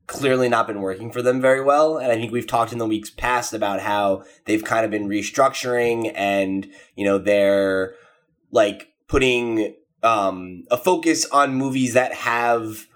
clearly 0.07 0.49
not 0.49 0.69
been 0.69 0.81
working 0.81 1.11
for 1.11 1.21
them 1.21 1.41
very 1.41 1.61
well. 1.61 1.99
And 1.99 2.13
I 2.13 2.15
think 2.15 2.31
we've 2.31 2.47
talked 2.47 2.73
in 2.73 2.79
the 2.79 2.87
weeks 2.87 3.11
past 3.11 3.53
about 3.53 3.81
how 3.81 4.23
they've 4.45 4.63
kind 4.63 4.85
of 4.85 4.93
been 4.93 5.09
restructuring 5.09 6.13
and, 6.15 6.71
you 6.95 7.05
know, 7.05 7.19
they're 7.19 7.95
like 8.53 8.93
putting 9.09 9.75
um, 10.05 10.63
a 10.71 10.77
focus 10.77 11.27
on 11.27 11.55
movies 11.55 11.95
that 11.95 12.15
have 12.15 12.87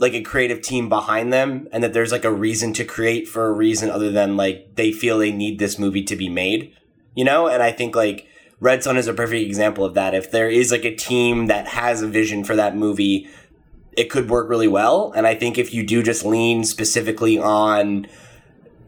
like 0.00 0.14
a 0.14 0.22
creative 0.22 0.60
team 0.60 0.88
behind 0.88 1.32
them 1.32 1.68
and 1.70 1.84
that 1.84 1.92
there's 1.92 2.10
like 2.10 2.24
a 2.24 2.32
reason 2.32 2.72
to 2.72 2.84
create 2.84 3.28
for 3.28 3.46
a 3.46 3.52
reason 3.52 3.90
other 3.90 4.10
than 4.10 4.36
like 4.36 4.74
they 4.74 4.90
feel 4.90 5.18
they 5.18 5.30
need 5.30 5.60
this 5.60 5.78
movie 5.78 6.02
to 6.02 6.16
be 6.16 6.28
made 6.28 6.70
you 7.14 7.24
know 7.24 7.48
and 7.48 7.62
i 7.62 7.72
think 7.72 7.96
like 7.96 8.28
Red 8.58 8.82
Son 8.82 8.96
is 8.96 9.06
a 9.06 9.14
perfect 9.14 9.44
example 9.44 9.84
of 9.84 9.94
that 9.94 10.14
if 10.14 10.30
there 10.30 10.48
is 10.48 10.70
like 10.70 10.84
a 10.84 10.94
team 10.94 11.46
that 11.46 11.68
has 11.68 12.02
a 12.02 12.08
vision 12.08 12.44
for 12.44 12.56
that 12.56 12.76
movie 12.76 13.28
it 13.92 14.10
could 14.10 14.28
work 14.28 14.50
really 14.50 14.68
well 14.68 15.10
and 15.16 15.26
i 15.26 15.34
think 15.34 15.56
if 15.56 15.72
you 15.72 15.82
do 15.82 16.02
just 16.02 16.22
lean 16.22 16.64
specifically 16.64 17.38
on 17.38 18.06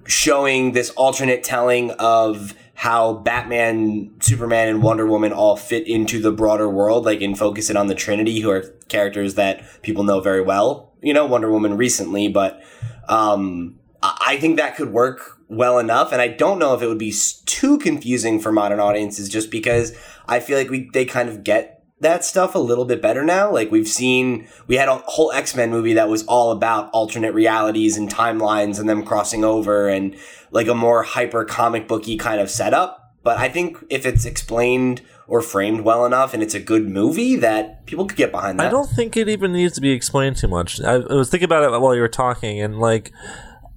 showing 0.06 0.72
this 0.72 0.90
alternate 0.90 1.44
telling 1.44 1.90
of 1.92 2.54
how 2.74 3.12
Batman, 3.12 4.08
Superman, 4.20 4.68
and 4.68 4.82
Wonder 4.82 5.04
Woman 5.04 5.32
all 5.32 5.56
fit 5.56 5.86
into 5.88 6.20
the 6.20 6.30
broader 6.30 6.68
world, 6.68 7.04
like 7.04 7.20
and 7.20 7.36
focus 7.36 7.70
it 7.70 7.76
on 7.76 7.88
the 7.88 7.94
Trinity, 7.94 8.38
who 8.38 8.50
are 8.50 8.62
characters 8.88 9.34
that 9.34 9.82
people 9.82 10.04
know 10.04 10.20
very 10.20 10.40
well. 10.40 10.92
You 11.02 11.12
know, 11.12 11.26
Wonder 11.26 11.50
Woman 11.50 11.76
recently, 11.76 12.28
but 12.28 12.62
um, 13.08 13.80
I 14.00 14.38
think 14.40 14.58
that 14.58 14.76
could 14.76 14.92
work 14.92 15.37
well 15.48 15.78
enough. 15.78 16.12
And 16.12 16.20
I 16.20 16.28
don't 16.28 16.58
know 16.58 16.74
if 16.74 16.82
it 16.82 16.86
would 16.86 16.98
be 16.98 17.14
too 17.46 17.78
confusing 17.78 18.38
for 18.40 18.52
modern 18.52 18.80
audiences, 18.80 19.28
just 19.28 19.50
because 19.50 19.96
I 20.26 20.40
feel 20.40 20.58
like 20.58 20.70
we 20.70 20.90
they 20.92 21.04
kind 21.04 21.28
of 21.28 21.44
get 21.44 21.82
that 22.00 22.24
stuff 22.24 22.54
a 22.54 22.58
little 22.58 22.84
bit 22.84 23.02
better 23.02 23.24
now. 23.24 23.50
Like 23.50 23.72
we've 23.72 23.88
seen, 23.88 24.46
we 24.68 24.76
had 24.76 24.88
a 24.88 24.98
whole 25.06 25.32
X 25.32 25.56
Men 25.56 25.70
movie 25.70 25.94
that 25.94 26.08
was 26.08 26.24
all 26.26 26.52
about 26.52 26.90
alternate 26.90 27.34
realities 27.34 27.96
and 27.96 28.08
timelines 28.08 28.78
and 28.78 28.88
them 28.88 29.04
crossing 29.04 29.44
over 29.44 29.88
and 29.88 30.16
like 30.50 30.68
a 30.68 30.74
more 30.74 31.02
hyper 31.02 31.44
comic 31.44 31.88
booky 31.88 32.16
kind 32.16 32.40
of 32.40 32.50
setup. 32.50 33.16
But 33.24 33.38
I 33.38 33.48
think 33.48 33.84
if 33.90 34.06
it's 34.06 34.24
explained 34.24 35.02
or 35.26 35.42
framed 35.42 35.80
well 35.80 36.06
enough 36.06 36.32
and 36.32 36.42
it's 36.42 36.54
a 36.54 36.60
good 36.60 36.88
movie, 36.88 37.36
that 37.36 37.84
people 37.84 38.06
could 38.06 38.16
get 38.16 38.30
behind 38.30 38.58
that. 38.58 38.68
I 38.68 38.70
don't 38.70 38.88
think 38.88 39.16
it 39.16 39.28
even 39.28 39.52
needs 39.52 39.74
to 39.74 39.80
be 39.80 39.90
explained 39.90 40.36
too 40.36 40.48
much. 40.48 40.80
I, 40.80 40.94
I 40.94 41.14
was 41.14 41.28
thinking 41.28 41.44
about 41.44 41.64
it 41.64 41.78
while 41.78 41.94
you 41.94 42.00
were 42.00 42.08
talking, 42.08 42.62
and 42.62 42.78
like, 42.78 43.12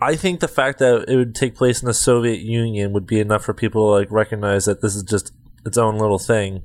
I 0.01 0.15
think 0.15 0.39
the 0.39 0.47
fact 0.47 0.79
that 0.79 1.05
it 1.07 1.15
would 1.15 1.35
take 1.35 1.55
place 1.55 1.81
in 1.81 1.85
the 1.87 1.93
Soviet 1.93 2.39
Union 2.39 2.91
would 2.93 3.05
be 3.05 3.19
enough 3.19 3.43
for 3.45 3.53
people 3.53 3.87
to 3.89 3.99
like 3.99 4.11
recognize 4.11 4.65
that 4.65 4.81
this 4.81 4.95
is 4.95 5.03
just 5.03 5.31
its 5.65 5.77
own 5.77 5.97
little 5.99 6.17
thing. 6.19 6.63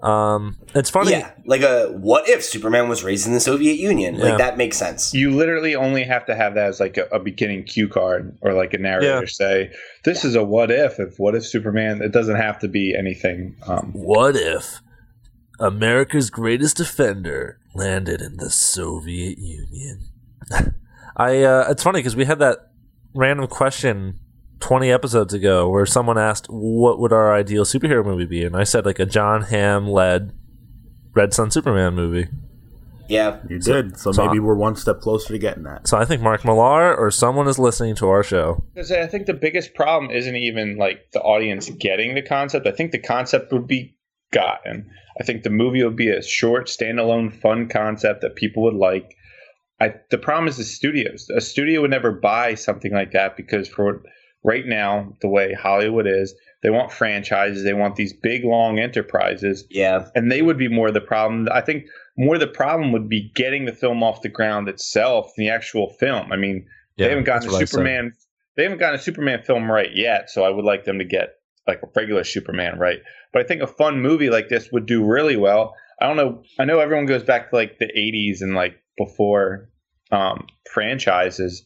Um, 0.00 0.56
it's 0.76 0.90
funny. 0.90 1.10
Yeah, 1.10 1.32
like 1.44 1.62
a 1.62 1.88
what 1.88 2.28
if 2.28 2.44
Superman 2.44 2.88
was 2.88 3.02
raised 3.02 3.26
in 3.26 3.32
the 3.32 3.40
Soviet 3.40 3.74
Union? 3.78 4.14
Yeah. 4.14 4.24
Like 4.24 4.38
that 4.38 4.56
makes 4.56 4.76
sense. 4.76 5.12
You 5.12 5.32
literally 5.32 5.74
only 5.74 6.04
have 6.04 6.24
to 6.26 6.36
have 6.36 6.54
that 6.54 6.68
as 6.68 6.78
like 6.80 6.96
a, 6.96 7.06
a 7.10 7.18
beginning 7.18 7.64
cue 7.64 7.88
card 7.88 8.38
or 8.40 8.52
like 8.54 8.72
a 8.74 8.78
narrator 8.78 9.20
Yeah. 9.20 9.26
say, 9.26 9.72
"This 10.04 10.24
is 10.24 10.36
a 10.36 10.44
what 10.44 10.70
if." 10.70 11.00
If 11.00 11.18
what 11.18 11.34
if 11.34 11.44
Superman? 11.44 12.00
It 12.00 12.12
doesn't 12.12 12.36
have 12.36 12.60
to 12.60 12.68
be 12.68 12.94
anything. 12.96 13.56
Um, 13.66 13.90
What 13.92 14.36
if 14.36 14.80
America's 15.58 16.30
greatest 16.30 16.76
defender 16.76 17.58
landed 17.74 18.20
in 18.22 18.36
the 18.36 18.50
Soviet 18.50 19.38
Union? 19.38 20.06
I. 21.16 21.42
Uh, 21.42 21.66
it's 21.70 21.82
funny 21.82 21.98
because 21.98 22.14
we 22.14 22.24
had 22.24 22.38
that 22.38 22.67
random 23.14 23.46
question 23.46 24.18
20 24.60 24.90
episodes 24.90 25.32
ago 25.34 25.68
where 25.68 25.86
someone 25.86 26.18
asked 26.18 26.46
what 26.50 26.98
would 26.98 27.12
our 27.12 27.32
ideal 27.34 27.64
superhero 27.64 28.04
movie 28.04 28.26
be 28.26 28.44
and 28.44 28.56
i 28.56 28.64
said 28.64 28.84
like 28.84 28.98
a 28.98 29.06
john 29.06 29.42
hamm 29.42 29.86
led 29.88 30.32
Red 31.14 31.32
Son 31.34 31.50
superman 31.50 31.94
movie 31.94 32.28
Yeah, 33.08 33.40
You 33.48 33.58
did. 33.58 33.98
So, 33.98 34.12
so- 34.12 34.26
maybe 34.26 34.38
we're 34.38 34.54
one 34.54 34.76
step 34.76 35.00
closer 35.00 35.32
to 35.32 35.38
getting 35.38 35.62
that. 35.64 35.88
so 35.88 35.96
i 35.96 36.04
think 36.04 36.20
mark 36.22 36.44
millar 36.44 36.94
or 36.94 37.10
someone 37.10 37.48
is 37.48 37.58
listening 37.58 37.94
to 37.96 38.08
our 38.08 38.22
show 38.22 38.62
Because 38.74 38.92
I 38.92 39.06
think 39.06 39.26
the 39.26 39.34
biggest 39.34 39.74
problem 39.74 40.10
isn't 40.12 40.36
even 40.36 40.76
like 40.76 41.10
the 41.12 41.20
audience 41.20 41.70
getting 41.70 42.14
the 42.14 42.22
concept. 42.22 42.66
I 42.66 42.72
think 42.72 42.92
the 42.92 42.98
concept 42.98 43.52
would 43.52 43.66
be 43.66 43.96
gotten. 44.32 44.90
I 45.20 45.24
think 45.24 45.42
the 45.42 45.50
movie 45.50 45.82
would 45.82 45.96
be 45.96 46.10
a 46.10 46.22
short, 46.22 46.66
standalone, 46.68 47.32
fun 47.32 47.68
concept 47.68 48.20
that 48.20 48.36
people 48.36 48.62
would 48.64 48.74
like. 48.74 49.16
I 49.80 49.94
the 50.10 50.18
problem 50.18 50.48
is 50.48 50.56
the 50.56 50.64
studios. 50.64 51.30
A 51.34 51.40
studio 51.40 51.82
would 51.82 51.90
never 51.90 52.12
buy 52.12 52.54
something 52.54 52.92
like 52.92 53.12
that 53.12 53.36
because 53.36 53.68
for 53.68 54.02
right 54.44 54.66
now, 54.66 55.12
the 55.20 55.28
way 55.28 55.52
Hollywood 55.52 56.06
is, 56.06 56.34
they 56.62 56.70
want 56.70 56.90
franchises. 56.90 57.64
They 57.64 57.74
want 57.74 57.96
these 57.96 58.12
big, 58.12 58.44
long 58.44 58.78
enterprises 58.78 59.64
yeah. 59.70 60.08
and 60.14 60.30
they 60.30 60.42
would 60.42 60.58
be 60.58 60.68
more 60.68 60.90
the 60.90 61.00
problem. 61.00 61.48
I 61.52 61.60
think 61.60 61.84
more 62.16 62.38
the 62.38 62.48
problem 62.48 62.92
would 62.92 63.08
be 63.08 63.30
getting 63.34 63.64
the 63.64 63.72
film 63.72 64.02
off 64.02 64.22
the 64.22 64.28
ground 64.28 64.68
itself, 64.68 65.32
the 65.36 65.48
actual 65.48 65.90
film. 66.00 66.32
I 66.32 66.36
mean, 66.36 66.66
they 66.96 67.08
haven't 67.08 67.24
gotten 67.24 67.48
a 67.48 67.66
Superman. 67.66 68.12
They 68.56 68.64
haven't 68.64 68.78
gotten 68.78 68.98
a 68.98 69.02
Superman 69.02 69.42
film 69.44 69.70
right 69.70 69.94
yet, 69.94 70.30
so 70.30 70.42
I 70.42 70.50
would 70.50 70.64
like 70.64 70.84
them 70.84 70.98
to 70.98 71.04
get 71.04 71.34
like 71.68 71.80
a 71.82 71.86
regular 71.94 72.24
Superman 72.24 72.78
right. 72.78 72.98
But 73.32 73.42
I 73.42 73.44
think 73.44 73.62
a 73.62 73.68
fun 73.68 74.00
movie 74.00 74.30
like 74.30 74.48
this 74.48 74.72
would 74.72 74.86
do 74.86 75.04
really 75.04 75.36
well. 75.36 75.74
I 76.00 76.08
don't 76.08 76.16
know. 76.16 76.42
I 76.58 76.64
know 76.64 76.80
everyone 76.80 77.06
goes 77.06 77.22
back 77.22 77.50
to 77.50 77.56
like 77.56 77.78
the 77.78 77.86
'80s 77.86 78.40
and 78.40 78.56
like 78.56 78.82
before 78.98 79.70
um, 80.10 80.46
franchises, 80.72 81.64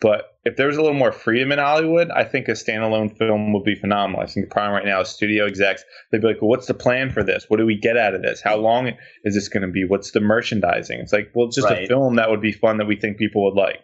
But 0.00 0.24
if 0.44 0.56
there 0.56 0.66
was 0.66 0.76
a 0.76 0.82
little 0.82 0.98
more 0.98 1.12
freedom 1.12 1.52
in 1.52 1.58
Hollywood, 1.58 2.10
I 2.10 2.24
think 2.24 2.48
a 2.48 2.52
standalone 2.52 3.16
film 3.16 3.52
would 3.54 3.64
be 3.64 3.74
phenomenal. 3.76 4.20
I 4.20 4.26
think 4.26 4.46
the 4.48 4.52
problem 4.52 4.74
right 4.74 4.84
now 4.84 5.00
is 5.00 5.08
studio 5.08 5.46
execs. 5.46 5.82
They'd 6.10 6.20
be 6.20 6.26
like, 6.26 6.42
well, 6.42 6.50
what's 6.50 6.66
the 6.66 6.74
plan 6.74 7.10
for 7.10 7.22
this? 7.22 7.46
What 7.48 7.56
do 7.58 7.64
we 7.66 7.78
get 7.78 7.96
out 7.96 8.14
of 8.14 8.20
this? 8.22 8.42
How 8.42 8.56
long 8.56 8.88
is 9.24 9.34
this 9.34 9.48
going 9.48 9.62
to 9.62 9.72
be? 9.72 9.84
What's 9.84 10.10
the 10.10 10.20
merchandising? 10.20 10.98
It's 11.00 11.12
like, 11.12 11.30
well, 11.34 11.48
just 11.48 11.66
Right. 11.68 11.84
a 11.84 11.86
film 11.86 12.16
that 12.16 12.28
would 12.28 12.42
be 12.42 12.52
fun 12.52 12.76
that 12.78 12.86
we 12.86 12.96
think 12.96 13.16
people 13.16 13.44
would 13.44 13.54
like. 13.58 13.80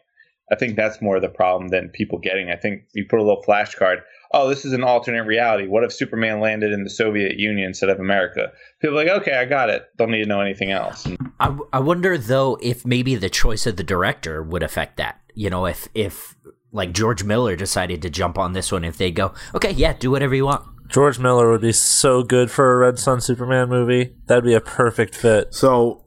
I 0.53 0.57
think 0.57 0.76
that's 0.76 1.01
more 1.01 1.20
the 1.20 1.28
problem 1.28 1.68
than 1.68 1.88
people 1.90 2.18
getting. 2.18 2.51
I 2.51 2.57
think 2.57 2.82
you 2.92 3.07
put 3.09 3.20
a 3.20 3.22
little 3.22 3.42
flashcard. 3.46 3.98
Oh, 4.33 4.49
this 4.49 4.64
is 4.64 4.72
an 4.72 4.85
alternate 4.85 5.24
reality. 5.24 5.66
What 5.66 5.83
if 5.83 5.93
Superman 5.93 6.41
landed 6.41 6.72
in 6.72 6.85
the 6.85 6.91
Soviet 6.91 7.37
Union 7.39 7.66
instead 7.66 7.91
of 7.91 7.99
America? 7.99 8.53
People 8.81 8.99
are 8.99 9.05
like, 9.05 9.22
okay, 9.22 9.35
I 9.35 9.45
got 9.45 9.70
it. 9.70 9.87
Don't 9.97 10.12
need 10.12 10.22
to 10.22 10.28
know 10.28 10.41
anything 10.41 10.70
else. 10.70 11.07
I, 11.41 11.47
w- 11.47 11.68
I 11.72 11.81
wonder 11.81 12.16
though 12.16 12.57
if 12.62 12.87
maybe 12.87 13.16
the 13.16 13.31
choice 13.31 13.66
of 13.66 13.76
the 13.76 13.83
director 13.83 14.43
would 14.43 14.62
affect 14.62 14.99
that. 14.99 15.20
You 15.35 15.51
know, 15.51 15.66
if 15.66 15.89
if 15.95 16.37
like 16.72 16.93
George 16.93 17.24
Miller 17.24 17.57
decided 17.57 18.03
to 18.03 18.11
jump 18.11 18.39
on 18.39 18.53
this 18.53 18.70
one, 18.70 18.85
if 18.85 18.99
they 18.99 19.11
go, 19.11 19.35
okay, 19.55 19.72
yeah, 19.72 19.95
do 19.95 20.11
whatever 20.11 20.35
you 20.35 20.45
want. 20.45 20.64
George 20.89 21.18
Miller 21.18 21.51
would 21.51 21.61
be 21.61 21.72
so 21.72 22.22
good 22.22 22.51
for 22.51 22.72
a 22.72 22.78
Red 22.78 22.99
Son 22.99 23.20
Superman 23.20 23.68
movie. 23.68 24.14
That'd 24.26 24.45
be 24.45 24.55
a 24.55 24.61
perfect 24.61 25.14
fit. 25.14 25.55
So 25.55 26.05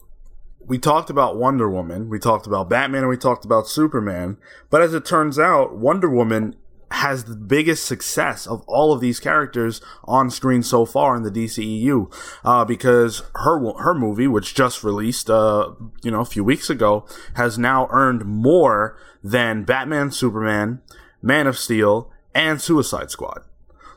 we 0.66 0.78
talked 0.78 1.10
about 1.10 1.38
Wonder 1.38 1.70
Woman, 1.70 2.10
we 2.10 2.20
talked 2.20 2.48
about 2.48 2.70
Batman, 2.70 3.02
and 3.02 3.10
we 3.10 3.18
talked 3.18 3.46
about 3.46 3.68
Superman. 3.68 4.38
But 4.70 4.82
as 4.82 4.94
it 4.94 5.06
turns 5.06 5.40
out, 5.40 5.76
Wonder 5.78 6.10
Woman 6.10 6.56
has 6.94 7.26
the 7.26 7.36
biggest 7.36 7.86
success 7.86 8.46
of 8.46 8.64
all 8.68 8.94
of 8.94 9.02
these 9.02 9.20
characters 9.20 9.82
on 10.04 10.30
screen 10.30 10.62
so 10.64 10.86
far 10.86 11.16
in 11.16 11.24
the 11.24 11.32
DCEU, 11.32 12.14
uh, 12.44 12.64
because 12.64 13.24
her 13.36 13.74
her 13.80 13.94
movie, 13.94 14.28
which 14.28 14.54
just 14.54 14.84
released, 14.84 15.30
uh, 15.30 15.72
you 16.04 16.12
know, 16.12 16.22
a 16.22 16.26
few 16.26 16.44
weeks 16.44 16.70
ago, 16.70 17.06
has 17.36 17.58
now 17.58 17.88
earned 17.92 18.26
more 18.26 18.98
than 19.24 19.64
Batman, 19.64 20.12
Superman, 20.12 20.82
Man 21.22 21.48
of 21.48 21.58
Steel, 21.58 22.12
and 22.36 22.62
Suicide 22.62 23.10
Squad. 23.10 23.42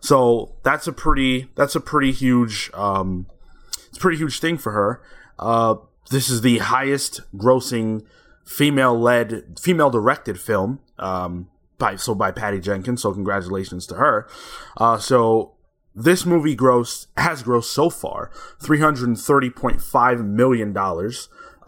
So 0.01 0.57
that's 0.62 0.86
a 0.86 0.92
pretty 0.92 1.51
that's 1.55 1.74
a 1.74 1.80
pretty 1.80 2.12
huge 2.12 2.70
um, 2.74 3.26
it's 3.88 3.99
a 3.99 4.01
pretty 4.01 4.18
huge 4.18 4.40
thing 4.40 4.59
for 4.59 4.72
her. 4.72 5.03
Uh, 5.38 5.76
this 6.11 6.28
is 6.28 6.40
the 6.40 6.59
highest 6.59 7.20
grossing 7.36 8.05
female 8.44 8.99
led, 8.99 9.59
female 9.61 9.90
directed 9.90 10.40
film. 10.40 10.80
Um, 10.99 11.49
by, 11.79 11.97
so 11.97 12.14
by 12.14 12.31
Patty 12.31 12.61
Jenkins. 12.61 13.03
So 13.03 13.12
congratulations 13.12 13.87
to 13.89 13.95
her. 13.97 14.29
Uh, 14.77 14.99
so 14.99 15.55
this 15.95 16.27
movie 16.27 16.57
grossed, 16.57 17.07
has 17.16 17.43
grossed 17.43 17.64
so 17.64 17.91
far 17.91 18.31
$330.5 18.61 20.27
million, 20.27 20.77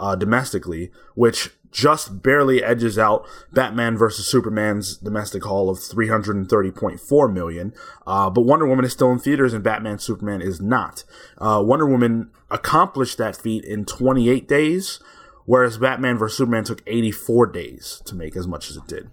uh, 0.01 0.15
domestically, 0.17 0.91
which 1.15 1.51
just 1.71 2.23
barely 2.23 2.63
edges 2.63 2.99
out 2.99 3.27
Batman 3.53 3.97
versus 3.97 4.27
Superman's 4.27 4.97
domestic 4.97 5.45
haul 5.45 5.69
of 5.69 5.79
330.4 5.79 7.33
million. 7.33 7.75
Uh, 8.07 8.31
but 8.31 8.43
Wonder 8.43 8.67
Woman 8.67 8.85
is 8.85 8.93
still 8.93 9.11
in 9.11 9.19
theaters 9.19 9.53
and 9.53 9.63
Batman 9.63 9.99
Superman 9.99 10.41
is 10.41 10.61
not. 10.61 11.05
Uh, 11.39 11.63
Wonder 11.65 11.87
Woman 11.87 12.31
accomplished 12.51 13.19
that 13.19 13.37
feat 13.37 13.65
in 13.65 13.85
28 13.85 14.49
days, 14.49 15.01
whereas 15.49 15.79
Batman 15.79 16.19
vs 16.19 16.37
Superman 16.37 16.63
took 16.63 16.83
84 16.87 17.47
days 17.47 18.03
to 18.05 18.15
make 18.15 18.37
as 18.37 18.47
much 18.47 18.69
as 18.71 18.77
it 18.77 18.87
did. 18.87 19.09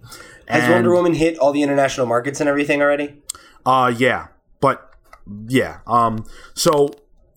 Has 0.46 0.70
Wonder 0.70 0.92
Woman 0.92 1.14
hit 1.14 1.38
all 1.38 1.50
the 1.50 1.62
international 1.62 2.06
markets 2.06 2.40
and 2.40 2.48
everything 2.48 2.82
already? 2.82 3.22
uh 3.64 3.92
yeah, 3.96 4.28
but 4.60 4.94
yeah. 5.48 5.78
Um 5.86 6.24
so 6.54 6.90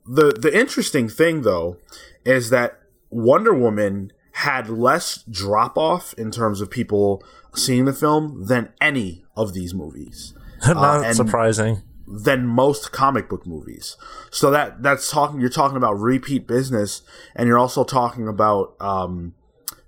the 0.06 0.32
the 0.38 0.56
interesting 0.56 1.08
thing 1.08 1.42
though 1.44 1.78
is 2.26 2.50
that 2.50 2.80
Wonder 3.10 3.54
Woman 3.54 4.12
had 4.34 4.70
less 4.70 5.24
drop 5.24 5.78
off 5.78 6.14
in 6.14 6.30
terms 6.30 6.60
of 6.62 6.70
people 6.70 7.24
seeing 7.56 7.86
the 7.86 7.94
film 7.94 8.46
than 8.46 8.74
any 8.82 9.24
of 9.36 9.54
these 9.54 9.74
movies. 9.74 10.34
Not 10.68 11.06
and- 11.06 11.16
surprising. 11.16 11.84
Than 12.10 12.48
most 12.48 12.92
comic 12.92 13.30
book 13.30 13.46
movies. 13.46 13.96
So 14.32 14.50
that 14.50 14.82
that's 14.82 15.12
talking 15.12 15.40
you're 15.40 15.50
talking 15.50 15.78
about 15.78 16.00
repeat 16.00 16.48
business 16.48 17.04
and 17.36 17.48
you're 17.48 17.60
also 17.60 17.84
talking 17.84 18.28
about 18.28 18.76
um 18.82 19.36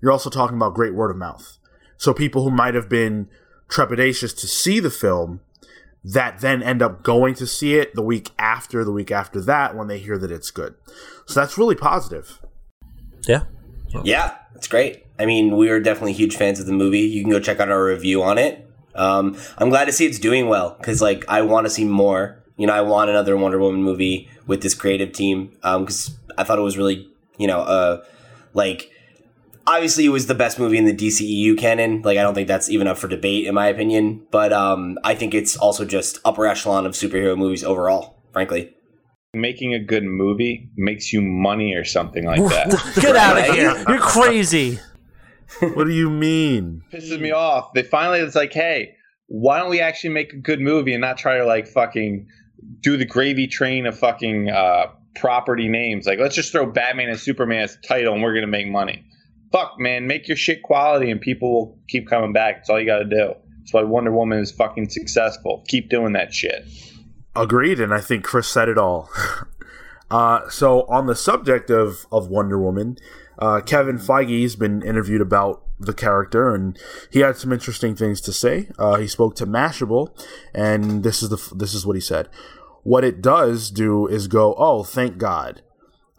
you're 0.01 0.11
also 0.11 0.29
talking 0.29 0.55
about 0.55 0.75
great 0.75 0.93
word 0.93 1.09
of 1.09 1.17
mouth. 1.17 1.57
So 1.97 2.13
people 2.13 2.43
who 2.43 2.51
might 2.51 2.75
have 2.75 2.89
been 2.89 3.27
trepidatious 3.69 4.37
to 4.39 4.47
see 4.47 4.79
the 4.79 4.91
film 4.91 5.41
that 6.03 6.41
then 6.41 6.63
end 6.63 6.81
up 6.81 7.03
going 7.03 7.35
to 7.35 7.47
see 7.47 7.75
it 7.75 7.93
the 7.95 8.01
week 8.01 8.31
after 8.37 8.83
the 8.83 8.91
week 8.91 9.11
after 9.11 9.39
that 9.41 9.75
when 9.75 9.87
they 9.87 9.99
hear 9.99 10.17
that 10.17 10.31
it's 10.31 10.51
good. 10.51 10.75
So 11.25 11.39
that's 11.39 11.57
really 11.57 11.75
positive. 11.75 12.39
Yeah. 13.27 13.43
Yeah, 14.03 14.35
it's 14.55 14.67
great. 14.67 15.05
I 15.19 15.25
mean, 15.25 15.55
we 15.55 15.69
are 15.69 15.79
definitely 15.79 16.13
huge 16.13 16.35
fans 16.35 16.59
of 16.59 16.65
the 16.65 16.73
movie. 16.73 17.01
You 17.01 17.21
can 17.21 17.31
go 17.31 17.39
check 17.39 17.59
out 17.59 17.69
our 17.69 17.83
review 17.83 18.23
on 18.23 18.37
it. 18.39 18.67
Um, 18.95 19.37
I'm 19.57 19.69
glad 19.69 19.85
to 19.85 19.91
see 19.91 20.05
it's 20.05 20.19
doing 20.19 20.47
well 20.47 20.75
because, 20.77 21.01
like, 21.01 21.25
I 21.27 21.41
want 21.41 21.65
to 21.65 21.69
see 21.69 21.85
more. 21.85 22.43
You 22.57 22.67
know, 22.67 22.73
I 22.73 22.81
want 22.81 23.09
another 23.09 23.35
Wonder 23.37 23.59
Woman 23.59 23.83
movie 23.83 24.29
with 24.45 24.61
this 24.61 24.75
creative 24.75 25.13
team 25.13 25.47
because 25.61 26.15
I 26.37 26.43
thought 26.43 26.59
it 26.59 26.63
was 26.63 26.77
really, 26.77 27.09
you 27.37 27.47
know, 27.47 27.61
uh, 27.61 28.03
like 28.53 28.91
obviously 29.67 30.05
it 30.05 30.09
was 30.09 30.27
the 30.27 30.35
best 30.35 30.59
movie 30.59 30.77
in 30.77 30.85
the 30.85 30.93
DCEU 30.93 31.57
canon. 31.57 32.01
Like, 32.01 32.17
I 32.17 32.23
don't 32.23 32.33
think 32.33 32.47
that's 32.47 32.69
even 32.69 32.87
up 32.87 32.97
for 32.97 33.07
debate 33.07 33.47
in 33.47 33.55
my 33.55 33.67
opinion. 33.67 34.25
But 34.31 34.53
um, 34.53 34.97
I 35.03 35.15
think 35.15 35.33
it's 35.33 35.55
also 35.57 35.85
just 35.85 36.19
upper 36.25 36.45
echelon 36.45 36.85
of 36.85 36.93
superhero 36.93 37.37
movies 37.37 37.63
overall. 37.63 38.17
Frankly, 38.33 38.75
Making 39.33 39.73
a 39.73 39.79
good 39.79 40.03
movie 40.03 40.69
makes 40.75 41.13
you 41.13 41.21
money 41.21 41.73
or 41.73 41.85
something 41.85 42.25
like 42.25 42.41
that. 42.49 42.69
Get 42.99 43.15
out 43.15 43.37
of 43.37 43.55
here. 43.55 43.83
You're 43.87 43.99
crazy. 43.99 44.79
What 45.59 45.85
do 45.85 45.93
you 45.93 46.09
mean? 46.09 46.83
pisses 46.91 47.19
me 47.19 47.31
off. 47.31 47.73
They 47.73 47.83
finally 47.83 48.19
it's 48.19 48.35
like, 48.35 48.53
hey, 48.53 48.95
why 49.27 49.59
don't 49.59 49.69
we 49.69 49.79
actually 49.79 50.11
make 50.11 50.33
a 50.33 50.37
good 50.37 50.59
movie 50.59 50.93
and 50.93 51.01
not 51.01 51.17
try 51.17 51.37
to 51.37 51.45
like 51.45 51.67
fucking 51.67 52.27
do 52.81 52.97
the 52.97 53.05
gravy 53.05 53.47
train 53.47 53.85
of 53.85 53.97
fucking 53.97 54.49
uh, 54.49 54.87
property 55.15 55.67
names? 55.67 56.05
Like, 56.05 56.19
let's 56.19 56.35
just 56.35 56.51
throw 56.51 56.65
Batman 56.65 57.09
and 57.09 57.19
Superman 57.19 57.63
as 57.63 57.75
the 57.75 57.87
title 57.87 58.13
and 58.13 58.23
we're 58.23 58.33
gonna 58.33 58.47
make 58.47 58.67
money. 58.67 59.05
Fuck, 59.51 59.79
man, 59.79 60.07
make 60.07 60.27
your 60.27 60.37
shit 60.37 60.63
quality 60.63 61.11
and 61.11 61.19
people 61.19 61.53
will 61.53 61.79
keep 61.87 62.07
coming 62.07 62.33
back. 62.33 62.59
It's 62.59 62.69
all 62.69 62.79
you 62.79 62.85
gotta 62.85 63.05
do. 63.05 63.33
That's 63.59 63.73
why 63.73 63.83
Wonder 63.83 64.11
Woman 64.11 64.39
is 64.39 64.51
fucking 64.51 64.89
successful. 64.89 65.63
Keep 65.67 65.89
doing 65.89 66.13
that 66.13 66.33
shit. 66.33 66.65
Agreed, 67.35 67.79
and 67.79 67.93
I 67.93 68.01
think 68.01 68.23
Chris 68.25 68.47
said 68.47 68.67
it 68.67 68.77
all. 68.77 69.09
uh, 70.11 70.49
so, 70.49 70.81
on 70.89 71.05
the 71.05 71.15
subject 71.15 71.69
of, 71.69 72.05
of 72.11 72.27
Wonder 72.27 72.59
Woman, 72.59 72.97
uh, 73.41 73.59
Kevin 73.61 73.97
Feige's 73.97 74.55
been 74.55 74.83
interviewed 74.83 75.19
about 75.19 75.63
the 75.79 75.93
character, 75.93 76.53
and 76.53 76.77
he 77.09 77.19
had 77.19 77.37
some 77.37 77.51
interesting 77.51 77.95
things 77.95 78.21
to 78.21 78.31
say. 78.31 78.69
Uh, 78.77 78.97
he 78.97 79.07
spoke 79.07 79.35
to 79.37 79.47
Mashable, 79.47 80.09
and 80.53 81.03
this 81.03 81.23
is 81.23 81.29
the 81.29 81.55
this 81.55 81.73
is 81.73 81.85
what 81.85 81.95
he 81.95 82.01
said. 82.01 82.29
What 82.83 83.03
it 83.03 83.21
does 83.21 83.71
do 83.71 84.07
is 84.07 84.27
go, 84.27 84.53
oh, 84.57 84.83
thank 84.83 85.17
God, 85.17 85.63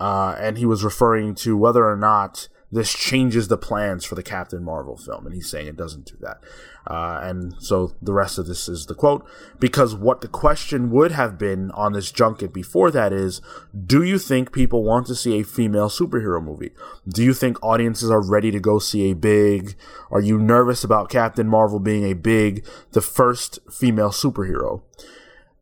uh, 0.01 0.35
and 0.39 0.59
he 0.59 0.67
was 0.67 0.83
referring 0.85 1.37
to 1.37 1.57
whether 1.57 1.89
or 1.89 1.97
not 1.97 2.49
this 2.73 2.93
changes 2.95 3.49
the 3.49 3.59
plans 3.59 4.05
for 4.05 4.15
the 4.15 4.23
Captain 4.23 4.65
Marvel 4.65 4.97
film, 4.97 5.27
and 5.27 5.35
he's 5.35 5.49
saying 5.49 5.67
it 5.67 5.77
doesn't 5.77 6.07
do 6.07 6.17
that. 6.21 6.43
Uh, 6.87 7.21
and 7.23 7.55
so 7.59 7.93
the 8.01 8.13
rest 8.13 8.39
of 8.39 8.47
this 8.47 8.69
is 8.69 8.87
the 8.87 8.95
quote 8.95 9.25
because 9.61 9.95
what 9.95 10.21
the 10.21 10.27
question 10.27 10.91
would 10.91 11.13
have 11.13 11.39
been 11.39 11.71
on 11.73 11.93
this 11.93 12.11
junket 12.11 12.53
before 12.53 12.91
that 12.91 13.13
is 13.13 13.41
do 13.87 14.03
you 14.03 14.19
think 14.19 14.53
people 14.53 14.83
want 14.83 15.07
to 15.07 15.15
see 15.15 15.39
a 15.39 15.45
female 15.45 15.89
superhero 15.89 16.43
movie? 16.43 16.73
Do 17.09 17.23
you 17.23 17.35
think 17.35 17.63
audiences 17.63 18.11
are 18.11 18.21
ready 18.21 18.51
to 18.51 18.59
go 18.59 18.81
see 18.81 19.11
a 19.11 19.15
big 19.15 19.77
are 20.11 20.21
you 20.21 20.39
nervous 20.39 20.83
about 20.83 21.09
captain 21.09 21.47
marvel 21.47 21.79
being 21.79 22.05
a 22.05 22.15
big 22.15 22.67
the 22.93 23.01
first 23.01 23.61
female 23.71 24.11
superhero 24.11 24.83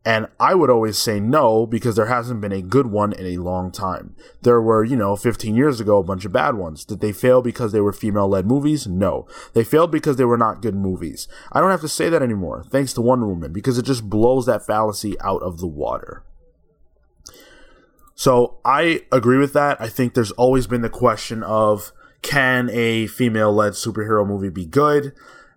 and 0.03 0.27
I 0.39 0.55
would 0.55 0.71
always 0.71 0.97
say 0.97 1.19
no 1.19 1.67
because 1.67 1.95
there 1.95 2.07
hasn't 2.07 2.41
been 2.41 2.51
a 2.51 2.61
good 2.61 2.87
one 2.87 3.13
in 3.13 3.25
a 3.27 3.37
long 3.37 3.71
time. 3.71 4.15
There 4.41 4.59
were, 4.59 4.83
you 4.83 4.95
know, 4.95 5.15
15 5.15 5.55
years 5.55 5.79
ago, 5.79 5.99
a 5.99 6.03
bunch 6.03 6.25
of 6.25 6.31
bad 6.31 6.55
ones. 6.55 6.83
Did 6.83 7.01
they 7.01 7.11
fail 7.11 7.43
because 7.43 7.71
they 7.71 7.81
were 7.81 7.93
female 7.93 8.27
led 8.27 8.47
movies? 8.47 8.87
No. 8.87 9.27
They 9.53 9.63
failed 9.63 9.91
because 9.91 10.15
they 10.15 10.25
were 10.25 10.39
not 10.39 10.63
good 10.63 10.73
movies. 10.73 11.27
I 11.51 11.59
don't 11.59 11.69
have 11.69 11.81
to 11.81 11.87
say 11.87 12.09
that 12.09 12.23
anymore, 12.23 12.63
thanks 12.69 12.93
to 12.93 13.01
Wonder 13.01 13.27
Woman, 13.27 13.53
because 13.53 13.77
it 13.77 13.85
just 13.85 14.09
blows 14.09 14.47
that 14.47 14.65
fallacy 14.65 15.19
out 15.21 15.43
of 15.43 15.59
the 15.59 15.67
water. 15.67 16.23
So 18.15 18.57
I 18.65 19.03
agree 19.11 19.37
with 19.37 19.53
that. 19.53 19.79
I 19.79 19.87
think 19.87 20.15
there's 20.15 20.31
always 20.31 20.65
been 20.65 20.81
the 20.81 20.89
question 20.89 21.43
of 21.43 21.91
can 22.23 22.69
a 22.71 23.05
female 23.07 23.53
led 23.53 23.73
superhero 23.73 24.25
movie 24.25 24.49
be 24.49 24.65
good? 24.65 25.13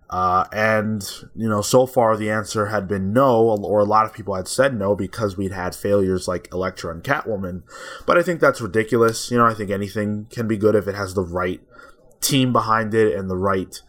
Uh, 0.09 0.45
and 0.53 1.03
you 1.35 1.49
know, 1.49 1.61
so 1.61 1.85
far 1.87 2.15
the 2.15 2.29
answer 2.29 2.67
had 2.67 2.87
been 2.87 3.11
no, 3.11 3.39
or 3.63 3.79
a 3.79 3.85
lot 3.85 4.05
of 4.05 4.13
people 4.13 4.35
had 4.35 4.47
said 4.47 4.77
no 4.77 4.95
because 4.95 5.35
we'd 5.35 5.51
had 5.51 5.75
failures 5.75 6.27
like 6.27 6.47
Elektra 6.53 6.91
and 6.91 7.03
Catwoman. 7.03 7.63
But 8.05 8.17
I 8.17 8.21
think 8.23 8.39
that's 8.39 8.61
ridiculous. 8.61 9.31
You 9.31 9.37
know, 9.39 9.45
I 9.45 9.53
think 9.55 9.71
anything 9.71 10.27
can 10.29 10.47
be 10.47 10.57
good 10.57 10.75
if 10.75 10.87
it 10.87 10.95
has 10.95 11.15
the 11.15 11.23
right 11.23 11.59
team 12.21 12.53
behind 12.53 12.93
it 12.93 13.15
and 13.17 13.29
the 13.29 13.37
right. 13.37 13.81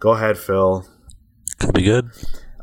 Go 0.00 0.10
ahead, 0.10 0.36
Phil. 0.36 0.84
Could 1.60 1.74
be 1.74 1.82
good. 1.82 2.10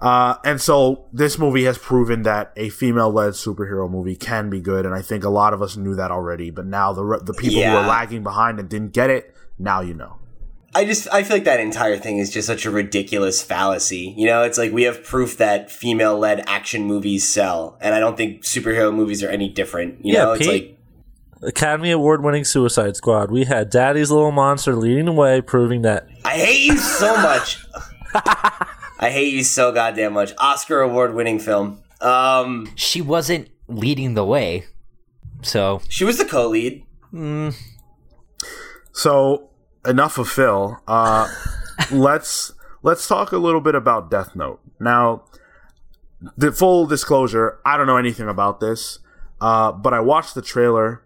Uh, 0.01 0.35
and 0.45 0.61
so 0.61 1.05
this 1.11 1.38
movie 1.38 1.65
has 1.65 1.77
proven 1.77 2.23
that 2.23 2.53
a 2.55 2.69
female-led 2.69 3.34
superhero 3.34 3.89
movie 3.89 4.15
can 4.15 4.49
be 4.49 4.61
good, 4.61 4.85
and 4.85 4.95
I 4.95 5.01
think 5.01 5.23
a 5.26 5.30
lot 5.30 5.53
of 5.53 5.61
us 5.61 5.76
knew 5.76 5.95
that 5.95 6.09
already. 6.11 6.51
But 6.51 6.65
now 6.67 6.93
the 6.93 7.03
re- 7.03 7.19
the 7.21 7.34
people 7.34 7.55
who 7.55 7.61
Yeah. 7.61 7.84
are 7.84 7.88
lagging 7.88 8.23
behind 8.23 8.59
and 8.59 8.69
didn't 8.69 8.93
get 8.93 9.09
it, 9.09 9.34
now 9.57 9.81
you 9.81 9.93
know. 9.93 10.18
I 10.75 10.85
just 10.85 11.07
I 11.11 11.23
feel 11.23 11.37
like 11.37 11.45
that 11.45 11.59
entire 11.59 11.97
thing 11.97 12.17
is 12.19 12.29
just 12.29 12.45
such 12.47 12.65
a 12.65 12.71
ridiculous 12.71 13.41
fallacy. 13.41 14.13
You 14.15 14.27
know, 14.27 14.43
it's 14.43 14.57
like 14.57 14.71
we 14.71 14.83
have 14.83 15.03
proof 15.03 15.37
that 15.37 15.71
female 15.71 16.17
led 16.17 16.43
action 16.47 16.83
movies 16.83 17.27
sell, 17.27 17.77
and 17.81 17.95
I 17.95 17.99
don't 17.99 18.15
think 18.17 18.43
superhero 18.43 18.93
movies 18.93 19.23
are 19.23 19.29
any 19.29 19.49
different. 19.49 20.05
You 20.05 20.13
Yeah, 20.13 20.23
know, 20.25 20.31
it's 20.33 20.45
like 20.47 20.77
Academy 21.41 21.89
Award 21.91 22.23
winning 22.23 22.43
Suicide 22.45 22.95
Squad. 22.95 23.31
We 23.31 23.45
had 23.45 23.69
Daddy's 23.69 24.11
Little 24.11 24.31
Monster 24.31 24.75
leading 24.75 25.05
the 25.05 25.11
way, 25.11 25.41
proving 25.41 25.81
that 25.83 26.07
I 26.23 26.37
hate 26.37 26.61
you 26.65 26.77
so 26.77 27.15
much. 27.21 27.65
I 29.01 29.09
hate 29.11 29.33
you 29.33 29.43
so 29.43 29.71
goddamn 29.71 30.13
much. 30.13 30.33
Oscar 30.37 30.81
award 30.81 31.15
winning 31.15 31.39
film. 31.39 31.81
Um, 32.01 32.71
She 32.75 33.01
wasn't 33.01 33.49
leading 33.67 34.13
the 34.13 34.25
way, 34.25 34.65
so 35.41 35.81
she 35.89 36.03
was 36.03 36.17
the 36.17 36.25
co 36.25 36.47
lead. 36.47 36.83
So 38.93 39.48
enough 39.90 40.18
of 40.18 40.30
Phil. 40.30 40.82
Uh, 40.88 41.28
let's 41.91 42.53
let's 42.84 43.07
talk 43.07 43.32
a 43.32 43.38
little 43.38 43.61
bit 43.61 43.76
about 43.76 44.10
Death 44.10 44.36
Note. 44.36 44.60
Now, 44.80 45.24
the 46.38 46.52
full 46.52 46.86
disclosure, 46.86 47.60
I 47.66 47.78
don't 47.78 47.88
know 47.88 47.98
anything 47.98 48.30
about 48.30 48.60
this, 48.60 48.99
uh, 49.41 49.72
but 49.72 49.94
I 49.94 49.99
watched 49.99 50.36
the 50.36 50.41
trailer. 50.41 51.03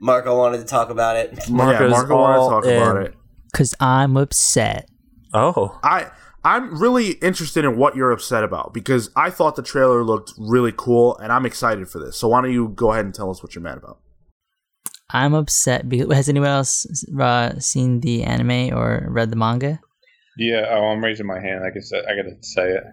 Marco 0.00 0.36
wanted 0.36 0.58
to 0.58 0.64
talk 0.64 0.90
about 0.90 1.16
it. 1.16 1.48
Marco's 1.48 1.80
yeah, 1.80 1.88
Marco 1.88 2.16
wanted 2.16 2.44
to 2.44 2.50
talk 2.50 2.64
about 2.64 3.02
it. 3.02 3.14
Cause 3.54 3.74
I'm 3.80 4.16
upset. 4.16 4.90
oh, 5.32 5.78
I 5.82 6.10
I'm 6.44 6.80
really 6.80 7.12
interested 7.12 7.64
in 7.64 7.76
what 7.76 7.96
you're 7.96 8.12
upset 8.12 8.44
about 8.44 8.72
because 8.72 9.10
I 9.16 9.30
thought 9.30 9.56
the 9.56 9.62
trailer 9.62 10.04
looked 10.04 10.32
really 10.38 10.72
cool 10.76 11.16
and 11.18 11.32
I'm 11.32 11.44
excited 11.44 11.88
for 11.88 11.98
this. 11.98 12.16
So 12.16 12.28
why 12.28 12.40
don't 12.40 12.52
you 12.52 12.68
go 12.68 12.92
ahead 12.92 13.04
and 13.04 13.12
tell 13.12 13.30
us 13.30 13.42
what 13.42 13.54
you're 13.56 13.62
mad 13.62 13.78
about? 13.78 13.98
I'm 15.10 15.34
upset 15.34 15.88
because 15.88 16.12
has 16.12 16.28
anyone 16.28 16.48
else 16.48 16.86
uh, 17.18 17.58
seen 17.58 18.00
the 18.00 18.24
anime 18.24 18.76
or 18.76 19.06
read 19.08 19.30
the 19.30 19.36
manga? 19.36 19.80
Yeah, 20.38 20.66
oh, 20.68 20.88
I'm 20.88 21.02
raising 21.02 21.26
my 21.26 21.40
hand. 21.40 21.64
I 21.64 21.70
guess 21.70 21.90
I 21.92 22.14
gotta 22.14 22.36
say 22.42 22.76
it. 22.76 22.84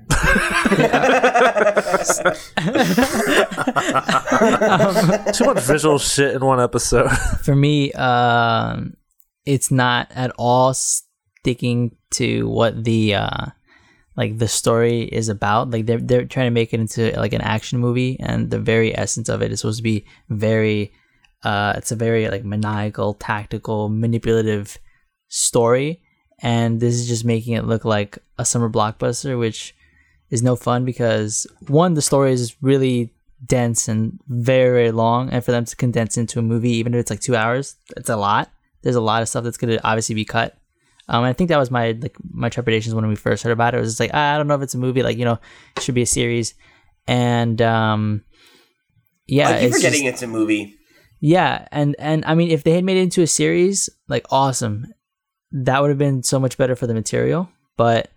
too 5.33 5.45
much 5.45 5.59
visual 5.59 5.99
shit 5.99 6.35
in 6.35 6.45
one 6.45 6.61
episode. 6.61 7.09
For 7.43 7.53
me, 7.53 7.91
um, 7.93 8.93
it's 9.45 9.71
not 9.71 10.07
at 10.11 10.31
all 10.37 10.73
sticking 10.73 11.97
to 12.11 12.47
what 12.47 12.85
the 12.85 13.15
uh, 13.15 13.47
like 14.15 14.37
the 14.37 14.47
story 14.47 15.01
is 15.01 15.27
about. 15.27 15.69
Like 15.69 15.85
they're 15.85 15.99
they're 15.99 16.25
trying 16.25 16.47
to 16.47 16.51
make 16.51 16.73
it 16.73 16.79
into 16.79 17.11
like 17.19 17.33
an 17.33 17.41
action 17.41 17.77
movie, 17.79 18.17
and 18.21 18.51
the 18.51 18.59
very 18.59 18.97
essence 18.97 19.27
of 19.27 19.41
it 19.41 19.51
is 19.51 19.59
supposed 19.59 19.79
to 19.79 19.83
be 19.83 20.05
very. 20.29 20.93
Uh, 21.43 21.73
it's 21.77 21.91
a 21.91 21.95
very 21.95 22.29
like 22.29 22.43
maniacal, 22.45 23.13
tactical, 23.15 23.89
manipulative 23.89 24.77
story, 25.27 26.01
and 26.41 26.79
this 26.79 26.95
is 26.95 27.07
just 27.07 27.25
making 27.25 27.53
it 27.53 27.65
look 27.65 27.85
like 27.85 28.17
a 28.37 28.45
summer 28.45 28.69
blockbuster, 28.69 29.37
which 29.37 29.75
is 30.29 30.41
no 30.41 30.55
fun 30.55 30.85
because 30.85 31.45
one, 31.67 31.93
the 31.95 32.01
story 32.01 32.31
is 32.33 32.55
really 32.61 33.13
dense 33.45 33.87
and 33.87 34.19
very, 34.27 34.69
very 34.83 34.91
long, 34.91 35.29
and 35.29 35.43
for 35.43 35.51
them 35.51 35.65
to 35.65 35.75
condense 35.75 36.17
into 36.17 36.39
a 36.39 36.41
movie, 36.41 36.71
even 36.71 36.93
if 36.93 36.99
it's 37.01 37.09
like 37.09 37.19
two 37.19 37.35
hours, 37.35 37.75
it's 37.97 38.09
a 38.09 38.15
lot. 38.15 38.49
There's 38.81 38.95
a 38.95 39.01
lot 39.01 39.21
of 39.21 39.29
stuff 39.29 39.43
that's 39.43 39.57
gonna 39.57 39.79
obviously 39.83 40.15
be 40.15 40.25
cut. 40.25 40.57
Um, 41.09 41.25
I 41.25 41.33
think 41.33 41.49
that 41.49 41.57
was 41.59 41.69
my 41.71 41.91
like 41.91 42.15
my 42.31 42.47
trepidations 42.47 42.95
when 42.95 43.07
we 43.07 43.15
first 43.15 43.43
heard 43.43 43.51
about 43.51 43.73
it. 43.73 43.77
It 43.77 43.81
was 43.81 43.89
just 43.91 43.99
like 43.99 44.11
"Ah, 44.13 44.33
I 44.33 44.37
don't 44.37 44.47
know 44.47 44.55
if 44.55 44.61
it's 44.61 44.75
a 44.75 44.77
movie, 44.77 45.03
like 45.03 45.17
you 45.17 45.25
know, 45.25 45.39
it 45.75 45.83
should 45.83 45.95
be 45.95 46.03
a 46.03 46.05
series, 46.05 46.53
and 47.07 47.61
um, 47.61 48.23
yeah, 49.27 49.49
I 49.49 49.53
keep 49.59 49.67
it's 49.67 49.75
forgetting 49.77 50.03
just- 50.03 50.13
it's 50.13 50.21
a 50.23 50.27
movie. 50.27 50.77
Yeah, 51.25 51.69
and 51.71 51.95
and 51.99 52.25
I 52.25 52.35
mean, 52.35 52.51
if 52.51 52.63
they 52.65 52.71
had 52.73 52.83
made 52.83 52.97
it 52.97 53.03
into 53.03 53.21
a 53.21 53.27
series, 53.27 53.89
like 54.09 54.25
awesome, 54.29 54.87
that 55.53 55.81
would 55.81 55.87
have 55.89 55.97
been 55.97 56.21
so 56.21 56.37
much 56.37 56.57
better 56.57 56.75
for 56.75 56.85
the 56.85 56.93
material. 56.93 57.47
But 57.77 58.11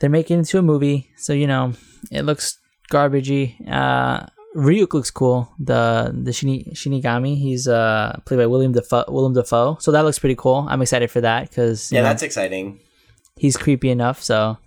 they're 0.00 0.10
making 0.10 0.36
it 0.36 0.40
into 0.40 0.58
a 0.58 0.62
movie, 0.62 1.10
so 1.16 1.32
you 1.32 1.46
know 1.46 1.74
it 2.10 2.22
looks 2.22 2.58
garbagey. 2.90 3.54
Uh, 3.70 4.26
Ryuk 4.56 4.92
looks 4.94 5.12
cool. 5.12 5.54
The 5.60 6.10
the 6.12 6.32
Shini, 6.32 6.72
Shinigami, 6.74 7.38
he's 7.38 7.68
uh 7.68 8.18
played 8.26 8.38
by 8.38 8.46
William 8.46 8.72
Dafoe. 8.72 9.04
William 9.06 9.32
Dafoe, 9.34 9.76
so 9.78 9.92
that 9.92 10.02
looks 10.04 10.18
pretty 10.18 10.34
cool. 10.34 10.66
I'm 10.68 10.82
excited 10.82 11.08
for 11.08 11.20
that 11.20 11.50
because 11.50 11.92
Yeah, 11.92 12.02
that's 12.02 12.24
exciting. 12.24 12.80
he's 13.36 13.56
creepy 13.56 13.90
enough. 13.90 14.20
So, 14.20 14.58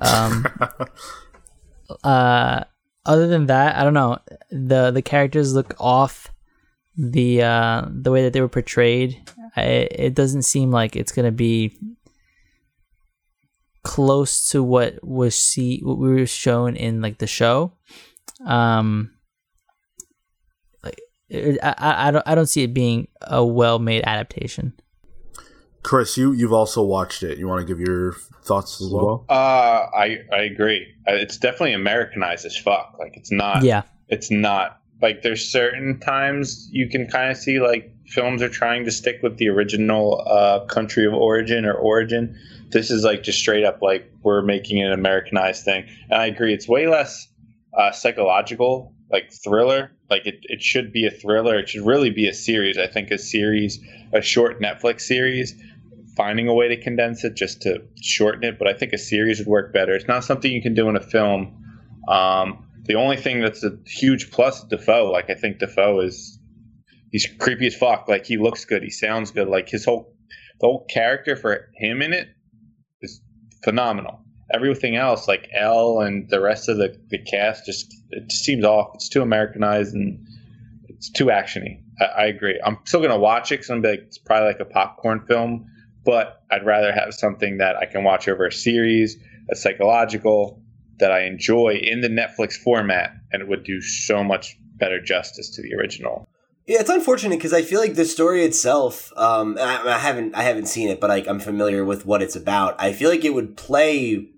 um, 0.00 0.46
uh, 2.04 2.64
other 3.04 3.26
than 3.28 3.46
that, 3.46 3.76
I 3.76 3.84
don't 3.84 3.94
know. 3.94 4.18
the 4.50 4.90
The 4.90 5.02
characters 5.02 5.54
look 5.54 5.74
off. 5.78 6.28
The 7.02 7.42
uh, 7.42 7.86
the 7.90 8.10
way 8.10 8.24
that 8.24 8.34
they 8.34 8.42
were 8.42 8.48
portrayed, 8.48 9.16
I, 9.56 9.62
it 9.90 10.14
doesn't 10.14 10.42
seem 10.42 10.70
like 10.70 10.96
it's 10.96 11.12
gonna 11.12 11.32
be 11.32 11.78
close 13.82 14.50
to 14.50 14.62
what 14.62 15.02
was 15.02 15.34
see 15.34 15.80
what 15.82 15.96
we 15.96 16.10
were 16.10 16.26
shown 16.26 16.76
in 16.76 17.00
like 17.00 17.16
the 17.16 17.26
show. 17.26 17.72
Um, 18.44 19.12
like 20.82 21.00
I, 21.32 21.74
I 21.78 22.08
I 22.08 22.10
don't 22.10 22.28
I 22.28 22.34
don't 22.34 22.46
see 22.46 22.64
it 22.64 22.74
being 22.74 23.08
a 23.22 23.42
well 23.44 23.78
made 23.78 24.04
adaptation. 24.04 24.74
Chris, 25.82 26.18
you 26.18 26.32
you've 26.32 26.52
also 26.52 26.82
watched 26.82 27.22
it. 27.22 27.38
You 27.38 27.48
want 27.48 27.66
to 27.66 27.66
give 27.66 27.80
your 27.80 28.12
thoughts 28.44 28.78
as 28.82 28.92
well? 28.92 29.24
Uh, 29.30 29.32
I 29.96 30.18
I 30.30 30.42
agree. 30.42 30.86
Uh, 31.08 31.14
It's 31.14 31.38
definitely 31.38 31.72
Americanized 31.72 32.44
as 32.44 32.58
fuck. 32.58 32.96
Like 32.98 33.16
it's 33.16 33.32
not. 33.32 33.62
Yeah, 33.62 33.84
It's 34.08 34.30
not 34.30 34.79
like 35.02 35.22
there's 35.22 35.50
certain 35.50 35.98
times 36.00 36.68
you 36.72 36.88
can 36.88 37.06
kind 37.06 37.30
of 37.30 37.36
see 37.36 37.58
like 37.58 37.92
films 38.06 38.42
are 38.42 38.48
trying 38.48 38.84
to 38.84 38.90
stick 38.90 39.20
with 39.22 39.38
the 39.38 39.48
original 39.48 40.22
uh, 40.26 40.64
country 40.66 41.06
of 41.06 41.14
origin 41.14 41.64
or 41.64 41.74
origin. 41.74 42.36
This 42.70 42.90
is 42.90 43.04
like 43.04 43.22
just 43.22 43.38
straight 43.38 43.64
up 43.64 43.80
like 43.82 44.10
we're 44.22 44.42
making 44.42 44.82
an 44.82 44.92
Americanized 44.92 45.64
thing, 45.64 45.86
and 46.10 46.20
I 46.20 46.26
agree. 46.26 46.52
It's 46.52 46.68
way 46.68 46.86
less 46.86 47.28
uh, 47.76 47.92
psychological, 47.92 48.94
like 49.10 49.32
thriller. 49.32 49.92
Like 50.10 50.26
it, 50.26 50.40
it 50.42 50.62
should 50.62 50.92
be 50.92 51.06
a 51.06 51.10
thriller. 51.10 51.58
It 51.58 51.68
should 51.68 51.86
really 51.86 52.10
be 52.10 52.28
a 52.28 52.34
series. 52.34 52.78
I 52.78 52.86
think 52.86 53.10
a 53.10 53.18
series, 53.18 53.80
a 54.12 54.20
short 54.20 54.60
Netflix 54.60 55.02
series, 55.02 55.54
finding 56.16 56.48
a 56.48 56.54
way 56.54 56.68
to 56.68 56.76
condense 56.76 57.24
it 57.24 57.34
just 57.36 57.62
to 57.62 57.82
shorten 58.02 58.44
it. 58.44 58.58
But 58.58 58.68
I 58.68 58.74
think 58.74 58.92
a 58.92 58.98
series 58.98 59.38
would 59.38 59.48
work 59.48 59.72
better. 59.72 59.94
It's 59.94 60.08
not 60.08 60.24
something 60.24 60.50
you 60.50 60.62
can 60.62 60.74
do 60.74 60.88
in 60.88 60.96
a 60.96 61.00
film. 61.00 61.56
Um, 62.08 62.66
the 62.90 62.96
only 62.96 63.16
thing 63.16 63.40
that's 63.40 63.62
a 63.62 63.78
huge 63.86 64.32
plus 64.32 64.64
Dafoe, 64.64 65.12
like 65.12 65.30
I 65.30 65.34
think 65.34 65.60
Dafoe 65.60 66.00
is, 66.00 66.40
he's 67.12 67.24
creepy 67.38 67.68
as 67.68 67.76
fuck. 67.76 68.08
Like 68.08 68.26
he 68.26 68.36
looks 68.36 68.64
good, 68.64 68.82
he 68.82 68.90
sounds 68.90 69.30
good. 69.30 69.46
Like 69.46 69.68
his 69.68 69.84
whole, 69.84 70.12
the 70.60 70.66
whole 70.66 70.86
character 70.86 71.36
for 71.36 71.68
him 71.76 72.02
in 72.02 72.12
it 72.12 72.30
is 73.00 73.20
phenomenal. 73.62 74.24
Everything 74.52 74.96
else, 74.96 75.28
like 75.28 75.48
L 75.54 76.00
and 76.00 76.28
the 76.30 76.40
rest 76.40 76.68
of 76.68 76.78
the, 76.78 76.98
the 77.10 77.18
cast, 77.18 77.64
just 77.64 77.94
it 78.10 78.26
just 78.26 78.42
seems 78.42 78.64
off. 78.64 78.90
It's 78.96 79.08
too 79.08 79.22
Americanized 79.22 79.94
and 79.94 80.26
it's 80.88 81.10
too 81.10 81.26
actiony. 81.26 81.82
I, 82.00 82.04
I 82.04 82.24
agree. 82.24 82.60
I'm 82.64 82.78
still 82.86 83.02
gonna 83.02 83.20
watch 83.20 83.52
it 83.52 83.58
because 83.58 83.70
I'm 83.70 83.82
be 83.82 83.90
like 83.90 84.00
it's 84.00 84.18
probably 84.18 84.48
like 84.48 84.58
a 84.58 84.64
popcorn 84.64 85.24
film, 85.28 85.64
but 86.04 86.42
I'd 86.50 86.66
rather 86.66 86.90
have 86.90 87.14
something 87.14 87.58
that 87.58 87.76
I 87.76 87.86
can 87.86 88.02
watch 88.02 88.26
over 88.26 88.46
a 88.46 88.52
series, 88.52 89.16
a 89.48 89.54
psychological 89.54 90.60
that 91.00 91.12
I 91.12 91.24
enjoy 91.24 91.80
in 91.82 92.00
the 92.00 92.08
Netflix 92.08 92.54
format, 92.54 93.12
and 93.32 93.42
it 93.42 93.48
would 93.48 93.64
do 93.64 93.80
so 93.80 94.22
much 94.22 94.56
better 94.76 95.00
justice 95.00 95.50
to 95.56 95.62
the 95.62 95.74
original. 95.74 96.28
Yeah, 96.66 96.80
it's 96.80 96.90
unfortunate 96.90 97.36
because 97.36 97.52
I 97.52 97.62
feel 97.62 97.80
like 97.80 97.94
the 97.94 98.04
story 98.04 98.44
itself. 98.44 99.12
Um, 99.16 99.58
I, 99.60 99.82
I 99.84 99.98
haven't 99.98 100.34
I 100.36 100.42
haven't 100.42 100.66
seen 100.66 100.88
it, 100.88 101.00
but 101.00 101.10
like 101.10 101.26
I'm 101.26 101.40
familiar 101.40 101.84
with 101.84 102.06
what 102.06 102.22
it's 102.22 102.36
about. 102.36 102.80
I 102.80 102.92
feel 102.92 103.10
like 103.10 103.24
it 103.24 103.34
would 103.34 103.56
play 103.56 104.28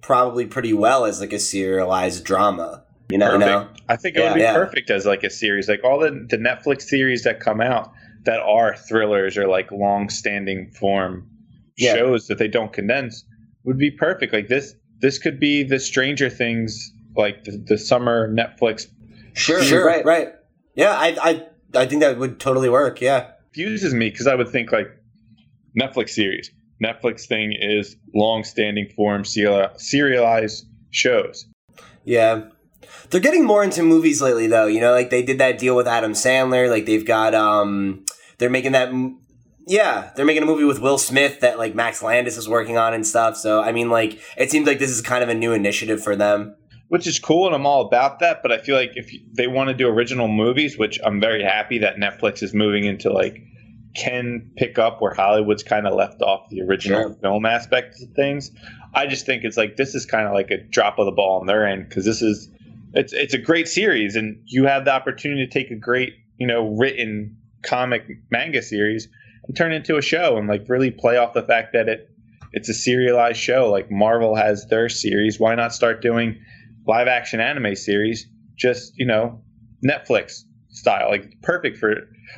probably 0.00 0.46
pretty 0.46 0.72
well 0.72 1.04
as 1.04 1.20
like 1.20 1.32
a 1.32 1.38
serialized 1.38 2.24
drama. 2.24 2.84
You 3.10 3.18
know, 3.18 3.32
you 3.32 3.38
know? 3.38 3.68
I 3.88 3.96
think 3.96 4.16
it 4.16 4.22
would 4.22 4.34
be 4.34 4.40
yeah. 4.40 4.54
perfect 4.54 4.88
as 4.88 5.04
like 5.04 5.24
a 5.24 5.30
series, 5.30 5.68
like 5.68 5.82
all 5.82 5.98
the 5.98 6.26
the 6.28 6.36
Netflix 6.36 6.82
series 6.82 7.24
that 7.24 7.40
come 7.40 7.60
out 7.60 7.92
that 8.24 8.38
are 8.40 8.76
thrillers 8.76 9.36
or 9.36 9.48
like 9.48 9.72
long-standing 9.72 10.70
form 10.70 11.28
Yeah. 11.76 11.94
shows 11.94 12.28
that 12.28 12.38
they 12.38 12.48
don't 12.48 12.72
condense 12.72 13.24
would 13.64 13.78
be 13.78 13.90
perfect. 13.90 14.32
Like 14.32 14.46
this, 14.46 14.74
this 15.00 15.18
could 15.18 15.38
be 15.40 15.62
the 15.62 15.78
Stranger 15.78 16.30
Things, 16.30 16.92
like 17.16 17.44
the, 17.44 17.52
the 17.56 17.78
summer 17.78 18.32
Netflix 18.32 18.86
Sure, 19.34 19.62
sure, 19.62 19.86
right, 19.86 20.04
right. 20.04 20.32
Yeah, 20.74 20.90
I, 20.92 21.16
I, 21.22 21.46
I 21.82 21.86
think 21.86 22.00
that 22.02 22.18
would 22.18 22.40
totally 22.40 22.68
work. 22.68 23.00
Yeah, 23.00 23.30
confuses 23.54 23.94
me 23.94 24.10
because 24.10 24.26
I 24.26 24.34
would 24.34 24.48
think 24.48 24.72
like 24.72 24.88
Netflix 25.80 26.10
series. 26.10 26.50
Netflix 26.82 27.26
thing 27.26 27.52
is 27.52 27.96
long-standing 28.14 28.88
form 28.96 29.24
serial- 29.24 29.70
serialized 29.76 30.66
shows. 30.90 31.46
yeah. 32.04 32.42
They're 33.10 33.20
getting 33.20 33.44
more 33.44 33.62
into 33.62 33.82
movies 33.82 34.22
lately, 34.22 34.46
though. 34.46 34.66
You 34.66 34.80
know, 34.80 34.92
like 34.92 35.10
they 35.10 35.22
did 35.22 35.38
that 35.38 35.58
deal 35.58 35.76
with 35.76 35.86
Adam 35.86 36.12
Sandler. 36.12 36.70
Like 36.70 36.86
they've 36.86 37.04
got, 37.04 37.34
um, 37.34 38.04
they're 38.38 38.50
making 38.50 38.72
that. 38.72 38.90
Yeah, 39.70 40.10
they're 40.16 40.26
making 40.26 40.42
a 40.42 40.46
movie 40.46 40.64
with 40.64 40.80
Will 40.80 40.98
Smith 40.98 41.40
that 41.40 41.56
like 41.56 41.74
Max 41.76 42.02
Landis 42.02 42.36
is 42.36 42.48
working 42.48 42.76
on 42.76 42.92
and 42.92 43.06
stuff. 43.06 43.36
So 43.36 43.62
I 43.62 43.70
mean, 43.72 43.88
like 43.88 44.18
it 44.36 44.50
seems 44.50 44.66
like 44.66 44.80
this 44.80 44.90
is 44.90 45.00
kind 45.00 45.22
of 45.22 45.28
a 45.28 45.34
new 45.34 45.52
initiative 45.52 46.02
for 46.02 46.16
them. 46.16 46.56
which 46.88 47.06
is 47.06 47.20
cool 47.20 47.46
and 47.46 47.54
I'm 47.54 47.66
all 47.66 47.86
about 47.86 48.18
that. 48.18 48.42
But 48.42 48.50
I 48.50 48.58
feel 48.58 48.74
like 48.74 48.90
if 48.96 49.12
they 49.32 49.46
want 49.46 49.68
to 49.68 49.74
do 49.74 49.86
original 49.88 50.26
movies, 50.26 50.76
which 50.76 50.98
I'm 51.04 51.20
very 51.20 51.44
happy 51.44 51.78
that 51.78 51.96
Netflix 51.96 52.42
is 52.42 52.52
moving 52.52 52.84
into 52.84 53.12
like 53.12 53.42
can 53.94 54.50
pick 54.56 54.76
up 54.78 55.00
where 55.00 55.14
Hollywood's 55.14 55.62
kind 55.62 55.86
of 55.86 55.94
left 55.94 56.20
off 56.20 56.48
the 56.50 56.62
original 56.62 57.02
Sure. 57.02 57.14
film 57.22 57.46
aspect 57.46 57.94
of 58.02 58.08
things. 58.16 58.50
I 58.92 59.06
just 59.06 59.24
think 59.24 59.44
it's 59.44 59.56
like 59.56 59.76
this 59.76 59.94
is 59.94 60.04
kind 60.04 60.26
of 60.26 60.32
like 60.34 60.50
a 60.50 60.58
drop 60.58 60.98
of 60.98 61.06
the 61.06 61.12
ball 61.12 61.40
on 61.40 61.46
their 61.46 61.64
end 61.64 61.88
because 61.88 62.04
this 62.04 62.22
is 62.22 62.48
it's 62.92 63.12
it's 63.12 63.34
a 63.34 63.38
great 63.38 63.68
series 63.68 64.16
and 64.16 64.42
you 64.46 64.64
have 64.66 64.84
the 64.84 64.92
opportunity 64.92 65.46
to 65.46 65.52
take 65.52 65.70
a 65.70 65.76
great 65.76 66.14
you 66.38 66.46
know 66.48 66.74
written 66.76 67.36
comic 67.62 68.02
manga 68.32 68.62
series 68.62 69.06
and 69.46 69.56
turn 69.56 69.72
it 69.72 69.76
into 69.76 69.96
a 69.96 70.02
show 70.02 70.36
and 70.36 70.48
like 70.48 70.68
really 70.68 70.90
play 70.90 71.16
off 71.16 71.34
the 71.34 71.42
fact 71.42 71.72
that 71.72 71.88
it 71.88 72.10
it's 72.52 72.68
a 72.68 72.74
serialized 72.74 73.38
show. 73.38 73.70
Like 73.70 73.90
Marvel 73.90 74.34
has 74.34 74.66
their 74.66 74.88
series. 74.88 75.38
Why 75.38 75.54
not 75.54 75.72
start 75.72 76.02
doing 76.02 76.40
live 76.86 77.08
action 77.08 77.40
anime 77.40 77.76
series? 77.76 78.26
Just 78.56 78.92
you 78.96 79.06
know 79.06 79.42
Netflix 79.84 80.42
style. 80.70 81.10
Like 81.10 81.40
perfect 81.42 81.78
for 81.78 81.94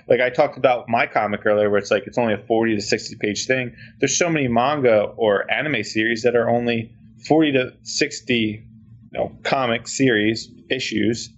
like 0.08 0.20
I 0.20 0.30
talked 0.30 0.56
about 0.56 0.88
my 0.88 1.06
comic 1.06 1.44
earlier 1.44 1.70
where 1.70 1.78
it's 1.78 1.90
like 1.90 2.06
it's 2.06 2.18
only 2.18 2.34
a 2.34 2.38
40 2.38 2.76
to 2.76 2.82
60 2.82 3.16
page 3.20 3.46
thing. 3.46 3.74
There's 4.00 4.16
so 4.16 4.28
many 4.28 4.48
manga 4.48 5.02
or 5.16 5.50
anime 5.50 5.82
series 5.84 6.22
that 6.22 6.36
are 6.36 6.48
only 6.48 6.94
40 7.26 7.52
to 7.52 7.72
60 7.82 8.34
you 8.34 8.62
know 9.12 9.32
comic 9.42 9.88
series 9.88 10.50
issues. 10.70 11.30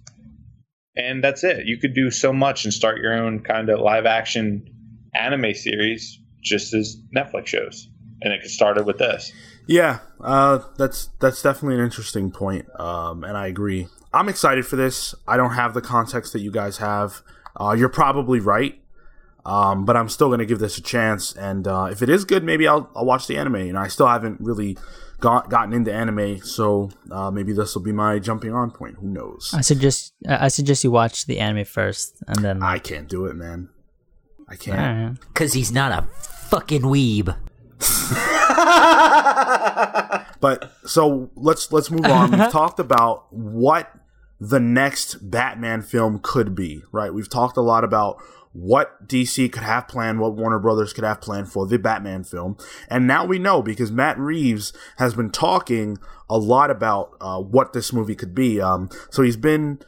And 0.97 1.21
that's 1.21 1.43
it. 1.43 1.65
You 1.65 1.77
could 1.77 1.93
do 1.93 2.09
so 2.09 2.31
much 2.31 2.63
and 2.63 2.73
start 2.73 3.01
your 3.01 3.13
own 3.13 3.41
kind 3.41 3.69
of 3.69 3.81
live 3.81 4.05
action 4.05 4.74
anime 5.19 5.53
series 5.53 6.19
just 6.41 6.73
as 6.73 6.97
netflix 7.15 7.47
shows 7.47 7.89
and 8.21 8.33
it 8.33 8.41
could 8.41 8.51
started 8.51 8.85
with 8.85 8.97
this 8.97 9.31
Yeah, 9.67 9.99
uh, 10.21 10.59
that's 10.77 11.09
that's 11.19 11.41
definitely 11.41 11.75
an 11.75 11.83
interesting 11.83 12.29
point, 12.31 12.67
um, 12.79 13.23
and 13.23 13.35
I 13.35 13.47
agree. 13.47 13.87
I'm 14.13 14.29
excited 14.29 14.65
for 14.65 14.75
this. 14.75 15.15
I 15.27 15.37
don't 15.37 15.53
have 15.53 15.73
the 15.73 15.81
context 15.81 16.33
that 16.33 16.39
you 16.39 16.51
guys 16.51 16.77
have. 16.77 17.21
Uh, 17.59 17.75
you're 17.77 17.89
probably 17.89 18.39
right, 18.39 18.79
um, 19.45 19.85
but 19.85 19.97
I'm 19.97 20.07
still 20.07 20.27
going 20.27 20.39
to 20.39 20.45
give 20.45 20.59
this 20.59 20.77
a 20.77 20.81
chance. 20.81 21.33
And 21.33 21.67
uh, 21.67 21.89
if 21.91 22.01
it 22.01 22.09
is 22.09 22.25
good, 22.25 22.43
maybe 22.43 22.67
I'll, 22.67 22.89
I'll 22.95 23.05
watch 23.05 23.27
the 23.27 23.37
anime. 23.37 23.55
And 23.55 23.77
I 23.77 23.87
still 23.87 24.07
haven't 24.07 24.39
really 24.39 24.77
got, 25.19 25.49
gotten 25.49 25.73
into 25.73 25.91
anime, 25.91 26.41
so 26.43 26.91
uh, 27.11 27.31
maybe 27.31 27.51
this 27.51 27.75
will 27.75 27.81
be 27.81 27.91
my 27.91 28.19
jumping 28.19 28.53
on 28.53 28.71
point. 28.71 28.97
Who 28.99 29.09
knows? 29.09 29.51
I 29.53 29.61
suggest 29.61 30.13
I 30.27 30.47
suggest 30.47 30.83
you 30.83 30.91
watch 30.91 31.25
the 31.25 31.39
anime 31.39 31.65
first, 31.65 32.23
and 32.27 32.37
then. 32.37 32.61
I 32.63 32.79
can't 32.79 33.09
do 33.09 33.25
it, 33.25 33.35
man. 33.35 33.69
I 34.47 34.55
can't. 34.55 34.79
Alright. 34.79 35.19
Because 35.19 35.53
he's 35.53 35.71
not 35.71 35.91
a 35.91 36.03
fucking 36.49 36.83
weeb. 36.83 37.35
But 40.45 40.71
so 40.85 41.31
let's 41.35 41.71
let's 41.71 41.89
move 41.89 42.05
on. 42.05 42.29
We've 42.29 42.39
talked 42.51 42.79
about 42.79 43.33
what 43.33 43.91
the 44.39 44.59
next 44.59 45.31
Batman 45.31 45.81
film 45.81 46.19
could 46.21 46.53
be, 46.53 46.83
right? 46.91 47.11
We've 47.11 47.27
talked 47.27 47.57
a 47.57 47.61
lot 47.61 47.83
about 47.83 48.21
what 48.51 49.07
DC 49.07 49.51
could 49.51 49.63
have 49.63 49.87
planned, 49.87 50.19
what 50.19 50.33
Warner 50.33 50.59
Brothers 50.59 50.93
could 50.93 51.03
have 51.03 51.19
planned 51.19 51.51
for 51.51 51.65
the 51.65 51.79
Batman 51.79 52.23
film, 52.23 52.57
and 52.89 53.07
now 53.07 53.25
we 53.25 53.39
know 53.39 53.63
because 53.63 53.91
Matt 53.91 54.19
Reeves 54.19 54.71
has 54.97 55.15
been 55.15 55.31
talking 55.31 55.97
a 56.29 56.37
lot 56.37 56.69
about 56.69 57.17
uh, 57.19 57.39
what 57.39 57.73
this 57.73 57.91
movie 57.91 58.15
could 58.15 58.35
be. 58.35 58.61
Um, 58.61 58.91
so 59.09 59.23
he's 59.23 59.37
been 59.37 59.79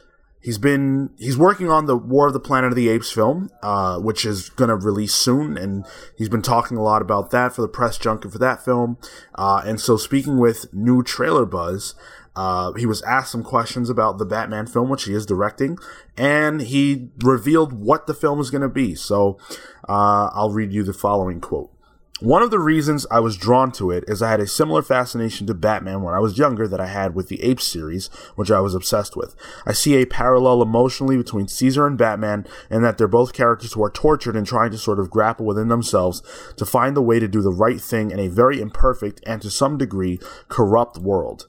He's 0.48 0.56
been 0.56 1.10
he's 1.18 1.36
working 1.36 1.70
on 1.70 1.84
the 1.84 1.94
War 1.94 2.28
of 2.28 2.32
the 2.32 2.40
Planet 2.40 2.70
of 2.70 2.74
the 2.74 2.88
Apes 2.88 3.12
film, 3.12 3.50
uh, 3.62 3.98
which 3.98 4.24
is 4.24 4.48
going 4.48 4.70
to 4.70 4.76
release 4.76 5.12
soon, 5.12 5.58
and 5.58 5.84
he's 6.16 6.30
been 6.30 6.40
talking 6.40 6.78
a 6.78 6.82
lot 6.82 7.02
about 7.02 7.30
that 7.32 7.54
for 7.54 7.60
the 7.60 7.68
press 7.68 7.98
junket 7.98 8.32
for 8.32 8.38
that 8.38 8.64
film. 8.64 8.96
Uh, 9.34 9.60
and 9.66 9.78
so, 9.78 9.98
speaking 9.98 10.38
with 10.38 10.72
New 10.72 11.02
Trailer 11.02 11.44
Buzz, 11.44 11.94
uh, 12.34 12.72
he 12.72 12.86
was 12.86 13.02
asked 13.02 13.30
some 13.30 13.42
questions 13.42 13.90
about 13.90 14.16
the 14.16 14.24
Batman 14.24 14.66
film, 14.66 14.88
which 14.88 15.04
he 15.04 15.12
is 15.12 15.26
directing, 15.26 15.76
and 16.16 16.62
he 16.62 17.10
revealed 17.22 17.74
what 17.74 18.06
the 18.06 18.14
film 18.14 18.40
is 18.40 18.48
going 18.48 18.62
to 18.62 18.70
be. 18.70 18.94
So, 18.94 19.38
uh, 19.86 20.30
I'll 20.32 20.52
read 20.52 20.72
you 20.72 20.82
the 20.82 20.94
following 20.94 21.42
quote. 21.42 21.77
One 22.20 22.42
of 22.42 22.50
the 22.50 22.58
reasons 22.58 23.06
I 23.12 23.20
was 23.20 23.36
drawn 23.36 23.70
to 23.72 23.92
it 23.92 24.02
is 24.08 24.22
I 24.22 24.30
had 24.32 24.40
a 24.40 24.46
similar 24.48 24.82
fascination 24.82 25.46
to 25.46 25.54
Batman 25.54 26.02
when 26.02 26.14
I 26.14 26.18
was 26.18 26.36
younger 26.36 26.66
that 26.66 26.80
I 26.80 26.86
had 26.86 27.14
with 27.14 27.28
the 27.28 27.40
Apes 27.44 27.64
series, 27.64 28.08
which 28.34 28.50
I 28.50 28.58
was 28.58 28.74
obsessed 28.74 29.14
with. 29.14 29.36
I 29.64 29.72
see 29.72 29.94
a 29.94 30.04
parallel 30.04 30.60
emotionally 30.60 31.16
between 31.16 31.46
Caesar 31.46 31.86
and 31.86 31.96
Batman, 31.96 32.44
and 32.70 32.84
that 32.84 32.98
they're 32.98 33.06
both 33.06 33.32
characters 33.32 33.74
who 33.74 33.84
are 33.84 33.90
tortured 33.90 34.34
and 34.34 34.44
trying 34.44 34.72
to 34.72 34.78
sort 34.78 34.98
of 34.98 35.10
grapple 35.10 35.46
within 35.46 35.68
themselves 35.68 36.20
to 36.56 36.66
find 36.66 36.96
the 36.96 37.02
way 37.02 37.20
to 37.20 37.28
do 37.28 37.40
the 37.40 37.52
right 37.52 37.80
thing 37.80 38.10
in 38.10 38.18
a 38.18 38.26
very 38.26 38.60
imperfect 38.60 39.20
and 39.24 39.40
to 39.42 39.48
some 39.50 39.78
degree 39.78 40.18
corrupt 40.48 40.98
world. 40.98 41.46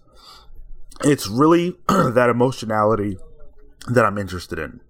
It's 1.04 1.28
really 1.28 1.78
that 1.88 2.30
emotionality 2.30 3.18
that 3.88 4.06
I'm 4.06 4.20
interested 4.20 4.60
in 4.60 4.82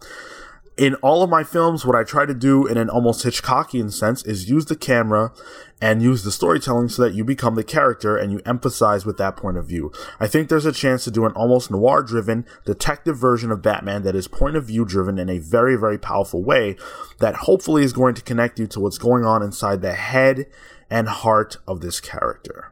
in 0.79 0.95
all 0.95 1.21
of 1.23 1.29
my 1.29 1.43
films, 1.43 1.85
what 1.85 1.97
I 1.97 2.05
try 2.05 2.25
to 2.25 2.33
do 2.33 2.65
in 2.65 2.77
an 2.77 2.89
almost 2.89 3.25
Hitchcockian 3.25 3.91
sense 3.91 4.23
is 4.23 4.49
use 4.49 4.67
the 4.67 4.77
camera 4.77 5.33
and 5.81 6.01
use 6.01 6.23
the 6.23 6.31
storytelling 6.31 6.87
so 6.87 7.01
that 7.01 7.13
you 7.13 7.25
become 7.25 7.55
the 7.55 7.65
character 7.65 8.15
and 8.15 8.31
you 8.31 8.39
emphasize 8.45 9.05
with 9.05 9.17
that 9.17 9.35
point 9.35 9.57
of 9.57 9.67
view. 9.67 9.91
I 10.21 10.27
think 10.27 10.47
there's 10.47 10.65
a 10.65 10.71
chance 10.71 11.03
to 11.03 11.11
do 11.11 11.25
an 11.25 11.33
almost 11.33 11.69
noir 11.69 12.01
driven 12.01 12.45
detective 12.65 13.17
version 13.17 13.51
of 13.51 13.61
Batman 13.61 14.03
that 14.03 14.15
is 14.15 14.29
point 14.29 14.55
of 14.55 14.67
view 14.67 14.85
driven 14.85 15.19
in 15.19 15.29
a 15.29 15.39
very, 15.39 15.75
very 15.75 15.97
powerful 15.97 16.45
way 16.45 16.77
that 17.19 17.35
hopefully 17.35 17.83
is 17.83 17.91
going 17.91 18.15
to 18.15 18.21
connect 18.21 18.57
you 18.57 18.67
to 18.67 18.79
what's 18.79 18.97
going 18.97 19.25
on 19.25 19.43
inside 19.43 19.81
the 19.81 19.93
head 19.93 20.45
and 20.89 21.09
heart 21.09 21.57
of 21.67 21.81
this 21.81 21.99
character. 21.99 22.71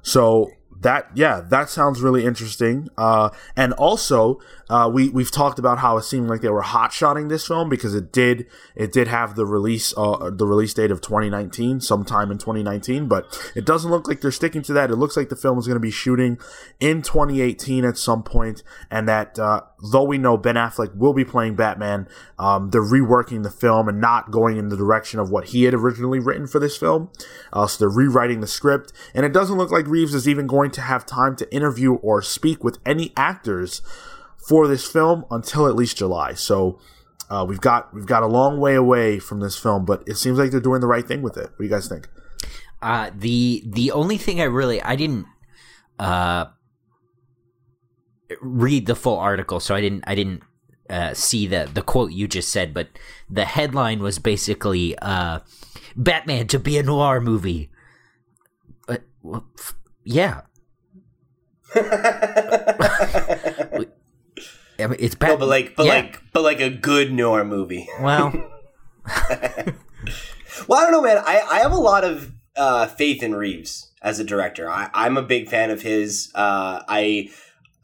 So 0.00 0.52
that 0.80 1.10
yeah, 1.14 1.40
that 1.40 1.70
sounds 1.70 2.00
really 2.00 2.24
interesting. 2.24 2.88
Uh, 2.96 3.30
and 3.56 3.72
also, 3.74 4.40
uh, 4.70 4.90
we 4.92 5.08
we've 5.08 5.30
talked 5.30 5.58
about 5.58 5.78
how 5.78 5.96
it 5.96 6.02
seemed 6.02 6.28
like 6.28 6.40
they 6.40 6.48
were 6.48 6.62
hot 6.62 6.92
shotting 6.92 7.28
this 7.28 7.46
film 7.46 7.68
because 7.68 7.94
it 7.94 8.12
did 8.12 8.46
it 8.74 8.92
did 8.92 9.08
have 9.08 9.34
the 9.34 9.46
release 9.46 9.94
uh, 9.96 10.30
the 10.30 10.46
release 10.46 10.74
date 10.74 10.90
of 10.90 11.00
2019, 11.00 11.80
sometime 11.80 12.30
in 12.30 12.38
2019, 12.38 13.08
but 13.08 13.52
it 13.54 13.64
doesn't 13.64 13.90
look 13.90 14.08
like 14.08 14.20
they're 14.20 14.30
sticking 14.30 14.62
to 14.62 14.72
that. 14.72 14.90
It 14.90 14.96
looks 14.96 15.16
like 15.16 15.28
the 15.28 15.36
film 15.36 15.58
is 15.58 15.66
going 15.66 15.76
to 15.76 15.80
be 15.80 15.90
shooting 15.90 16.38
in 16.80 17.02
2018 17.02 17.84
at 17.84 17.96
some 17.96 18.22
point, 18.22 18.62
and 18.90 19.08
that 19.08 19.38
uh, 19.38 19.62
though 19.82 20.04
we 20.04 20.18
know 20.18 20.36
Ben 20.36 20.56
Affleck 20.56 20.94
will 20.94 21.14
be 21.14 21.24
playing 21.24 21.56
Batman, 21.56 22.08
um, 22.38 22.70
they're 22.70 22.82
reworking 22.82 23.42
the 23.42 23.50
film 23.50 23.88
and 23.88 24.00
not 24.00 24.30
going 24.30 24.56
in 24.56 24.68
the 24.68 24.76
direction 24.76 25.18
of 25.18 25.30
what 25.30 25.46
he 25.46 25.64
had 25.64 25.74
originally 25.74 26.18
written 26.18 26.46
for 26.46 26.58
this 26.58 26.76
film. 26.76 27.10
Uh, 27.52 27.66
so 27.66 27.78
they're 27.78 27.96
rewriting 27.96 28.40
the 28.40 28.46
script, 28.46 28.92
and 29.14 29.24
it 29.24 29.32
doesn't 29.32 29.56
look 29.56 29.70
like 29.70 29.86
Reeves 29.86 30.14
is 30.14 30.28
even 30.28 30.46
going 30.46 30.70
to 30.72 30.82
have 30.82 31.06
time 31.06 31.36
to 31.36 31.54
interview 31.54 31.94
or 31.94 32.20
speak 32.20 32.62
with 32.62 32.78
any 32.84 33.12
actors 33.16 33.80
for 34.46 34.66
this 34.68 34.86
film 34.86 35.24
until 35.30 35.66
at 35.66 35.74
least 35.74 35.96
July. 35.98 36.34
So 36.34 36.78
uh, 37.30 37.44
we've 37.48 37.60
got 37.60 37.92
we've 37.92 38.06
got 38.06 38.22
a 38.22 38.26
long 38.26 38.58
way 38.58 38.74
away 38.74 39.18
from 39.18 39.40
this 39.40 39.58
film, 39.58 39.84
but 39.84 40.02
it 40.06 40.16
seems 40.16 40.38
like 40.38 40.50
they're 40.50 40.60
doing 40.60 40.80
the 40.80 40.86
right 40.86 41.06
thing 41.06 41.22
with 41.22 41.36
it. 41.36 41.50
What 41.50 41.58
do 41.58 41.64
you 41.64 41.70
guys 41.70 41.88
think? 41.88 42.08
Uh, 42.80 43.10
the 43.14 43.62
the 43.66 43.90
only 43.90 44.16
thing 44.16 44.40
I 44.40 44.44
really 44.44 44.80
I 44.82 44.96
didn't 44.96 45.26
uh, 45.98 46.46
read 48.40 48.86
the 48.86 48.94
full 48.94 49.18
article, 49.18 49.60
so 49.60 49.74
I 49.74 49.80
didn't 49.80 50.04
I 50.06 50.14
didn't 50.14 50.42
uh, 50.88 51.12
see 51.12 51.46
the 51.46 51.68
the 51.72 51.82
quote 51.82 52.12
you 52.12 52.28
just 52.28 52.50
said, 52.50 52.72
but 52.72 52.88
the 53.28 53.44
headline 53.44 54.00
was 54.00 54.18
basically 54.18 54.96
uh, 54.98 55.40
Batman 55.96 56.46
to 56.48 56.58
be 56.58 56.78
a 56.78 56.82
noir 56.82 57.20
movie. 57.20 57.70
But 58.86 59.02
well, 59.22 59.44
f- 59.58 59.74
yeah, 60.04 60.42
I 64.78 64.86
mean, 64.86 64.96
it's 65.00 65.14
Bat- 65.14 65.30
No, 65.30 65.36
but 65.36 65.48
like, 65.48 65.74
but 65.76 65.86
yeah. 65.86 65.92
like, 65.94 66.22
but 66.32 66.42
like 66.42 66.60
a 66.60 66.70
good 66.70 67.12
noir 67.12 67.44
movie. 67.44 67.88
well, 68.00 68.32
Well, 70.66 70.80
I 70.80 70.82
don't 70.82 70.92
know, 70.92 71.02
man. 71.02 71.18
I, 71.18 71.40
I 71.50 71.58
have 71.60 71.72
a 71.72 71.76
lot 71.78 72.04
of 72.04 72.32
uh, 72.56 72.86
faith 72.86 73.22
in 73.22 73.34
Reeves 73.34 73.90
as 74.02 74.18
a 74.18 74.24
director. 74.24 74.68
I, 74.68 74.90
I'm 74.92 75.16
a 75.16 75.22
big 75.22 75.48
fan 75.48 75.70
of 75.70 75.82
his. 75.82 76.30
Uh, 76.34 76.82
I 76.88 77.30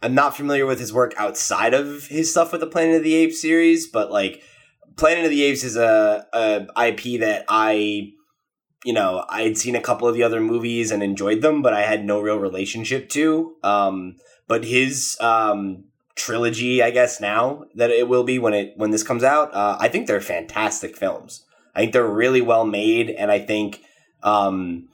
I'm 0.03 0.15
not 0.15 0.37
familiar 0.37 0.67
with 0.67 0.81
his 0.81 0.93
work 0.93 1.15
outside 1.17 1.73
of 1.73 2.07
his 2.09 2.31
stuff 2.31 2.53
with 2.53 2.61
the 2.61 2.67
Planet 2.67 2.97
of 2.97 3.03
the 3.05 3.15
Apes 3.15 3.41
series, 3.41 3.87
but 3.87 4.11
like 4.11 4.43
Planet 4.97 5.25
of 5.25 5.31
the 5.31 5.43
Apes 5.45 5.65
is 5.65 5.77
a, 5.77 6.27
a 6.33 6.89
IP 6.89 7.21
that 7.21 7.45
I, 7.49 8.13
you 8.85 8.93
know, 8.93 9.25
I 9.31 9.43
had 9.43 9.57
seen 9.57 9.77
a 9.77 9.81
couple 9.81 10.07
of 10.07 10.15
the 10.15 10.23
other 10.23 10.41
movies 10.41 10.91
and 10.91 11.03
enjoyed 11.03 11.41
them, 11.41 11.63
but 11.63 11.73
I 11.73 11.83
had 11.83 12.05
no 12.05 12.21
real 12.21 12.39
relationship 12.39 13.09
to. 13.11 13.55
Um, 13.63 14.17
but 14.47 14.65
his 14.65 15.17
um, 15.21 15.85
trilogy, 16.15 16.83
I 16.83 16.91
guess 16.91 17.21
now 17.21 17.65
that 17.75 17.91
it 17.91 18.09
will 18.09 18.25
be 18.25 18.39
when 18.39 18.55
it 18.55 18.75
when 18.77 18.91
this 18.91 19.03
comes 19.03 19.25
out, 19.25 19.53
uh, 19.55 19.77
I 19.81 19.89
think 19.89 20.07
they're 20.07 20.21
fantastic 20.21 20.97
films. 20.97 21.45
I 21.75 21.81
think 21.81 21.93
they're 21.93 22.07
really 22.07 22.41
well 22.41 22.65
made, 22.65 23.11
and 23.11 23.31
I 23.31 23.41
think 23.41 23.83
um, 24.23 24.89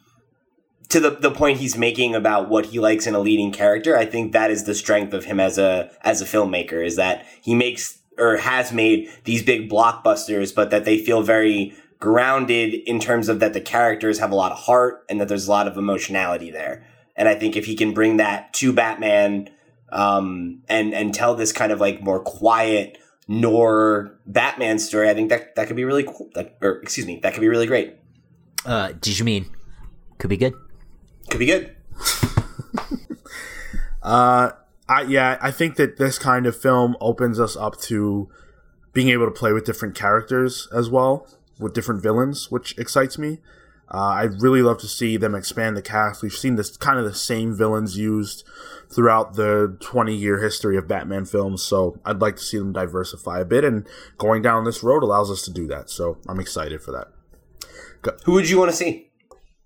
to 0.88 1.00
the 1.00 1.10
the 1.10 1.30
point 1.30 1.58
he's 1.58 1.76
making 1.76 2.14
about 2.14 2.48
what 2.48 2.66
he 2.66 2.80
likes 2.80 3.06
in 3.06 3.14
a 3.14 3.20
leading 3.20 3.52
character, 3.52 3.96
I 3.96 4.06
think 4.06 4.32
that 4.32 4.50
is 4.50 4.64
the 4.64 4.74
strength 4.74 5.12
of 5.12 5.24
him 5.24 5.40
as 5.40 5.58
a 5.58 5.90
as 6.02 6.20
a 6.20 6.24
filmmaker 6.24 6.84
is 6.84 6.96
that 6.96 7.26
he 7.40 7.54
makes 7.54 7.98
or 8.18 8.36
has 8.36 8.72
made 8.72 9.10
these 9.24 9.42
big 9.42 9.70
blockbusters, 9.70 10.54
but 10.54 10.70
that 10.70 10.84
they 10.84 10.98
feel 10.98 11.22
very 11.22 11.74
grounded 12.00 12.74
in 12.86 12.98
terms 12.98 13.28
of 13.28 13.40
that 13.40 13.52
the 13.52 13.60
characters 13.60 14.18
have 14.18 14.32
a 14.32 14.34
lot 14.34 14.52
of 14.52 14.58
heart 14.58 15.04
and 15.08 15.20
that 15.20 15.28
there's 15.28 15.46
a 15.46 15.50
lot 15.50 15.68
of 15.68 15.76
emotionality 15.76 16.50
there. 16.50 16.84
And 17.14 17.28
I 17.28 17.34
think 17.34 17.56
if 17.56 17.66
he 17.66 17.76
can 17.76 17.92
bring 17.92 18.16
that 18.16 18.52
to 18.54 18.72
Batman 18.72 19.50
um, 19.92 20.62
and 20.68 20.94
and 20.94 21.14
tell 21.14 21.34
this 21.34 21.52
kind 21.52 21.72
of 21.72 21.80
like 21.80 22.02
more 22.02 22.20
quiet 22.20 22.98
noir 23.28 24.18
Batman 24.26 24.78
story, 24.78 25.08
I 25.08 25.14
think 25.14 25.30
that 25.30 25.54
that 25.56 25.66
could 25.66 25.76
be 25.76 25.84
really 25.84 26.04
cool. 26.04 26.30
That, 26.34 26.56
or 26.60 26.80
excuse 26.82 27.06
me, 27.06 27.20
that 27.22 27.34
could 27.34 27.40
be 27.40 27.48
really 27.48 27.66
great. 27.66 27.96
Uh, 28.64 28.92
did 28.92 29.18
you 29.18 29.24
mean 29.24 29.50
could 30.18 30.30
be 30.30 30.36
good? 30.36 30.54
Could 31.28 31.38
be 31.38 31.46
good. 31.46 31.76
Uh, 34.02 34.52
I 34.88 35.02
yeah, 35.02 35.38
I 35.40 35.50
think 35.50 35.76
that 35.76 35.96
this 35.98 36.18
kind 36.18 36.46
of 36.46 36.56
film 36.56 36.96
opens 37.00 37.38
us 37.38 37.56
up 37.56 37.78
to 37.82 38.28
being 38.92 39.08
able 39.08 39.26
to 39.26 39.30
play 39.30 39.52
with 39.52 39.64
different 39.64 39.94
characters 39.94 40.68
as 40.74 40.90
well, 40.90 41.28
with 41.58 41.74
different 41.74 42.02
villains, 42.02 42.50
which 42.50 42.76
excites 42.78 43.18
me. 43.18 43.38
Uh, 43.92 43.98
I'd 43.98 44.40
really 44.40 44.62
love 44.62 44.78
to 44.78 44.88
see 44.88 45.16
them 45.16 45.34
expand 45.34 45.76
the 45.76 45.82
cast. 45.82 46.22
We've 46.22 46.32
seen 46.32 46.56
this 46.56 46.76
kind 46.76 46.98
of 46.98 47.04
the 47.04 47.14
same 47.14 47.56
villains 47.56 47.98
used 47.98 48.44
throughout 48.88 49.34
the 49.34 49.76
20 49.80 50.14
year 50.14 50.40
history 50.42 50.76
of 50.76 50.86
Batman 50.86 51.24
films, 51.24 51.62
so 51.62 51.98
I'd 52.04 52.20
like 52.20 52.36
to 52.36 52.42
see 52.42 52.58
them 52.58 52.72
diversify 52.72 53.40
a 53.40 53.44
bit, 53.44 53.64
and 53.64 53.86
going 54.18 54.42
down 54.42 54.64
this 54.64 54.82
road 54.82 55.02
allows 55.02 55.30
us 55.30 55.42
to 55.42 55.52
do 55.52 55.66
that. 55.68 55.90
So 55.90 56.18
I'm 56.28 56.40
excited 56.40 56.82
for 56.82 56.92
that. 56.92 57.08
Who 58.24 58.32
would 58.32 58.48
you 58.48 58.58
want 58.58 58.70
to 58.70 58.76
see? 58.76 59.10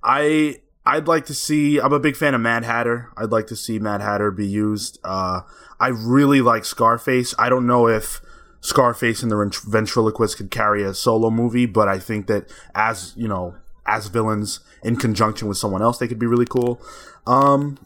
I 0.03 0.61
I'd 0.87 1.09
like 1.09 1.27
to 1.27 1.35
see. 1.35 1.79
I'm 1.81 1.93
a 1.93 2.01
big 2.01 2.17
fan 2.17 2.35
of 2.35 2.41
Mad 2.41 2.65
Hatter. 2.65 3.11
I'd 3.17 3.31
like 3.31 3.47
to 3.49 3.57
see 3.57 3.79
Mad 3.79 4.01
Hatter 4.01 4.31
be 4.31 4.47
used. 4.47 4.99
Uh, 5.05 5.43
I 5.81 5.89
really 5.89 6.41
like 6.41 6.65
Scarface. 6.65 7.35
I 7.39 7.49
don't 7.49 7.67
know 7.67 7.89
if 7.89 8.21
Scarface 8.61 9.23
and 9.23 9.31
the 9.31 9.63
Ventriloquist 9.67 10.37
could 10.37 10.51
carry 10.51 10.83
a 10.83 10.93
solo 10.93 11.31
movie, 11.31 11.67
but 11.67 11.89
I 11.89 11.99
think 11.99 12.27
that 12.27 12.53
as 12.75 13.15
you 13.17 13.29
know, 13.29 13.55
as 13.87 14.09
villains 14.09 14.61
in 14.83 14.97
conjunction 14.97 15.49
with 15.49 15.59
someone 15.59 15.83
else, 15.83 15.99
they 15.99 16.09
could 16.09 16.19
be 16.19 16.27
really 16.27 16.47
cool. 16.47 16.81
Um, 17.27 17.79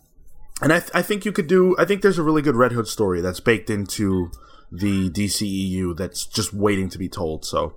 and 0.61 0.73
I, 0.73 0.81
th- 0.81 0.91
I 0.95 1.03
think 1.03 1.25
you 1.25 1.33
could 1.33 1.47
do. 1.47 1.77
I 1.79 1.85
think 1.85 2.03
there's 2.03 2.19
a 2.19 2.23
really 2.23 2.43
good 2.43 2.57
Red 2.57 2.73
Hood 2.73 2.89
story 2.89 3.21
that's 3.21 3.41
baked 3.41 3.71
into 3.71 4.31
the 4.71 5.09
DCEU 5.11 5.97
that's 5.97 6.27
just 6.27 6.53
waiting 6.53 6.89
to 6.91 6.99
be 6.99 7.09
told. 7.09 7.45
So, 7.45 7.75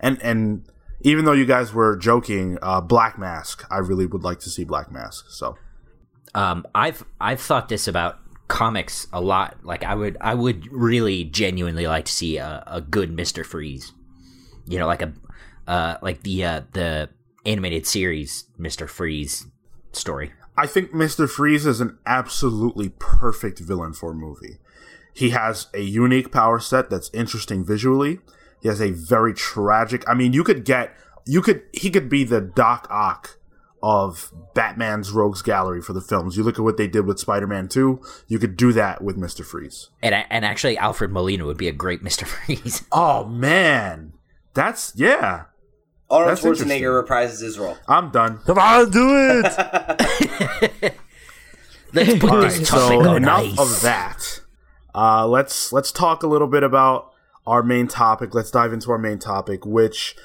and 0.00 0.20
and 0.22 0.68
even 1.02 1.24
though 1.24 1.32
you 1.32 1.46
guys 1.46 1.72
were 1.72 1.96
joking, 1.96 2.58
uh, 2.62 2.80
Black 2.80 3.18
Mask, 3.18 3.64
I 3.70 3.78
really 3.78 4.06
would 4.06 4.22
like 4.22 4.40
to 4.40 4.50
see 4.50 4.64
Black 4.64 4.90
Mask. 4.90 5.26
So, 5.30 5.56
Um, 6.34 6.66
I've 6.74 7.04
I've 7.20 7.40
thought 7.40 7.68
this 7.68 7.86
about 7.86 8.18
comics 8.48 9.06
a 9.12 9.20
lot. 9.20 9.56
Like 9.62 9.84
I 9.84 9.94
would 9.94 10.16
I 10.20 10.34
would 10.34 10.70
really 10.72 11.24
genuinely 11.24 11.86
like 11.86 12.06
to 12.06 12.12
see 12.12 12.36
a, 12.38 12.64
a 12.66 12.80
good 12.80 13.12
Mister 13.12 13.44
Freeze. 13.44 13.92
You 14.66 14.78
know, 14.78 14.86
like 14.86 15.02
a 15.02 15.12
uh, 15.66 15.98
like 16.02 16.22
the 16.22 16.44
uh, 16.44 16.60
the 16.72 17.08
animated 17.46 17.86
series 17.86 18.44
Mister 18.58 18.86
Freeze 18.86 19.46
story. 19.92 20.32
I 20.56 20.66
think 20.66 20.92
Mr. 20.92 21.28
Freeze 21.28 21.66
is 21.66 21.80
an 21.80 21.98
absolutely 22.06 22.90
perfect 22.90 23.58
villain 23.58 23.92
for 23.92 24.12
a 24.12 24.14
movie. 24.14 24.58
He 25.12 25.30
has 25.30 25.68
a 25.74 25.80
unique 25.80 26.30
power 26.30 26.58
set 26.58 26.90
that's 26.90 27.10
interesting 27.12 27.64
visually. 27.64 28.20
He 28.60 28.68
has 28.68 28.80
a 28.80 28.90
very 28.90 29.34
tragic. 29.34 30.08
I 30.08 30.14
mean, 30.14 30.32
you 30.32 30.44
could 30.44 30.64
get 30.64 30.96
you 31.26 31.42
could 31.42 31.62
he 31.72 31.90
could 31.90 32.08
be 32.08 32.24
the 32.24 32.40
Doc 32.40 32.86
Ock 32.90 33.38
of 33.82 34.32
Batman's 34.54 35.10
Rogues 35.10 35.42
Gallery 35.42 35.82
for 35.82 35.92
the 35.92 36.00
films. 36.00 36.36
You 36.36 36.42
look 36.42 36.58
at 36.58 36.64
what 36.64 36.78
they 36.78 36.88
did 36.88 37.04
with 37.04 37.18
Spider-Man 37.18 37.68
2, 37.68 38.00
you 38.28 38.38
could 38.38 38.56
do 38.56 38.72
that 38.72 39.04
with 39.04 39.18
Mr. 39.18 39.44
Freeze. 39.44 39.90
And 40.02 40.14
and 40.30 40.44
actually, 40.44 40.78
Alfred 40.78 41.12
Molina 41.12 41.44
would 41.44 41.58
be 41.58 41.68
a 41.68 41.72
great 41.72 42.02
Mister 42.02 42.24
Freeze. 42.26 42.84
Oh 42.90 43.24
man. 43.26 44.14
That's 44.54 44.92
yeah. 44.96 45.44
Arnold 46.14 46.38
That's. 46.38 46.42
Schwarzenegger 46.62 47.04
reprises 47.04 47.40
his 47.42 47.58
role. 47.58 47.76
I'm 47.88 48.10
done. 48.10 48.38
Come 48.46 48.58
on, 48.58 48.90
do 48.90 49.08
it! 49.10 49.44
Let's 51.92 52.18
put 52.18 52.30
All 52.30 52.40
this 52.40 52.58
right, 52.58 52.66
topic 52.66 53.02
so 53.02 53.08
on 53.08 53.16
enough 53.16 53.44
ice. 53.44 53.58
of 53.58 53.80
that. 53.82 54.40
Uh, 54.94 55.26
let's 55.26 55.72
let's 55.72 55.90
talk 55.92 56.22
a 56.22 56.26
little 56.26 56.48
bit 56.48 56.62
about 56.64 57.12
our 57.46 57.62
main 57.62 57.86
topic. 57.88 58.34
Let's 58.34 58.50
dive 58.50 58.72
into 58.72 58.90
our 58.90 58.98
main 58.98 59.18
topic, 59.20 59.64
which 59.64 60.16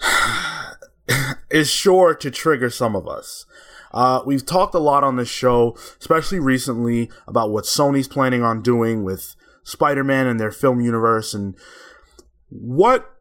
is 1.50 1.70
sure 1.70 2.14
to 2.14 2.30
trigger 2.30 2.68
some 2.68 2.94
of 2.96 3.08
us. 3.08 3.46
Uh, 3.92 4.22
we've 4.26 4.44
talked 4.44 4.74
a 4.74 4.78
lot 4.78 5.04
on 5.04 5.16
this 5.16 5.28
show, 5.28 5.74
especially 6.00 6.38
recently, 6.40 7.10
about 7.26 7.50
what 7.50 7.64
Sony's 7.64 8.08
planning 8.08 8.42
on 8.42 8.60
doing 8.60 9.04
with 9.04 9.36
Spider-Man 9.62 10.26
and 10.26 10.38
their 10.40 10.50
film 10.50 10.80
universe, 10.80 11.32
and 11.32 11.54
what 12.50 13.13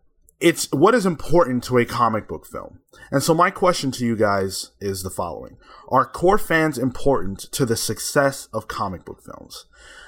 it's 0.43 0.69
what 0.73 0.93
is 0.93 1.05
important 1.05 1.63
to 1.63 1.77
a 1.77 1.85
comic 1.85 2.27
book 2.27 2.45
film. 2.45 2.81
And 3.11 3.23
so 3.23 3.33
my 3.33 3.49
question 3.49 3.91
to 3.91 4.05
you 4.05 4.17
guys 4.17 4.71
is 4.81 5.01
the 5.01 5.09
following. 5.09 5.55
Are 5.87 6.05
core 6.05 6.37
fans 6.37 6.77
important 6.77 7.39
to 7.53 7.65
the 7.65 7.77
success 7.77 8.49
of 8.51 8.67
comic 8.67 9.05
book 9.05 9.23
films? 9.23 9.65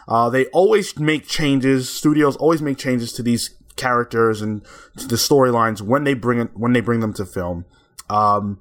Uh, 0.10 0.30
they 0.30 0.48
always 0.48 1.00
make 1.00 1.26
changes. 1.26 1.90
Studios 1.90 2.36
always 2.36 2.62
make 2.62 2.78
changes 2.78 3.14
to 3.14 3.24
these 3.24 3.56
characters 3.78 4.42
and 4.42 4.66
to 4.98 5.08
the 5.08 5.16
storylines 5.16 5.82
when 5.82 6.04
they 6.04 6.14
bring 6.14 6.40
it, 6.40 6.50
when 6.54 6.74
they 6.74 6.82
bring 6.82 7.00
them 7.00 7.14
to 7.14 7.26
film. 7.26 7.64
Um, 8.10 8.60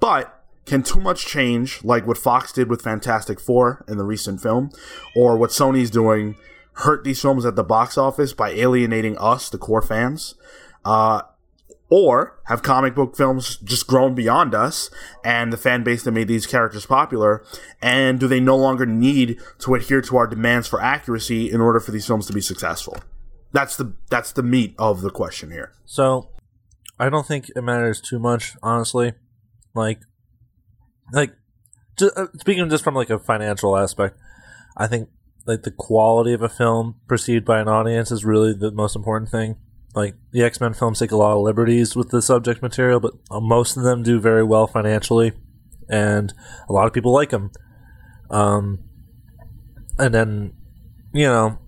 but 0.00 0.44
can 0.64 0.82
too 0.82 1.00
much 1.00 1.24
change, 1.24 1.84
like 1.84 2.04
what 2.04 2.18
Fox 2.18 2.50
did 2.52 2.68
with 2.68 2.82
Fantastic 2.82 3.38
Four 3.38 3.84
in 3.86 3.96
the 3.96 4.04
recent 4.04 4.42
film, 4.42 4.72
or 5.14 5.36
what 5.36 5.50
Sony's 5.50 5.90
doing, 5.90 6.34
hurt 6.72 7.04
these 7.04 7.22
films 7.22 7.46
at 7.46 7.54
the 7.54 7.62
box 7.62 7.96
office 7.96 8.32
by 8.32 8.50
alienating 8.50 9.16
us, 9.18 9.48
the 9.48 9.56
core 9.56 9.80
fans? 9.80 10.34
Uh, 10.86 11.22
or 11.88 12.40
have 12.46 12.62
comic 12.62 12.94
book 12.94 13.16
films 13.16 13.56
just 13.58 13.86
grown 13.86 14.14
beyond 14.14 14.54
us 14.54 14.90
and 15.24 15.52
the 15.52 15.56
fan 15.56 15.84
base 15.84 16.02
that 16.04 16.12
made 16.12 16.28
these 16.28 16.46
characters 16.46 16.86
popular? 16.86 17.44
And 17.82 18.18
do 18.20 18.28
they 18.28 18.40
no 18.40 18.56
longer 18.56 18.86
need 18.86 19.40
to 19.60 19.74
adhere 19.74 20.00
to 20.02 20.16
our 20.16 20.26
demands 20.26 20.68
for 20.68 20.80
accuracy 20.80 21.50
in 21.50 21.60
order 21.60 21.80
for 21.80 21.90
these 21.90 22.06
films 22.06 22.26
to 22.26 22.32
be 22.32 22.40
successful? 22.40 22.96
That's 23.52 23.76
the 23.76 23.94
that's 24.10 24.32
the 24.32 24.42
meat 24.42 24.74
of 24.78 25.00
the 25.00 25.10
question 25.10 25.50
here. 25.50 25.72
So, 25.84 26.30
I 26.98 27.08
don't 27.08 27.26
think 27.26 27.50
it 27.54 27.62
matters 27.62 28.00
too 28.00 28.18
much, 28.18 28.56
honestly. 28.62 29.14
Like, 29.74 30.00
like, 31.12 31.32
just, 31.98 32.16
uh, 32.16 32.26
speaking 32.38 32.68
just 32.68 32.84
from 32.84 32.94
like 32.94 33.10
a 33.10 33.18
financial 33.18 33.76
aspect, 33.76 34.18
I 34.76 34.86
think 34.86 35.08
like 35.46 35.62
the 35.62 35.70
quality 35.70 36.32
of 36.32 36.42
a 36.42 36.48
film 36.48 36.96
perceived 37.06 37.44
by 37.44 37.60
an 37.60 37.68
audience 37.68 38.10
is 38.10 38.24
really 38.24 38.52
the 38.52 38.70
most 38.72 38.96
important 38.96 39.30
thing. 39.30 39.56
Like 39.96 40.14
the 40.30 40.42
X 40.42 40.60
Men 40.60 40.74
films 40.74 40.98
take 40.98 41.10
a 41.10 41.16
lot 41.16 41.34
of 41.34 41.42
liberties 41.42 41.96
with 41.96 42.10
the 42.10 42.20
subject 42.20 42.60
material, 42.60 43.00
but 43.00 43.14
uh, 43.30 43.40
most 43.40 43.78
of 43.78 43.82
them 43.82 44.02
do 44.02 44.20
very 44.20 44.44
well 44.44 44.66
financially, 44.66 45.32
and 45.88 46.34
a 46.68 46.72
lot 46.74 46.86
of 46.86 46.92
people 46.92 47.14
like 47.14 47.30
them. 47.30 47.50
Um, 48.30 48.84
and 49.98 50.14
then, 50.14 50.52
you 51.14 51.24
know, 51.24 51.58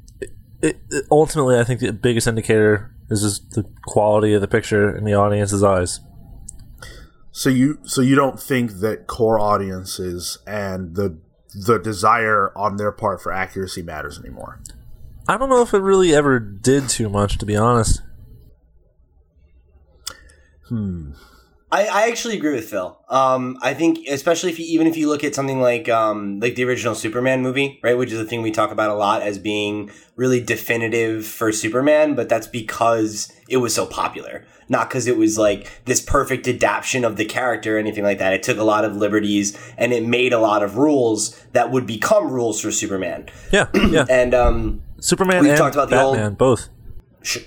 it, 0.61 0.77
it, 0.91 1.05
ultimately, 1.11 1.59
I 1.59 1.65
think 1.65 1.81
the 1.81 1.91
biggest 1.91 2.27
indicator 2.27 2.95
is 3.09 3.23
just 3.23 3.51
the 3.53 3.65
quality 3.87 4.35
of 4.35 4.43
the 4.43 4.49
picture 4.49 4.95
in 4.95 5.05
the 5.05 5.15
audience's 5.15 5.65
eyes. 5.65 6.01
So 7.33 7.49
you 7.49 7.79
so 7.85 8.03
you 8.03 8.15
don't 8.15 8.39
think 8.39 8.81
that 8.81 9.07
core 9.07 9.41
audiences 9.41 10.37
and 10.47 10.97
the 10.97 11.19
the 11.55 11.79
desire 11.79 12.53
on 12.55 12.77
their 12.77 12.93
part 12.93 13.23
for 13.23 13.33
accuracy 13.33 13.81
matters 13.81 14.19
anymore? 14.19 14.61
I 15.27 15.39
don't 15.39 15.49
know 15.49 15.63
if 15.63 15.73
it 15.73 15.79
really 15.79 16.15
ever 16.15 16.39
did 16.39 16.91
too 16.91 17.09
much, 17.09 17.39
to 17.39 17.47
be 17.47 17.57
honest. 17.57 18.03
Hmm. 20.69 21.13
I, 21.71 21.85
I 21.87 22.09
actually 22.09 22.37
agree 22.39 22.55
with 22.55 22.71
Phil. 22.71 22.99
Um, 23.11 23.59
I 23.61 23.75
think 23.75 24.09
especially 24.09 24.51
if 24.51 24.59
you 24.59 24.65
even 24.69 24.87
if 24.87 24.97
you 24.97 25.07
look 25.07 25.23
at 25.23 25.35
something 25.35 25.61
like 25.61 25.87
um, 25.89 26.41
like 26.41 26.55
the 26.55 26.65
original 26.65 26.95
Superman 26.95 27.43
movie, 27.43 27.79
right, 27.83 27.97
which 27.97 28.11
is 28.11 28.19
a 28.19 28.25
thing 28.25 28.41
we 28.41 28.51
talk 28.51 28.71
about 28.71 28.89
a 28.89 28.95
lot 28.95 29.21
as 29.21 29.39
being 29.39 29.91
really 30.17 30.41
definitive 30.41 31.27
for 31.27 31.53
Superman, 31.53 32.15
but 32.15 32.29
that's 32.31 32.47
because 32.47 33.31
it 33.51 33.59
was 33.59 33.75
so 33.75 33.85
popular, 33.85 34.47
not 34.71 34.89
because 34.89 35.07
it 35.07 35.19
was 35.19 35.37
like 35.37 35.83
this 35.85 36.01
perfect 36.01 36.49
adaptation 36.49 37.05
of 37.05 37.17
the 37.19 37.27
character 37.27 37.77
or 37.77 37.79
anything 37.79 38.03
like 38.05 38.19
that. 38.19 38.33
It 38.33 38.43
took 38.43 38.57
a 38.57 38.65
lot 38.65 38.87
of 38.87 38.97
liberties 38.97 39.55
and 39.77 39.93
it 39.93 40.07
made 40.07 40.33
a 40.33 40.39
lot 40.41 40.63
of 40.63 40.79
rules 40.79 41.39
that 41.53 41.71
would 41.71 41.87
become 41.87 42.31
rules 42.31 42.63
for 42.63 42.73
Superman. 42.73 43.29
Yeah, 43.53 43.67
yeah. 43.75 44.07
And 44.11 44.33
um, 44.33 44.83
Superman 45.01 45.45
and 45.45 45.59
talked 45.59 45.75
about 45.77 45.91
the 45.91 46.01
old- 46.01 46.15
Batman, 46.17 46.35
both. 46.35 46.71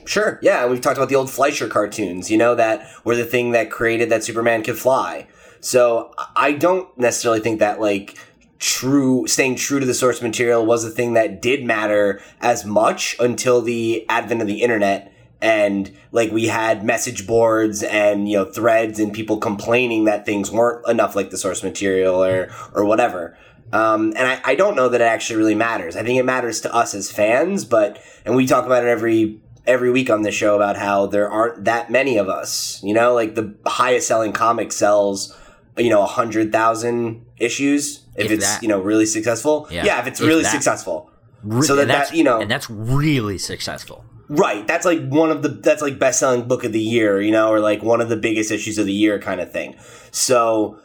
Sure, 0.05 0.37
yeah, 0.43 0.67
we've 0.67 0.79
talked 0.81 0.97
about 0.97 1.09
the 1.09 1.15
old 1.15 1.31
Fleischer 1.31 1.67
cartoons, 1.67 2.29
you 2.29 2.37
know, 2.37 2.53
that 2.53 2.87
were 3.03 3.15
the 3.15 3.25
thing 3.25 3.51
that 3.51 3.71
created 3.71 4.09
that 4.11 4.23
Superman 4.23 4.61
could 4.61 4.77
fly. 4.77 5.27
So 5.59 6.11
I- 6.17 6.27
I 6.35 6.51
don't 6.53 6.87
necessarily 6.97 7.39
think 7.39 7.59
that 7.59 7.79
like 7.81 8.15
true 8.59 9.25
staying 9.25 9.55
true 9.55 9.79
to 9.79 9.85
the 9.87 9.93
source 9.93 10.21
material 10.21 10.63
was 10.63 10.85
a 10.85 10.89
thing 10.91 11.13
that 11.13 11.41
did 11.41 11.63
matter 11.63 12.21
as 12.41 12.63
much 12.63 13.15
until 13.19 13.59
the 13.61 14.05
advent 14.07 14.39
of 14.39 14.45
the 14.47 14.61
internet 14.61 15.11
and 15.41 15.91
like 16.11 16.31
we 16.31 16.45
had 16.45 16.83
message 16.85 17.25
boards 17.25 17.81
and 17.81 18.29
you 18.29 18.37
know 18.37 18.45
threads 18.45 18.99
and 18.99 19.13
people 19.13 19.37
complaining 19.37 20.05
that 20.05 20.27
things 20.27 20.51
weren't 20.51 20.87
enough 20.87 21.15
like 21.15 21.31
the 21.31 21.37
source 21.37 21.63
material 21.63 22.23
or 22.23 22.49
or 22.75 22.85
whatever. 22.85 23.35
Um, 23.73 24.13
and 24.17 24.27
I, 24.27 24.41
I 24.43 24.55
don't 24.55 24.75
know 24.75 24.89
that 24.89 25.01
it 25.01 25.05
actually 25.05 25.37
really 25.37 25.55
matters. 25.55 25.95
I 25.95 26.03
think 26.03 26.19
it 26.19 26.25
matters 26.25 26.61
to 26.61 26.75
us 26.75 26.93
as 26.93 27.09
fans, 27.09 27.65
but 27.65 27.99
and 28.25 28.35
we 28.35 28.45
talk 28.45 28.65
about 28.65 28.83
it 28.83 28.89
every 28.89 29.39
every 29.67 29.91
week 29.91 30.09
on 30.09 30.21
the 30.23 30.31
show 30.31 30.55
about 30.55 30.75
how 30.77 31.05
there 31.05 31.29
aren't 31.29 31.65
that 31.65 31.89
many 31.89 32.17
of 32.17 32.27
us. 32.29 32.81
You 32.83 32.93
know, 32.93 33.13
like 33.13 33.35
the 33.35 33.53
highest 33.65 34.07
selling 34.07 34.33
comic 34.33 34.71
sells, 34.71 35.35
you 35.77 35.89
know, 35.89 36.01
a 36.01 36.07
hundred 36.07 36.51
thousand 36.51 37.25
issues 37.37 38.05
if, 38.15 38.25
If 38.25 38.31
it's 38.31 38.45
that. 38.45 38.61
you 38.63 38.67
know 38.69 38.79
really 38.79 39.05
successful. 39.05 39.67
Yeah. 39.71 39.85
Yeah, 39.85 40.01
if 40.01 40.07
it's 40.07 40.19
If 40.21 40.27
really 40.27 40.43
that. 40.43 40.51
successful. 40.51 41.09
Re- 41.43 41.65
So 41.65 41.75
that- 41.75 41.87
that, 41.87 42.13
you 42.15 42.23
know- 42.23 42.39
and 42.41 42.49
that's 42.51 42.69
really 42.69 43.37
successful. 43.37 44.03
Right. 44.29 44.65
That's 44.67 44.85
like 44.85 45.07
one 45.09 45.29
of 45.31 45.41
the 45.41 45.49
that's 45.49 45.81
like 45.81 45.99
best 45.99 46.19
selling 46.19 46.47
book 46.47 46.63
of 46.63 46.71
the 46.71 46.79
year, 46.79 47.19
you 47.21 47.31
know, 47.31 47.49
or 47.51 47.59
like 47.59 47.83
one 47.83 47.99
of 47.99 48.07
the 48.09 48.15
biggest 48.15 48.49
issues 48.51 48.77
of 48.77 48.85
the 48.85 48.93
year 48.93 49.19
kind 49.19 49.41
of 49.41 49.51
thing. 49.51 49.75
So 50.11 50.77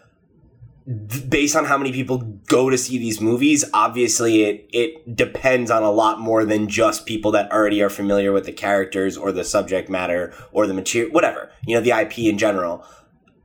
based 0.86 1.56
on 1.56 1.64
how 1.64 1.76
many 1.76 1.92
people 1.92 2.18
go 2.46 2.70
to 2.70 2.78
see 2.78 2.98
these 2.98 3.20
movies, 3.20 3.64
obviously 3.74 4.44
it 4.44 4.68
it 4.72 5.16
depends 5.16 5.70
on 5.70 5.82
a 5.82 5.90
lot 5.90 6.20
more 6.20 6.44
than 6.44 6.68
just 6.68 7.06
people 7.06 7.32
that 7.32 7.50
already 7.50 7.82
are 7.82 7.90
familiar 7.90 8.32
with 8.32 8.44
the 8.44 8.52
characters 8.52 9.16
or 9.16 9.32
the 9.32 9.44
subject 9.44 9.88
matter 9.88 10.32
or 10.52 10.66
the 10.66 10.74
material 10.74 11.12
whatever, 11.12 11.50
you 11.66 11.74
know, 11.74 11.80
the 11.80 11.90
IP 11.90 12.18
in 12.20 12.38
general. 12.38 12.84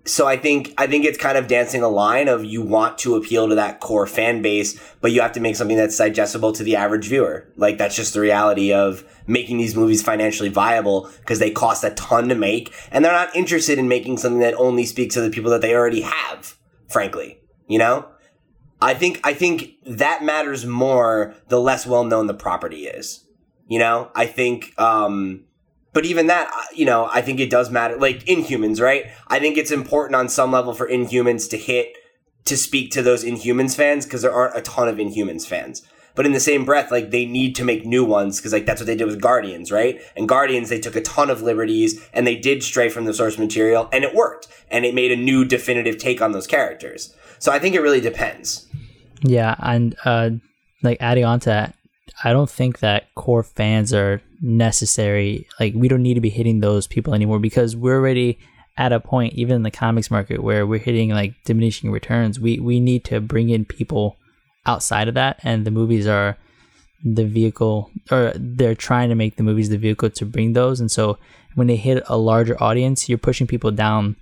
So 0.06 0.28
I 0.28 0.36
think 0.36 0.74
I 0.78 0.88
think 0.88 1.06
it's 1.06 1.18
kind 1.18 1.38
of 1.38 1.48
dancing 1.48 1.82
a 1.82 1.90
line 1.90 2.28
of 2.28 2.46
you 2.46 2.62
want 2.62 2.98
to 3.00 3.16
appeal 3.16 3.50
to 3.50 3.56
that 3.56 3.80
core 3.80 4.08
fan 4.08 4.42
base, 4.42 4.80
but 5.00 5.12
you 5.12 5.22
have 5.22 5.32
to 5.34 5.40
make 5.40 5.56
something 5.56 5.78
that's 5.78 5.98
digestible 5.98 6.52
to 6.54 6.64
the 6.64 6.76
average 6.76 7.08
viewer. 7.08 7.48
Like 7.56 7.78
that's 7.78 7.96
just 7.96 8.14
the 8.14 8.20
reality 8.20 8.72
of 8.74 9.04
making 9.26 9.58
these 9.58 9.76
movies 9.76 10.04
financially 10.04 10.50
viable 10.50 11.10
because 11.20 11.40
they 11.40 11.52
cost 11.52 11.84
a 11.84 11.92
ton 11.92 12.30
to 12.30 12.36
make 12.36 12.74
and 12.92 13.04
they're 13.04 13.12
not 13.12 13.36
interested 13.36 13.80
in 13.80 13.88
making 13.88 14.18
something 14.18 14.42
that 14.42 14.56
only 14.56 14.86
speaks 14.86 15.16
to 15.16 15.22
the 15.22 15.30
people 15.30 15.52
that 15.52 15.62
they 15.62 15.76
already 15.76 16.02
have, 16.02 16.58
frankly. 16.92 17.40
You 17.68 17.80
know? 17.80 18.08
I 18.82 18.94
think 18.94 19.20
I 19.24 19.34
think 19.34 19.76
that 19.86 20.24
matters 20.24 20.66
more 20.66 21.36
the 21.48 21.60
less 21.60 21.86
well 21.86 22.04
known 22.04 22.28
the 22.28 22.34
property 22.34 22.88
is. 22.88 23.26
You 23.68 23.80
know? 23.80 24.12
I 24.16 24.26
think 24.26 24.80
um 24.80 25.46
but 25.94 26.06
even 26.06 26.28
that, 26.28 26.50
uh, 26.54 26.64
you 26.74 26.86
know, 26.86 27.10
I 27.12 27.22
think 27.22 27.40
it 27.40 27.50
does 27.50 27.70
matter. 27.70 27.98
Like 27.98 28.24
Inhumans, 28.26 28.82
right? 28.82 29.08
I 29.28 29.40
think 29.40 29.58
it's 29.58 29.72
important 29.72 30.16
on 30.16 30.30
some 30.30 30.52
level 30.52 30.74
for 30.74 30.88
Inhumans 30.88 31.50
to 31.50 31.58
hit 31.58 31.94
to 32.46 32.58
speak 32.58 32.92
to 32.92 33.02
those 33.02 33.24
Inhumans 33.24 33.76
fans 33.76 34.06
because 34.06 34.22
there 34.22 34.34
aren't 34.34 34.58
a 34.58 34.62
ton 34.62 34.88
of 34.88 34.96
Inhumans 34.96 35.46
fans. 35.46 35.84
But 36.16 36.26
in 36.26 36.34
the 36.34 36.40
same 36.40 36.66
breath, 36.66 36.92
like 36.92 37.12
they 37.12 37.26
need 37.26 37.56
to 37.56 37.64
make 37.64 37.86
new 37.86 38.04
ones 38.04 38.38
because 38.38 38.54
like 38.54 38.66
that's 38.66 38.82
what 38.82 38.88
they 38.88 38.96
did 38.96 39.08
with 39.08 39.22
Guardians, 39.22 39.72
right? 39.72 40.02
And 40.16 40.28
Guardians, 40.28 40.70
they 40.70 40.80
took 40.80 40.96
a 40.96 41.02
ton 41.02 41.30
of 41.30 41.42
liberties 41.42 42.06
and 42.14 42.28
they 42.28 42.36
did 42.36 42.64
stray 42.64 42.90
from 42.90 43.06
the 43.06 43.14
source 43.14 43.38
material 43.38 43.90
and 43.94 44.04
it 44.04 44.14
worked 44.14 44.48
and 44.70 44.86
it 44.86 44.94
made 44.94 45.12
a 45.12 45.16
new 45.16 45.46
definitive 45.46 45.98
take 45.98 46.22
on 46.22 46.32
those 46.32 46.48
characters. 46.48 47.16
So 47.40 47.52
I 47.52 47.60
think 47.60 47.76
it 47.76 47.82
really 47.82 48.02
depends. 48.02 48.68
Yeah, 49.22 49.56
and 49.60 49.96
uh, 50.06 50.32
like 50.84 50.98
adding 51.00 51.26
on 51.26 51.40
to 51.42 51.50
that, 51.50 51.76
I 52.24 52.34
don't 52.34 52.50
think 52.50 52.80
that 52.80 53.14
core 53.16 53.44
fans 53.44 53.94
are 53.94 54.22
necessary. 54.42 55.48
Like 55.60 55.74
we 55.76 55.88
don't 55.88 56.04
need 56.04 56.16
to 56.16 56.22
be 56.22 56.30
hitting 56.30 56.60
those 56.60 56.88
people 56.88 57.14
anymore 57.14 57.40
because 57.40 57.76
we're 57.76 57.96
already 57.96 58.40
at 58.78 58.94
a 58.94 59.00
point, 59.00 59.34
even 59.34 59.58
in 59.58 59.64
the 59.64 59.72
comics 59.72 60.10
market, 60.10 60.42
where 60.44 60.66
we're 60.66 60.80
hitting 60.80 61.10
like 61.10 61.36
diminishing 61.46 61.92
returns. 61.92 62.40
We 62.40 62.60
we 62.60 62.80
need 62.80 63.04
to 63.06 63.20
bring 63.20 63.50
in 63.50 63.66
people 63.66 64.18
outside 64.66 65.08
of 65.08 65.14
that, 65.16 65.40
and 65.44 65.66
the 65.66 65.72
movies 65.72 66.08
are 66.08 66.38
the 67.04 67.26
vehicle, 67.26 67.90
or 68.12 68.32
they're 68.36 68.76
trying 68.76 69.10
to 69.10 69.16
make 69.16 69.36
the 69.36 69.44
movies 69.44 69.70
the 69.70 69.78
vehicle 69.78 70.10
to 70.12 70.26
bring 70.26 70.54
those. 70.54 70.80
And 70.80 70.92
so 70.92 71.18
when 71.56 71.68
they 71.68 71.76
hit 71.76 72.04
a 72.08 72.18
larger 72.18 72.62
audience, 72.62 73.10
you're 73.10 73.18
pushing 73.18 73.48
people 73.48 73.72
down 73.72 74.16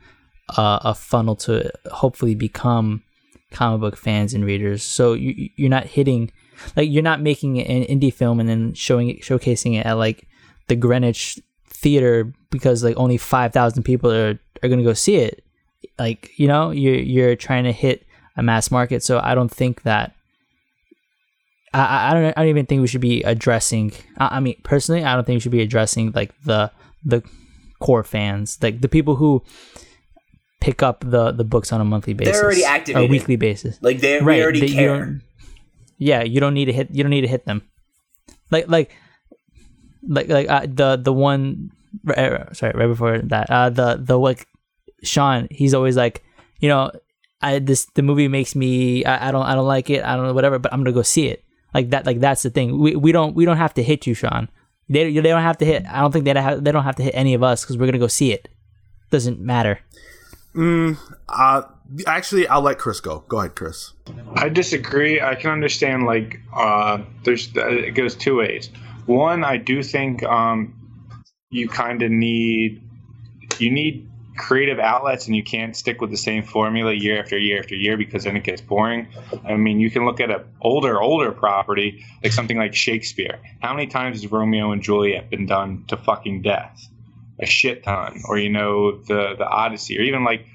uh, 0.58 0.80
a 0.82 0.96
funnel 0.96 1.36
to 1.36 1.72
hopefully 1.92 2.36
become 2.36 3.04
comic 3.52 3.82
book 3.82 3.98
fans 3.98 4.34
and 4.34 4.46
readers. 4.46 4.84
So 4.84 5.14
you 5.14 5.50
you're 5.56 5.70
not 5.70 5.86
hitting 5.86 6.32
like 6.76 6.90
you're 6.90 7.04
not 7.04 7.22
making 7.22 7.60
an 7.60 7.84
indie 7.84 8.14
film 8.14 8.40
and 8.40 8.50
then 8.50 8.74
showing 8.74 9.10
it 9.10 9.22
showcasing 9.22 9.80
it 9.80 9.86
at 9.86 9.94
like 9.94 10.28
the 10.68 10.76
Greenwich 10.76 11.40
theater 11.68 12.32
because 12.52 12.84
like 12.84 12.98
only 12.98 13.18
5,000 13.18 13.84
people 13.84 14.12
are 14.12 14.40
are 14.62 14.70
going 14.70 14.80
to 14.80 14.86
go 14.86 14.94
see 14.94 15.16
it. 15.16 15.44
Like, 15.98 16.32
you 16.38 16.48
know, 16.48 16.72
you're 16.72 16.96
you're 16.96 17.36
trying 17.36 17.64
to 17.64 17.72
hit 17.72 18.06
a 18.36 18.44
mass 18.44 18.72
market. 18.72 19.04
So 19.04 19.20
I 19.24 19.36
don't 19.36 19.52
think 19.52 19.84
that 19.84 20.14
I, 21.74 22.12
I 22.12 22.14
don't 22.14 22.26
I 22.38 22.42
don't 22.42 22.50
even 22.50 22.66
think 22.66 22.82
we 22.82 22.88
should 22.88 23.02
be 23.02 23.22
addressing 23.24 23.92
I, 24.18 24.38
I 24.38 24.40
mean 24.40 24.56
personally 24.64 25.04
I 25.04 25.14
don't 25.16 25.24
think 25.26 25.38
we 25.38 25.40
should 25.42 25.52
be 25.52 25.62
addressing 25.62 26.12
like 26.12 26.34
the 26.44 26.72
the 27.06 27.24
core 27.80 28.04
fans 28.04 28.58
like 28.62 28.82
the 28.82 28.90
people 28.90 29.16
who 29.16 29.44
pick 30.62 30.84
up 30.84 31.04
the 31.06 31.32
the 31.32 31.44
books 31.44 31.72
on 31.72 31.80
a 31.80 31.86
monthly 31.86 32.14
basis 32.14 32.36
They're 32.36 32.44
already 32.46 32.64
or 32.64 32.68
activated. 32.68 33.10
weekly 33.12 33.36
basis 33.38 33.78
Like 33.82 34.00
they 34.00 34.20
right 34.20 34.42
already 34.42 34.68
you 34.68 34.74
care. 34.74 34.98
don't- 35.00 35.22
yeah 35.98 36.24
you 36.24 36.40
don't 36.40 36.54
need 36.54 36.66
to 36.66 36.74
hit 36.74 36.90
you 36.92 37.04
don't 37.04 37.10
need 37.12 37.22
to 37.22 37.28
hit 37.28 37.46
them 37.46 37.62
like 38.52 38.68
like 38.68 38.92
like 40.08 40.28
like 40.30 40.50
uh, 40.50 40.66
the 40.68 40.96
the 40.98 41.12
one 41.14 41.72
right, 42.04 42.56
sorry 42.56 42.74
right 42.76 42.88
before 42.88 43.20
that 43.20 43.50
uh 43.50 43.70
the 43.70 43.96
the 44.02 44.18
like 44.18 44.48
sean 45.04 45.48
he's 45.52 45.74
always 45.74 45.96
like 45.98 46.24
you 46.60 46.68
know 46.70 46.92
i 47.42 47.60
this 47.60 47.86
the 47.96 48.02
movie 48.02 48.28
makes 48.28 48.56
me 48.56 49.04
I, 49.06 49.28
I 49.28 49.32
don't 49.32 49.46
i 49.46 49.56
don't 49.56 49.68
like 49.68 49.90
it 49.90 50.04
i 50.04 50.16
don't 50.16 50.26
know 50.26 50.34
whatever 50.34 50.58
but 50.60 50.72
i'm 50.74 50.80
gonna 50.80 50.92
go 50.94 51.02
see 51.04 51.28
it 51.28 51.44
like 51.74 51.90
that 51.90 52.06
like 52.06 52.20
that's 52.20 52.44
the 52.44 52.50
thing 52.50 52.80
we, 52.80 52.96
we 52.96 53.12
don't 53.12 53.36
we 53.36 53.46
don't 53.46 53.58
have 53.58 53.74
to 53.74 53.84
hit 53.84 54.08
you 54.08 54.14
sean 54.14 54.50
they, 54.88 55.14
they 55.14 55.22
don't 55.22 55.42
have 55.42 55.58
to 55.58 55.66
hit 55.66 55.86
i 55.88 56.00
don't 56.00 56.12
think 56.12 56.26
they 56.26 56.34
have 56.34 56.64
they 56.64 56.72
don't 56.72 56.84
have 56.84 56.96
to 56.96 57.04
hit 57.04 57.14
any 57.16 57.34
of 57.34 57.44
us 57.44 57.64
because 57.64 57.78
we're 57.78 57.86
gonna 57.86 57.98
go 58.00 58.08
see 58.08 58.32
it 58.32 58.48
doesn't 59.12 59.40
matter 59.40 59.80
Uh, 61.28 61.62
actually, 62.08 62.48
I'll 62.48 62.62
let 62.62 62.80
Chris 62.80 63.00
go. 63.00 63.24
Go 63.28 63.40
ahead, 63.40 63.56
Chris. 63.56 63.94
I 64.34 64.50
disagree. 64.50 65.22
I 65.22 65.36
can 65.36 65.52
understand 65.52 66.06
like 66.06 66.40
uh, 66.56 67.00
there's 67.24 67.52
it 67.56 67.94
goes 67.94 68.16
two 68.16 68.38
ways. 68.38 68.72
One, 69.06 69.44
I 69.44 69.58
do 69.58 69.84
think 69.84 70.24
um, 70.24 70.74
you 71.52 71.70
kind 71.70 72.02
of 72.02 72.12
need 72.12 72.82
you 73.60 73.72
need 73.72 74.09
creative 74.40 74.80
outlets, 74.80 75.28
and 75.28 75.36
you 75.36 75.44
can't 75.44 75.76
stick 75.76 76.02
with 76.02 76.10
the 76.10 76.18
same 76.18 76.44
formula 76.44 76.94
year 76.94 77.22
after 77.22 77.38
year 77.38 77.60
after 77.60 77.76
year 77.76 77.98
because 77.98 78.24
then 78.24 78.36
it 78.36 78.44
gets 78.44 78.62
boring. 78.62 79.08
I 79.46 79.56
mean, 79.56 79.80
you 79.80 79.92
can 79.92 80.06
look 80.06 80.20
at 80.20 80.32
an 80.32 80.44
older 80.62 81.00
older 81.00 81.32
property 81.32 82.04
like 82.24 82.32
something 82.32 82.58
like 82.58 82.74
Shakespeare. 82.74 83.40
How 83.60 83.74
many 83.74 83.88
times 83.88 84.22
has 84.22 84.32
Romeo 84.32 84.72
and 84.72 84.82
Juliet 84.82 85.30
been 85.30 85.46
done 85.46 85.84
to 85.90 85.98
fucking 85.98 86.42
death? 86.42 86.88
A 87.40 87.46
shit 87.46 87.84
ton. 87.84 88.22
Or 88.28 88.40
you 88.40 88.50
know 88.50 88.98
the 88.98 89.36
the 89.38 89.46
Odyssey, 89.46 90.00
or 90.00 90.02
even 90.02 90.24
like 90.24 90.46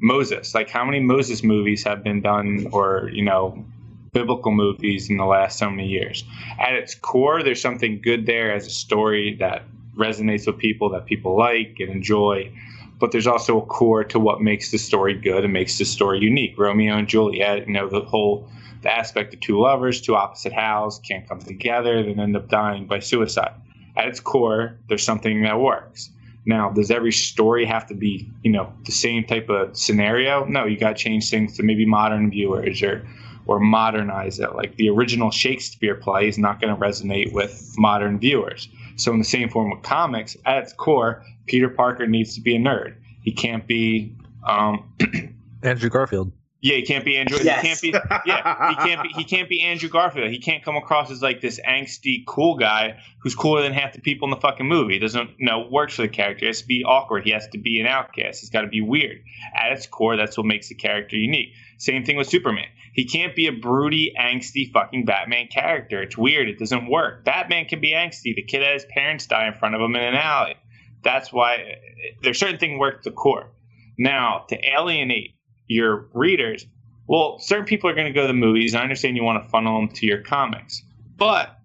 Moses. 0.00 0.54
Like 0.54 0.70
how 0.70 0.84
many 0.84 1.00
Moses 1.00 1.42
movies 1.44 1.84
have 1.84 2.02
been 2.02 2.22
done, 2.22 2.68
or 2.72 3.10
you 3.12 3.22
know, 3.22 3.64
biblical 4.12 4.50
movies 4.50 5.10
in 5.10 5.18
the 5.18 5.26
last 5.26 5.58
so 5.58 5.70
many 5.70 5.86
years? 5.86 6.24
At 6.58 6.72
its 6.72 6.94
core, 6.94 7.42
there's 7.42 7.60
something 7.60 8.00
good 8.00 8.26
there 8.26 8.54
as 8.54 8.66
a 8.66 8.70
story 8.70 9.36
that 9.40 9.62
resonates 9.96 10.46
with 10.46 10.58
people 10.58 10.90
that 10.90 11.06
people 11.06 11.36
like 11.36 11.76
and 11.80 11.90
enjoy. 11.90 12.50
But 12.98 13.12
there's 13.12 13.26
also 13.26 13.60
a 13.60 13.66
core 13.66 14.04
to 14.04 14.18
what 14.18 14.40
makes 14.40 14.70
the 14.70 14.78
story 14.78 15.14
good 15.14 15.44
and 15.44 15.52
makes 15.52 15.78
the 15.78 15.84
story 15.84 16.18
unique. 16.20 16.56
Romeo 16.56 16.96
and 16.96 17.06
Juliet, 17.06 17.66
you 17.66 17.72
know, 17.72 17.88
the 17.88 18.00
whole 18.00 18.48
the 18.82 18.92
aspect 18.92 19.34
of 19.34 19.40
two 19.40 19.60
lovers, 19.60 20.00
two 20.00 20.14
opposite 20.14 20.52
halves, 20.52 21.00
can't 21.00 21.28
come 21.28 21.40
together, 21.40 22.02
then 22.02 22.20
end 22.20 22.36
up 22.36 22.48
dying 22.48 22.86
by 22.86 23.00
suicide. 23.00 23.52
At 23.96 24.08
its 24.08 24.20
core, 24.20 24.78
there's 24.88 25.02
something 25.02 25.42
that 25.42 25.58
works. 25.58 26.10
Now, 26.44 26.70
does 26.70 26.90
every 26.90 27.10
story 27.12 27.64
have 27.64 27.86
to 27.88 27.94
be, 27.94 28.30
you 28.44 28.52
know, 28.52 28.72
the 28.84 28.92
same 28.92 29.24
type 29.24 29.48
of 29.48 29.76
scenario? 29.76 30.44
No, 30.44 30.64
you 30.64 30.78
got 30.78 30.96
to 30.96 31.02
change 31.02 31.28
things 31.28 31.56
to 31.56 31.62
maybe 31.64 31.84
modern 31.84 32.30
viewers 32.30 32.82
or 32.82 33.06
or 33.46 33.60
modernize 33.60 34.40
it. 34.40 34.54
Like 34.54 34.76
the 34.76 34.88
original 34.90 35.30
Shakespeare 35.30 35.94
play 35.94 36.28
is 36.28 36.36
not 36.38 36.60
going 36.60 36.74
to 36.74 36.80
resonate 36.80 37.32
with 37.32 37.74
modern 37.78 38.18
viewers. 38.18 38.68
So, 38.96 39.12
in 39.12 39.18
the 39.18 39.24
same 39.24 39.48
form 39.48 39.70
with 39.70 39.82
comics, 39.82 40.36
at 40.44 40.62
its 40.62 40.72
core, 40.72 41.24
Peter 41.46 41.68
Parker 41.68 42.06
needs 42.06 42.34
to 42.34 42.40
be 42.40 42.56
a 42.56 42.58
nerd. 42.58 42.96
He 43.22 43.32
can't 43.32 43.66
be, 43.66 44.14
um, 44.44 44.92
Andrew 45.62 45.90
Garfield. 45.90 46.32
Yeah, 46.60 46.76
he 46.76 46.82
can't 46.82 47.04
be 47.04 47.16
Andrew. 47.16 47.38
Yes. 47.42 47.60
He 47.80 47.92
can't 47.92 48.02
be, 48.02 48.16
yeah, 48.26 48.70
he 48.70 48.74
can't 48.76 49.02
be. 49.02 49.08
He 49.10 49.24
can't 49.24 49.48
be 49.48 49.60
Andrew 49.62 49.88
Garfield. 49.88 50.30
He 50.30 50.38
can't 50.38 50.64
come 50.64 50.76
across 50.76 51.10
as 51.10 51.22
like 51.22 51.40
this 51.40 51.60
angsty 51.60 52.24
cool 52.26 52.56
guy 52.56 52.98
who's 53.18 53.34
cooler 53.34 53.62
than 53.62 53.72
half 53.72 53.92
the 53.92 54.00
people 54.00 54.26
in 54.26 54.30
the 54.30 54.40
fucking 54.40 54.66
movie. 54.66 54.94
He 54.94 54.98
doesn't, 54.98 55.30
you 55.38 55.46
know, 55.46 55.68
works 55.70 55.96
for 55.96 56.02
the 56.02 56.08
character. 56.08 56.40
He 56.40 56.46
has 56.46 56.62
to 56.62 56.66
be 56.66 56.82
awkward. 56.84 57.24
He 57.24 57.30
has 57.30 57.46
to 57.48 57.58
be 57.58 57.78
an 57.80 57.86
outcast. 57.86 58.40
He's 58.40 58.50
got 58.50 58.62
to 58.62 58.68
be 58.68 58.80
weird. 58.80 59.18
At 59.54 59.72
its 59.72 59.86
core, 59.86 60.16
that's 60.16 60.36
what 60.36 60.46
makes 60.46 60.68
the 60.68 60.74
character 60.74 61.16
unique. 61.16 61.52
Same 61.78 62.04
thing 62.04 62.16
with 62.16 62.28
Superman. 62.28 62.66
He 62.94 63.04
can't 63.04 63.36
be 63.36 63.46
a 63.46 63.52
broody, 63.52 64.14
angsty 64.18 64.72
fucking 64.72 65.04
Batman 65.04 65.48
character. 65.48 66.02
It's 66.02 66.16
weird. 66.16 66.48
It 66.48 66.58
doesn't 66.58 66.88
work. 66.88 67.24
Batman 67.24 67.66
can 67.66 67.80
be 67.80 67.92
angsty. 67.92 68.34
The 68.34 68.42
kid 68.42 68.62
had 68.62 68.72
his 68.72 68.86
parents 68.86 69.26
die 69.26 69.46
in 69.46 69.52
front 69.52 69.74
of 69.74 69.82
him 69.82 69.94
in 69.94 70.02
an 70.02 70.14
alley. 70.14 70.56
That's 71.02 71.30
why 71.30 71.56
eh, 71.56 71.74
there's 72.22 72.38
certain 72.38 72.58
things 72.58 72.78
work 72.80 72.96
at 72.96 73.02
the 73.02 73.10
core. 73.10 73.50
Now, 73.98 74.46
to 74.48 74.58
alienate 74.66 75.35
your 75.68 76.08
readers, 76.12 76.66
well, 77.06 77.38
certain 77.38 77.64
people 77.64 77.88
are 77.90 77.94
going 77.94 78.06
to 78.06 78.12
go 78.12 78.22
to 78.22 78.26
the 78.26 78.32
movies. 78.32 78.74
I 78.74 78.82
understand 78.82 79.16
you 79.16 79.24
want 79.24 79.44
to 79.44 79.48
funnel 79.50 79.80
them 79.80 79.88
to 79.96 80.06
your 80.06 80.22
comics, 80.22 80.82
but 81.16 81.56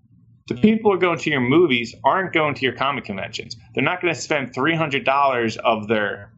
the 0.47 0.55
people 0.55 0.91
who 0.91 0.97
are 0.97 0.99
going 0.99 1.17
to 1.19 1.29
your 1.29 1.41
movies 1.41 1.95
aren't 2.03 2.33
going 2.33 2.55
to 2.55 2.61
your 2.61 2.73
comic 2.73 3.05
conventions. 3.05 3.55
They're 3.73 3.83
not 3.83 4.01
going 4.01 4.13
to 4.13 4.19
spend 4.19 4.53
three 4.53 4.75
hundred 4.75 5.05
dollars 5.05 5.57
of 5.57 5.87
their 5.87 6.31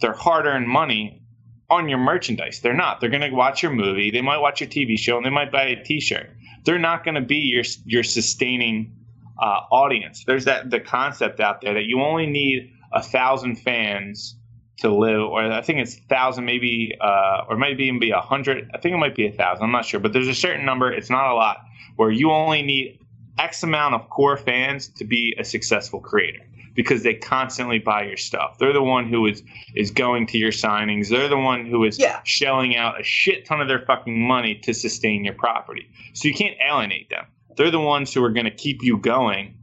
their 0.00 0.12
hard 0.12 0.46
earned 0.46 0.68
money 0.68 1.22
on 1.68 1.88
your 1.88 1.98
merchandise. 1.98 2.60
They're 2.60 2.74
not. 2.74 3.00
They're 3.00 3.10
going 3.10 3.28
to 3.28 3.30
watch 3.30 3.62
your 3.62 3.72
movie. 3.72 4.10
They 4.10 4.22
might 4.22 4.38
watch 4.38 4.60
your 4.60 4.70
TV 4.70 4.98
show, 4.98 5.16
and 5.16 5.26
they 5.26 5.30
might 5.30 5.50
buy 5.50 5.64
a 5.64 5.82
T-shirt. 5.82 6.30
They're 6.64 6.78
not 6.78 7.04
going 7.04 7.16
to 7.16 7.20
be 7.20 7.38
your 7.38 7.64
your 7.84 8.02
sustaining 8.02 8.94
uh, 9.38 9.60
audience. 9.70 10.24
There's 10.24 10.44
that 10.44 10.70
the 10.70 10.80
concept 10.80 11.40
out 11.40 11.60
there 11.60 11.74
that 11.74 11.84
you 11.84 12.02
only 12.02 12.26
need 12.26 12.72
a 12.92 13.02
thousand 13.02 13.56
fans 13.56 14.36
to 14.78 14.92
live, 14.94 15.20
or 15.20 15.40
I 15.50 15.62
think 15.62 15.78
it's 15.78 15.96
thousand, 15.96 16.44
maybe, 16.44 16.94
uh, 17.00 17.44
or 17.48 17.56
maybe 17.56 17.84
even 17.84 17.98
be 17.98 18.10
a 18.10 18.20
hundred. 18.20 18.70
I 18.74 18.78
think 18.78 18.94
it 18.94 18.98
might 18.98 19.14
be 19.14 19.26
a 19.26 19.32
thousand. 19.32 19.64
I'm 19.64 19.72
not 19.72 19.84
sure, 19.86 20.00
but 20.00 20.12
there's 20.12 20.28
a 20.28 20.34
certain 20.34 20.64
number. 20.66 20.92
It's 20.92 21.10
not 21.10 21.30
a 21.30 21.34
lot 21.34 21.58
where 21.96 22.10
you 22.10 22.30
only 22.30 22.62
need 22.62 22.98
X 23.38 23.62
amount 23.62 23.94
of 23.94 24.08
core 24.10 24.36
fans 24.36 24.88
to 24.88 25.04
be 25.04 25.34
a 25.38 25.44
successful 25.44 26.00
creator 26.00 26.40
because 26.74 27.02
they 27.02 27.14
constantly 27.14 27.78
buy 27.78 28.04
your 28.04 28.18
stuff. 28.18 28.58
They're 28.58 28.74
the 28.74 28.82
one 28.82 29.08
who 29.08 29.26
is 29.26 29.42
is 29.74 29.90
going 29.90 30.26
to 30.28 30.38
your 30.38 30.52
signings. 30.52 31.08
They're 31.08 31.28
the 31.28 31.38
one 31.38 31.64
who 31.64 31.84
is 31.84 31.98
Yeah. 31.98 32.20
shelling 32.24 32.76
out 32.76 33.00
a 33.00 33.02
shit 33.04 33.46
ton 33.46 33.62
of 33.62 33.68
their 33.68 33.80
fucking 33.86 34.26
money 34.28 34.56
to 34.64 34.74
sustain 34.74 35.24
your 35.24 35.34
property. 35.34 35.88
So 36.12 36.28
you 36.28 36.34
can't 36.34 36.56
alienate 36.66 37.08
them. 37.08 37.24
They're 37.56 37.70
the 37.70 37.80
ones 37.80 38.12
who 38.12 38.22
are 38.22 38.30
going 38.30 38.44
to 38.44 38.50
keep 38.50 38.82
you 38.82 38.98
going 38.98 39.54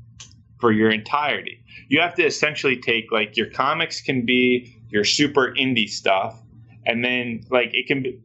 for 0.59 0.71
your 0.71 0.89
entirety. 0.89 1.59
You 1.89 1.99
have 1.99 2.15
to 2.15 2.23
essentially 2.25 2.77
take 2.77 3.11
like 3.11 3.37
your 3.37 3.47
comics 3.51 4.01
can 4.01 4.25
be 4.25 4.75
your 4.93 5.03
super 5.03 5.51
indie 5.59 5.89
stuff, 5.89 6.39
and 6.85 7.03
then 7.03 7.43
like 7.49 7.71
it 7.73 7.87
can 7.87 8.03
be 8.03 8.19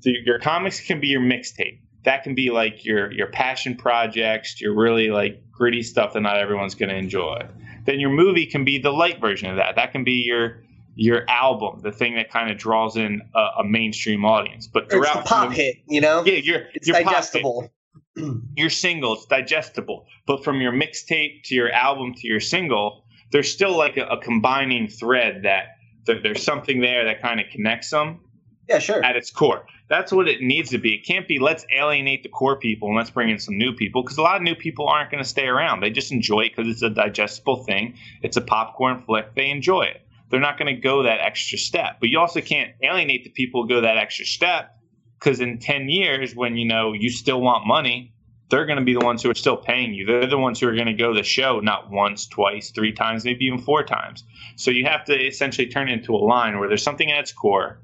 so 0.00 0.10
your 0.24 0.38
comics 0.38 0.80
can 0.80 0.98
be 1.00 1.08
your 1.08 1.20
mixtape. 1.20 1.80
That 2.04 2.24
can 2.24 2.34
be 2.34 2.50
like 2.50 2.84
your 2.84 3.12
your 3.12 3.26
passion 3.28 3.76
projects, 3.76 4.60
your 4.60 4.74
really 4.74 5.10
like 5.10 5.42
gritty 5.52 5.82
stuff 5.82 6.14
that 6.14 6.20
not 6.22 6.38
everyone's 6.38 6.74
going 6.74 6.88
to 6.88 6.96
enjoy. 6.96 7.46
Then 7.84 8.00
your 8.00 8.10
movie 8.10 8.46
can 8.46 8.64
be 8.64 8.78
the 8.78 8.90
light 8.90 9.20
version 9.20 9.50
of 9.50 9.56
that. 9.56 9.76
That 9.76 9.92
can 9.92 10.02
be 10.02 10.22
your 10.24 10.62
your 10.96 11.28
album, 11.28 11.80
the 11.82 11.92
thing 11.92 12.14
that 12.16 12.30
kind 12.30 12.50
of 12.50 12.56
draws 12.56 12.96
in 12.96 13.20
a, 13.34 13.60
a 13.60 13.64
mainstream 13.64 14.24
audience. 14.24 14.66
But 14.66 14.84
It's 14.84 14.92
the 14.94 14.98
throughout 15.00 15.26
pop 15.26 15.48
the- 15.50 15.54
hit, 15.56 15.76
you 15.86 16.00
know? 16.00 16.24
yeah, 16.24 16.34
your 16.34 16.62
It's 16.74 16.88
your 16.88 17.02
digestible. 17.02 17.70
your 18.56 18.70
single 18.70 19.14
it's 19.14 19.26
digestible 19.26 20.06
but 20.24 20.44
from 20.44 20.60
your 20.60 20.70
mixtape 20.72 21.42
to 21.42 21.54
your 21.56 21.68
album 21.72 22.14
to 22.14 22.28
your 22.28 22.38
single 22.38 23.04
there's 23.32 23.50
still 23.52 23.76
like 23.76 23.96
a, 23.96 24.04
a 24.06 24.20
combining 24.20 24.86
thread 24.86 25.40
that, 25.42 25.73
there's 26.06 26.42
something 26.42 26.80
there 26.80 27.04
that 27.04 27.20
kind 27.22 27.40
of 27.40 27.46
connects 27.50 27.90
them 27.90 28.20
Yeah, 28.68 28.78
sure. 28.78 29.04
at 29.04 29.16
its 29.16 29.30
core. 29.30 29.66
That's 29.88 30.12
what 30.12 30.28
it 30.28 30.40
needs 30.40 30.70
to 30.70 30.78
be. 30.78 30.94
It 30.94 31.06
can't 31.06 31.28
be 31.28 31.38
let's 31.38 31.66
alienate 31.76 32.22
the 32.22 32.28
core 32.30 32.58
people 32.58 32.88
and 32.88 32.96
let's 32.96 33.10
bring 33.10 33.28
in 33.30 33.38
some 33.38 33.58
new 33.58 33.72
people 33.74 34.02
because 34.02 34.16
a 34.16 34.22
lot 34.22 34.36
of 34.36 34.42
new 34.42 34.54
people 34.54 34.88
aren't 34.88 35.10
going 35.10 35.22
to 35.22 35.28
stay 35.28 35.46
around. 35.46 35.80
They 35.80 35.90
just 35.90 36.10
enjoy 36.10 36.42
it 36.42 36.56
because 36.56 36.70
it's 36.70 36.82
a 36.82 36.90
digestible 36.90 37.64
thing. 37.64 37.96
It's 38.22 38.36
a 38.36 38.40
popcorn 38.40 39.02
flick. 39.02 39.34
They 39.34 39.50
enjoy 39.50 39.82
it. 39.82 40.00
They're 40.30 40.40
not 40.40 40.58
going 40.58 40.74
to 40.74 40.80
go 40.80 41.02
that 41.02 41.20
extra 41.20 41.58
step. 41.58 41.98
But 42.00 42.08
you 42.08 42.18
also 42.18 42.40
can't 42.40 42.72
alienate 42.82 43.24
the 43.24 43.30
people 43.30 43.62
who 43.62 43.68
go 43.68 43.80
that 43.82 43.98
extra 43.98 44.24
step 44.24 44.74
because 45.18 45.40
in 45.40 45.58
10 45.58 45.90
years 45.90 46.34
when 46.34 46.56
you 46.56 46.64
know 46.66 46.92
you 46.92 47.10
still 47.10 47.40
want 47.40 47.66
money 47.66 48.13
they're 48.50 48.66
going 48.66 48.78
to 48.78 48.84
be 48.84 48.94
the 48.94 49.04
ones 49.04 49.22
who 49.22 49.30
are 49.30 49.34
still 49.34 49.56
paying 49.56 49.94
you. 49.94 50.06
They're 50.06 50.26
the 50.26 50.38
ones 50.38 50.60
who 50.60 50.68
are 50.68 50.74
going 50.74 50.86
to 50.86 50.92
go 50.94 51.12
to 51.12 51.18
the 51.18 51.24
show 51.24 51.60
not 51.60 51.90
once 51.90 52.26
twice 52.26 52.70
three 52.70 52.92
times 52.92 53.24
maybe 53.24 53.46
even 53.46 53.58
four 53.58 53.82
times. 53.82 54.24
So 54.56 54.70
you 54.70 54.84
have 54.84 55.04
to 55.06 55.14
essentially 55.14 55.66
turn 55.68 55.88
it 55.88 55.92
into 55.92 56.14
a 56.14 56.18
line 56.18 56.58
where 56.58 56.68
there's 56.68 56.82
something 56.82 57.10
at 57.10 57.20
its 57.20 57.32
core 57.32 57.80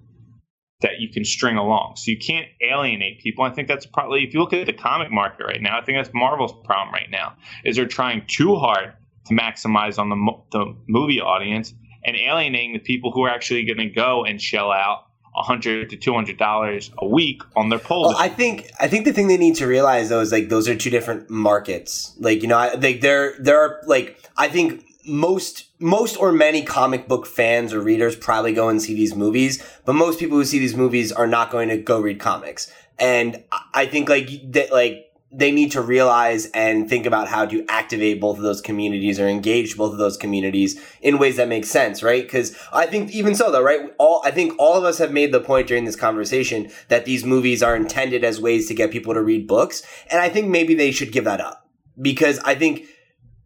that 0.81 0.99
you 0.99 1.09
can 1.09 1.24
string 1.24 1.57
along. 1.57 1.97
So 1.97 2.11
you 2.11 2.19
can't 2.19 2.47
alienate 2.62 3.20
people. 3.20 3.45
I 3.45 3.51
think 3.51 3.69
that's 3.69 3.87
probably 3.87 4.24
if 4.24 4.32
you 4.35 4.41
look 4.41 4.53
at 4.53 4.66
the 4.66 4.73
comic 4.73 5.11
market 5.11 5.45
right 5.45 5.61
now 5.61 5.78
i 5.78 5.85
think 5.85 5.99
that's 5.99 6.11
marvel's 6.15 6.53
problem 6.65 6.93
right 6.93 7.11
now 7.11 7.35
is 7.65 7.77
they're 7.77 7.87
trying 7.87 8.24
too 8.27 8.57
hard 8.57 8.93
to 9.27 9.35
maximize 9.35 9.99
on 9.99 10.09
the, 10.09 10.16
the 10.53 10.77
movie 10.89 11.20
audience 11.20 11.74
and 12.05 12.16
alienating 12.16 12.73
the 12.73 12.78
people 12.78 13.12
who 13.12 13.23
are 13.24 13.28
actually 13.28 13.65
going 13.65 13.78
to 13.78 13.95
go 13.95 14.24
and 14.24 14.41
shell 14.41 14.70
out 14.73 15.07
100 15.32 15.90
to 15.90 15.97
200 15.97 16.36
dollars 16.36 16.90
a 16.98 17.07
week 17.07 17.43
on 17.57 17.69
their 17.69 17.78
poll 17.78 18.09
Well, 18.09 18.16
I 18.16 18.28
think 18.28 18.70
I 18.81 18.89
think 18.89 19.05
the 19.05 19.12
thing 19.12 19.28
they 19.28 19.36
need 19.36 19.57
to 19.57 19.66
realize 19.66 20.09
though 20.09 20.20
is 20.20 20.32
like 20.32 20.48
those 20.48 20.69
are 20.69 20.74
two 20.74 20.90
different 20.90 21.31
markets. 21.31 22.15
Like 22.19 22.43
you 22.43 22.48
know, 22.48 22.59
I, 22.59 22.74
like 22.74 23.01
there 23.01 23.35
there 23.39 23.61
are 23.61 23.81
like 23.86 24.23
I 24.36 24.48
think 24.48 24.85
most 25.07 25.66
most 25.81 26.16
or 26.16 26.32
many 26.32 26.62
comic 26.62 27.09
book 27.09 27.27
fans 27.27 27.73
or 27.73 27.81
readers 27.81 28.16
probably 28.16 28.52
go 28.52 28.69
and 28.69 28.82
see 28.82 28.94
these 28.94 29.15
movies, 29.15 29.62
but 29.85 29.94
most 29.94 30.19
people 30.19 30.36
who 30.36 30.44
see 30.44 30.59
these 30.59 30.77
movies 30.77 31.12
are 31.12 31.27
not 31.27 31.51
going 31.51 31.69
to 31.69 31.77
go 31.77 32.01
read 32.01 32.20
comics. 32.20 32.73
And 32.98 33.43
I 33.73 33.86
think 33.86 34.09
like 34.09 34.28
that 34.52 34.73
like 34.73 35.10
they 35.32 35.52
need 35.52 35.70
to 35.73 35.81
realize 35.81 36.47
and 36.47 36.89
think 36.89 37.07
about 37.07 37.28
how 37.28 37.47
to 37.47 37.65
activate 37.69 38.20
both 38.20 38.36
of 38.36 38.43
those 38.43 38.61
communities 38.61 39.20
or 39.20 39.28
engage 39.28 39.77
both 39.77 39.93
of 39.93 39.98
those 39.98 40.16
communities 40.16 40.81
in 41.01 41.19
ways 41.19 41.36
that 41.36 41.47
make 41.47 41.65
sense, 41.65 42.02
right? 42.02 42.24
Because 42.24 42.57
I 42.73 42.86
think 42.86 43.12
even 43.12 43.36
so, 43.36 43.51
though, 43.52 43.62
right? 43.62 43.94
All 43.98 44.23
I 44.24 44.32
think 44.32 44.55
all 44.59 44.77
of 44.77 44.85
us 44.85 44.98
have 44.98 45.12
made 45.12 45.32
the 45.32 45.40
point 45.40 45.69
during 45.69 45.85
this 45.85 45.97
conversation 45.97 46.70
that 46.89 47.05
these 47.05 47.24
movies 47.24 47.62
are 47.62 47.77
intended 47.77 48.24
as 48.24 48.40
ways 48.40 48.66
to 48.69 48.74
get 48.74 48.90
people 48.90 49.15
to 49.15 49.23
read 49.23 49.47
books, 49.47 49.82
and 50.11 50.20
I 50.20 50.28
think 50.28 50.48
maybe 50.48 50.74
they 50.74 50.90
should 50.90 51.12
give 51.12 51.24
that 51.24 51.40
up 51.40 51.69
because 52.01 52.39
I 52.40 52.55
think 52.57 52.86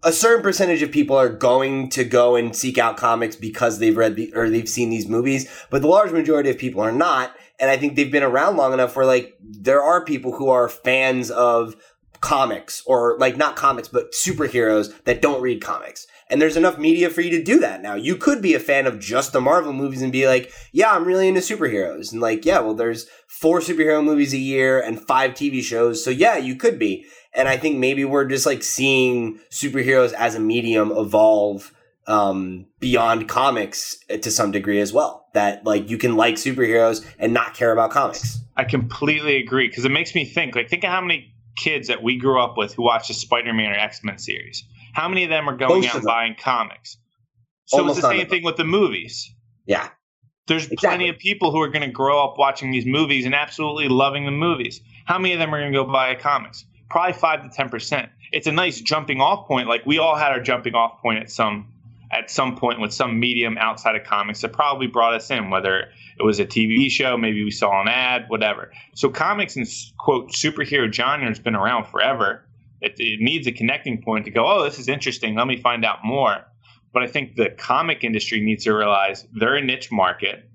a 0.03 0.13
certain 0.13 0.43
percentage 0.43 0.83
of 0.83 0.91
people 0.91 1.17
are 1.17 1.31
going 1.31 1.89
to 1.89 2.05
go 2.05 2.37
and 2.37 2.55
seek 2.55 2.77
out 2.77 2.97
comics 2.97 3.37
because 3.37 3.79
they've 3.79 3.97
read 3.97 4.17
the, 4.17 4.33
or 4.35 4.51
they've 4.51 4.69
seen 4.69 4.91
these 4.91 5.09
movies, 5.09 5.51
but 5.71 5.83
the 5.83 5.89
large 5.89 6.13
majority 6.13 6.51
of 6.51 6.59
people 6.59 6.81
are 6.81 6.93
not. 6.93 7.35
And 7.61 7.71
I 7.71 7.77
think 7.77 7.95
they've 7.95 8.11
been 8.11 8.23
around 8.23 8.57
long 8.57 8.73
enough 8.73 8.97
where 8.97 9.07
like 9.07 9.37
there 9.41 9.83
are 9.83 10.05
people 10.05 10.33
who 10.33 10.49
are 10.49 10.69
fans 10.69 11.31
of 11.31 11.77
comics 12.21 12.83
or 12.87 13.17
like 13.19 13.37
not 13.37 13.55
comics, 13.55 13.87
but 13.87 14.13
superheroes 14.13 14.93
that 15.05 15.23
don't 15.23 15.43
read 15.43 15.63
comics. 15.63 16.07
And 16.31 16.41
there's 16.41 16.57
enough 16.57 16.79
media 16.79 17.11
for 17.11 17.21
you 17.21 17.31
to 17.31 17.45
do 17.45 17.61
that 17.61 17.83
now. 17.83 17.95
You 17.95 18.17
could 18.17 18.41
be 18.41 18.55
a 18.55 18.59
fan 18.59 18.87
of 18.87 18.99
just 18.99 19.33
the 19.33 19.43
Marvel 19.43 19.75
movies 19.75 20.01
and 20.01 20.11
be 20.11 20.27
like, 20.27 20.51
yeah, 20.73 20.93
I'm 20.93 21.05
really 21.05 21.29
into 21.29 21.41
superheroes. 21.41 22.13
And 22.13 22.21
like, 22.23 22.47
yeah, 22.47 22.61
well, 22.61 22.75
there's 22.75 23.07
four 23.29 23.61
superhero 23.61 24.03
movies 24.03 24.33
a 24.33 24.39
year 24.39 24.81
and 24.81 25.01
five 25.01 25.33
TV 25.33 25.63
shows. 25.63 26.03
So 26.03 26.11
yeah, 26.11 26.37
you 26.39 26.57
could 26.57 26.79
be. 26.79 27.05
And 27.35 27.47
I 27.47 27.59
think 27.59 27.77
maybe 27.77 28.05
we're 28.05 28.25
just 28.25 28.47
like 28.47 28.63
seeing 28.63 29.39
superheroes 29.51 30.15
as 30.15 30.35
a 30.35 30.41
medium 30.41 30.93
evolve 30.93 31.75
um, 32.07 32.67
beyond 32.81 33.29
comics 33.29 33.99
to 34.09 34.31
some 34.31 34.51
degree 34.51 34.81
as 34.81 34.93
well. 34.93 35.27
That 35.35 35.65
like 35.65 35.91
you 35.91 35.99
can 35.99 36.17
like 36.17 36.37
superheroes 36.37 37.05
and 37.19 37.35
not 37.35 37.55
care 37.55 37.73
about 37.73 37.91
comics. 37.91 38.39
I 38.57 38.65
completely 38.65 39.37
agree 39.37 39.69
because 39.69 39.85
it 39.85 39.91
makes 39.91 40.15
me 40.15 40.25
think. 40.25 40.55
Like, 40.55 40.69
think 40.69 40.85
of 40.85 40.91
how 40.91 41.01
many 41.01 41.33
kids 41.57 41.89
that 41.89 42.03
we 42.03 42.17
grew 42.17 42.41
up 42.41 42.57
with 42.57 42.75
who 42.75 42.83
watched 42.83 43.09
the 43.09 43.15
Spider-Man 43.15 43.71
or 43.71 43.75
X-Men 43.75 44.19
series. 44.19 44.65
How 44.93 45.09
many 45.09 45.25
of 45.25 45.31
them 45.31 45.49
are 45.49 45.57
going 45.57 45.83
Most 45.83 45.89
out 45.89 45.95
and 45.97 46.05
buying 46.05 46.37
comics? 46.39 46.97
So 47.67 47.79
Almost 47.79 47.99
it's 47.99 48.07
the 48.07 48.13
same 48.13 48.29
thing 48.29 48.45
with 48.45 48.57
the 48.57 48.65
movies. 48.65 49.33
Yeah. 49.67 49.89
There's 50.47 50.65
Exactly. 50.65 50.89
plenty 50.89 51.09
of 51.09 51.19
people 51.19 51.51
who 51.51 51.61
are 51.61 51.69
going 51.69 51.83
to 51.83 51.91
grow 51.91 52.23
up 52.23 52.35
watching 52.39 52.71
these 52.71 52.85
movies 52.87 53.25
and 53.25 53.35
absolutely 53.35 53.89
loving 53.89 54.25
the 54.27 54.31
movies. 54.31 54.81
How 55.07 55.19
many 55.19 55.33
of 55.33 55.41
them 55.41 55.55
are 55.55 55.61
going 55.61 55.73
to 55.73 55.79
go 55.79 55.85
buy 55.85 56.15
comics? 56.15 56.65
Probably 56.91 57.15
five 57.15 57.43
to 57.43 57.49
ten 57.49 57.71
percent. 57.71 58.11
It's 58.31 58.47
a 58.47 58.53
nice 58.53 58.81
jumping 58.81 59.21
off 59.21 59.49
point. 59.49 59.69
Like 59.69 59.87
we 59.87 59.99
all 59.99 60.17
had 60.17 60.33
our 60.33 60.41
jumping 60.41 60.75
off 60.75 61.01
point 61.01 61.19
at 61.19 61.31
some 61.31 61.73
at 62.15 62.31
some 62.31 62.57
point 62.57 62.81
with 62.81 62.93
some 62.93 63.19
medium 63.19 63.59
outside 63.59 63.97
of 63.97 64.05
comics 64.05 64.41
that 64.43 64.53
probably 64.53 64.87
brought 64.87 65.15
us 65.15 65.31
in, 65.31 65.51
whether 65.51 65.81
it 65.81 66.23
was 66.23 66.39
a 66.39 66.47
TV 66.47 66.89
show, 66.89 67.19
maybe 67.19 67.43
we 67.43 67.51
saw 67.51 67.83
an 67.83 67.89
ad, 67.89 68.27
whatever. 68.29 68.71
So 68.95 69.09
comics 69.09 69.57
and 69.57 69.67
quote 69.99 70.31
superhero 70.31 70.93
genre 70.93 71.27
has 71.27 71.41
been 71.41 71.57
around 71.57 71.87
forever. 71.87 72.47
It, 72.81 72.95
it 72.99 73.21
needs 73.21 73.49
a 73.49 73.53
connecting 73.53 74.01
point 74.01 74.27
to 74.27 74.31
go, 74.31 74.47
oh, 74.47 74.63
this 74.63 74.79
is 74.79 74.89
interesting. 74.89 75.35
Let 75.35 75.49
me 75.49 75.57
find 75.57 75.85
out 75.85 76.05
more. 76.05 76.45
But 76.93 77.03
I 77.03 77.09
think 77.09 77.35
the 77.35 77.51
comic 77.51 78.05
industry 78.05 78.41
needs 78.41 78.65
to 78.65 78.73
realize 78.73 79.27
they're 79.33 79.57
a 79.57 79.65
niche 79.65 79.91
market. 79.91 80.49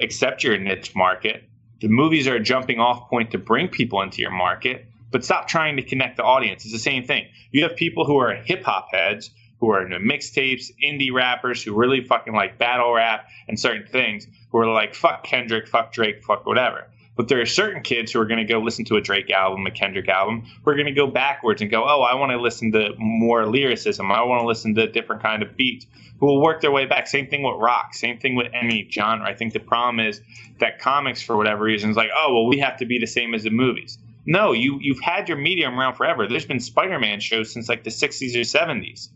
Accept 0.00 0.42
your 0.42 0.56
niche 0.56 0.94
market. 0.96 1.44
The 1.82 1.88
movies 1.88 2.26
are 2.26 2.36
a 2.36 2.42
jumping 2.42 2.80
off 2.80 3.10
point 3.10 3.32
to 3.32 3.38
bring 3.38 3.68
people 3.68 4.00
into 4.00 4.22
your 4.22 4.30
market, 4.30 4.86
but 5.12 5.24
stop 5.24 5.46
trying 5.46 5.76
to 5.76 5.82
connect 5.82 6.16
the 6.16 6.24
audience. 6.24 6.64
It's 6.64 6.72
the 6.72 6.78
same 6.78 7.04
thing. 7.04 7.26
You 7.52 7.64
have 7.64 7.76
people 7.76 8.06
who 8.06 8.16
are 8.16 8.34
hip 8.34 8.64
hop 8.64 8.88
heads, 8.90 9.30
who 9.60 9.70
are 9.70 9.84
into 9.84 9.98
mixtapes, 9.98 10.70
indie 10.82 11.12
rappers 11.12 11.62
who 11.62 11.74
really 11.74 12.02
fucking 12.02 12.32
like 12.32 12.58
battle 12.58 12.92
rap 12.92 13.28
and 13.48 13.58
certain 13.58 13.86
things, 13.86 14.26
who 14.50 14.58
are 14.58 14.72
like, 14.72 14.94
fuck 14.94 15.24
Kendrick, 15.24 15.66
fuck 15.66 15.92
Drake, 15.92 16.22
fuck 16.22 16.46
whatever. 16.46 16.88
But 17.16 17.26
there 17.26 17.40
are 17.40 17.46
certain 17.46 17.82
kids 17.82 18.12
who 18.12 18.20
are 18.20 18.26
going 18.26 18.38
to 18.38 18.44
go 18.44 18.60
listen 18.60 18.84
to 18.86 18.96
a 18.96 19.00
Drake 19.00 19.28
album, 19.30 19.66
a 19.66 19.72
Kendrick 19.72 20.08
album, 20.08 20.46
who 20.62 20.70
are 20.70 20.74
going 20.74 20.86
to 20.86 20.92
go 20.92 21.08
backwards 21.08 21.60
and 21.60 21.68
go, 21.68 21.82
oh, 21.82 22.02
I 22.02 22.14
want 22.14 22.30
to 22.30 22.40
listen 22.40 22.70
to 22.72 22.94
more 22.96 23.44
lyricism. 23.44 24.12
I 24.12 24.22
want 24.22 24.40
to 24.40 24.46
listen 24.46 24.76
to 24.76 24.84
a 24.84 24.86
different 24.86 25.20
kind 25.20 25.42
of 25.42 25.56
beats. 25.56 25.84
Who 26.20 26.26
will 26.26 26.40
work 26.40 26.60
their 26.60 26.70
way 26.70 26.86
back. 26.86 27.08
Same 27.08 27.26
thing 27.26 27.42
with 27.42 27.56
rock. 27.58 27.94
Same 27.94 28.18
thing 28.18 28.36
with 28.36 28.46
any 28.52 28.88
genre. 28.88 29.26
I 29.26 29.34
think 29.34 29.52
the 29.52 29.58
problem 29.58 29.98
is 29.98 30.20
that 30.60 30.78
comics, 30.78 31.20
for 31.20 31.36
whatever 31.36 31.64
reason, 31.64 31.90
is 31.90 31.96
like, 31.96 32.10
oh, 32.16 32.34
well, 32.34 32.46
we 32.46 32.58
have 32.58 32.76
to 32.78 32.86
be 32.86 33.00
the 33.00 33.06
same 33.06 33.34
as 33.34 33.42
the 33.42 33.50
movies. 33.50 33.98
No, 34.24 34.52
you 34.52 34.78
you've 34.80 35.00
had 35.00 35.28
your 35.28 35.38
medium 35.38 35.78
around 35.78 35.94
forever. 35.94 36.28
There's 36.28 36.46
been 36.46 36.60
Spider-Man 36.60 37.18
shows 37.18 37.52
since 37.52 37.68
like 37.68 37.82
the 37.82 37.90
60s 37.90 38.36
or 38.36 38.40
70s. 38.40 39.08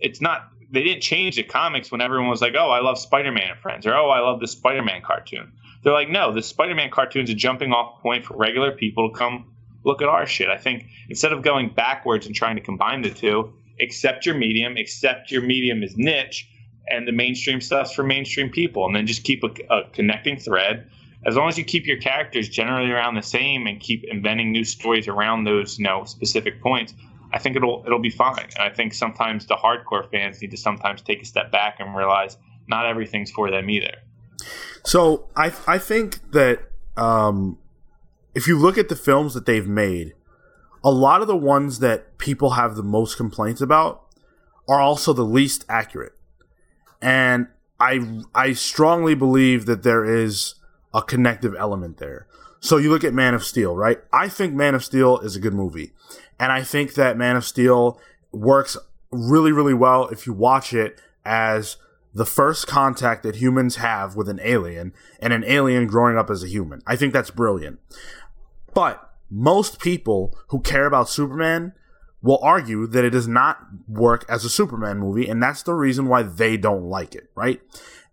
It's 0.00 0.20
not 0.20 0.50
they 0.70 0.82
didn't 0.82 1.02
change 1.02 1.36
the 1.36 1.42
comics 1.42 1.90
when 1.90 2.00
everyone 2.00 2.28
was 2.28 2.42
like, 2.42 2.54
"Oh, 2.58 2.70
I 2.70 2.80
love 2.80 2.98
Spider-Man 2.98 3.50
and 3.50 3.58
Friends," 3.58 3.86
or 3.86 3.94
"Oh, 3.94 4.10
I 4.10 4.20
love 4.20 4.40
the 4.40 4.48
Spider-Man 4.48 5.02
cartoon." 5.02 5.52
They're 5.82 5.92
like, 5.92 6.10
"No, 6.10 6.32
the 6.32 6.42
Spider-Man 6.42 6.90
cartoon's 6.90 7.30
a 7.30 7.34
jumping 7.34 7.72
off 7.72 8.00
point 8.02 8.24
for 8.24 8.36
regular 8.36 8.72
people 8.72 9.10
to 9.10 9.18
come 9.18 9.52
look 9.84 10.02
at 10.02 10.08
our 10.08 10.26
shit." 10.26 10.48
I 10.48 10.58
think 10.58 10.86
instead 11.08 11.32
of 11.32 11.42
going 11.42 11.70
backwards 11.70 12.26
and 12.26 12.34
trying 12.34 12.56
to 12.56 12.62
combine 12.62 13.02
the 13.02 13.10
two, 13.10 13.52
accept 13.80 14.26
your 14.26 14.34
medium, 14.34 14.76
accept 14.76 15.30
your 15.30 15.42
medium 15.42 15.82
is 15.82 15.96
niche, 15.96 16.48
and 16.90 17.06
the 17.06 17.12
mainstream 17.12 17.60
stuff's 17.60 17.94
for 17.94 18.02
mainstream 18.02 18.50
people, 18.50 18.86
and 18.86 18.94
then 18.94 19.06
just 19.06 19.24
keep 19.24 19.42
a, 19.44 19.50
a 19.74 19.84
connecting 19.90 20.36
thread. 20.36 20.90
As 21.26 21.34
long 21.34 21.48
as 21.48 21.58
you 21.58 21.64
keep 21.64 21.86
your 21.86 21.96
characters 21.96 22.48
generally 22.48 22.90
around 22.90 23.16
the 23.16 23.22
same 23.22 23.66
and 23.66 23.80
keep 23.80 24.04
inventing 24.04 24.52
new 24.52 24.64
stories 24.64 25.08
around 25.08 25.44
those, 25.44 25.78
you 25.78 25.84
know, 25.84 26.04
specific 26.04 26.60
points, 26.62 26.94
I 27.32 27.38
think 27.38 27.56
it'll 27.56 27.82
it'll 27.86 28.00
be 28.00 28.10
fine. 28.10 28.48
And 28.56 28.60
I 28.60 28.70
think 28.70 28.94
sometimes 28.94 29.46
the 29.46 29.56
hardcore 29.56 30.10
fans 30.10 30.40
need 30.40 30.50
to 30.50 30.56
sometimes 30.56 31.02
take 31.02 31.22
a 31.22 31.24
step 31.24 31.50
back 31.52 31.76
and 31.80 31.94
realize 31.94 32.36
not 32.68 32.86
everything's 32.86 33.30
for 33.30 33.50
them 33.50 33.68
either. 33.68 33.94
So 34.84 35.28
I 35.36 35.52
I 35.66 35.78
think 35.78 36.32
that 36.32 36.60
um, 36.96 37.58
if 38.34 38.46
you 38.46 38.58
look 38.58 38.78
at 38.78 38.88
the 38.88 38.96
films 38.96 39.34
that 39.34 39.46
they've 39.46 39.66
made, 39.66 40.14
a 40.82 40.90
lot 40.90 41.20
of 41.20 41.26
the 41.26 41.36
ones 41.36 41.80
that 41.80 42.18
people 42.18 42.50
have 42.50 42.76
the 42.76 42.82
most 42.82 43.16
complaints 43.16 43.60
about 43.60 44.06
are 44.68 44.80
also 44.80 45.12
the 45.12 45.24
least 45.24 45.64
accurate. 45.68 46.12
And 47.00 47.48
I 47.80 48.22
I 48.34 48.52
strongly 48.52 49.14
believe 49.14 49.66
that 49.66 49.82
there 49.82 50.04
is 50.04 50.54
a 50.94 51.02
connective 51.02 51.54
element 51.58 51.98
there. 51.98 52.26
So 52.60 52.76
you 52.76 52.90
look 52.90 53.04
at 53.04 53.14
Man 53.14 53.34
of 53.34 53.44
Steel, 53.44 53.76
right? 53.76 53.98
I 54.12 54.28
think 54.28 54.54
Man 54.54 54.74
of 54.74 54.84
Steel 54.84 55.18
is 55.18 55.36
a 55.36 55.40
good 55.40 55.54
movie. 55.54 55.92
And 56.38 56.52
I 56.52 56.62
think 56.62 56.94
that 56.94 57.16
Man 57.16 57.36
of 57.36 57.44
Steel 57.44 58.00
works 58.32 58.76
really, 59.10 59.52
really 59.52 59.74
well 59.74 60.08
if 60.08 60.26
you 60.26 60.32
watch 60.32 60.72
it 60.72 61.00
as 61.24 61.76
the 62.14 62.26
first 62.26 62.66
contact 62.66 63.22
that 63.22 63.36
humans 63.36 63.76
have 63.76 64.16
with 64.16 64.28
an 64.28 64.40
alien 64.42 64.92
and 65.20 65.32
an 65.32 65.44
alien 65.46 65.86
growing 65.86 66.16
up 66.16 66.30
as 66.30 66.42
a 66.42 66.48
human. 66.48 66.82
I 66.86 66.96
think 66.96 67.12
that's 67.12 67.30
brilliant. 67.30 67.78
But 68.74 69.10
most 69.30 69.78
people 69.78 70.36
who 70.48 70.60
care 70.60 70.86
about 70.86 71.08
Superman 71.08 71.74
will 72.22 72.38
argue 72.42 72.86
that 72.86 73.04
it 73.04 73.10
does 73.10 73.28
not 73.28 73.58
work 73.86 74.24
as 74.28 74.44
a 74.44 74.50
Superman 74.50 74.98
movie, 74.98 75.28
and 75.28 75.42
that's 75.42 75.62
the 75.62 75.74
reason 75.74 76.08
why 76.08 76.22
they 76.22 76.56
don't 76.56 76.84
like 76.84 77.14
it, 77.14 77.30
right? 77.34 77.60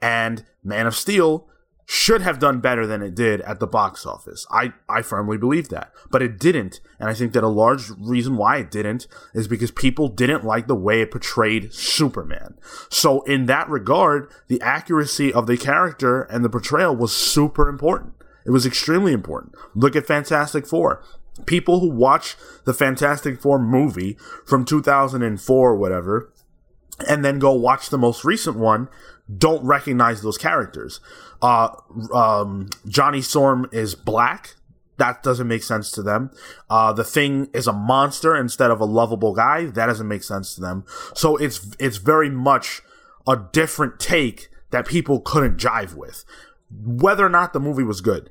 And 0.01 0.45
Man 0.63 0.85
of 0.85 0.95
Steel 0.95 1.47
should 1.85 2.21
have 2.21 2.39
done 2.39 2.59
better 2.59 2.87
than 2.87 3.01
it 3.01 3.13
did 3.13 3.41
at 3.41 3.59
the 3.59 3.67
box 3.67 4.05
office. 4.05 4.45
I, 4.49 4.73
I 4.89 5.01
firmly 5.01 5.37
believe 5.37 5.69
that. 5.69 5.91
But 6.09 6.23
it 6.23 6.39
didn't. 6.39 6.79
And 6.99 7.09
I 7.09 7.13
think 7.13 7.33
that 7.33 7.43
a 7.43 7.47
large 7.47 7.91
reason 7.97 8.37
why 8.37 8.57
it 8.57 8.71
didn't 8.71 9.07
is 9.33 9.47
because 9.47 9.71
people 9.71 10.07
didn't 10.07 10.43
like 10.43 10.67
the 10.67 10.75
way 10.75 11.01
it 11.01 11.11
portrayed 11.11 11.73
Superman. 11.73 12.55
So 12.89 13.21
in 13.23 13.45
that 13.45 13.69
regard, 13.69 14.31
the 14.47 14.61
accuracy 14.61 15.31
of 15.31 15.45
the 15.45 15.57
character 15.57 16.23
and 16.23 16.43
the 16.43 16.49
portrayal 16.49 16.95
was 16.95 17.15
super 17.15 17.69
important. 17.69 18.13
It 18.45 18.51
was 18.51 18.65
extremely 18.65 19.13
important. 19.13 19.55
Look 19.73 19.95
at 19.95 20.07
Fantastic 20.07 20.65
Four. 20.67 21.03
People 21.45 21.79
who 21.79 21.89
watch 21.89 22.35
the 22.63 22.73
Fantastic 22.73 23.41
Four 23.41 23.59
movie 23.59 24.17
from 24.45 24.65
2004 24.65 25.69
or 25.69 25.75
whatever, 25.75 26.31
and 27.07 27.25
then 27.25 27.39
go 27.39 27.51
watch 27.51 27.89
the 27.89 27.97
most 27.97 28.23
recent 28.23 28.55
one, 28.55 28.87
don't 29.35 29.63
recognize 29.65 30.21
those 30.21 30.37
characters. 30.37 30.99
Uh, 31.41 31.69
um, 32.13 32.69
Johnny 32.87 33.21
Storm 33.21 33.67
is 33.71 33.95
black. 33.95 34.55
That 34.97 35.23
doesn't 35.23 35.47
make 35.47 35.63
sense 35.63 35.91
to 35.91 36.03
them. 36.03 36.31
Uh, 36.69 36.93
the 36.93 37.03
thing 37.03 37.49
is 37.53 37.67
a 37.67 37.73
monster 37.73 38.35
instead 38.35 38.71
of 38.71 38.79
a 38.79 38.85
lovable 38.85 39.33
guy. 39.33 39.65
That 39.65 39.87
doesn't 39.87 40.07
make 40.07 40.23
sense 40.23 40.55
to 40.55 40.61
them. 40.61 40.85
So 41.13 41.35
it's, 41.37 41.75
it's 41.79 41.97
very 41.97 42.29
much 42.29 42.81
a 43.27 43.37
different 43.51 43.99
take 43.99 44.49
that 44.71 44.87
people 44.87 45.19
couldn't 45.19 45.57
jive 45.57 45.95
with. 45.95 46.23
Whether 46.71 47.25
or 47.25 47.29
not 47.29 47.53
the 47.53 47.59
movie 47.59 47.83
was 47.83 48.01
good 48.01 48.29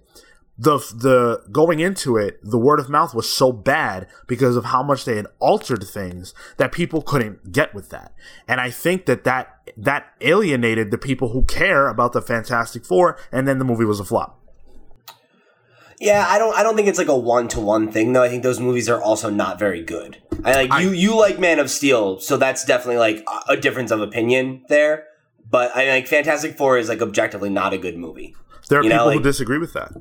the 0.56 0.78
the 0.94 1.42
going 1.50 1.80
into 1.80 2.16
it, 2.16 2.38
the 2.42 2.58
word 2.58 2.78
of 2.78 2.88
mouth 2.88 3.14
was 3.14 3.28
so 3.28 3.50
bad 3.52 4.06
because 4.26 4.56
of 4.56 4.66
how 4.66 4.82
much 4.82 5.04
they 5.04 5.16
had 5.16 5.26
altered 5.40 5.82
things 5.82 6.32
that 6.58 6.70
people 6.70 7.02
couldn't 7.02 7.52
get 7.52 7.74
with 7.74 7.90
that. 7.90 8.12
And 8.46 8.60
I 8.60 8.70
think 8.70 9.06
that 9.06 9.24
that 9.24 9.68
that 9.76 10.12
alienated 10.20 10.90
the 10.90 10.98
people 10.98 11.30
who 11.30 11.44
care 11.44 11.88
about 11.88 12.12
the 12.12 12.22
Fantastic 12.22 12.84
Four, 12.84 13.18
and 13.32 13.48
then 13.48 13.58
the 13.58 13.64
movie 13.64 13.84
was 13.84 13.98
a 13.98 14.04
flop. 14.04 14.40
Yeah, 16.00 16.26
I 16.28 16.38
don't. 16.38 16.54
I 16.56 16.62
don't 16.62 16.76
think 16.76 16.88
it's 16.88 16.98
like 16.98 17.08
a 17.08 17.16
one 17.16 17.48
to 17.48 17.60
one 17.60 17.90
thing 17.90 18.12
though. 18.12 18.22
I 18.22 18.28
think 18.28 18.42
those 18.42 18.60
movies 18.60 18.88
are 18.88 19.00
also 19.02 19.30
not 19.30 19.58
very 19.58 19.82
good. 19.82 20.22
I 20.44 20.54
like 20.54 20.70
I, 20.70 20.80
you. 20.82 20.90
You 20.90 21.18
like 21.18 21.38
Man 21.38 21.58
of 21.58 21.70
Steel, 21.70 22.20
so 22.20 22.36
that's 22.36 22.64
definitely 22.64 22.98
like 22.98 23.24
a 23.48 23.56
difference 23.56 23.90
of 23.90 24.00
opinion 24.00 24.64
there. 24.68 25.06
But 25.50 25.74
I 25.76 25.88
like 25.88 26.06
Fantastic 26.06 26.56
Four 26.56 26.78
is 26.78 26.88
like 26.88 27.00
objectively 27.00 27.50
not 27.50 27.72
a 27.72 27.78
good 27.78 27.96
movie. 27.96 28.34
There 28.68 28.80
are 28.80 28.82
you 28.82 28.90
people 28.90 29.04
know, 29.04 29.06
like, 29.06 29.18
who 29.18 29.22
disagree 29.22 29.58
with 29.58 29.72
that. 29.74 29.92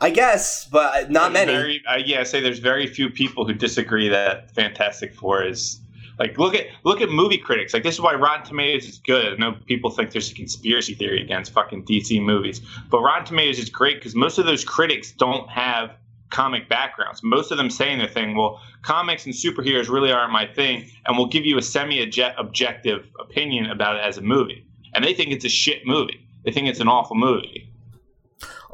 I 0.00 0.10
guess, 0.10 0.66
but 0.66 1.10
not 1.10 1.32
there's 1.32 1.46
many. 1.46 1.58
Very, 1.58 1.82
uh, 1.86 1.96
yeah, 1.96 2.20
I 2.20 2.22
say 2.22 2.40
there's 2.40 2.60
very 2.60 2.86
few 2.86 3.10
people 3.10 3.46
who 3.46 3.52
disagree 3.52 4.08
that 4.08 4.50
Fantastic 4.52 5.12
Four 5.12 5.44
is 5.44 5.80
like 6.18 6.38
look 6.38 6.54
at 6.54 6.66
look 6.84 7.00
at 7.00 7.08
movie 7.08 7.38
critics. 7.38 7.74
Like 7.74 7.82
this 7.82 7.94
is 7.94 8.00
why 8.00 8.14
Rotten 8.14 8.46
Tomatoes 8.46 8.86
is 8.86 8.98
good. 8.98 9.34
I 9.34 9.36
know 9.36 9.56
people 9.66 9.90
think 9.90 10.12
there's 10.12 10.30
a 10.30 10.34
conspiracy 10.34 10.94
theory 10.94 11.22
against 11.22 11.52
fucking 11.52 11.84
DC 11.84 12.22
movies, 12.22 12.60
but 12.90 13.00
Rotten 13.00 13.24
Tomatoes 13.24 13.58
is 13.58 13.70
great 13.70 13.96
because 13.96 14.14
most 14.14 14.38
of 14.38 14.46
those 14.46 14.64
critics 14.64 15.12
don't 15.12 15.48
have 15.48 15.90
comic 16.30 16.68
backgrounds. 16.68 17.22
Most 17.22 17.50
of 17.50 17.56
them 17.56 17.70
saying 17.70 17.98
their 17.98 18.08
thing, 18.08 18.36
well, 18.36 18.60
comics 18.82 19.24
and 19.26 19.34
superheroes 19.34 19.88
really 19.88 20.12
aren't 20.12 20.32
my 20.32 20.46
thing, 20.46 20.88
and 21.06 21.16
we'll 21.16 21.26
give 21.26 21.46
you 21.46 21.56
a 21.58 21.62
semi-objective 21.62 23.06
opinion 23.18 23.70
about 23.70 23.96
it 23.96 24.02
as 24.02 24.18
a 24.18 24.22
movie. 24.22 24.66
And 24.94 25.04
they 25.04 25.14
think 25.14 25.30
it's 25.30 25.44
a 25.44 25.48
shit 25.48 25.86
movie. 25.86 26.26
They 26.44 26.52
think 26.52 26.68
it's 26.68 26.80
an 26.80 26.88
awful 26.88 27.16
movie. 27.16 27.72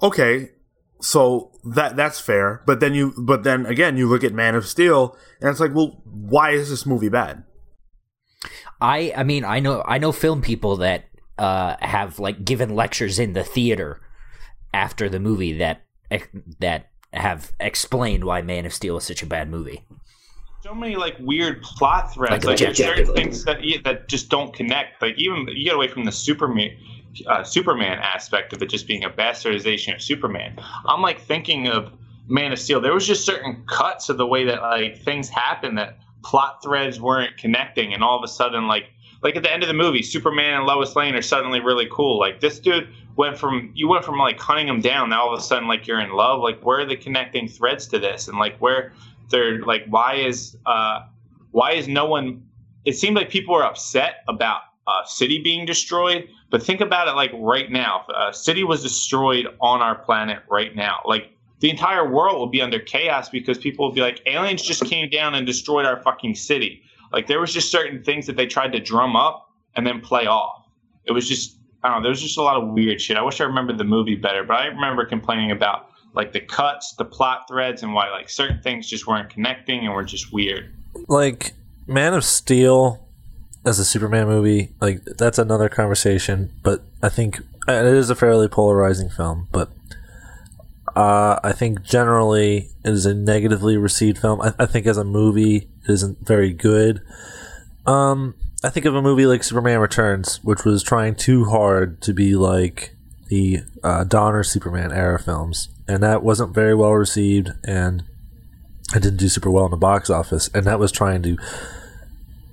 Okay, 0.03 0.51
so 1.05 1.53
that 1.65 1.97
that's 1.97 2.19
fair. 2.19 2.63
But 2.65 2.81
then 2.81 2.95
you 2.95 3.13
but 3.19 3.43
then 3.45 3.67
again 3.67 3.99
you 3.99 4.09
look 4.09 4.25
at 4.25 4.33
Man 4.33 4.55
of 4.55 4.67
Steel 4.67 5.17
and 5.41 5.51
it's 5.51 5.61
like, 5.61 5.75
well, 5.75 6.01
why 6.05 6.53
is 6.53 6.71
this 6.71 6.87
movie 6.87 7.11
bad? 7.11 7.45
I 8.81 9.13
I 9.15 9.23
mean 9.23 9.45
I 9.45 9.61
know 9.61 9.83
I 9.87 9.99
know 9.99 10.13
film 10.13 10.41
people 10.41 10.77
that 10.79 11.05
uh, 11.37 11.77
have 11.81 12.19
like 12.19 12.45
given 12.45 12.75
lectures 12.75 13.19
in 13.19 13.35
the 13.35 13.45
theater 13.45 14.01
after 14.73 15.11
the 15.11 15.21
movie 15.21 15.59
that 15.59 15.83
that 16.61 16.91
have 17.13 17.53
explained 17.61 18.25
why 18.25 18.41
Man 18.41 18.65
of 18.65 18.73
Steel 18.73 18.97
is 18.97 19.05
such 19.05 19.23
a 19.23 19.27
bad 19.27 19.51
movie. 19.51 19.85
So 20.63 20.75
many 20.75 20.97
like 20.97 21.17
weird 21.21 21.63
plot 21.63 22.15
threads, 22.15 22.47
like, 22.47 22.61
like 22.61 22.75
certain 22.75 23.15
things 23.15 23.45
that 23.45 23.59
that 23.85 24.09
just 24.09 24.31
don't 24.31 24.55
connect. 24.55 25.03
Like 25.03 25.19
even 25.19 25.47
you 25.49 25.65
get 25.65 25.75
away 25.75 25.89
from 25.89 26.05
the 26.05 26.13
super 26.13 26.47
Superman 26.47 26.73
uh, 27.27 27.45
Superman 27.45 27.99
aspect 27.99 28.53
of 28.53 28.63
it 28.63 28.67
just 28.67 28.87
being 28.87 29.05
a 29.05 29.11
bastardization 29.11 29.95
of 29.95 30.03
Superman. 30.03 30.59
I'm 30.87 31.03
like 31.03 31.21
thinking 31.21 31.69
of 31.69 31.93
Man 32.27 32.53
of 32.53 32.59
Steel. 32.59 32.81
There 32.81 32.95
was 32.95 33.07
just 33.07 33.25
certain 33.25 33.65
cuts 33.67 34.09
of 34.09 34.17
the 34.17 34.27
way 34.27 34.45
that 34.45 34.63
like 34.63 35.03
things 35.03 35.29
happened 35.29 35.79
that 35.79 35.99
plot 36.23 36.63
threads 36.63 37.01
weren't 37.01 37.37
connecting, 37.37 37.93
and 37.93 38.03
all 38.03 38.17
of 38.17 38.25
a 38.25 38.29
sudden, 38.29 38.67
like 38.67 38.87
like 39.23 39.37
at 39.37 39.43
the 39.43 39.53
end 39.53 39.63
of 39.63 39.69
the 39.69 39.75
movie, 39.75 40.03
Superman 40.03 40.55
and 40.55 40.67
Lois 40.67 40.95
Lane 40.97 41.15
are 41.15 41.23
suddenly 41.23 41.61
really 41.61 41.89
cool. 41.91 42.19
Like 42.19 42.41
this 42.41 42.59
dude 42.59 42.89
went 43.17 43.39
from 43.39 43.73
you 43.75 43.89
went 43.89 44.05
from 44.05 44.19
like 44.19 44.39
hunting 44.39 44.69
him 44.69 44.81
down, 44.81 45.11
now 45.11 45.27
all 45.27 45.35
of 45.35 45.39
a 45.39 45.43
sudden 45.43 45.69
like 45.69 45.87
you're 45.87 46.01
in 46.01 46.11
love. 46.11 46.41
Like 46.41 46.65
where 46.65 46.81
are 46.81 46.87
the 46.87 46.97
connecting 46.97 47.49
threads 47.49 47.87
to 47.89 47.99
this, 47.99 48.29
and 48.29 48.39
like 48.39 48.57
where 48.59 48.93
they're 49.31 49.61
like 49.61 49.85
why 49.89 50.15
is 50.15 50.57
uh 50.67 51.01
why 51.51 51.73
is 51.73 51.89
no 51.89 52.07
one? 52.07 52.43
It 52.85 52.97
seemed 52.97 53.17
like 53.17 53.31
people 53.31 53.55
were 53.55 53.65
upset 53.65 54.25
about 54.29 54.61
uh, 54.87 55.05
city 55.05 55.43
being 55.43 55.67
destroyed. 55.67 56.29
But 56.51 56.63
think 56.63 56.81
about 56.81 57.09
it 57.09 57.13
like 57.13 57.33
right 57.35 57.71
now. 57.71 58.05
A 58.15 58.33
city 58.33 58.65
was 58.65 58.83
destroyed 58.83 59.47
on 59.61 59.81
our 59.81 59.95
planet 59.95 60.43
right 60.51 60.75
now. 60.75 61.01
Like 61.05 61.31
the 61.61 61.71
entire 61.71 62.11
world 62.11 62.39
will 62.39 62.49
be 62.49 62.61
under 62.61 62.79
chaos 62.79 63.29
because 63.29 63.59
people 63.59 63.87
will 63.87 63.95
be 63.95 64.01
like, 64.01 64.21
aliens 64.27 64.63
just 64.63 64.85
came 64.85 65.09
down 65.09 65.35
and 65.35 65.47
destroyed 65.47 65.87
our 65.87 66.03
fucking 66.03 66.35
city. 66.35 66.83
Like 67.13 67.27
there 67.27 67.41
was 67.41 67.53
just 67.53 67.71
certain 67.71 68.03
things 68.03 68.27
that 68.27 68.37
they 68.37 68.47
tried 68.47 68.73
to 68.73 68.81
drum 68.81 69.17
up 69.17 69.51
and 69.77 69.87
then 69.87 70.01
play 70.01 70.27
off. 70.27 70.67
It 71.07 71.13
was 71.13 71.29
just 71.29 71.57
I 71.83 71.89
don't 71.89 71.99
know. 71.99 72.05
There 72.05 72.11
was 72.11 72.23
just 72.23 72.39
a 72.39 72.43
lot 72.43 72.57
of 72.57 72.71
weird 72.71 73.01
shit. 73.01 73.19
I 73.19 73.23
wish 73.23 73.41
I 73.43 73.45
remembered 73.45 73.77
the 73.77 73.85
movie 73.85 74.15
better, 74.15 74.43
but 74.43 74.55
I 74.55 74.67
remember 74.67 75.05
complaining 75.05 75.51
about 75.51 75.91
like 76.15 76.33
the 76.33 76.41
cuts, 76.41 76.95
the 76.95 77.05
plot 77.05 77.47
threads, 77.47 77.83
and 77.83 77.93
why 77.93 78.11
like 78.11 78.31
certain 78.31 78.61
things 78.63 78.89
just 78.89 79.07
weren't 79.07 79.29
connecting 79.29 79.85
and 79.85 79.95
were 79.95 80.05
just 80.05 80.33
weird. 80.33 80.73
Like 81.09 81.53
Man 81.87 82.15
of 82.15 82.25
Steel 82.25 83.04
as 83.65 83.79
a 83.79 83.85
Superman 83.85 84.27
movie, 84.27 84.73
like 84.81 85.05
that's 85.05 85.39
another 85.39 85.69
conversation. 85.69 86.51
But 86.63 86.83
I 87.03 87.09
think 87.09 87.41
it 87.69 87.87
is 87.87 88.11
a 88.11 88.15
fairly 88.15 88.49
polarizing 88.49 89.09
film. 89.09 89.49
But 89.53 89.71
uh, 90.95 91.41
I 91.43 91.53
think 91.53 91.83
generally 91.83 92.71
it 92.85 92.93
is 92.93 93.07
a 93.07 93.15
negatively 93.15 93.77
received 93.77 94.19
film. 94.19 94.41
I, 94.41 94.55
I 94.59 94.67
think 94.67 94.87
as 94.87 94.97
a 94.97 95.05
movie, 95.05 95.69
it 95.85 95.91
isn't 95.91 96.27
very 96.27 96.53
good. 96.53 97.03
Um, 97.87 98.35
I 98.63 98.71
think 98.71 98.87
of 98.87 98.95
a 98.95 99.03
movie 99.03 99.27
like 99.27 99.43
Superman 99.43 99.81
Returns, 99.81 100.43
which 100.43 100.65
was 100.65 100.83
trying 100.83 101.17
too 101.17 101.45
hard 101.47 102.01
to 102.03 102.13
be 102.13 102.35
like 102.35 102.95
the 103.29 103.61
uh, 103.83 104.05
Donner 104.05 104.45
Superman 104.45 104.93
era 104.93 105.19
films, 105.19 105.69
and 105.89 106.03
that 106.03 106.23
wasn't 106.23 106.55
very 106.55 106.75
well 106.75 106.93
received, 106.93 107.51
and 107.65 108.05
it 108.95 109.03
didn't 109.03 109.19
do 109.19 109.29
super 109.29 109.51
well 109.51 109.65
in 109.65 109.71
the 109.71 109.77
box 109.77 110.09
office. 110.11 110.49
And 110.55 110.67
that 110.67 110.79
was 110.79 110.93
trying 110.93 111.23
to 111.23 111.37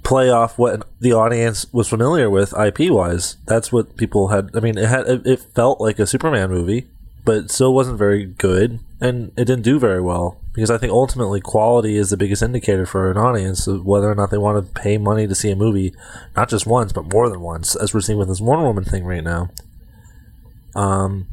play 0.03 0.29
off 0.29 0.57
what 0.57 0.87
the 0.99 1.13
audience 1.13 1.65
was 1.71 1.87
familiar 1.87 2.29
with 2.29 2.57
IP 2.57 2.91
wise. 2.91 3.37
That's 3.45 3.71
what 3.71 3.97
people 3.97 4.29
had. 4.29 4.49
I 4.55 4.59
mean, 4.59 4.77
it 4.77 4.89
had 4.89 5.07
it 5.07 5.39
felt 5.39 5.79
like 5.79 5.99
a 5.99 6.07
Superman 6.07 6.49
movie, 6.49 6.87
but 7.25 7.37
it 7.37 7.51
still 7.51 7.73
wasn't 7.73 7.97
very 7.97 8.25
good, 8.25 8.79
and 8.99 9.31
it 9.37 9.45
didn't 9.45 9.61
do 9.61 9.79
very 9.79 10.01
well 10.01 10.37
because 10.53 10.69
I 10.69 10.77
think 10.77 10.91
ultimately 10.91 11.39
quality 11.39 11.95
is 11.95 12.09
the 12.09 12.17
biggest 12.17 12.43
indicator 12.43 12.85
for 12.85 13.09
an 13.09 13.17
audience 13.17 13.67
of 13.67 13.85
whether 13.85 14.09
or 14.09 14.15
not 14.15 14.31
they 14.31 14.37
want 14.37 14.65
to 14.65 14.81
pay 14.81 14.97
money 14.97 15.27
to 15.27 15.35
see 15.35 15.49
a 15.49 15.55
movie, 15.55 15.93
not 16.35 16.49
just 16.49 16.67
once 16.67 16.91
but 16.91 17.11
more 17.11 17.29
than 17.29 17.41
once, 17.41 17.75
as 17.75 17.93
we're 17.93 18.01
seeing 18.01 18.19
with 18.19 18.27
this 18.27 18.41
Wonder 18.41 18.65
Woman 18.65 18.83
thing 18.83 19.05
right 19.05 19.23
now. 19.23 19.49
Um, 20.75 21.27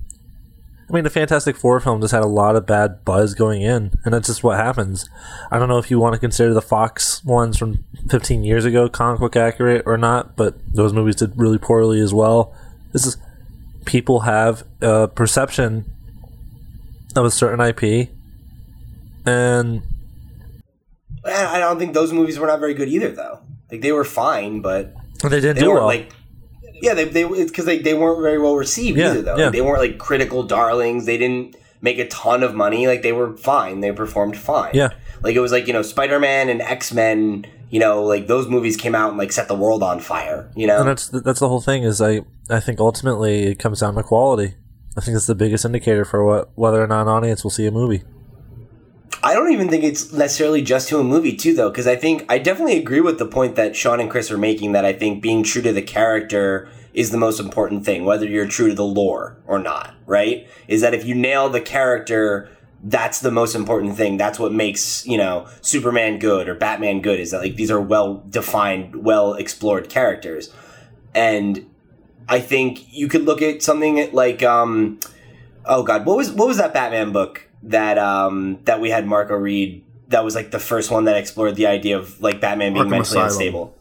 I 0.89 0.95
mean, 0.95 1.05
the 1.05 1.11
Fantastic 1.11 1.55
Four 1.57 1.81
film 1.81 2.01
just 2.01 2.13
had 2.13 2.23
a 2.23 2.27
lot 2.29 2.57
of 2.57 2.65
bad 2.67 3.05
buzz 3.05 3.35
going 3.35 3.61
in, 3.61 3.93
and 4.05 4.15
that's 4.15 4.29
just 4.29 4.43
what 4.43 4.57
happens. 4.57 5.09
I 5.51 5.59
don't 5.59 5.69
know 5.69 5.77
if 5.77 5.91
you 5.91 5.99
want 5.99 6.15
to 6.15 6.19
consider 6.19 6.55
the 6.55 6.63
Fox 6.63 7.23
ones 7.25 7.59
from 7.59 7.85
15 8.09 8.43
years 8.43 8.65
ago 8.65 8.89
comic 8.89 9.21
book 9.21 9.37
accurate 9.37 9.83
or 9.85 9.99
not, 9.99 10.35
but 10.35 10.55
those 10.73 10.95
movies 10.95 11.17
did 11.17 11.33
really 11.37 11.59
poorly 11.59 12.01
as 12.01 12.15
well. 12.15 12.55
This 12.93 13.07
is 13.07 13.19
people 13.85 14.21
have 14.21 14.65
a 14.81 15.09
perception 15.09 15.85
of 17.15 17.27
a 17.27 17.31
certain 17.31 17.61
IP, 17.61 18.09
and 19.27 19.83
I 21.27 21.59
don't 21.59 21.79
think 21.79 21.93
those 21.93 22.15
movies 22.15 22.39
were 22.39 22.47
not 22.47 22.61
very 22.61 22.73
good 22.73 22.89
either, 22.89 23.11
though. 23.11 23.41
Like 23.71 23.83
they 23.83 23.93
were 23.93 24.05
fine, 24.05 24.63
but 24.63 24.95
They 25.23 25.29
didn't 25.41 25.57
they 25.57 25.63
do 25.63 25.73
well. 25.73 25.85
like. 25.85 26.15
Yeah, 26.83 26.95
they 26.95 27.05
they 27.05 27.25
it's 27.25 27.51
because 27.51 27.65
they, 27.65 27.79
they 27.79 27.95
weren't 27.95 28.23
very 28.23 28.39
well 28.39 28.57
received 28.57 28.99
Yeah, 28.99 29.11
either, 29.11 29.23
though. 29.23 29.37
yeah. 29.37 29.51
They 29.51 29.61
weren't 29.63 29.81
like 29.81 29.99
critical 29.99 30.43
darlings. 30.43 31.07
They 31.07 31.19
didn't 31.19 31.57
make 31.81 31.99
a 31.99 32.09
ton 32.09 32.43
of 32.43 32.55
money. 32.55 32.87
Like 32.87 33.03
they 33.03 33.13
were 33.13 33.37
fine. 33.37 33.81
They 33.81 33.93
performed 33.93 34.37
fine. 34.37 34.73
Yeah. 34.75 34.91
Like 35.23 35.35
it 35.37 35.41
was 35.41 35.53
like 35.53 35.67
you 35.67 35.73
know 35.73 35.83
Spider 35.83 36.19
Man 36.19 36.49
and 36.49 36.61
X 36.63 36.93
Men. 36.93 37.47
You 37.71 37.81
know, 37.81 38.03
like 38.03 38.29
those 38.29 38.49
movies 38.49 38.79
came 38.79 38.95
out 38.95 39.11
and 39.11 39.19
like 39.19 39.31
set 39.31 39.47
the 39.47 39.55
world 39.55 39.83
on 39.83 40.01
fire. 40.01 40.51
You 40.57 40.67
know, 40.67 40.79
and 40.81 40.89
that's 40.89 41.09
that's 41.09 41.41
the 41.41 41.49
whole 41.49 41.61
thing. 41.61 41.83
Is 41.83 42.01
I 42.01 42.23
I 42.49 42.61
think 42.61 42.81
ultimately 42.81 43.45
it 43.45 43.59
comes 43.59 43.81
down 43.81 43.95
to 43.97 44.03
quality. 44.03 44.55
I 44.97 45.01
think 45.03 45.15
that's 45.15 45.27
the 45.27 45.35
biggest 45.35 45.65
indicator 45.67 46.05
for 46.07 46.25
what 46.25 46.51
whether 46.57 46.83
or 46.83 46.87
not 46.87 47.03
an 47.03 47.09
audience 47.09 47.45
will 47.45 47.51
see 47.51 47.67
a 47.67 47.71
movie. 47.71 48.03
I 49.23 49.35
don't 49.35 49.53
even 49.53 49.69
think 49.69 49.83
it's 49.83 50.13
necessarily 50.13 50.63
just 50.63 50.89
to 50.89 50.99
a 50.99 51.05
movie 51.05 51.35
too, 51.35 51.55
though, 51.55 51.71
because 51.71 51.87
I 51.87 51.97
think 51.97 52.25
I 52.29 52.39
definitely 52.39 52.79
agree 52.79 53.01
with 53.01 53.19
the 53.19 53.27
point 53.27 53.57
that 53.57 53.75
Sean 53.75 54.01
and 54.01 54.11
Chris 54.11 54.31
are 54.31 54.39
making. 54.39 54.73
That 54.73 54.85
I 54.85 54.93
think 54.93 55.23
being 55.23 55.43
true 55.43 55.63
to 55.63 55.73
the 55.73 55.83
character 55.83 56.69
is 56.95 57.11
the 57.11 57.19
most 57.19 57.41
important 57.41 57.85
thing, 57.85 58.05
whether 58.05 58.27
you're 58.27 58.47
true 58.47 58.69
to 58.69 58.75
the 58.75 58.85
lore 58.85 59.37
or 59.47 59.59
not. 59.59 59.95
Right? 60.07 60.47
Is 60.69 60.83
that 60.83 60.95
if 60.95 61.05
you 61.05 61.15
nail 61.15 61.49
the 61.49 61.61
character, 61.61 62.49
that's 62.83 63.21
the 63.21 63.33
most 63.33 63.57
important 63.57 63.97
thing. 63.97 64.19
That's 64.19 64.39
what 64.39 64.53
makes 64.53 65.05
you 65.05 65.19
know 65.19 65.49
Superman 65.63 66.21
good 66.21 66.49
or 66.49 66.55
Batman 66.55 67.01
good. 67.01 67.19
Is 67.19 67.33
that 67.33 67.41
like 67.41 67.57
these 67.57 67.73
are 67.73 67.81
well 67.81 68.23
defined, 68.31 69.05
well 69.05 69.35
explored 69.35 69.89
characters, 69.89 70.53
and 71.13 71.69
I 72.29 72.39
think 72.39 72.93
you 72.93 73.09
could 73.09 73.25
look 73.25 73.43
at 73.43 73.65
something 73.65 74.13
like 74.13 74.45
um, 74.45 75.01
oh 75.65 75.83
god, 75.83 76.07
what 76.07 76.17
was 76.17 76.31
what 76.31 76.47
was 76.47 76.59
that 76.59 76.73
Batman 76.73 77.11
book 77.11 77.48
that 77.63 77.99
um 77.99 78.61
that 78.65 78.81
we 78.81 78.91
had 78.91 79.07
Marco 79.07 79.35
read 79.35 79.85
that 80.09 80.25
was 80.25 80.35
like 80.35 80.51
the 80.51 80.59
first 80.59 80.91
one 80.91 81.05
that 81.05 81.17
explored 81.17 81.55
the 81.57 81.67
idea 81.67 81.99
of 81.99 82.21
like 82.21 82.41
Batman 82.41 82.73
being 82.73 82.87
Arkham 82.87 82.91
mentally 82.91 83.21
Asylum. 83.21 83.29
unstable. 83.29 83.79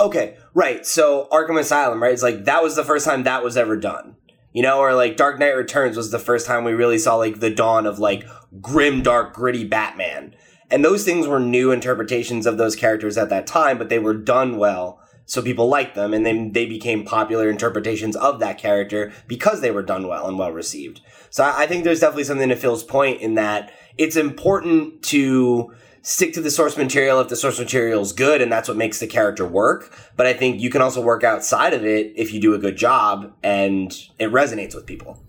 Okay, 0.00 0.36
right. 0.54 0.86
So 0.86 1.28
Arkham 1.30 1.58
Asylum, 1.58 2.02
right? 2.02 2.12
It's 2.12 2.22
like 2.22 2.44
that 2.44 2.62
was 2.62 2.76
the 2.76 2.84
first 2.84 3.04
time 3.04 3.24
that 3.24 3.42
was 3.42 3.56
ever 3.56 3.76
done. 3.76 4.16
You 4.52 4.62
know, 4.62 4.78
or 4.78 4.94
like 4.94 5.16
Dark 5.16 5.38
Knight 5.38 5.54
Returns 5.54 5.96
was 5.96 6.10
the 6.10 6.18
first 6.18 6.46
time 6.46 6.64
we 6.64 6.72
really 6.72 6.98
saw 6.98 7.16
like 7.16 7.40
the 7.40 7.50
dawn 7.50 7.86
of 7.86 7.98
like 7.98 8.24
grim, 8.60 9.02
dark, 9.02 9.34
gritty 9.34 9.64
Batman. 9.64 10.34
And 10.70 10.84
those 10.84 11.04
things 11.04 11.26
were 11.26 11.40
new 11.40 11.70
interpretations 11.70 12.46
of 12.46 12.58
those 12.58 12.76
characters 12.76 13.16
at 13.16 13.30
that 13.30 13.46
time, 13.46 13.78
but 13.78 13.88
they 13.88 13.98
were 13.98 14.14
done 14.14 14.56
well. 14.56 15.00
So 15.24 15.42
people 15.42 15.68
liked 15.68 15.94
them, 15.94 16.14
and 16.14 16.24
then 16.24 16.52
they 16.52 16.64
became 16.64 17.04
popular 17.04 17.50
interpretations 17.50 18.16
of 18.16 18.40
that 18.40 18.56
character 18.56 19.12
because 19.26 19.60
they 19.60 19.70
were 19.70 19.82
done 19.82 20.08
well 20.08 20.26
and 20.26 20.38
well 20.38 20.52
received. 20.52 21.02
So 21.38 21.44
I 21.44 21.62
I 21.62 21.66
think 21.68 21.84
there's 21.84 22.00
definitely 22.00 22.24
something 22.24 22.48
to 22.48 22.56
Phil's 22.56 22.82
point 22.82 23.20
in 23.20 23.36
that 23.36 23.72
it's 23.96 24.16
important 24.16 25.04
to 25.04 25.72
stick 26.02 26.32
to 26.32 26.40
the 26.40 26.50
source 26.50 26.76
material 26.76 27.20
if 27.20 27.28
the 27.28 27.36
source 27.36 27.60
material 27.60 28.02
is 28.02 28.12
good 28.12 28.42
and 28.42 28.50
that's 28.50 28.66
what 28.66 28.76
makes 28.76 28.98
the 28.98 29.06
character 29.06 29.46
work. 29.46 29.96
But 30.16 30.26
I 30.26 30.32
think 30.32 30.60
you 30.60 30.68
can 30.68 30.82
also 30.82 31.00
work 31.00 31.22
outside 31.22 31.74
of 31.74 31.84
it 31.84 32.12
if 32.16 32.32
you 32.32 32.40
do 32.40 32.54
a 32.54 32.58
good 32.58 32.76
job 32.76 33.32
and 33.44 33.92
it 34.18 34.32
resonates 34.32 34.74
with 34.74 34.84
people. 34.84 35.22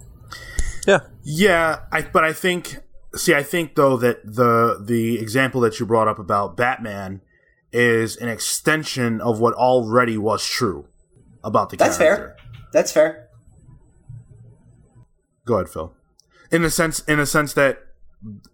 Yeah, 0.88 1.02
Yeah, 1.22 1.82
I, 1.92 2.02
but 2.02 2.24
I 2.24 2.34
think 2.34 2.78
see, 3.14 3.36
I 3.36 3.44
think 3.44 3.76
though 3.76 3.96
that 3.98 4.26
the 4.26 4.82
the 4.84 5.20
example 5.20 5.62
that 5.62 5.80
you 5.80 5.86
brought 5.86 6.08
up 6.08 6.18
about 6.18 6.58
Batman 6.58 7.22
is 7.72 8.18
an 8.18 8.30
extension 8.30 9.22
of 9.22 9.40
what 9.40 9.54
already 9.54 10.18
was 10.18 10.44
true 10.44 10.88
about 11.44 11.70
the 11.70 11.78
That's 11.78 12.00
character. 12.00 12.36
fair. 12.40 12.62
That's 12.74 12.92
fair. 12.92 13.30
Go 15.46 15.56
ahead, 15.56 15.70
Phil. 15.70 15.94
In 16.52 16.62
the 16.64 16.70
sense, 16.70 17.00
in 17.02 17.20
a 17.20 17.26
sense 17.26 17.54
that, 17.54 17.86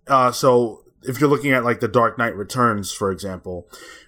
uh, 0.07 0.31
so 0.31 0.83
if 1.03 1.19
you're 1.19 1.29
looking 1.29 1.51
at 1.51 1.63
like 1.63 1.79
the 1.79 1.87
Dark 1.87 2.17
Knight 2.17 2.35
Returns, 2.35 2.91
for 2.91 3.11
example, 3.11 3.67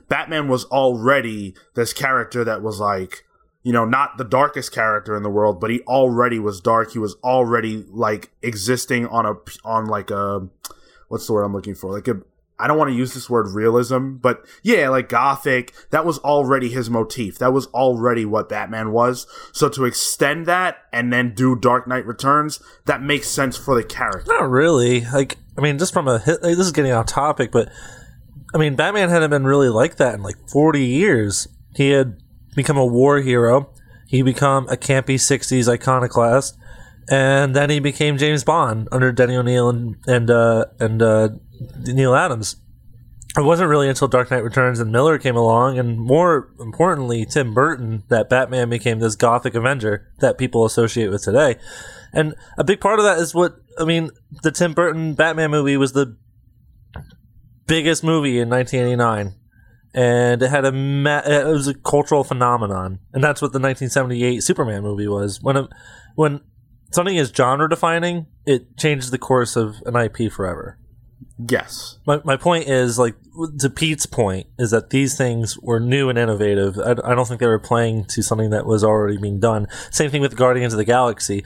Batman 0.09 0.47
was 0.47 0.65
already 0.65 1.55
this 1.75 1.93
character 1.93 2.43
that 2.43 2.61
was 2.61 2.79
like, 2.79 3.25
you 3.63 3.73
know, 3.73 3.85
not 3.85 4.17
the 4.17 4.23
darkest 4.23 4.71
character 4.71 5.15
in 5.15 5.23
the 5.23 5.29
world, 5.29 5.59
but 5.59 5.69
he 5.69 5.81
already 5.81 6.39
was 6.39 6.61
dark. 6.61 6.93
He 6.93 6.99
was 6.99 7.15
already 7.23 7.85
like 7.89 8.31
existing 8.41 9.07
on 9.07 9.25
a 9.25 9.33
on 9.65 9.87
like 9.87 10.09
a 10.09 10.47
what's 11.09 11.27
the 11.27 11.33
word 11.33 11.43
I'm 11.43 11.53
looking 11.53 11.75
for? 11.75 11.91
Like 11.91 12.07
a 12.07 12.21
I 12.59 12.67
don't 12.67 12.77
want 12.77 12.89
to 12.89 12.95
use 12.95 13.13
this 13.13 13.29
word 13.29 13.47
realism, 13.49 14.13
but 14.15 14.45
yeah, 14.63 14.89
like 14.89 15.09
gothic. 15.09 15.73
That 15.91 16.05
was 16.05 16.17
already 16.19 16.69
his 16.69 16.89
motif. 16.89 17.37
That 17.37 17.53
was 17.53 17.67
already 17.67 18.25
what 18.25 18.49
Batman 18.49 18.91
was. 18.91 19.27
So 19.51 19.69
to 19.69 19.85
extend 19.85 20.45
that 20.47 20.77
and 20.91 21.13
then 21.13 21.35
do 21.35 21.55
Dark 21.55 21.87
Knight 21.87 22.05
Returns, 22.05 22.59
that 22.85 23.01
makes 23.01 23.27
sense 23.27 23.57
for 23.57 23.75
the 23.75 23.83
character. 23.83 24.31
not 24.31 24.49
really. 24.49 25.01
Like 25.01 25.37
I 25.57 25.61
mean, 25.61 25.77
just 25.77 25.93
from 25.93 26.07
a 26.07 26.19
hit, 26.19 26.43
like, 26.43 26.57
this 26.57 26.65
is 26.65 26.71
getting 26.71 26.91
off 26.91 27.07
topic, 27.07 27.51
but 27.51 27.69
I 28.53 28.57
mean, 28.57 28.75
Batman 28.75 29.09
hadn't 29.09 29.29
been 29.29 29.45
really 29.45 29.69
like 29.69 29.97
that 29.97 30.15
in 30.15 30.23
like 30.23 30.35
forty 30.49 30.85
years. 30.85 31.47
He 31.75 31.89
had 31.89 32.21
become 32.55 32.77
a 32.77 32.85
war 32.85 33.19
hero. 33.19 33.73
He 34.07 34.21
become 34.21 34.67
a 34.69 34.77
campy 34.77 35.15
'60s 35.15 35.67
iconoclast, 35.67 36.57
and 37.09 37.55
then 37.55 37.69
he 37.69 37.79
became 37.79 38.17
James 38.17 38.43
Bond 38.43 38.89
under 38.91 39.11
Denny 39.11 39.35
O'Neil 39.35 39.69
and 39.69 39.95
and 40.07 40.29
uh, 40.29 40.65
and 40.79 41.01
uh, 41.01 41.29
Neal 41.85 42.15
Adams. 42.15 42.57
It 43.37 43.43
wasn't 43.43 43.69
really 43.69 43.87
until 43.87 44.07
Dark 44.07 44.31
Knight 44.31 44.43
Returns 44.43 44.79
and 44.79 44.91
Miller 44.91 45.19
came 45.19 45.35
along, 45.35 45.77
and 45.77 45.99
more 45.99 46.51
importantly, 46.59 47.23
Tim 47.23 47.53
Burton, 47.53 48.03
that 48.07 48.29
Batman 48.29 48.69
became 48.69 48.99
this 48.99 49.15
gothic 49.15 49.53
Avenger 49.53 50.11
that 50.19 50.39
people 50.39 50.65
associate 50.65 51.09
with 51.09 51.23
today. 51.23 51.57
And 52.13 52.33
a 52.57 52.63
big 52.63 52.81
part 52.81 52.99
of 52.99 53.05
that 53.05 53.19
is 53.19 53.35
what 53.35 53.57
I 53.79 53.85
mean. 53.85 54.09
The 54.41 54.51
Tim 54.51 54.73
Burton 54.73 55.13
Batman 55.13 55.51
movie 55.51 55.77
was 55.77 55.93
the 55.93 56.17
biggest 57.67 58.03
movie 58.03 58.39
in 58.39 58.49
1989, 58.49 59.35
and 59.93 60.41
it 60.41 60.49
had 60.49 60.65
a 60.65 60.71
ma- 60.71 61.21
it 61.23 61.45
was 61.45 61.67
a 61.67 61.75
cultural 61.75 62.23
phenomenon, 62.23 62.99
and 63.13 63.23
that's 63.23 63.41
what 63.41 63.53
the 63.53 63.59
1978 63.59 64.41
Superman 64.41 64.81
movie 64.81 65.07
was. 65.07 65.41
When 65.41 65.57
a, 65.57 65.69
when 66.15 66.41
something 66.91 67.15
is 67.15 67.31
genre 67.35 67.69
defining, 67.69 68.27
it 68.45 68.77
changes 68.77 69.11
the 69.11 69.17
course 69.17 69.55
of 69.55 69.75
an 69.85 69.95
IP 69.95 70.31
forever. 70.31 70.77
Yes. 71.37 71.99
My, 72.05 72.19
my 72.23 72.35
point 72.35 72.67
is 72.67 72.97
like 72.97 73.15
to 73.59 73.69
Pete's 73.69 74.07
point 74.07 74.47
is 74.57 74.71
that 74.71 74.89
these 74.89 75.15
things 75.15 75.57
were 75.59 75.79
new 75.79 76.09
and 76.09 76.17
innovative. 76.17 76.79
I, 76.79 76.91
I 77.03 77.15
don't 77.15 77.27
think 77.27 77.39
they 77.39 77.47
were 77.47 77.59
playing 77.59 78.05
to 78.05 78.23
something 78.23 78.49
that 78.49 78.65
was 78.65 78.83
already 78.83 79.17
being 79.17 79.39
done. 79.39 79.67
Same 79.91 80.09
thing 80.09 80.21
with 80.21 80.35
Guardians 80.35 80.73
of 80.73 80.77
the 80.77 80.85
Galaxy. 80.85 81.45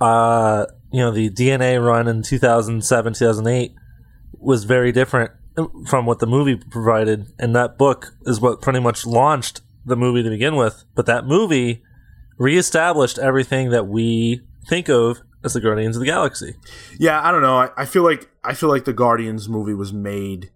Uh, 0.00 0.66
you 0.90 1.00
know, 1.00 1.10
the 1.10 1.30
DNA 1.30 1.82
run 1.82 2.08
in 2.08 2.22
2007, 2.22 3.14
2008 3.14 3.74
was 4.38 4.64
very 4.64 4.92
different 4.92 5.30
from 5.86 6.06
what 6.06 6.18
the 6.18 6.26
movie 6.26 6.56
provided, 6.56 7.26
and 7.38 7.54
that 7.54 7.78
book 7.78 8.14
is 8.22 8.40
what 8.40 8.60
pretty 8.60 8.80
much 8.80 9.06
launched 9.06 9.60
the 9.84 9.96
movie 9.96 10.22
to 10.22 10.30
begin 10.30 10.56
with. 10.56 10.84
But 10.94 11.06
that 11.06 11.26
movie 11.26 11.82
reestablished 12.38 13.18
everything 13.18 13.70
that 13.70 13.86
we 13.86 14.42
think 14.68 14.88
of 14.88 15.20
as 15.44 15.54
the 15.54 15.60
Guardians 15.60 15.96
of 15.96 16.00
the 16.00 16.06
Galaxy. 16.06 16.56
Yeah, 16.98 17.20
I 17.22 17.30
don't 17.32 17.42
know. 17.42 17.56
I, 17.56 17.70
I 17.76 17.84
feel 17.84 18.02
like 18.02 18.30
I 18.44 18.54
feel 18.54 18.68
like 18.68 18.84
the 18.84 18.92
Guardians 18.92 19.48
movie 19.48 19.74
was 19.74 19.92
made 19.92 20.50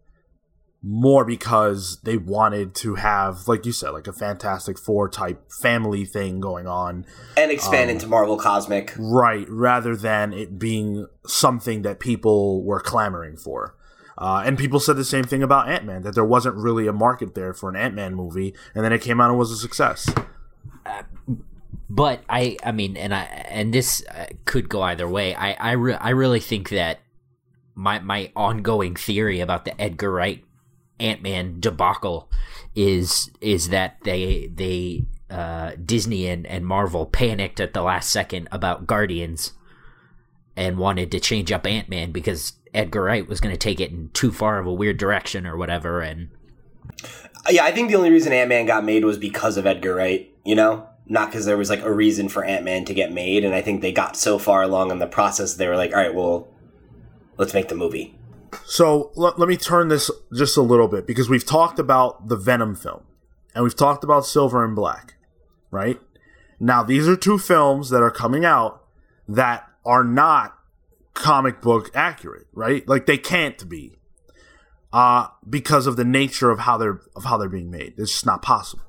more 0.82 1.24
because 1.24 1.98
they 2.04 2.16
wanted 2.16 2.74
to 2.76 2.94
have, 2.94 3.48
like 3.48 3.66
you 3.66 3.72
said, 3.72 3.90
like 3.90 4.06
a 4.06 4.12
Fantastic 4.12 4.78
Four 4.78 5.08
type 5.08 5.50
family 5.50 6.04
thing 6.04 6.38
going 6.38 6.66
on. 6.66 7.04
And 7.36 7.50
expand 7.50 7.90
into 7.90 8.06
Marvel 8.06 8.38
Cosmic. 8.38 8.94
Right, 8.96 9.46
rather 9.48 9.96
than 9.96 10.32
it 10.32 10.58
being 10.58 11.06
something 11.26 11.82
that 11.82 11.98
people 11.98 12.62
were 12.62 12.80
clamoring 12.80 13.36
for. 13.36 13.74
Uh, 14.18 14.42
and 14.46 14.56
people 14.56 14.80
said 14.80 14.96
the 14.96 15.04
same 15.04 15.24
thing 15.24 15.42
about 15.42 15.68
Ant 15.68 15.84
Man, 15.84 16.02
that 16.02 16.14
there 16.14 16.24
wasn't 16.24 16.56
really 16.56 16.86
a 16.86 16.92
market 16.92 17.34
there 17.34 17.52
for 17.52 17.68
an 17.68 17.76
Ant 17.76 17.94
Man 17.94 18.14
movie, 18.14 18.54
and 18.74 18.84
then 18.84 18.92
it 18.92 19.02
came 19.02 19.20
out 19.20 19.28
and 19.28 19.38
was 19.38 19.50
a 19.50 19.56
success. 19.56 20.08
But 21.88 22.22
I, 22.28 22.56
I 22.64 22.72
mean, 22.72 22.96
and 22.96 23.14
I, 23.14 23.22
and 23.48 23.72
this 23.72 24.04
uh, 24.08 24.26
could 24.44 24.68
go 24.68 24.82
either 24.82 25.08
way. 25.08 25.34
I, 25.34 25.52
I, 25.52 25.72
re- 25.72 25.94
I 25.94 26.10
really 26.10 26.40
think 26.40 26.70
that 26.70 27.00
my, 27.74 27.98
my 28.00 28.32
ongoing 28.34 28.96
theory 28.96 29.40
about 29.40 29.64
the 29.64 29.80
Edgar 29.80 30.10
Wright 30.10 30.44
Ant 30.98 31.22
Man 31.22 31.60
debacle 31.60 32.30
is, 32.74 33.30
is 33.40 33.68
that 33.68 33.98
they, 34.04 34.50
they, 34.52 35.04
uh, 35.30 35.72
Disney 35.84 36.28
and, 36.28 36.46
and 36.46 36.66
Marvel 36.66 37.06
panicked 37.06 37.60
at 37.60 37.74
the 37.74 37.82
last 37.82 38.10
second 38.10 38.48
about 38.52 38.86
Guardians 38.86 39.52
and 40.56 40.78
wanted 40.78 41.10
to 41.10 41.20
change 41.20 41.52
up 41.52 41.66
Ant 41.66 41.88
Man 41.88 42.12
because 42.12 42.54
Edgar 42.72 43.02
Wright 43.02 43.28
was 43.28 43.40
going 43.40 43.54
to 43.54 43.58
take 43.58 43.80
it 43.80 43.90
in 43.90 44.10
too 44.12 44.32
far 44.32 44.58
of 44.58 44.66
a 44.66 44.72
weird 44.72 44.96
direction 44.96 45.46
or 45.46 45.56
whatever. 45.56 46.00
And 46.00 46.28
Yeah, 47.50 47.64
I 47.64 47.72
think 47.72 47.90
the 47.90 47.96
only 47.96 48.10
reason 48.10 48.32
Ant 48.32 48.48
Man 48.48 48.66
got 48.66 48.84
made 48.84 49.04
was 49.04 49.18
because 49.18 49.56
of 49.56 49.66
Edgar 49.66 49.94
Wright, 49.94 50.32
you 50.44 50.54
know? 50.54 50.88
Not 51.08 51.28
because 51.30 51.44
there 51.46 51.56
was 51.56 51.70
like 51.70 51.82
a 51.82 51.92
reason 51.92 52.28
for 52.28 52.44
Ant 52.44 52.64
Man 52.64 52.84
to 52.86 52.94
get 52.94 53.12
made. 53.12 53.44
And 53.44 53.54
I 53.54 53.62
think 53.62 53.80
they 53.80 53.92
got 53.92 54.16
so 54.16 54.38
far 54.38 54.62
along 54.62 54.90
in 54.90 54.98
the 54.98 55.06
process, 55.06 55.54
they 55.54 55.68
were 55.68 55.76
like, 55.76 55.92
all 55.92 55.98
right, 55.98 56.14
well, 56.14 56.48
let's 57.38 57.54
make 57.54 57.68
the 57.68 57.74
movie. 57.76 58.18
So 58.64 59.12
let, 59.14 59.38
let 59.38 59.48
me 59.48 59.56
turn 59.56 59.88
this 59.88 60.10
just 60.34 60.56
a 60.56 60.62
little 60.62 60.88
bit 60.88 61.06
because 61.06 61.28
we've 61.28 61.46
talked 61.46 61.78
about 61.78 62.28
the 62.28 62.36
Venom 62.36 62.74
film 62.74 63.02
and 63.54 63.62
we've 63.64 63.76
talked 63.76 64.02
about 64.02 64.26
Silver 64.26 64.64
and 64.64 64.74
Black, 64.74 65.14
right? 65.70 66.00
Now, 66.58 66.82
these 66.82 67.06
are 67.06 67.16
two 67.16 67.38
films 67.38 67.90
that 67.90 68.02
are 68.02 68.10
coming 68.10 68.44
out 68.44 68.82
that 69.28 69.68
are 69.84 70.02
not 70.04 70.56
comic 71.14 71.60
book 71.60 71.90
accurate, 71.94 72.46
right? 72.52 72.86
Like 72.88 73.06
they 73.06 73.18
can't 73.18 73.68
be. 73.68 73.98
uh, 74.92 75.28
because 75.48 75.86
of 75.86 75.96
the 75.96 76.04
nature 76.04 76.50
of 76.50 76.60
how 76.60 76.78
they're 76.78 77.00
of 77.14 77.24
how 77.24 77.36
they're 77.36 77.48
being 77.48 77.70
made. 77.70 77.94
It's 77.98 78.12
just 78.12 78.26
not 78.26 78.40
possible. 78.42 78.84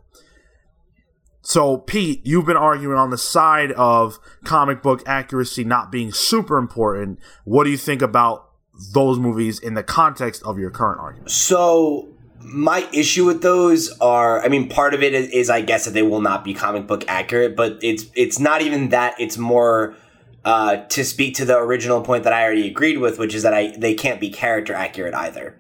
So, 1.49 1.77
Pete, 1.77 2.25
you've 2.25 2.45
been 2.45 2.57
arguing 2.57 2.97
on 2.97 3.09
the 3.09 3.17
side 3.17 3.71
of 3.71 4.19
comic 4.43 4.81
book 4.81 5.01
accuracy 5.07 5.63
not 5.63 5.93
being 5.93 6.11
super 6.11 6.57
important. 6.57 7.19
What 7.45 7.63
do 7.63 7.69
you 7.69 7.77
think 7.77 8.01
about 8.01 8.49
those 8.93 9.17
movies 9.17 9.57
in 9.57 9.73
the 9.73 9.81
context 9.81 10.43
of 10.43 10.59
your 10.59 10.69
current 10.69 10.99
argument? 10.99 11.31
So 11.31 12.09
my 12.41 12.85
issue 12.91 13.25
with 13.25 13.43
those 13.43 13.97
are, 13.99 14.43
I 14.43 14.49
mean, 14.49 14.67
part 14.67 14.93
of 14.93 15.01
it 15.01 15.13
is, 15.13 15.49
I 15.49 15.61
guess 15.61 15.85
that 15.85 15.91
they 15.91 16.01
will 16.01 16.19
not 16.19 16.43
be 16.43 16.53
comic 16.53 16.85
book 16.85 17.05
accurate, 17.07 17.55
but 17.55 17.77
it's 17.81 18.07
it's 18.13 18.39
not 18.39 18.61
even 18.61 18.89
that. 18.89 19.15
It's 19.17 19.37
more 19.37 19.95
uh, 20.43 20.83
to 20.89 21.05
speak 21.05 21.35
to 21.35 21.45
the 21.45 21.57
original 21.57 22.01
point 22.01 22.25
that 22.25 22.33
I 22.33 22.43
already 22.43 22.67
agreed 22.67 22.97
with, 22.97 23.19
which 23.19 23.33
is 23.33 23.43
that 23.43 23.53
I 23.53 23.73
they 23.77 23.93
can't 23.93 24.19
be 24.19 24.29
character 24.29 24.73
accurate 24.73 25.13
either. 25.13 25.55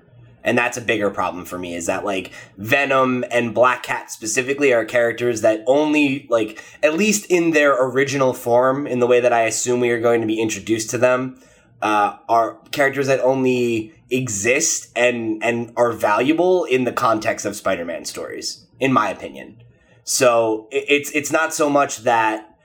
And 0.47 0.57
that's 0.57 0.77
a 0.77 0.81
bigger 0.81 1.09
problem 1.09 1.43
for 1.43 1.59
me 1.59 1.75
is 1.75 1.87
that 1.87 2.05
like 2.05 2.31
Venom 2.57 3.25
and 3.29 3.53
Black 3.53 3.83
Cat 3.83 4.09
specifically 4.09 4.71
are 4.71 4.85
characters 4.85 5.41
that 5.41 5.61
only 5.67 6.25
like 6.29 6.63
at 6.81 6.93
least 6.93 7.25
in 7.29 7.51
their 7.51 7.75
original 7.89 8.33
form, 8.33 8.87
in 8.87 8.99
the 8.99 9.07
way 9.07 9.19
that 9.19 9.33
I 9.33 9.41
assume 9.41 9.81
we 9.81 9.89
are 9.89 9.99
going 9.99 10.21
to 10.21 10.27
be 10.27 10.39
introduced 10.39 10.89
to 10.91 10.97
them, 10.97 11.37
uh, 11.81 12.15
are 12.29 12.59
characters 12.71 13.07
that 13.07 13.19
only 13.19 13.93
exist 14.09 14.89
and 14.95 15.43
and 15.43 15.73
are 15.75 15.91
valuable 15.91 16.63
in 16.63 16.85
the 16.85 16.93
context 16.93 17.45
of 17.45 17.53
Spider-Man 17.53 18.05
stories, 18.05 18.65
in 18.79 18.93
my 18.93 19.09
opinion. 19.09 19.61
So 20.05 20.69
it's 20.71 21.11
it's 21.11 21.31
not 21.31 21.53
so 21.53 21.69
much 21.69 21.97
that 21.99 22.56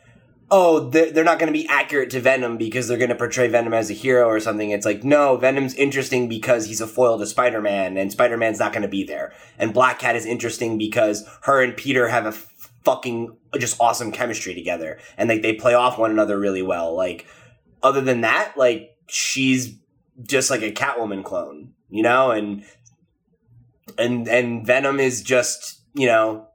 oh 0.53 0.91
they're, 0.91 1.25
not 1.25 1.39
going 1.39 1.51
to 1.51 1.59
be 1.59 1.67
accurate 1.67 2.11
to 2.11 2.21
Venom 2.21 2.59
because 2.59 2.87
they're 2.87 2.99
going 2.99 3.09
to 3.09 3.17
portray 3.17 3.49
Venom 3.49 3.73
as 3.73 3.91
a 3.91 3.95
hero 3.95 4.29
or 4.29 4.39
something. 4.39 4.71
It's 4.71 4.85
like 4.85 5.03
no, 5.03 5.37
Venom's 5.39 5.75
interesting 5.75 6.29
because 6.29 6.67
he's 6.67 6.83
a 6.83 6.87
foil 6.87 7.19
to 7.19 7.27
Spider-Man, 7.27 7.97
and 7.97 8.13
Spider-Man's 8.13 8.59
not 8.59 8.73
going 8.73 8.83
to 8.83 8.89
be 8.89 9.03
there. 9.03 9.33
And 9.59 9.73
Black 9.73 9.99
Cat 9.99 10.15
is 10.15 10.27
interesting 10.27 10.77
because 10.77 11.27
her 11.43 11.63
and 11.63 11.75
Peter 11.77 12.09
have 12.09 12.27
a 12.27 12.33
fucking 12.85 13.35
just 13.59 13.81
awesome 13.81 14.13
chemistry 14.13 14.55
together, 14.55 15.01
and 15.17 15.29
like 15.29 15.41
they 15.41 15.55
play 15.55 15.73
off 15.73 15.99
one 15.99 16.11
another 16.11 16.39
really 16.39 16.63
well. 16.63 16.95
Like 16.95 17.27
other 17.83 18.03
than 18.03 18.21
that, 18.21 18.53
like 18.57 18.97
she's 19.09 19.79
just 20.23 20.51
like 20.51 20.63
a 20.63 20.71
Catwoman 20.71 21.25
clone, 21.25 21.73
you 21.89 22.03
know, 22.03 22.31
and 22.31 22.63
and 23.97 24.29
and 24.29 24.67
Venom 24.67 25.01
is 25.01 25.23
just 25.23 25.81
you 25.95 26.07
know 26.07 26.47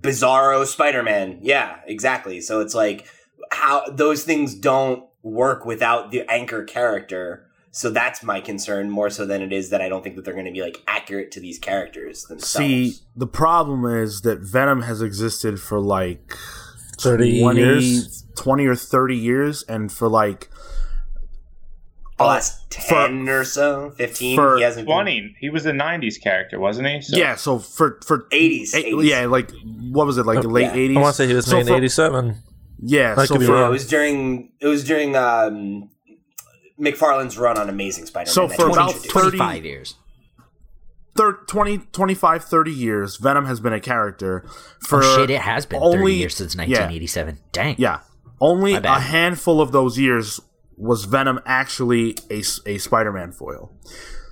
Bizarro 0.00 0.66
Spider 0.66 1.04
Man. 1.04 1.38
Yeah, 1.40 1.76
exactly. 1.86 2.40
So 2.40 2.58
it's 2.60 2.74
like 2.74 3.06
how 3.54 3.84
those 3.90 4.24
things 4.24 4.54
don't 4.54 5.04
work 5.22 5.64
without 5.64 6.10
the 6.10 6.30
anchor 6.30 6.62
character. 6.64 7.46
So 7.70 7.90
that's 7.90 8.22
my 8.22 8.40
concern 8.40 8.88
more 8.90 9.10
so 9.10 9.26
than 9.26 9.42
it 9.42 9.52
is 9.52 9.70
that 9.70 9.80
I 9.80 9.88
don't 9.88 10.04
think 10.04 10.14
that 10.16 10.24
they're 10.24 10.34
going 10.34 10.46
to 10.46 10.52
be 10.52 10.62
like 10.62 10.82
accurate 10.86 11.32
to 11.32 11.40
these 11.40 11.58
characters 11.58 12.24
themselves. 12.24 12.52
See, 12.68 12.94
the 13.16 13.26
problem 13.26 13.84
is 13.84 14.20
that 14.20 14.38
Venom 14.40 14.82
has 14.82 15.02
existed 15.02 15.60
for 15.60 15.80
like 15.80 16.34
30 17.00 17.40
20, 17.40 17.60
years. 17.60 18.24
20 18.36 18.66
or 18.66 18.76
30 18.76 19.16
years, 19.16 19.62
and 19.64 19.90
for 19.90 20.08
like 20.08 20.50
the 22.18 22.22
uh, 22.24 22.26
last 22.28 22.72
for- 22.74 22.94
ten 23.08 23.28
or 23.28 23.42
so, 23.44 23.90
fifteen. 23.96 24.36
for 24.36 24.56
he 24.56 24.62
hasn't 24.62 24.86
been- 24.86 25.34
He 25.40 25.50
was 25.50 25.66
a 25.66 25.72
'90s 25.72 26.20
character, 26.22 26.60
wasn't 26.60 26.86
he? 26.86 27.00
So, 27.02 27.16
yeah, 27.16 27.34
so 27.34 27.58
for 27.58 27.98
for 28.06 28.28
80s, 28.30 28.72
eight- 28.74 28.94
80s. 28.94 29.04
yeah, 29.04 29.26
like 29.26 29.50
what 29.90 30.06
was 30.06 30.16
it 30.16 30.24
like 30.26 30.44
Oh, 30.44 30.48
late 30.48 30.62
yeah. 30.66 30.74
eighties? 30.74 30.96
I 30.96 31.00
want 31.00 31.16
to 31.16 31.22
say 31.22 31.26
he 31.26 31.34
was 31.34 31.46
so 31.46 31.56
made 31.56 31.62
in 31.62 31.66
for- 31.66 31.74
'87. 31.76 32.36
Yeah, 32.86 33.14
I 33.16 33.24
so 33.24 33.36
for, 33.36 33.42
Yeah, 33.42 33.66
it 33.66 33.70
was 33.70 33.86
during 33.86 34.52
it 34.60 34.66
was 34.66 34.84
during 34.84 35.16
um, 35.16 35.88
McFarlane's 36.78 37.38
run 37.38 37.56
on 37.58 37.68
Amazing 37.70 38.06
Spider-Man. 38.06 38.32
So 38.32 38.48
for 38.48 38.68
about 38.68 38.92
30 38.92 39.08
25 39.08 39.64
years. 39.64 39.94
thir- 41.16 41.40
20, 41.46 41.78
25, 41.78 42.44
30 42.44 42.70
years, 42.70 43.16
Venom 43.16 43.46
has 43.46 43.60
been 43.60 43.72
a 43.72 43.80
character 43.80 44.44
for 44.80 45.02
oh 45.02 45.16
shit, 45.16 45.30
it 45.30 45.40
has 45.40 45.64
been 45.64 45.82
only- 45.82 45.98
30 45.98 46.14
years 46.14 46.36
since 46.36 46.54
yeah. 46.54 46.60
1987. 46.60 47.38
Dang. 47.52 47.76
Yeah. 47.78 48.00
Only 48.40 48.74
a 48.74 49.00
handful 49.00 49.60
of 49.62 49.72
those 49.72 49.98
years 49.98 50.40
was 50.76 51.04
Venom 51.04 51.40
actually 51.46 52.16
a, 52.30 52.42
a 52.66 52.78
Spider-Man 52.78 53.32
foil. 53.32 53.72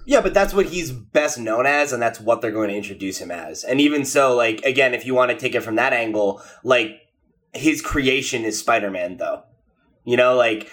Yeah, 0.04 0.20
but 0.20 0.34
that's 0.34 0.52
what 0.52 0.66
he's 0.66 0.90
best 0.90 1.38
known 1.38 1.64
as, 1.64 1.92
and 1.92 2.02
that's 2.02 2.20
what 2.20 2.40
they're 2.40 2.50
going 2.50 2.70
to 2.70 2.76
introduce 2.76 3.18
him 3.18 3.30
as. 3.30 3.62
And 3.62 3.80
even 3.80 4.04
so, 4.04 4.34
like 4.34 4.60
again, 4.62 4.94
if 4.94 5.06
you 5.06 5.14
want 5.14 5.30
to 5.30 5.36
take 5.36 5.54
it 5.54 5.60
from 5.60 5.76
that 5.76 5.92
angle, 5.92 6.42
like 6.64 7.01
his 7.52 7.82
creation 7.82 8.44
is 8.44 8.58
Spider-Man, 8.58 9.18
though. 9.18 9.42
You 10.04 10.16
know, 10.16 10.34
like 10.34 10.70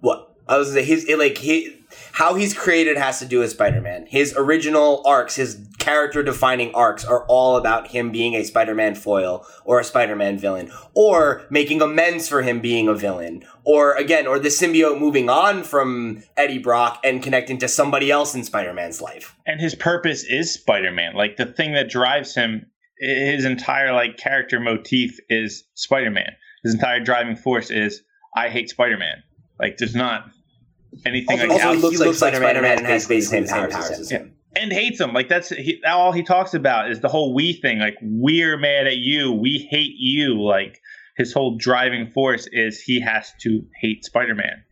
what 0.00 0.34
I 0.48 0.56
was 0.56 0.72
say, 0.72 0.84
his 0.84 1.06
like 1.18 1.38
he, 1.38 1.80
how 2.12 2.34
he's 2.34 2.54
created 2.54 2.96
has 2.96 3.18
to 3.18 3.26
do 3.26 3.40
with 3.40 3.50
Spider-Man. 3.50 4.06
His 4.06 4.34
original 4.36 5.02
arcs, 5.06 5.36
his 5.36 5.66
character-defining 5.78 6.74
arcs, 6.74 7.04
are 7.04 7.26
all 7.26 7.56
about 7.56 7.88
him 7.88 8.10
being 8.10 8.34
a 8.34 8.44
Spider-Man 8.44 8.94
foil 8.94 9.46
or 9.64 9.80
a 9.80 9.84
Spider-Man 9.84 10.38
villain, 10.38 10.72
or 10.94 11.42
making 11.50 11.82
amends 11.82 12.26
for 12.28 12.40
him 12.42 12.60
being 12.60 12.88
a 12.88 12.94
villain, 12.94 13.44
or 13.64 13.94
again, 13.94 14.26
or 14.26 14.38
the 14.38 14.48
symbiote 14.48 14.98
moving 14.98 15.28
on 15.28 15.62
from 15.62 16.22
Eddie 16.36 16.58
Brock 16.58 17.00
and 17.04 17.22
connecting 17.22 17.58
to 17.58 17.68
somebody 17.68 18.10
else 18.10 18.34
in 18.34 18.44
Spider-Man's 18.44 19.02
life. 19.02 19.36
and 19.46 19.60
his 19.60 19.74
purpose 19.74 20.24
is 20.24 20.52
Spider-Man. 20.52 21.14
Like 21.14 21.36
the 21.36 21.46
thing 21.46 21.74
that 21.74 21.90
drives 21.90 22.34
him, 22.34 22.66
his 23.04 23.44
entire 23.44 23.92
like 23.92 24.16
character 24.16 24.58
motif 24.60 25.18
is 25.28 25.64
Spider-Man. 25.74 26.30
His 26.62 26.74
entire 26.74 27.00
driving 27.00 27.36
force 27.36 27.70
is 27.70 28.02
I 28.36 28.48
hate 28.48 28.68
Spider-Man. 28.70 29.22
Like 29.60 29.76
there's 29.78 29.94
not 29.94 30.30
anything 31.06 31.38
Also, 31.40 31.48
like 31.48 31.50
also 31.62 31.68
out- 31.68 31.74
he 31.92 31.96
looks, 31.98 32.20
like 32.22 32.34
Spider-Man, 32.34 32.56
and 32.56 32.86
has 32.86 33.06
basically 33.06 33.40
the 33.40 33.46
same 33.48 33.68
powers 33.68 33.90
as 33.90 34.10
Yeah. 34.12 34.18
him. 34.18 34.34
and 34.56 34.72
hates 34.72 35.00
him. 35.00 35.12
Like 35.12 35.28
that's 35.28 35.48
he, 35.50 35.80
all 35.86 36.12
he 36.12 36.22
talks 36.22 36.54
about 36.54 36.90
is 36.90 37.00
the 37.00 37.08
whole 37.08 37.34
we 37.34 37.52
thing. 37.54 37.78
Like 37.80 37.96
we're 38.02 38.56
mad 38.56 38.86
at 38.86 38.96
you, 38.98 39.32
we 39.32 39.66
hate 39.70 39.94
you. 39.98 40.40
Like 40.42 40.80
his 41.16 41.32
whole 41.32 41.56
driving 41.56 42.10
force 42.12 42.48
is 42.52 42.80
he 42.80 43.00
has 43.00 43.32
to 43.42 43.62
hate 43.80 44.04
Spider-Man. 44.04 44.62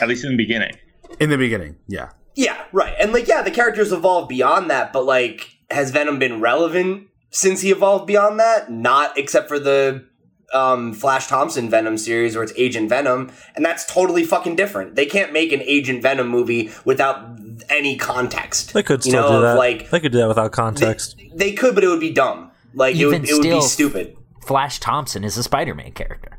At 0.00 0.08
least 0.08 0.24
in 0.24 0.30
the 0.32 0.36
beginning. 0.36 0.72
In 1.20 1.30
the 1.30 1.38
beginning, 1.38 1.76
yeah. 1.88 2.10
Yeah, 2.34 2.64
right. 2.72 2.94
And 3.00 3.12
like, 3.12 3.28
yeah, 3.28 3.42
the 3.42 3.50
characters 3.50 3.92
evolve 3.92 4.28
beyond 4.28 4.70
that, 4.70 4.92
but 4.92 5.04
like, 5.04 5.53
has 5.74 5.90
Venom 5.90 6.18
been 6.18 6.40
relevant 6.40 7.08
since 7.30 7.60
he 7.60 7.70
evolved 7.70 8.06
beyond 8.06 8.40
that? 8.40 8.70
Not 8.70 9.18
except 9.18 9.48
for 9.48 9.58
the 9.58 10.04
um, 10.52 10.92
Flash 10.92 11.26
Thompson 11.26 11.68
Venom 11.68 11.98
series 11.98 12.36
where 12.36 12.44
it's 12.44 12.52
Agent 12.56 12.88
Venom, 12.88 13.30
and 13.56 13.64
that's 13.64 13.84
totally 13.84 14.24
fucking 14.24 14.56
different. 14.56 14.94
They 14.94 15.06
can't 15.06 15.32
make 15.32 15.52
an 15.52 15.60
Agent 15.62 16.02
Venom 16.02 16.28
movie 16.28 16.70
without 16.84 17.38
any 17.68 17.96
context. 17.96 18.72
They 18.72 18.82
could 18.82 19.04
you 19.04 19.10
still 19.10 19.22
know, 19.22 19.40
do 19.40 19.42
that. 19.42 19.58
Like 19.58 19.90
they 19.90 20.00
could 20.00 20.12
do 20.12 20.18
that 20.18 20.28
without 20.28 20.52
context. 20.52 21.20
they 21.34 21.52
could, 21.52 21.74
but 21.74 21.84
it 21.84 21.88
would 21.88 22.00
be 22.00 22.12
dumb. 22.12 22.52
Like 22.72 22.96
it 22.96 23.06
would, 23.06 23.28
it 23.28 23.34
would 23.34 23.42
be 23.42 23.60
stupid. 23.60 24.16
Flash 24.42 24.78
Thompson 24.78 25.24
is 25.24 25.36
a 25.36 25.42
Spider-Man 25.42 25.92
character. 25.92 26.38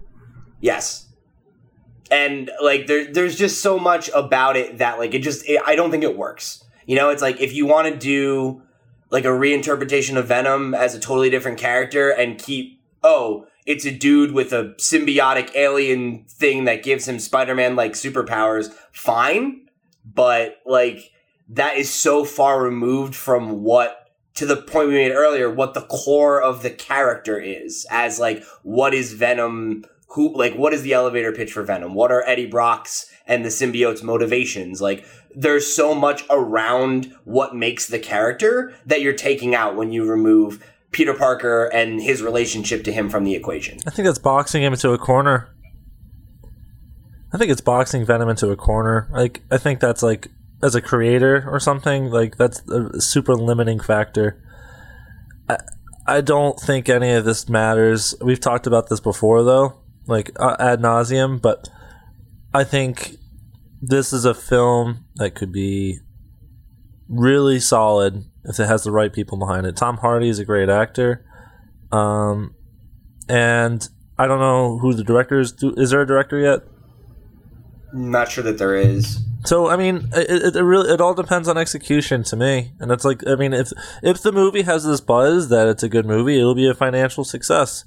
Yes. 0.60 1.08
And 2.12 2.52
like 2.62 2.88
there 2.88 3.12
there's 3.12 3.36
just 3.36 3.62
so 3.62 3.80
much 3.80 4.10
about 4.14 4.56
it 4.56 4.78
that 4.78 5.00
like 5.00 5.14
it 5.14 5.24
just 5.24 5.48
it, 5.48 5.62
I 5.66 5.76
don't 5.76 5.92
think 5.92 6.04
it 6.04 6.16
works. 6.16 6.64
You 6.86 6.96
know, 6.96 7.10
it's 7.10 7.22
like 7.22 7.42
if 7.42 7.54
you 7.54 7.66
want 7.66 7.92
to 7.92 7.98
do 7.98 8.62
like 9.10 9.26
a 9.26 9.30
reinterpretation 9.30 10.18
of 10.18 10.28
Venom 10.28 10.74
as 10.74 10.96
a 10.96 11.00
totally 11.00 11.30
different 11.30 11.58
character 11.58 12.10
and 12.10 12.40
keep 12.40 12.82
oh, 13.04 13.46
it's 13.66 13.86
a 13.86 13.92
dude 13.92 14.32
with 14.32 14.52
a 14.52 14.74
symbiotic 14.78 15.56
alien 15.56 16.26
thing 16.26 16.66
that 16.66 16.84
gives 16.84 17.08
him 17.08 17.20
Spider-Man 17.20 17.76
like 17.76 17.94
superpowers, 17.94 18.74
fine, 18.92 19.68
but 20.04 20.58
like 20.66 21.12
that 21.50 21.78
is 21.78 21.94
so 21.94 22.26
far 22.26 22.62
removed 22.62 23.16
from 23.16 23.64
what 23.64 24.10
to 24.36 24.46
the 24.46 24.58
point 24.58 24.90
we 24.90 24.96
made 24.96 25.12
earlier 25.12 25.50
what 25.50 25.74
the 25.74 25.82
core 25.82 26.42
of 26.42 26.62
the 26.62 26.70
character 26.70 27.40
is 27.40 27.86
as 27.90 28.20
like 28.20 28.44
what 28.64 28.94
is 28.94 29.14
venom 29.14 29.86
who 30.10 30.34
like 30.34 30.56
what 30.56 30.74
is 30.74 30.82
the 30.82 30.94
elevator 30.94 31.32
pitch 31.32 31.52
for 31.52 31.64
venom? 31.64 31.94
What 31.94 32.12
are 32.12 32.24
eddie 32.24 32.46
brock's 32.46 33.12
and 33.28 33.44
the 33.44 33.50
symbiote's 33.50 34.04
motivations 34.04 34.82
like 34.82 35.06
there's 35.36 35.72
so 35.72 35.94
much 35.94 36.24
around 36.30 37.14
what 37.24 37.56
makes 37.56 37.88
the 37.88 38.00
character 38.00 38.74
that 38.86 39.02
you're 39.02 39.14
taking 39.14 39.56
out 39.56 39.76
when 39.76 39.92
you 39.92 40.06
remove 40.06 40.64
peter 40.92 41.14
parker 41.14 41.66
and 41.74 42.02
his 42.02 42.22
relationship 42.22 42.84
to 42.84 42.92
him 42.92 43.10
from 43.10 43.24
the 43.24 43.36
equation 43.36 43.80
I 43.88 43.92
think 43.92 44.06
that's 44.06 44.20
boxing 44.20 44.64
him 44.64 44.74
into 44.74 44.92
a 44.92 44.98
corner. 44.98 45.50
I 47.34 47.38
think 47.38 47.52
it's 47.52 47.62
boxing 47.62 48.06
Venom 48.06 48.30
into 48.30 48.50
a 48.50 48.56
corner. 48.56 49.10
Like 49.12 49.42
I 49.52 49.58
think 49.58 49.80
that's 49.80 50.02
like 50.02 50.30
as 50.64 50.76
a 50.76 50.82
creator 50.82 51.48
or 51.50 51.60
something. 51.60 52.06
Like 52.10 52.38
that's 52.38 52.62
a 52.70 53.00
super 53.02 53.36
limiting 53.36 53.80
factor. 53.80 54.42
I 55.50 55.58
I 56.08 56.22
don't 56.22 56.60
think 56.60 56.90
any 56.90 57.12
of 57.12 57.26
this 57.26 57.50
matters. 57.50 58.16
We've 58.22 58.40
talked 58.40 58.68
about 58.68 58.90
this 58.90 59.00
before 59.00 59.44
though, 59.44 59.80
like 60.08 60.32
uh, 60.40 60.56
ad 60.60 60.80
nauseum. 60.82 61.42
But 61.42 61.70
I 62.56 62.64
think 62.64 63.18
this 63.82 64.14
is 64.14 64.24
a 64.24 64.34
film 64.34 65.06
that 65.16 65.36
could 65.36 65.52
be 65.52 66.00
really 67.10 67.60
solid 67.60 68.24
if 68.46 68.58
it 68.60 68.66
has 68.66 68.86
the 68.86 68.92
right 68.92 69.12
people 69.12 69.38
behind 69.38 69.66
it. 69.68 69.76
Tom 69.76 69.98
Hardy 69.98 70.30
is 70.30 70.40
a 70.40 70.46
great 70.46 70.70
actor. 70.70 71.26
Um, 71.92 72.56
and 73.28 73.86
I 74.18 74.28
don't 74.28 74.40
know 74.40 74.78
who 74.78 74.94
the 74.94 75.04
director 75.04 75.40
is. 75.42 75.54
Is 75.62 75.90
there 75.90 76.02
a 76.02 76.08
director 76.08 76.40
yet? 76.40 76.62
not 77.92 78.30
sure 78.32 78.44
that 78.44 78.58
there 78.58 78.76
is 78.76 79.20
So 79.46 79.70
I 79.70 79.76
mean, 79.76 80.10
it, 80.14 80.56
it 80.56 80.62
really 80.62 80.94
it 80.94 81.02
all 81.02 81.14
depends 81.14 81.48
on 81.48 81.58
execution 81.58 82.24
to 82.24 82.36
me, 82.36 82.72
and 82.80 82.90
it's 82.92 83.06
like 83.06 83.26
I 83.28 83.36
mean, 83.36 83.54
if 83.54 83.72
if 84.02 84.22
the 84.22 84.32
movie 84.32 84.64
has 84.64 84.86
this 84.86 85.02
buzz 85.02 85.50
that 85.50 85.68
it's 85.68 85.84
a 85.84 85.90
good 85.90 86.06
movie, 86.06 86.40
it'll 86.40 86.56
be 86.56 86.68
a 86.68 86.74
financial 86.74 87.24
success. 87.24 87.86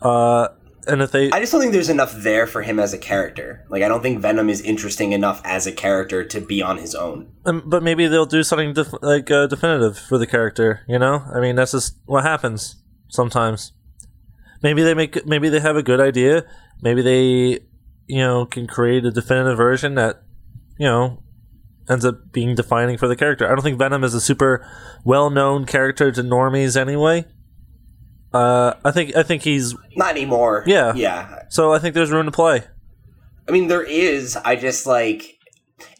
Uh, 0.00 0.48
and 0.86 1.02
if 1.02 1.10
they, 1.12 1.30
I 1.30 1.40
just 1.40 1.52
don't 1.52 1.60
think 1.60 1.72
there's 1.72 1.88
enough 1.88 2.12
there 2.14 2.46
for 2.46 2.62
him 2.62 2.78
as 2.78 2.92
a 2.92 2.98
character. 2.98 3.64
Like, 3.68 3.82
I 3.82 3.88
don't 3.88 4.02
think 4.02 4.20
Venom 4.20 4.48
is 4.48 4.60
interesting 4.60 5.12
enough 5.12 5.40
as 5.44 5.66
a 5.66 5.72
character 5.72 6.24
to 6.24 6.40
be 6.40 6.62
on 6.62 6.78
his 6.78 6.94
own. 6.94 7.32
um, 7.44 7.62
but 7.66 7.82
maybe 7.82 8.06
they'll 8.06 8.26
do 8.26 8.42
something 8.42 8.72
def- 8.72 8.94
like 9.02 9.30
uh, 9.30 9.46
definitive 9.46 9.98
for 9.98 10.18
the 10.18 10.26
character. 10.26 10.82
You 10.88 10.98
know, 10.98 11.24
I 11.34 11.40
mean, 11.40 11.56
that's 11.56 11.72
just 11.72 11.96
what 12.06 12.24
happens 12.24 12.76
sometimes. 13.08 13.72
Maybe 14.62 14.82
they 14.82 14.94
make 14.94 15.26
maybe 15.26 15.48
they 15.48 15.60
have 15.60 15.76
a 15.76 15.82
good 15.82 16.00
idea. 16.00 16.44
Maybe 16.80 17.02
they, 17.02 17.60
you 18.06 18.20
know, 18.20 18.46
can 18.46 18.66
create 18.66 19.04
a 19.04 19.10
definitive 19.10 19.56
version 19.56 19.94
that, 19.96 20.22
you 20.78 20.86
know, 20.86 21.22
ends 21.88 22.04
up 22.04 22.32
being 22.32 22.54
defining 22.54 22.98
for 22.98 23.08
the 23.08 23.16
character. 23.16 23.46
I 23.46 23.50
don't 23.50 23.62
think 23.62 23.78
Venom 23.78 24.02
is 24.04 24.14
a 24.14 24.20
super 24.20 24.66
well-known 25.04 25.66
character 25.66 26.10
to 26.10 26.22
normies 26.22 26.76
anyway. 26.76 27.24
Uh, 28.36 28.74
I 28.84 28.90
think 28.90 29.16
I 29.16 29.22
think 29.22 29.42
he's 29.42 29.74
Not 29.96 30.10
anymore. 30.10 30.62
Yeah. 30.66 30.92
Yeah. 30.94 31.42
so 31.48 31.72
I 31.72 31.78
think 31.78 31.94
there's 31.94 32.10
room 32.10 32.26
to 32.26 32.32
play. 32.32 32.62
I 33.48 33.52
mean, 33.52 33.68
there 33.68 33.82
is. 33.82 34.36
I 34.36 34.56
just 34.56 34.86
like. 34.86 35.32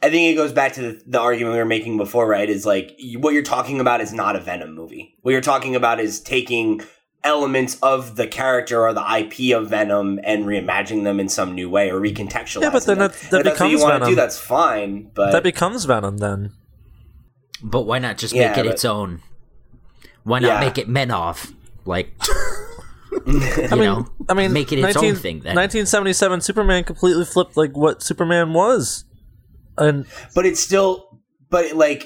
I 0.03 0.09
think 0.11 0.33
it 0.33 0.37
goes 0.37 0.53
back 0.53 0.73
to 0.75 0.81
the, 0.83 1.03
the 1.07 1.21
argument 1.21 1.53
we 1.53 1.59
were 1.59 1.65
making 1.67 1.97
before, 1.99 2.27
right? 2.27 2.49
Is 2.49 2.65
like 2.65 2.95
you- 2.99 3.19
what 3.21 3.35
you're 3.35 3.43
talking 3.43 3.79
about 3.81 4.01
is 4.01 4.13
not 4.13 4.35
a 4.37 4.41
Venom 4.41 4.75
movie. 4.75 5.15
What 5.23 5.33
you're 5.33 5.41
talking 5.43 5.77
about 5.77 6.01
is 6.01 6.21
taking 6.21 6.81
elements 7.25 7.77
of 7.83 8.17
the 8.17 8.27
character 8.27 8.83
or 8.87 8.93
the 8.95 9.05
IP 9.19 9.55
of 9.57 9.69
Venom 9.69 10.19
and 10.23 10.45
reimagining 10.45 11.05
them 11.05 11.19
in 11.21 11.29
some 11.29 11.55
new 11.55 11.69
way 11.69 11.91
or 11.91 12.01
recontextualizing. 12.01 12.63
Yeah, 12.63 12.71
but 12.71 12.87
then 12.87 12.99
them. 12.99 13.11
that- 13.11 13.31
that 13.31 13.39
If 13.41 13.45
that's 13.45 13.45
what 13.45 13.53
becomes 13.69 13.73
you 13.73 13.87
Venom. 13.87 14.09
do. 14.09 14.15
That's 14.15 14.39
fine, 14.39 15.11
but 15.15 15.33
That 15.33 15.43
becomes 15.43 15.85
Venom 15.85 16.19
then. 16.19 16.53
But 17.63 17.83
why 17.83 17.99
not 17.99 18.17
just 18.17 18.33
Yeah, 18.35 18.49
make 18.51 18.59
it 18.59 18.65
but- 18.65 18.73
its 18.73 18.85
own? 18.85 19.23
Why 20.25 20.39
not 20.41 20.49
Yeah. 20.49 20.61
make 20.61 20.79
it 20.79 20.89
Menov? 20.89 21.53
Like, 21.87 22.13
I 23.27 23.71
mean, 23.71 23.81
know, 23.81 24.07
I 24.29 24.35
mean, 24.35 24.53
make 24.53 24.73
it 24.73 24.79
its 24.79 24.95
19 24.95 25.11
own 25.11 25.17
thing. 25.17 25.35
Then 25.41 25.57
1977 25.57 26.41
Superman 26.41 26.85
completely 26.85 27.25
flipped 27.25 27.57
like 27.57 27.77
what 27.77 28.03
Superman 28.03 28.53
was, 28.53 29.05
and 29.79 30.07
but 30.35 30.47
it's 30.47 30.61
still, 30.61 31.21
but 31.51 31.73
like, 31.75 32.05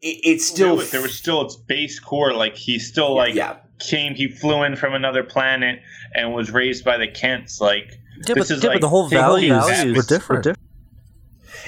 it, 0.00 0.20
it's 0.24 0.46
still. 0.46 0.68
There 0.68 0.74
was- 0.76 0.90
there 0.90 1.02
was 1.02 1.14
still 1.14 1.42
its 1.42 1.56
base 1.56 1.98
core. 1.98 2.32
Like 2.32 2.56
he 2.56 2.78
still 2.78 3.14
like 3.14 3.34
yeah. 3.34 3.56
came. 3.80 4.14
He 4.14 4.28
flew 4.28 4.62
in 4.62 4.76
from 4.76 4.94
another 4.94 5.24
planet 5.24 5.80
and 6.14 6.32
was 6.32 6.50
raised 6.50 6.84
by 6.84 6.96
the 6.96 7.08
Kents. 7.08 7.60
Like 7.60 7.98
yeah, 8.26 8.34
This 8.34 8.48
but, 8.48 8.50
is 8.56 8.62
yeah, 8.64 8.70
like- 8.70 8.80
the 8.80 8.88
whole 8.88 9.08
the 9.08 9.22
whole 9.22 9.34
values, 9.38 9.66
values 9.66 9.96
were 9.96 10.02
different. 10.02 10.46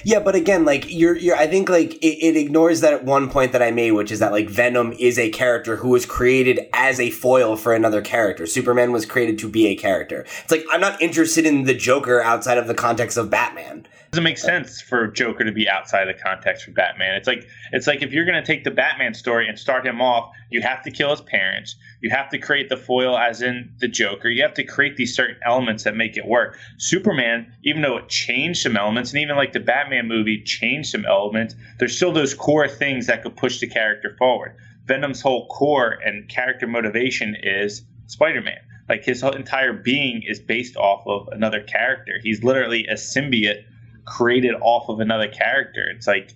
Yeah, 0.04 0.20
but 0.20 0.34
again, 0.34 0.64
like 0.64 0.90
you're, 0.90 1.16
you're. 1.16 1.36
I 1.36 1.46
think 1.46 1.68
like 1.68 1.94
it, 1.94 2.18
it 2.24 2.36
ignores 2.36 2.80
that 2.80 3.04
one 3.04 3.30
point 3.30 3.52
that 3.52 3.62
I 3.62 3.70
made, 3.70 3.92
which 3.92 4.10
is 4.10 4.18
that 4.20 4.32
like 4.32 4.48
Venom 4.48 4.92
is 4.98 5.18
a 5.18 5.30
character 5.30 5.76
who 5.76 5.88
was 5.90 6.06
created 6.06 6.68
as 6.72 6.98
a 7.00 7.10
foil 7.10 7.56
for 7.56 7.74
another 7.74 8.02
character. 8.02 8.46
Superman 8.46 8.92
was 8.92 9.06
created 9.06 9.38
to 9.40 9.48
be 9.48 9.66
a 9.68 9.76
character. 9.76 10.26
It's 10.42 10.50
like 10.50 10.64
I'm 10.70 10.80
not 10.80 11.00
interested 11.00 11.46
in 11.46 11.64
the 11.64 11.74
Joker 11.74 12.22
outside 12.22 12.58
of 12.58 12.66
the 12.66 12.74
context 12.74 13.16
of 13.16 13.30
Batman. 13.30 13.86
Doesn't 14.10 14.24
make 14.24 14.38
sense 14.38 14.80
for 14.80 15.06
Joker 15.06 15.44
to 15.44 15.52
be 15.52 15.68
outside 15.68 16.06
the 16.06 16.14
context 16.14 16.64
for 16.64 16.72
Batman. 16.72 17.14
It's 17.14 17.28
like 17.28 17.46
it's 17.72 17.86
like 17.86 18.02
if 18.02 18.12
you're 18.12 18.24
going 18.24 18.42
to 18.42 18.46
take 18.46 18.64
the 18.64 18.70
Batman 18.70 19.14
story 19.14 19.48
and 19.48 19.56
start 19.56 19.86
him 19.86 20.00
off, 20.00 20.32
you 20.50 20.62
have 20.62 20.82
to 20.82 20.90
kill 20.90 21.10
his 21.10 21.20
parents. 21.20 21.76
You 22.00 22.10
have 22.10 22.28
to 22.30 22.38
create 22.38 22.68
the 22.68 22.76
foil, 22.76 23.16
as 23.16 23.40
in 23.40 23.72
the 23.78 23.86
Joker. 23.86 24.28
You 24.28 24.42
have 24.42 24.54
to 24.54 24.64
create 24.64 24.96
these 24.96 25.14
certain 25.14 25.36
elements 25.46 25.84
that 25.84 25.94
make 25.94 26.16
it 26.16 26.26
work. 26.26 26.58
Superman, 26.78 27.52
even 27.62 27.82
though 27.82 27.98
it 27.98 28.08
changed 28.08 28.62
some 28.62 28.76
elements, 28.76 29.12
and 29.12 29.20
even 29.20 29.36
like 29.36 29.52
the 29.52 29.60
Batman 29.60 30.08
movie 30.08 30.42
changed 30.42 30.90
some 30.90 31.04
elements, 31.04 31.54
there's 31.78 31.94
still 31.94 32.12
those 32.12 32.34
core 32.34 32.68
things 32.68 33.06
that 33.06 33.22
could 33.22 33.36
push 33.36 33.60
the 33.60 33.68
character 33.68 34.16
forward. 34.18 34.56
Venom's 34.86 35.20
whole 35.20 35.46
core 35.46 35.98
and 36.04 36.28
character 36.28 36.66
motivation 36.66 37.36
is 37.44 37.82
Spider-Man. 38.08 38.58
Like 38.88 39.04
his 39.04 39.22
entire 39.22 39.72
being 39.72 40.24
is 40.26 40.40
based 40.40 40.76
off 40.76 41.06
of 41.06 41.28
another 41.28 41.62
character. 41.62 42.14
He's 42.24 42.42
literally 42.42 42.88
a 42.88 42.94
symbiote 42.94 43.62
created 44.10 44.54
off 44.60 44.88
of 44.88 45.00
another 45.00 45.28
character. 45.28 45.86
It's 45.94 46.06
like 46.06 46.34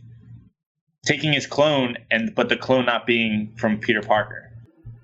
taking 1.05 1.33
his 1.33 1.47
clone 1.47 1.99
and 2.11 2.35
but 2.35 2.49
the 2.49 2.57
clone 2.57 2.87
not 2.87 3.07
being 3.07 3.53
from 3.59 3.79
Peter 3.79 4.01
Parker. 4.01 4.51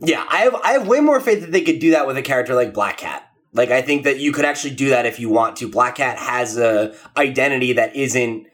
Yeah, 0.01 0.25
I 0.31 0.39
have 0.39 0.55
I 0.55 0.73
have 0.73 0.87
way 0.87 1.01
more 1.01 1.21
faith 1.21 1.43
that 1.43 1.53
they 1.53 1.61
could 1.61 1.81
do 1.81 1.91
that 1.91 2.07
with 2.07 2.17
a 2.17 2.23
character 2.23 2.55
like 2.55 2.73
Black 2.73 2.99
Cat. 2.99 3.27
Like 3.53 3.71
I 3.71 3.83
think 3.83 4.05
that 4.05 4.21
you 4.21 4.33
could 4.33 4.45
actually 4.45 4.75
do 4.75 4.91
that 4.91 5.05
if 5.05 5.19
you 5.21 5.29
want 5.29 5.57
to. 5.57 5.69
Black 5.69 5.97
Cat 5.97 6.17
has 6.19 6.57
a 6.57 6.95
identity 7.17 7.75
that 7.75 7.95
isn't 7.95 8.47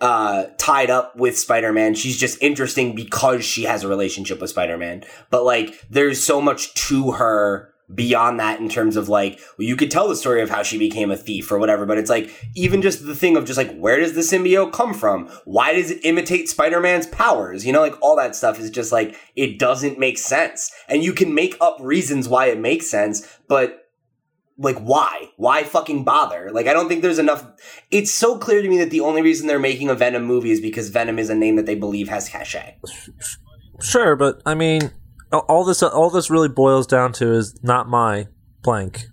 uh, 0.00 0.44
tied 0.58 0.90
up 0.90 1.16
with 1.16 1.38
Spider-Man. 1.38 1.94
She's 1.94 2.18
just 2.18 2.42
interesting 2.42 2.94
because 2.94 3.44
she 3.44 3.64
has 3.64 3.82
a 3.82 3.88
relationship 3.88 4.40
with 4.40 4.50
Spider-Man. 4.50 5.04
But 5.30 5.44
like 5.44 5.84
there's 5.90 6.24
so 6.24 6.40
much 6.40 6.72
to 6.88 7.12
her 7.12 7.73
beyond 7.92 8.40
that 8.40 8.60
in 8.60 8.68
terms 8.68 8.96
of 8.96 9.08
like 9.08 9.38
well, 9.58 9.66
you 9.66 9.76
could 9.76 9.90
tell 9.90 10.08
the 10.08 10.16
story 10.16 10.40
of 10.40 10.48
how 10.48 10.62
she 10.62 10.78
became 10.78 11.10
a 11.10 11.16
thief 11.16 11.52
or 11.52 11.58
whatever 11.58 11.84
but 11.84 11.98
it's 11.98 12.08
like 12.08 12.30
even 12.54 12.80
just 12.80 13.04
the 13.04 13.14
thing 13.14 13.36
of 13.36 13.44
just 13.44 13.58
like 13.58 13.76
where 13.76 14.00
does 14.00 14.14
the 14.14 14.22
symbiote 14.22 14.72
come 14.72 14.94
from? 14.94 15.28
Why 15.44 15.74
does 15.74 15.90
it 15.90 16.04
imitate 16.04 16.48
spider-man's 16.48 17.06
powers? 17.08 17.66
You 17.66 17.72
know 17.72 17.80
like 17.80 18.00
all 18.00 18.16
that 18.16 18.34
stuff 18.34 18.58
is 18.58 18.70
just 18.70 18.90
like 18.90 19.16
it 19.36 19.58
doesn't 19.58 19.98
make 19.98 20.16
sense. 20.16 20.72
And 20.88 21.04
you 21.04 21.12
can 21.12 21.34
make 21.34 21.56
up 21.60 21.76
reasons 21.80 22.26
why 22.28 22.46
it 22.46 22.58
makes 22.58 22.88
sense 22.88 23.28
but 23.48 23.80
like 24.56 24.78
why? 24.78 25.30
Why 25.36 25.64
fucking 25.64 26.04
bother? 26.04 26.50
Like 26.52 26.66
i 26.66 26.72
don't 26.72 26.88
think 26.88 27.02
there's 27.02 27.18
enough 27.18 27.46
it's 27.90 28.12
so 28.12 28.38
clear 28.38 28.62
to 28.62 28.68
me 28.68 28.78
that 28.78 28.90
the 28.90 29.00
only 29.00 29.20
reason 29.20 29.46
they're 29.46 29.58
making 29.58 29.90
a 29.90 29.94
venom 29.94 30.24
movie 30.24 30.52
is 30.52 30.60
because 30.60 30.88
venom 30.88 31.18
is 31.18 31.28
a 31.28 31.34
name 31.34 31.56
that 31.56 31.66
they 31.66 31.74
believe 31.74 32.08
has 32.08 32.30
cachet. 32.30 32.78
Sure, 33.80 34.16
but 34.16 34.40
I 34.46 34.54
mean, 34.54 34.92
all- 35.34 35.44
all 35.48 35.64
this 35.64 35.82
all 35.82 36.10
this 36.10 36.30
really 36.30 36.48
boils 36.48 36.86
down 36.86 37.12
to 37.14 37.32
is 37.32 37.58
not 37.62 37.88
my 37.88 38.26
blank, 38.62 39.04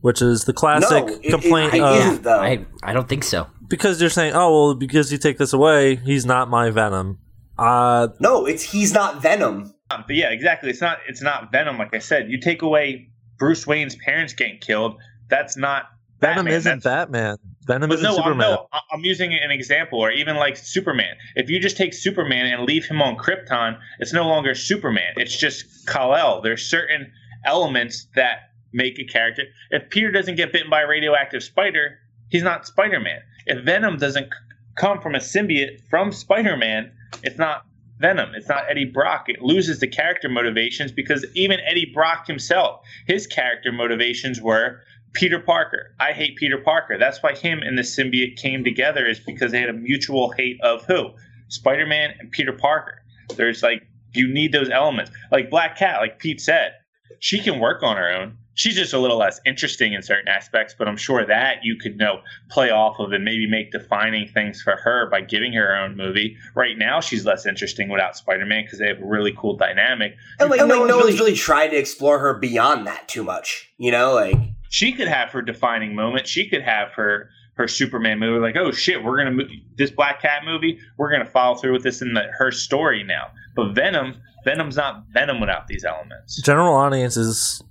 which 0.00 0.22
is 0.22 0.44
the 0.44 0.52
classic 0.52 1.06
No, 1.06 1.12
it- 1.12 1.20
it- 1.24 1.30
complaint 1.30 1.74
it 1.74 1.80
of 1.82 1.96
isn't, 1.96 2.22
though. 2.22 2.38
I 2.40 2.64
I 2.82 2.92
don't 2.92 3.08
think 3.08 3.24
so. 3.24 3.46
because 3.68 4.00
you're 4.00 4.10
saying, 4.10 4.34
oh 4.34 4.50
well, 4.52 4.74
because 4.74 5.10
you 5.10 5.18
take 5.18 5.38
this 5.38 5.52
away, 5.52 5.96
he's 5.96 6.24
not 6.26 6.48
my 6.50 6.70
Venom. 6.70 7.18
Uh, 7.58 8.08
no 8.18 8.46
it's 8.46 8.62
he's 8.62 8.92
not 8.94 9.20
venom 9.20 9.74
Um, 9.90 10.04
But 10.06 10.16
yeah, 10.16 10.30
exactly. 10.30 10.70
It's 10.70 10.80
not 10.80 10.98
it's 11.06 11.20
not 11.22 11.52
Venom. 11.52 11.76
Like 11.78 11.94
I 11.94 11.98
said, 11.98 12.30
you 12.30 12.40
take 12.40 12.62
away 12.62 13.08
Bruce 13.38 13.66
Wayne's 13.66 13.94
parents 13.96 14.32
getting 14.32 14.58
killed. 14.58 14.96
That's 15.28 15.56
not 15.56 15.84
Venom 16.20 16.44
Batman. 16.46 16.54
isn't 16.54 16.82
That's- 16.82 17.06
Batman. 17.08 17.36
Venom 17.66 17.88
But 17.88 18.00
isn't 18.00 18.16
no, 18.16 18.22
I'm, 18.22 18.38
no, 18.38 18.66
I'm 18.90 19.04
using 19.04 19.32
an 19.34 19.50
example, 19.50 20.00
or 20.00 20.10
even 20.10 20.36
like 20.36 20.56
Superman. 20.56 21.14
If 21.36 21.48
you 21.48 21.60
just 21.60 21.76
take 21.76 21.94
Superman 21.94 22.46
and 22.46 22.64
leave 22.64 22.86
him 22.86 23.00
on 23.00 23.16
Krypton, 23.16 23.78
it's 24.00 24.12
no 24.12 24.26
longer 24.26 24.54
Superman. 24.54 25.12
It's 25.16 25.36
just 25.36 25.86
Kal-El. 25.86 26.42
There's 26.42 26.62
certain 26.68 27.12
elements 27.44 28.08
that 28.16 28.50
make 28.72 28.98
a 28.98 29.04
character. 29.04 29.44
If 29.70 29.90
Peter 29.90 30.10
doesn't 30.10 30.36
get 30.36 30.52
bitten 30.52 30.70
by 30.70 30.82
a 30.82 30.88
radioactive 30.88 31.42
spider, 31.42 31.98
he's 32.30 32.42
not 32.42 32.66
Spider-Man. 32.66 33.20
If 33.46 33.64
Venom 33.64 33.98
doesn't 33.98 34.24
c- 34.24 34.38
come 34.76 35.00
from 35.00 35.14
a 35.14 35.18
symbiote 35.18 35.82
from 35.88 36.10
Spider-Man, 36.10 36.90
it's 37.22 37.38
not 37.38 37.64
Venom. 37.98 38.34
It's 38.34 38.48
not 38.48 38.64
Eddie 38.68 38.86
Brock. 38.86 39.28
It 39.28 39.42
loses 39.42 39.78
the 39.78 39.86
character 39.86 40.28
motivations 40.28 40.90
because 40.90 41.24
even 41.34 41.60
Eddie 41.60 41.90
Brock 41.94 42.26
himself, 42.26 42.80
his 43.06 43.26
character 43.26 43.70
motivations 43.70 44.40
were 44.40 44.80
Peter 45.12 45.38
Parker. 45.38 45.94
I 46.00 46.12
hate 46.12 46.36
Peter 46.36 46.58
Parker. 46.58 46.98
That's 46.98 47.22
why 47.22 47.34
him 47.34 47.60
and 47.62 47.76
the 47.76 47.82
symbiote 47.82 48.36
came 48.36 48.64
together 48.64 49.06
is 49.06 49.20
because 49.20 49.52
they 49.52 49.60
had 49.60 49.68
a 49.68 49.74
mutual 49.74 50.30
hate 50.32 50.60
of 50.62 50.84
who? 50.86 51.10
Spider-Man 51.48 52.14
and 52.18 52.30
Peter 52.30 52.52
Parker. 52.52 53.02
There's 53.36 53.62
like 53.62 53.86
you 54.14 54.32
need 54.32 54.52
those 54.52 54.70
elements. 54.70 55.10
Like 55.30 55.50
Black 55.50 55.76
Cat, 55.76 56.00
like 56.00 56.18
Pete 56.18 56.40
said, 56.40 56.72
she 57.18 57.40
can 57.40 57.60
work 57.60 57.82
on 57.82 57.96
her 57.96 58.10
own. 58.10 58.36
She's 58.54 58.74
just 58.74 58.92
a 58.92 58.98
little 58.98 59.16
less 59.16 59.40
interesting 59.46 59.94
in 59.94 60.02
certain 60.02 60.28
aspects, 60.28 60.74
but 60.78 60.86
I'm 60.86 60.98
sure 60.98 61.24
that 61.24 61.60
you 61.62 61.76
could 61.76 61.96
know 61.96 62.20
play 62.50 62.70
off 62.70 62.98
of 62.98 63.12
and 63.12 63.24
maybe 63.24 63.48
make 63.48 63.72
defining 63.72 64.28
things 64.28 64.60
for 64.60 64.76
her 64.76 65.08
by 65.10 65.22
giving 65.22 65.54
her 65.54 65.68
her 65.68 65.76
own 65.76 65.96
movie. 65.96 66.36
Right 66.54 66.76
now, 66.76 67.00
she's 67.00 67.24
less 67.24 67.46
interesting 67.46 67.88
without 67.88 68.14
Spider-Man 68.14 68.64
because 68.64 68.78
they 68.78 68.88
have 68.88 69.00
a 69.00 69.06
really 69.06 69.32
cool 69.38 69.56
dynamic. 69.56 70.16
and 70.38 70.50
like 70.50 70.60
And, 70.60 70.68
no, 70.68 70.74
like, 70.74 70.80
one's 70.80 70.90
no 70.90 70.96
really, 70.98 71.10
one's 71.12 71.20
really 71.20 71.34
tried 71.34 71.68
to 71.68 71.76
explore 71.76 72.18
her 72.18 72.34
beyond 72.34 72.86
that 72.86 73.08
too 73.08 73.24
much 73.24 73.70
you 73.78 73.90
know 73.90 74.12
like 74.12 74.36
she 74.72 74.92
could 74.92 75.06
have 75.06 75.28
her 75.30 75.42
defining 75.42 75.94
moment. 75.94 76.26
She 76.26 76.48
could 76.48 76.62
have 76.62 76.92
her 76.92 77.28
her 77.54 77.68
Superman 77.68 78.18
movie, 78.18 78.40
like, 78.40 78.56
oh 78.56 78.72
shit, 78.72 79.04
we're 79.04 79.18
gonna 79.18 79.32
move 79.32 79.50
this 79.76 79.90
Black 79.90 80.22
Cat 80.22 80.42
movie. 80.46 80.80
We're 80.96 81.12
gonna 81.12 81.26
follow 81.26 81.56
through 81.56 81.74
with 81.74 81.82
this 81.82 82.00
in 82.00 82.14
the, 82.14 82.22
her 82.38 82.50
story 82.50 83.04
now. 83.04 83.26
But 83.54 83.74
Venom, 83.74 84.16
Venom's 84.46 84.76
not 84.76 85.04
Venom 85.12 85.40
without 85.40 85.68
these 85.68 85.84
elements. 85.84 86.40
General 86.40 86.74
audiences 86.74 87.62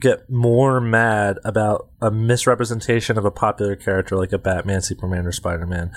get 0.00 0.30
more 0.30 0.80
mad 0.80 1.38
about 1.44 1.90
a 2.00 2.10
misrepresentation 2.10 3.18
of 3.18 3.26
a 3.26 3.30
popular 3.30 3.76
character 3.76 4.16
like 4.16 4.32
a 4.32 4.38
Batman, 4.38 4.80
Superman, 4.80 5.26
or 5.26 5.32
Spider 5.32 5.66
Man. 5.66 5.92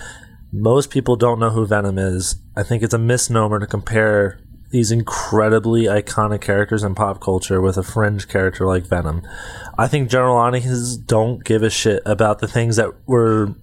Most 0.51 0.89
people 0.89 1.15
don't 1.15 1.39
know 1.39 1.51
who 1.51 1.65
Venom 1.65 1.97
is. 1.97 2.35
I 2.57 2.63
think 2.63 2.83
it's 2.83 2.93
a 2.93 2.99
misnomer 2.99 3.59
to 3.59 3.67
compare 3.67 4.41
these 4.71 4.91
incredibly 4.91 5.83
iconic 5.85 6.41
characters 6.41 6.83
in 6.83 6.93
pop 6.95 7.19
culture 7.21 7.59
with 7.61 7.77
a 7.77 7.83
fringe 7.83 8.27
character 8.27 8.65
like 8.67 8.85
Venom. 8.85 9.21
I 9.77 9.87
think 9.87 10.09
general 10.09 10.37
audiences 10.37 10.95
don't 10.97 11.43
give 11.43 11.63
a 11.63 11.69
shit 11.69 12.03
about 12.05 12.39
the 12.39 12.47
things 12.47 12.75
that 12.75 12.89
were 13.07 13.55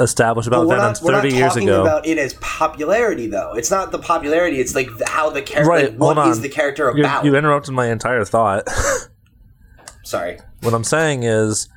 established 0.00 0.48
about 0.48 0.66
Venom 0.66 0.78
not, 0.78 1.00
we're 1.02 1.12
not 1.12 1.22
30 1.22 1.36
years 1.36 1.52
talking 1.52 1.68
ago. 1.68 1.82
about 1.82 2.06
it 2.06 2.18
as 2.18 2.34
popularity, 2.34 3.26
though. 3.26 3.52
It's 3.54 3.70
not 3.70 3.92
the 3.92 3.98
popularity. 3.98 4.60
It's 4.60 4.74
like 4.74 4.88
how 5.06 5.30
the 5.30 5.42
character. 5.42 5.70
right, 5.70 5.90
like, 5.90 5.98
what 5.98 6.18
on. 6.18 6.30
is 6.30 6.40
the 6.40 6.48
character 6.48 6.90
You- 6.96 7.04
about? 7.04 7.24
You, 7.24 7.36
interrupted 7.36 7.74
my 7.74 7.86
entire 7.90 8.24
thought. 8.24 8.68
Sorry. 10.04 10.38
what 10.62 10.74
I'm 10.74 10.84
saying 10.84 11.22
is 11.22 11.68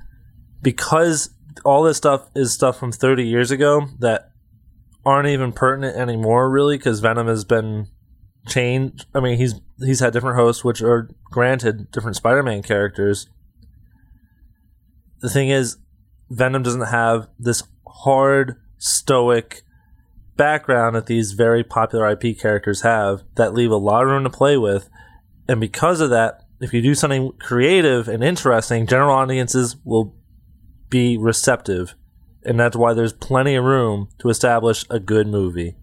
because 0.61 1.30
all 1.65 1.84
this 1.84 1.98
stuff 1.98 2.30
is 2.35 2.53
stuff 2.53 2.80
from 2.80 2.91
30 2.91 3.27
years 3.27 3.52
ago 3.52 3.88
that 3.99 4.30
aren't 5.06 5.27
even 5.27 5.52
pertinent 5.52 5.98
anymore, 5.98 6.49
really, 6.49 6.77
because 6.77 6.99
Venom 7.02 7.27
has 7.27 7.44
been 7.44 7.88
changed. 8.48 9.06
I 9.14 9.20
mean, 9.20 9.38
he's 9.38 9.56
he's 9.80 9.99
had 9.99 10.14
different 10.14 10.38
hosts, 10.38 10.64
which 10.64 10.82
are 10.82 11.10
granted 11.26 11.91
different 11.91 12.18
Spider-Man 12.18 12.64
characters. 12.64 13.28
The 15.20 15.30
thing 15.30 15.49
is, 15.49 15.78
Venom 16.30 16.64
doesn't 16.64 16.88
have 16.88 17.28
this 17.40 17.64
hard, 17.88 18.57
stoic 18.78 19.61
background 20.36 20.95
that 20.95 21.06
these 21.06 21.34
very 21.34 21.64
popular 21.64 22.10
IP 22.10 22.40
characters 22.40 22.82
have 22.82 23.24
that 23.36 23.53
leave 23.53 23.72
a 23.72 23.78
lot 23.78 24.03
of 24.03 24.10
room 24.10 24.24
to 24.24 24.30
play 24.30 24.57
with. 24.57 24.90
And 25.48 25.60
because 25.60 26.02
of 26.02 26.10
that, 26.10 26.41
if 26.60 26.74
you 26.74 26.82
do 26.82 26.95
something 26.95 27.32
creative 27.40 28.07
and 28.07 28.24
interesting, 28.24 28.88
general 28.88 29.15
audiences 29.15 29.76
will 29.84 30.15
be 30.90 31.18
receptive. 31.18 31.95
And 32.44 32.60
that's 32.60 32.76
why 32.76 32.94
there's 32.94 33.14
plenty 33.14 33.56
of 33.56 33.64
room 33.64 34.10
to 34.20 34.30
establish 34.30 34.86
a 34.90 34.99
good 34.99 35.28
movie. 35.28 35.76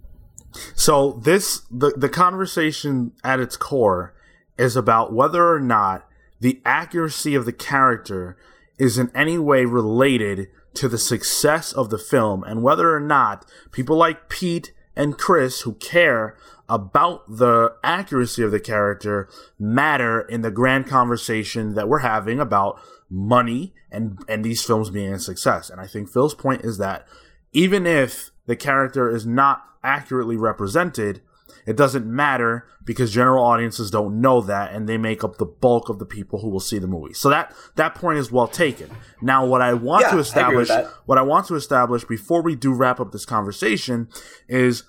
So 0.75 1.13
this 1.23 1.63
the 1.71 1.93
the 1.97 2.09
conversation 2.09 3.13
at 3.23 3.41
its 3.41 3.57
core 3.57 4.15
is 4.59 4.77
about 4.77 5.13
whether 5.13 5.53
or 5.53 5.61
not 5.61 6.07
the 6.41 6.61
accuracy 6.65 7.35
of 7.35 7.45
the 7.45 7.53
character 7.53 8.37
is 8.79 8.99
in 8.99 9.11
any 9.15 9.39
way 9.39 9.65
related 9.65 10.49
to 10.75 10.89
the 10.89 10.99
success 10.99 11.73
of 11.73 11.91
the 11.91 11.99
film 11.99 12.43
and 12.45 12.63
whether 12.63 12.95
or 12.95 13.01
not 13.01 13.45
people 13.73 13.97
like 13.97 14.29
Pete 14.29 14.73
and 14.97 15.19
Chris 15.19 15.63
who 15.63 15.75
care 15.75 16.37
about 16.69 17.29
the 17.29 17.75
accuracy 17.83 18.43
of 18.43 18.53
the 18.53 18.61
character 18.61 19.29
matter 19.59 20.21
in 20.21 20.43
the 20.43 20.51
grand 20.51 20.87
conversation 20.87 21.75
that 21.75 21.89
we're 21.89 21.99
having 21.99 22.39
about 22.39 22.81
money 23.09 23.75
and 23.91 24.19
and 24.29 24.45
these 24.45 24.65
films 24.65 24.91
being 24.91 25.13
a 25.13 25.19
success. 25.19 25.69
And 25.69 25.81
I 25.81 25.87
think 25.87 26.09
Phil's 26.09 26.35
point 26.35 26.65
is 26.65 26.79
that 26.79 27.07
even 27.53 27.87
if 27.87 28.30
the 28.47 28.57
character 28.57 29.09
is 29.15 29.27
not 29.27 29.63
accurately 29.83 30.37
represented, 30.37 31.23
it 31.67 31.77
doesn't 31.77 32.07
matter 32.07 32.67
because 32.85 33.13
general 33.13 33.45
audiences 33.45 33.91
don't 33.91 34.21
know 34.21 34.41
that 34.41 34.73
and 34.73 34.89
they 34.89 34.97
make 34.97 35.23
up 35.23 35.37
the 35.37 35.45
bulk 35.47 35.89
of 35.89 35.99
the 35.99 36.07
people 36.07 36.41
who 36.41 36.49
will 36.49 36.61
see 36.61 36.79
the 36.79 36.87
movie. 36.87 37.13
So 37.15 37.29
that 37.29 37.55
that 37.77 37.95
point 37.95 38.19
is 38.19 38.33
well 38.33 38.49
taken. 38.49 38.91
Now 39.21 39.45
what 39.47 39.61
I 39.61 39.75
want 39.75 40.03
Yeah, 40.03 40.11
to 40.13 40.17
I 40.17 40.21
establish 40.21 40.69
that. 40.69 40.87
what 41.07 41.19
I 41.19 41.23
want 41.23 41.47
to 41.49 41.55
establish 41.55 42.05
before 42.05 42.43
we 42.43 42.57
do 42.57 42.73
wrap 42.73 42.99
up 42.99 43.13
this 43.13 43.27
conversation 43.27 44.09
is 44.49 44.85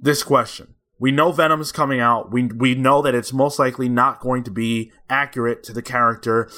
this 0.00 0.22
question. 0.22 0.74
We 0.98 1.10
know 1.10 1.32
Venom 1.32 1.60
is 1.60 1.72
coming 1.72 2.00
out. 2.00 2.30
We 2.32 2.44
we 2.44 2.74
know 2.74 3.02
that 3.02 3.14
it's 3.14 3.32
most 3.32 3.58
likely 3.58 3.88
not 3.88 4.20
going 4.20 4.44
to 4.44 4.50
be 4.50 4.92
accurate 5.08 5.62
to 5.64 5.72
the 5.72 5.82
character 5.82 6.50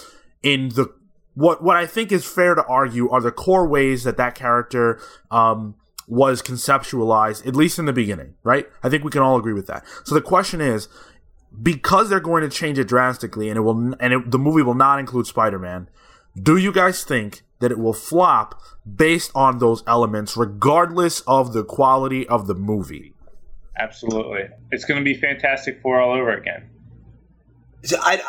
in 0.42 0.70
the 0.70 0.92
what 1.34 1.62
what 1.62 1.76
I 1.76 1.86
think 1.86 2.12
is 2.12 2.24
fair 2.24 2.54
to 2.54 2.64
argue 2.64 3.08
are 3.10 3.20
the 3.20 3.32
core 3.32 3.66
ways 3.66 4.04
that 4.04 4.16
that 4.16 4.34
character 4.34 5.00
um, 5.30 5.74
was 6.06 6.42
conceptualized, 6.42 7.46
at 7.46 7.56
least 7.56 7.78
in 7.78 7.86
the 7.86 7.92
beginning, 7.92 8.34
right? 8.42 8.66
I 8.82 8.88
think 8.88 9.04
we 9.04 9.10
can 9.10 9.22
all 9.22 9.36
agree 9.36 9.54
with 9.54 9.66
that. 9.66 9.84
So 10.04 10.14
the 10.14 10.20
question 10.20 10.60
is, 10.60 10.88
because 11.62 12.08
they're 12.08 12.20
going 12.20 12.42
to 12.42 12.48
change 12.48 12.78
it 12.78 12.88
drastically, 12.88 13.48
and 13.48 13.56
it 13.56 13.60
will, 13.60 13.94
and 14.00 14.12
it, 14.12 14.30
the 14.30 14.38
movie 14.38 14.62
will 14.62 14.74
not 14.74 14.98
include 14.98 15.26
Spider-Man. 15.26 15.88
Do 16.40 16.56
you 16.56 16.72
guys 16.72 17.04
think 17.04 17.42
that 17.60 17.70
it 17.70 17.78
will 17.78 17.92
flop 17.92 18.60
based 18.96 19.30
on 19.34 19.58
those 19.58 19.82
elements, 19.86 20.36
regardless 20.36 21.20
of 21.20 21.52
the 21.52 21.64
quality 21.64 22.26
of 22.26 22.46
the 22.46 22.54
movie? 22.54 23.14
Absolutely. 23.78 24.48
It's 24.70 24.84
going 24.84 24.98
to 24.98 25.04
be 25.04 25.14
Fantastic 25.14 25.80
Four 25.80 26.00
all 26.00 26.14
over 26.14 26.32
again. 26.32 26.68
So 27.84 27.96
I, 28.00 28.20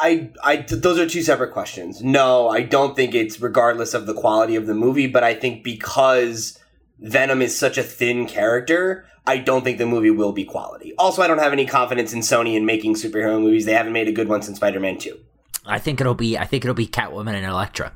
I, 0.44 0.54
I, 0.54 0.56
those 0.58 0.98
are 0.98 1.08
two 1.08 1.22
separate 1.22 1.54
questions. 1.54 2.04
No, 2.04 2.50
I 2.50 2.62
don't 2.62 2.96
think 2.96 3.14
it's 3.14 3.40
regardless 3.40 3.94
of 3.94 4.08
the 4.08 4.14
quality 4.14 4.56
of 4.56 4.66
the 4.66 4.74
movie, 4.74 5.08
but 5.08 5.24
I 5.24 5.36
think 5.36 5.64
because 5.64 6.60
Venom 7.00 7.42
is 7.42 7.58
such 7.58 7.78
a 7.78 7.84
thin 7.84 8.26
character, 8.26 9.06
I 9.28 9.38
don't 9.38 9.64
think 9.64 9.78
the 9.78 9.86
movie 9.86 10.10
will 10.10 10.32
be 10.32 10.44
quality. 10.44 10.94
Also, 10.98 11.22
I 11.22 11.28
don't 11.28 11.38
have 11.38 11.54
any 11.54 11.66
confidence 11.66 12.14
in 12.14 12.20
Sony 12.20 12.56
in 12.56 12.66
making 12.66 12.96
superhero 12.96 13.40
movies. 13.40 13.66
They 13.66 13.74
haven't 13.74 13.94
made 13.94 14.08
a 14.08 14.12
good 14.12 14.28
one 14.28 14.42
since 14.42 14.58
Spider-Man 14.58 14.98
2. 14.98 15.20
I 15.66 15.80
think 15.80 16.02
it'll 16.02 16.16
be. 16.16 16.38
I 16.38 16.46
think 16.46 16.66
it'll 16.66 16.74
be 16.76 16.88
Catwoman 16.88 17.36
and 17.36 17.46
Elektra. 17.46 17.94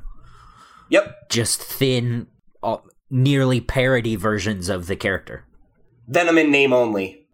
Yep. 0.88 1.28
Just 1.28 1.60
thin, 1.60 2.28
uh, 2.62 2.78
nearly 3.10 3.60
parody 3.60 4.16
versions 4.16 4.70
of 4.70 4.86
the 4.86 4.96
character. 4.96 5.44
Venom 6.06 6.38
in 6.38 6.50
name 6.50 6.72
only. 6.72 7.26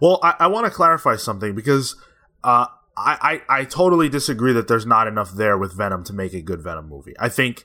Well, 0.00 0.18
I, 0.22 0.34
I 0.40 0.46
want 0.48 0.66
to 0.66 0.70
clarify 0.70 1.16
something 1.16 1.54
because 1.54 1.96
uh, 2.44 2.66
I, 2.96 3.40
I 3.48 3.60
I 3.60 3.64
totally 3.64 4.08
disagree 4.08 4.52
that 4.52 4.68
there's 4.68 4.86
not 4.86 5.06
enough 5.06 5.32
there 5.32 5.56
with 5.56 5.72
Venom 5.76 6.04
to 6.04 6.12
make 6.12 6.34
a 6.34 6.42
good 6.42 6.60
Venom 6.62 6.88
movie. 6.88 7.14
I 7.18 7.28
think, 7.30 7.64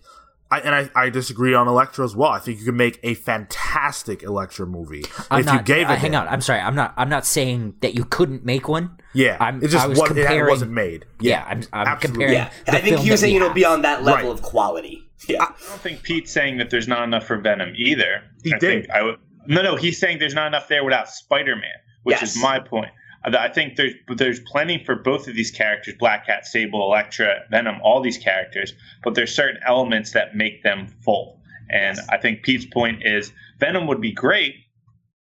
I, 0.49 0.59
and 0.61 0.73
I, 0.73 0.89
I 0.95 1.09
disagree 1.09 1.53
on 1.53 1.67
Elektra 1.67 2.05
as 2.05 2.15
well. 2.15 2.31
I 2.31 2.39
think 2.39 2.59
you 2.59 2.65
can 2.65 2.77
make 2.77 2.99
a 3.03 3.13
fantastic 3.13 4.23
Elektra 4.23 4.65
movie 4.65 5.03
I'm 5.29 5.41
if 5.41 5.45
not, 5.45 5.55
you 5.55 5.61
gave 5.63 5.89
uh, 5.89 5.93
it. 5.93 5.99
hang 5.99 6.13
him. 6.13 6.21
on, 6.21 6.27
I'm 6.29 6.41
sorry. 6.41 6.59
I'm 6.61 6.75
not. 6.75 6.93
I'm 6.97 7.09
not 7.09 7.25
saying 7.25 7.75
that 7.81 7.95
you 7.95 8.05
couldn't 8.05 8.45
make 8.45 8.67
one. 8.69 8.97
Yeah, 9.13 9.37
I'm- 9.39 9.61
it 9.63 9.67
just 9.69 9.83
I 9.83 9.87
was 9.87 9.99
wa- 9.99 10.07
it 10.15 10.47
wasn't 10.47 10.71
made. 10.71 11.05
Yeah, 11.19 11.43
I'm, 11.47 11.63
I'm 11.73 11.87
absolutely. 11.87 12.25
comparing. 12.25 12.33
Yeah. 12.33 12.49
the 12.65 12.71
I 12.71 12.81
think 12.81 12.95
film 12.95 13.05
he 13.05 13.11
was 13.11 13.19
saying 13.19 13.33
we 13.33 13.41
it'll 13.41 13.53
be 13.53 13.65
on 13.65 13.81
that 13.81 14.03
level 14.03 14.29
Right. 14.29 14.39
of 14.39 14.41
quality. 14.43 15.03
Yeah. 15.27 15.43
I 15.43 15.47
don't 15.67 15.81
think 15.81 16.03
Pete's 16.03 16.31
saying 16.31 16.57
that 16.59 16.69
there's 16.69 16.87
not 16.87 17.03
enough 17.03 17.25
for 17.25 17.37
Venom 17.37 17.73
either. 17.75 18.21
He 18.43 18.53
I 18.53 18.59
did. 18.59 18.83
Think 18.85 18.89
I 18.91 19.01
would, 19.01 19.17
no, 19.47 19.61
no, 19.63 19.75
he's 19.75 19.99
saying 19.99 20.19
there's 20.19 20.35
not 20.35 20.47
enough 20.47 20.67
there 20.67 20.83
without 20.85 21.09
Spider-Man, 21.09 21.63
which 22.03 22.21
Yes. 22.21 22.35
is 22.35 22.41
my 22.41 22.59
point. 22.59 22.91
I 23.35 23.49
think 23.49 23.75
there's 23.75 23.93
there's 24.15 24.39
plenty 24.41 24.83
for 24.83 24.95
both 24.95 25.27
of 25.27 25.35
these 25.35 25.51
characters: 25.51 25.95
Black 25.99 26.25
Cat, 26.27 26.45
Sable, 26.45 26.81
Elektra, 26.83 27.43
Venom, 27.51 27.79
all 27.83 28.01
these 28.01 28.17
characters. 28.17 28.73
But 29.03 29.15
there's 29.15 29.33
certain 29.35 29.59
elements 29.65 30.11
that 30.13 30.35
make 30.35 30.63
them 30.63 30.87
full. 31.03 31.39
And 31.69 31.99
I 32.09 32.17
think 32.17 32.43
Pete's 32.43 32.65
point 32.65 33.03
is 33.05 33.31
Venom 33.59 33.87
would 33.87 33.99
be 33.99 34.11
great, 34.13 34.55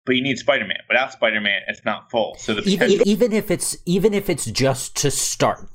but 0.06 0.14
you 0.14 0.22
need 0.22 0.38
Spider-Man. 0.38 0.78
Without 0.88 1.12
Spider-Man, 1.12 1.62
it's 1.66 1.84
not 1.84 2.10
full. 2.10 2.36
So 2.38 2.54
the 2.54 2.62
even 2.62 2.78
potential 2.78 3.08
even 3.08 3.32
if 3.32 3.50
it's 3.50 3.76
even 3.86 4.14
if 4.14 4.30
it's 4.30 4.44
just 4.46 4.96
to 4.98 5.10
start, 5.10 5.68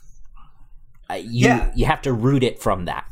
uh, 1.10 1.16
you 1.16 1.48
Yeah. 1.48 1.72
you 1.76 1.86
have 1.86 2.02
to 2.04 2.14
root 2.14 2.44
it 2.44 2.62
from 2.62 2.86
that. 2.86 3.06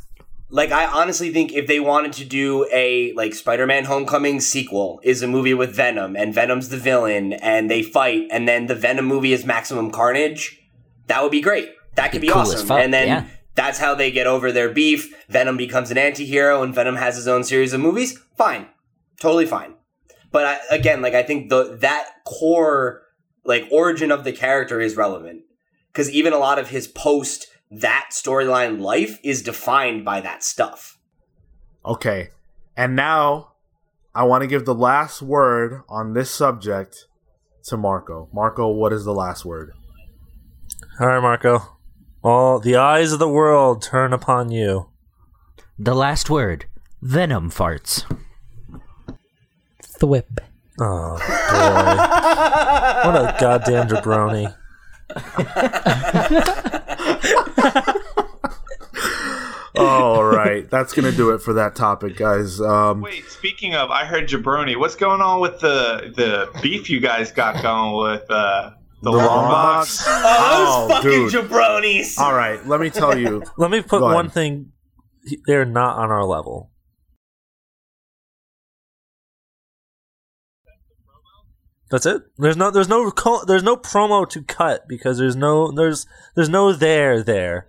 Like 0.54 0.72
I 0.74 0.86
honestly 0.86 1.32
think 1.32 1.54
if 1.54 1.66
they 1.66 1.80
wanted 1.80 2.12
to 2.14 2.26
do 2.26 2.68
a 2.74 3.14
like 3.14 3.34
Spider-Man 3.34 3.86
Homecoming 3.86 4.42
sequel 4.42 5.00
is 5.02 5.24
a 5.24 5.28
movie 5.28 5.54
with 5.54 5.74
Venom 5.74 6.18
and 6.18 6.34
Venom's 6.34 6.68
the 6.68 6.78
villain 6.78 7.34
and 7.34 7.72
they 7.72 7.82
fight 7.82 8.28
and 8.30 8.48
then 8.48 8.68
the 8.68 8.76
Venom 8.76 9.06
movie 9.06 9.32
is 9.32 9.46
Maximum 9.46 9.92
Carnage, 9.92 10.62
that 11.08 11.24
would 11.24 11.32
be 11.32 11.40
great. 11.40 11.70
That 11.96 12.12
could 12.12 12.22
be, 12.22 12.28
cool 12.28 12.42
awesome. 12.42 12.68
fuck, 12.68 12.80
and 12.80 12.94
then 12.94 13.08
yeah. 13.08 13.26
that's 13.56 13.80
how 13.80 13.96
they 13.96 14.12
get 14.12 14.28
over 14.28 14.52
their 14.52 14.70
beef. 14.70 15.14
Venom 15.30 15.56
becomes 15.56 15.90
an 15.90 15.98
anti-hero 15.98 16.62
and 16.64 16.76
Venom 16.76 16.98
has 16.98 17.16
his 17.16 17.28
own 17.28 17.44
series 17.46 17.72
of 17.72 17.80
movies. 17.80 18.20
Fine. 18.38 18.68
Totally 19.20 19.46
fine. 19.46 19.76
But 20.32 20.46
I, 20.46 20.76
again, 20.76 21.02
like 21.02 21.14
I 21.14 21.24
think 21.24 21.50
the 21.50 21.78
that 21.80 22.10
core 22.26 23.04
like 23.46 23.68
origin 23.72 24.12
of 24.12 24.26
the 24.26 24.34
character 24.34 24.82
is 24.82 24.98
relevant 24.98 25.44
because 25.92 26.10
even 26.10 26.34
a 26.34 26.38
lot 26.38 26.60
of 26.60 26.70
his 26.70 26.88
post 26.88 27.48
that 27.72 28.10
storyline 28.12 28.80
life 28.80 29.20
is 29.24 29.42
defined 29.42 30.04
by 30.04 30.22
that 30.22 30.44
stuff. 30.44 31.00
Okay, 31.86 32.30
and 32.76 32.96
now 32.96 33.54
I 34.14 34.24
want 34.24 34.42
to 34.42 34.48
give 34.48 34.66
the 34.66 34.76
last 34.76 35.22
word 35.22 35.82
on 35.88 36.14
this 36.14 36.30
subject 36.30 37.08
to 37.64 37.78
Marco. 37.78 38.28
Marco, 38.34 38.68
what 38.68 38.92
is 38.92 39.06
the 39.06 39.14
last 39.14 39.46
word? 39.46 39.72
All 41.00 41.08
right, 41.08 41.22
Marco. 41.22 41.78
All 42.24 42.60
the 42.60 42.76
eyes 42.76 43.14
of 43.14 43.20
the 43.20 43.30
world 43.30 43.82
turn 43.82 44.14
upon 44.14 44.52
you. 44.52 44.90
The 45.80 45.96
last 45.96 46.30
word: 46.30 46.66
Venom 47.02 47.50
farts. 47.50 48.04
Thwip. 49.82 50.40
Oh 50.80 51.18
boy! 51.18 51.98
what 53.10 53.16
a 53.16 53.38
goddamn 53.40 53.88
jabroni! 53.88 54.56
All 59.78 60.24
right, 60.26 60.70
that's 60.70 60.94
gonna 60.94 61.14
do 61.14 61.30
it 61.32 61.42
for 61.42 61.54
that 61.54 61.76
topic, 61.76 62.18
guys. 62.18 62.60
Um, 62.60 63.00
Wait, 63.02 63.26
speaking 63.30 63.74
of, 63.74 63.90
I 63.90 64.04
heard 64.06 64.28
jabroni. 64.28 64.78
What's 64.78 64.96
going 64.96 65.22
on 65.22 65.40
with 65.40 65.60
the 65.62 66.12
the 66.16 66.50
beef 66.62 66.90
you 66.90 67.00
guys 67.00 67.32
got 67.32 67.62
going 67.64 67.94
with 68.12 68.30
uh, 68.30 68.72
the, 69.02 69.12
The 69.12 69.18
long, 69.18 69.26
long 69.26 69.50
box? 69.50 70.06
box? 70.06 70.10
Oh, 70.10 70.88
those 70.88 70.92
Oh, 70.92 70.96
fucking 70.96 71.12
dude. 71.12 71.32
jabronis! 71.50 72.20
all 72.20 72.34
right, 72.34 72.66
let 72.68 72.82
me 72.82 72.90
tell 72.90 73.18
you. 73.18 73.44
Let 73.58 73.72
me 73.72 73.82
put 73.82 74.00
Go 74.00 74.06
ahead. 74.06 74.16
one 74.16 74.30
thing: 74.30 74.74
they're 75.48 75.66
not 75.66 75.98
on 75.98 76.12
our 76.12 76.26
level. 76.26 76.71
That's 81.92 82.06
it. 82.06 82.24
There's 82.38 82.58
no, 82.58 82.72
there's 82.72 82.90
no, 82.90 83.12
there's 83.46 83.64
no 83.64 83.76
promo 83.76 84.28
to 84.30 84.42
cut 84.42 84.88
because 84.88 85.20
there's 85.20 85.36
no, 85.36 85.72
there's, 85.72 86.08
there's 86.36 86.50
no 86.50 86.74
there 86.74 87.22
there. 87.22 87.68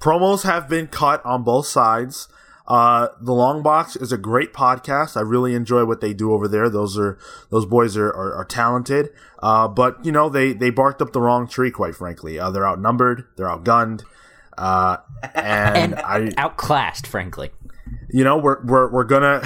promos 0.00 0.44
have 0.44 0.68
been 0.68 0.86
cut 0.86 1.24
on 1.26 1.42
both 1.42 1.66
sides. 1.66 2.28
Uh, 2.68 3.08
the 3.20 3.32
Long 3.32 3.62
Box 3.62 3.94
is 3.96 4.12
a 4.12 4.18
great 4.18 4.52
podcast. 4.52 5.16
I 5.16 5.20
really 5.20 5.54
enjoy 5.54 5.84
what 5.84 6.00
they 6.00 6.12
do 6.12 6.32
over 6.32 6.48
there. 6.48 6.68
Those 6.68 6.98
are 6.98 7.16
those 7.50 7.64
boys 7.64 7.96
are 7.96 8.08
are, 8.08 8.34
are 8.34 8.44
talented. 8.44 9.10
Uh, 9.40 9.68
but 9.68 10.04
you 10.04 10.10
know 10.10 10.28
they 10.28 10.52
they 10.52 10.70
barked 10.70 11.00
up 11.00 11.12
the 11.12 11.20
wrong 11.20 11.46
tree. 11.46 11.70
Quite 11.70 11.94
frankly, 11.94 12.38
uh, 12.38 12.50
they're 12.50 12.66
outnumbered. 12.66 13.24
They're 13.36 13.46
outgunned. 13.46 14.02
Uh, 14.58 14.96
and, 15.34 15.94
and 15.94 15.94
I 15.96 16.32
outclassed, 16.38 17.06
frankly. 17.06 17.50
You 18.08 18.24
know 18.24 18.36
we're 18.36 18.62
we're 18.64 18.90
we're 18.90 19.04
gonna 19.04 19.42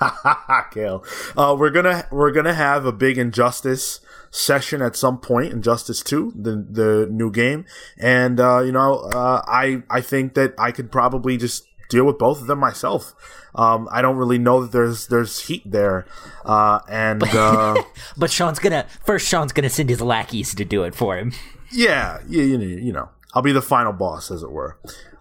Kale. 0.72 1.04
Uh, 1.36 1.56
we're 1.58 1.70
gonna 1.70 2.06
we're 2.10 2.32
gonna 2.32 2.54
have 2.54 2.84
a 2.84 2.92
big 2.92 3.18
injustice 3.18 4.00
session 4.30 4.80
at 4.82 4.96
some 4.96 5.18
point, 5.18 5.52
Injustice 5.52 6.02
Two, 6.02 6.32
the 6.34 6.56
the 6.68 7.08
new 7.10 7.30
game, 7.30 7.64
and 7.98 8.40
uh, 8.40 8.60
you 8.60 8.72
know 8.72 8.96
uh, 9.00 9.42
I 9.46 9.82
I 9.90 10.00
think 10.00 10.34
that 10.34 10.54
I 10.58 10.72
could 10.72 10.90
probably 10.90 11.36
just 11.36 11.66
deal 11.88 12.04
with 12.04 12.18
both 12.18 12.40
of 12.40 12.46
them 12.46 12.58
myself. 12.58 13.14
Um, 13.54 13.86
I 13.92 14.00
don't 14.00 14.16
really 14.16 14.38
know 14.38 14.62
that 14.62 14.72
there's 14.72 15.08
there's 15.08 15.40
heat 15.40 15.62
there, 15.70 16.06
uh, 16.44 16.80
and 16.88 17.22
uh, 17.22 17.82
But 18.16 18.30
Sean's 18.30 18.58
gonna 18.58 18.86
first. 19.04 19.28
Sean's 19.28 19.52
gonna 19.52 19.68
send 19.70 19.90
his 19.90 20.00
lackeys 20.00 20.54
to 20.54 20.64
do 20.64 20.84
it 20.84 20.94
for 20.94 21.16
him. 21.18 21.32
yeah, 21.70 22.20
you, 22.26 22.42
you 22.42 22.58
know, 22.58 22.64
you 22.64 22.92
know, 22.92 23.10
I'll 23.34 23.42
be 23.42 23.52
the 23.52 23.62
final 23.62 23.92
boss, 23.92 24.30
as 24.30 24.42
it 24.42 24.50
were. 24.50 24.78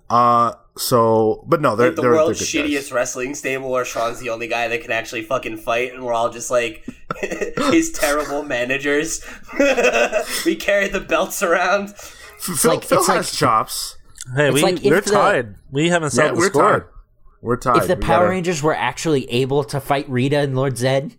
Uh, 0.09 0.53
so, 0.81 1.43
but 1.47 1.61
no, 1.61 1.75
they're 1.75 1.87
Like 1.87 1.95
the 1.95 2.01
they're, 2.01 2.11
world's 2.11 2.39
they're 2.39 2.63
good 2.63 2.69
guys. 2.69 2.83
shittiest 2.89 2.93
wrestling 2.93 3.35
stable 3.35 3.69
where 3.69 3.85
Sean's 3.85 4.19
the 4.19 4.29
only 4.29 4.47
guy 4.47 4.67
that 4.67 4.81
can 4.81 4.91
actually 4.91 5.21
fucking 5.23 5.57
fight 5.57 5.93
and 5.93 6.03
we're 6.03 6.13
all 6.13 6.29
just 6.29 6.49
like 6.51 6.85
his 7.21 7.91
terrible 7.93 8.43
managers. 8.43 9.23
we 10.45 10.55
carry 10.55 10.87
the 10.87 10.99
belts 11.07 11.43
around. 11.43 11.95
Phil, 12.39 12.71
like- 12.71 12.83
Phil 12.83 13.03
has 13.05 13.07
like- 13.07 13.25
chops. 13.33 13.97
Hey, 14.35 14.51
we, 14.51 14.61
like 14.61 14.81
we're 14.83 15.01
the- 15.01 15.09
tied. 15.11 15.55
We 15.71 15.89
haven't 15.89 16.07
Yeah, 16.13 16.23
settled 16.23 16.37
the 16.37 16.39
we're 16.41 16.47
score. 16.49 16.79
tied. 16.79 16.87
We're 17.41 17.57
tied. 17.57 17.77
if 17.77 17.87
the 17.87 17.95
We 17.95 18.01
Power 18.01 18.17
gotta- 18.25 18.29
Rangers 18.29 18.61
were 18.63 18.75
actually 18.75 19.25
able 19.31 19.63
to 19.65 19.79
fight 19.79 20.07
Rita 20.09 20.37
and 20.39 20.55
Lord 20.55 20.75
Zedd, 20.75 21.17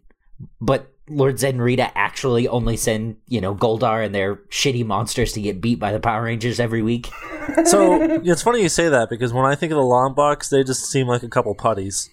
but 0.60 0.91
Lord 1.12 1.36
Zedd 1.36 1.50
and 1.50 1.62
Rita 1.62 1.96
actually 1.96 2.48
only 2.48 2.76
send 2.76 3.16
you 3.28 3.40
know 3.40 3.54
Goldar 3.54 4.04
and 4.04 4.12
their 4.14 4.36
shitty 4.50 4.84
monsters 4.86 5.32
to 5.34 5.40
get 5.40 5.60
beat 5.60 5.78
by 5.78 5.92
the 5.92 6.00
Power 6.00 6.24
Rangers 6.24 6.58
every 6.60 6.82
week. 6.82 7.08
So 7.64 8.00
it's 8.00 8.40
funny 8.40 8.62
you 8.62 8.68
say 8.68 8.88
that 8.88 9.10
because 9.10 9.32
when 9.32 9.44
I 9.44 9.56
think 9.56 9.72
of 9.72 9.76
the 9.76 9.82
long 9.82 10.14
box, 10.14 10.48
they 10.48 10.62
just 10.62 10.88
seem 10.88 11.08
like 11.08 11.24
a 11.24 11.28
couple 11.28 11.52
putties. 11.56 12.08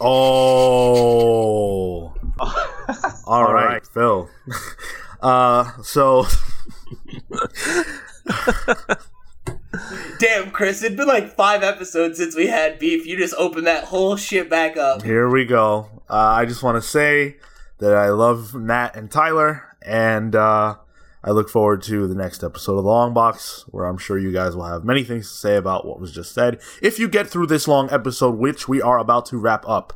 Oh. 0.00 2.14
All 3.26 3.52
right, 3.52 3.84
Phil. 3.86 4.30
Uh, 5.20 5.82
so 5.82 6.24
Damn, 10.20 10.50
Chris, 10.50 10.82
it'd 10.82 10.96
been 10.96 11.08
like 11.08 11.34
five 11.34 11.62
episodes 11.62 12.18
since 12.18 12.36
we 12.36 12.46
had 12.46 12.78
beef. 12.78 13.06
You 13.06 13.16
just 13.16 13.34
opened 13.36 13.66
that 13.66 13.84
whole 13.84 14.16
shit 14.16 14.48
back 14.48 14.76
up. 14.76 15.02
here 15.02 15.28
we 15.28 15.44
go. 15.44 15.88
Uh, 16.08 16.14
I 16.14 16.44
just 16.44 16.62
want 16.62 16.80
to 16.80 16.88
say 16.88 17.36
that 17.78 17.94
I 17.94 18.10
love 18.10 18.54
Matt 18.54 18.96
and 18.96 19.10
Tyler, 19.10 19.76
and 19.82 20.34
uh, 20.34 20.76
I 21.22 21.30
look 21.30 21.48
forward 21.48 21.82
to 21.82 22.06
the 22.06 22.14
next 22.14 22.44
episode 22.44 22.78
of 22.78 22.84
the 22.84 22.90
Long 22.90 23.12
Box, 23.12 23.64
where 23.68 23.86
I'm 23.86 23.98
sure 23.98 24.18
you 24.18 24.32
guys 24.32 24.54
will 24.54 24.64
have 24.64 24.84
many 24.84 25.04
things 25.04 25.28
to 25.28 25.34
say 25.34 25.56
about 25.56 25.86
what 25.86 26.00
was 26.00 26.12
just 26.12 26.32
said. 26.32 26.60
If 26.82 26.98
you 26.98 27.08
get 27.08 27.28
through 27.28 27.46
this 27.46 27.66
long 27.66 27.90
episode, 27.90 28.36
which 28.36 28.68
we 28.68 28.80
are 28.80 28.98
about 28.98 29.26
to 29.26 29.38
wrap 29.38 29.68
up. 29.68 29.92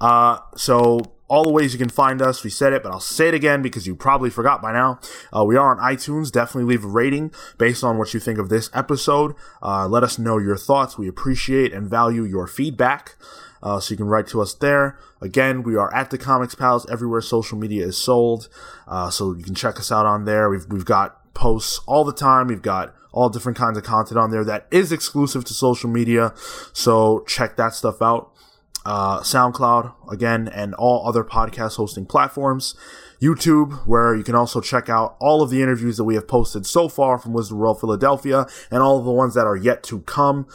Uh, 0.00 0.38
so 0.56 1.00
all 1.28 1.44
the 1.44 1.52
ways 1.52 1.72
you 1.72 1.78
can 1.78 1.88
find 1.88 2.20
us, 2.20 2.42
we 2.42 2.50
said 2.50 2.72
it, 2.72 2.82
but 2.82 2.90
I'll 2.90 2.98
say 2.98 3.28
it 3.28 3.34
again 3.34 3.62
because 3.62 3.86
you 3.86 3.94
probably 3.94 4.30
forgot 4.30 4.60
by 4.60 4.72
now. 4.72 4.98
Uh, 5.34 5.44
we 5.44 5.56
are 5.56 5.70
on 5.70 5.78
iTunes. 5.78 6.32
Definitely 6.32 6.72
leave 6.72 6.84
a 6.84 6.88
rating 6.88 7.32
based 7.56 7.84
on 7.84 7.98
what 7.98 8.12
you 8.12 8.18
think 8.18 8.38
of 8.38 8.48
this 8.48 8.68
episode. 8.74 9.34
Uh, 9.62 9.86
let 9.86 10.02
us 10.02 10.18
know 10.18 10.38
your 10.38 10.56
thoughts. 10.56 10.98
We 10.98 11.06
appreciate 11.06 11.72
and 11.72 11.88
value 11.88 12.24
your 12.24 12.48
feedback. 12.48 13.16
Uh, 13.62 13.78
so 13.78 13.92
you 13.92 13.96
can 13.96 14.06
write 14.06 14.26
to 14.28 14.40
us 14.40 14.54
there. 14.54 14.98
Again, 15.20 15.62
we 15.62 15.76
are 15.76 15.92
at 15.94 16.10
the 16.10 16.18
Comics 16.18 16.54
Pals 16.54 16.88
everywhere 16.90 17.20
social 17.20 17.58
media 17.58 17.86
is 17.86 17.98
sold. 17.98 18.48
Uh, 18.88 19.10
so 19.10 19.34
you 19.34 19.44
can 19.44 19.54
check 19.54 19.78
us 19.78 19.92
out 19.92 20.06
on 20.06 20.24
there. 20.24 20.48
We've 20.48 20.66
we've 20.68 20.84
got 20.84 21.34
posts 21.34 21.80
all 21.86 22.04
the 22.04 22.12
time. 22.12 22.46
We've 22.46 22.62
got 22.62 22.94
all 23.12 23.28
different 23.28 23.58
kinds 23.58 23.76
of 23.76 23.84
content 23.84 24.18
on 24.18 24.30
there 24.30 24.44
that 24.44 24.66
is 24.70 24.92
exclusive 24.92 25.44
to 25.44 25.54
social 25.54 25.90
media. 25.90 26.32
So 26.72 27.24
check 27.26 27.56
that 27.56 27.74
stuff 27.74 28.00
out. 28.00 28.32
Uh, 28.86 29.20
SoundCloud 29.20 30.10
again, 30.10 30.48
and 30.48 30.74
all 30.74 31.06
other 31.06 31.22
podcast 31.22 31.76
hosting 31.76 32.06
platforms. 32.06 32.74
YouTube, 33.20 33.86
where 33.86 34.16
you 34.16 34.24
can 34.24 34.34
also 34.34 34.62
check 34.62 34.88
out 34.88 35.16
all 35.20 35.42
of 35.42 35.50
the 35.50 35.60
interviews 35.60 35.98
that 35.98 36.04
we 36.04 36.14
have 36.14 36.26
posted 36.26 36.64
so 36.64 36.88
far 36.88 37.18
from 37.18 37.34
Wizard 37.34 37.58
World 37.58 37.78
Philadelphia 37.78 38.46
and 38.70 38.82
all 38.82 38.98
of 38.98 39.04
the 39.04 39.10
ones 39.10 39.34
that 39.34 39.46
are 39.46 39.56
yet 39.56 39.82
to 39.84 40.00
come. 40.00 40.46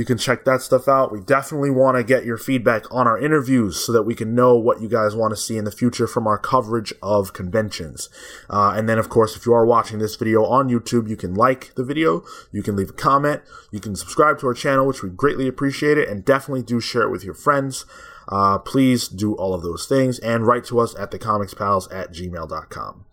You 0.00 0.06
can 0.06 0.16
check 0.16 0.46
that 0.46 0.62
stuff 0.62 0.88
out. 0.88 1.12
We 1.12 1.20
definitely 1.20 1.68
want 1.68 1.98
to 1.98 2.02
get 2.02 2.24
your 2.24 2.38
feedback 2.38 2.90
on 2.90 3.06
our 3.06 3.18
interviews 3.18 3.84
so 3.84 3.92
that 3.92 4.04
we 4.04 4.14
can 4.14 4.34
know 4.34 4.56
what 4.56 4.80
you 4.80 4.88
guys 4.88 5.14
want 5.14 5.32
to 5.32 5.36
see 5.36 5.58
in 5.58 5.66
the 5.66 5.70
future 5.70 6.06
from 6.06 6.26
our 6.26 6.38
coverage 6.38 6.94
of 7.02 7.34
conventions. 7.34 8.08
Uh, 8.48 8.72
and 8.74 8.88
then, 8.88 8.98
of 8.98 9.10
course, 9.10 9.36
if 9.36 9.44
you 9.44 9.52
are 9.52 9.66
watching 9.66 9.98
this 9.98 10.16
video 10.16 10.42
on 10.46 10.70
YouTube, 10.70 11.06
you 11.06 11.18
can 11.18 11.34
like 11.34 11.74
the 11.74 11.84
video, 11.84 12.24
you 12.50 12.62
can 12.62 12.76
leave 12.76 12.88
a 12.88 12.94
comment, 12.94 13.42
you 13.70 13.78
can 13.78 13.94
subscribe 13.94 14.38
to 14.38 14.46
our 14.46 14.54
channel, 14.54 14.86
which 14.86 15.02
we 15.02 15.10
greatly 15.10 15.46
appreciate 15.46 15.98
it, 15.98 16.08
and 16.08 16.24
definitely 16.24 16.62
do 16.62 16.80
share 16.80 17.02
it 17.02 17.10
with 17.10 17.22
your 17.22 17.34
friends. 17.34 17.84
Uh, 18.26 18.56
please 18.56 19.06
do 19.06 19.34
all 19.34 19.52
of 19.52 19.60
those 19.60 19.84
things 19.86 20.18
and 20.20 20.46
write 20.46 20.64
to 20.64 20.80
us 20.80 20.94
at 20.98 21.10
thecomicspals 21.10 21.94
at 21.94 22.10
gmail.com. 22.10 23.04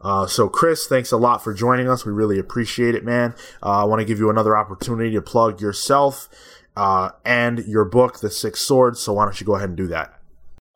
Uh, 0.00 0.26
so, 0.26 0.48
Chris, 0.48 0.86
thanks 0.86 1.12
a 1.12 1.16
lot 1.16 1.42
for 1.42 1.52
joining 1.52 1.88
us. 1.88 2.04
We 2.06 2.12
really 2.12 2.38
appreciate 2.38 2.94
it, 2.94 3.04
man. 3.04 3.34
Uh, 3.62 3.82
I 3.82 3.84
want 3.84 4.00
to 4.00 4.04
give 4.04 4.18
you 4.18 4.30
another 4.30 4.56
opportunity 4.56 5.12
to 5.12 5.22
plug 5.22 5.60
yourself 5.60 6.28
uh, 6.76 7.10
and 7.24 7.60
your 7.66 7.84
book, 7.84 8.20
The 8.20 8.30
Six 8.30 8.60
Swords. 8.60 9.00
So, 9.00 9.14
why 9.14 9.24
don't 9.24 9.40
you 9.40 9.46
go 9.46 9.56
ahead 9.56 9.68
and 9.68 9.76
do 9.76 9.88
that? 9.88 10.14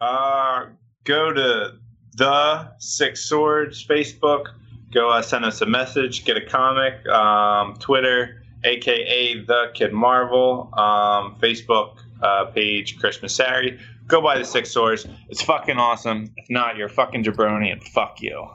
Uh, 0.01 0.66
go 1.05 1.32
to 1.32 1.74
the 2.15 2.73
Six 2.78 3.24
Swords 3.24 3.86
Facebook. 3.86 4.47
Go 4.93 5.09
uh, 5.11 5.23
send 5.23 5.44
us 5.44 5.61
a 5.61 5.66
message. 5.66 6.24
Get 6.24 6.36
a 6.36 6.44
comic. 6.44 7.07
Um, 7.07 7.77
Twitter, 7.78 8.43
aka 8.65 9.44
the 9.44 9.70
Kid 9.74 9.93
Marvel. 9.93 10.69
Um, 10.74 11.36
Facebook 11.40 11.99
uh, 12.20 12.47
page, 12.47 12.99
Chris 12.99 13.19
Massari. 13.19 13.78
Go 14.09 14.20
buy 14.20 14.39
the 14.39 14.44
Six 14.44 14.70
Swords. 14.70 15.07
It's 15.28 15.40
fucking 15.43 15.78
awesome. 15.78 16.32
If 16.36 16.51
not, 16.51 16.77
you're 16.77 16.89
fucking 16.89 17.24
jabroni 17.24 17.73
and 17.73 17.82
fuck 17.82 18.20
you. 18.20 18.49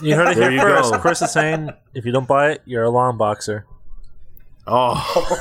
You 0.00 0.14
heard 0.14 0.28
it 0.28 0.36
There 0.36 0.50
here 0.50 0.60
you 0.60 0.60
first. 0.60 0.92
go. 0.92 0.98
Chris 0.98 1.22
is 1.22 1.32
saying, 1.32 1.70
if 1.94 2.04
you 2.04 2.12
don't 2.12 2.28
buy 2.28 2.50
it, 2.52 2.62
you're 2.64 2.84
a 2.84 2.90
long 2.90 3.16
boxer. 3.16 3.66
Oh, 4.66 4.94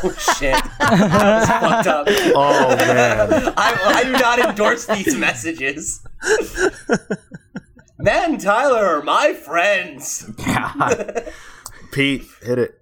Oh 0.03 0.11
shit. 0.39 0.55
That's 0.79 1.49
fucked 1.49 1.87
up. 1.87 2.07
oh 2.09 2.75
man. 2.77 3.53
I, 3.57 3.77
I 3.85 4.03
do 4.03 4.11
not 4.13 4.39
endorse 4.39 4.85
these 4.85 5.15
messages. 5.17 6.01
Matt 7.99 8.29
and 8.29 8.39
Tyler 8.39 8.85
are 8.85 9.01
my 9.03 9.33
friends. 9.33 10.29
Pete, 11.91 12.23
hit 12.41 12.59
it. 12.59 12.81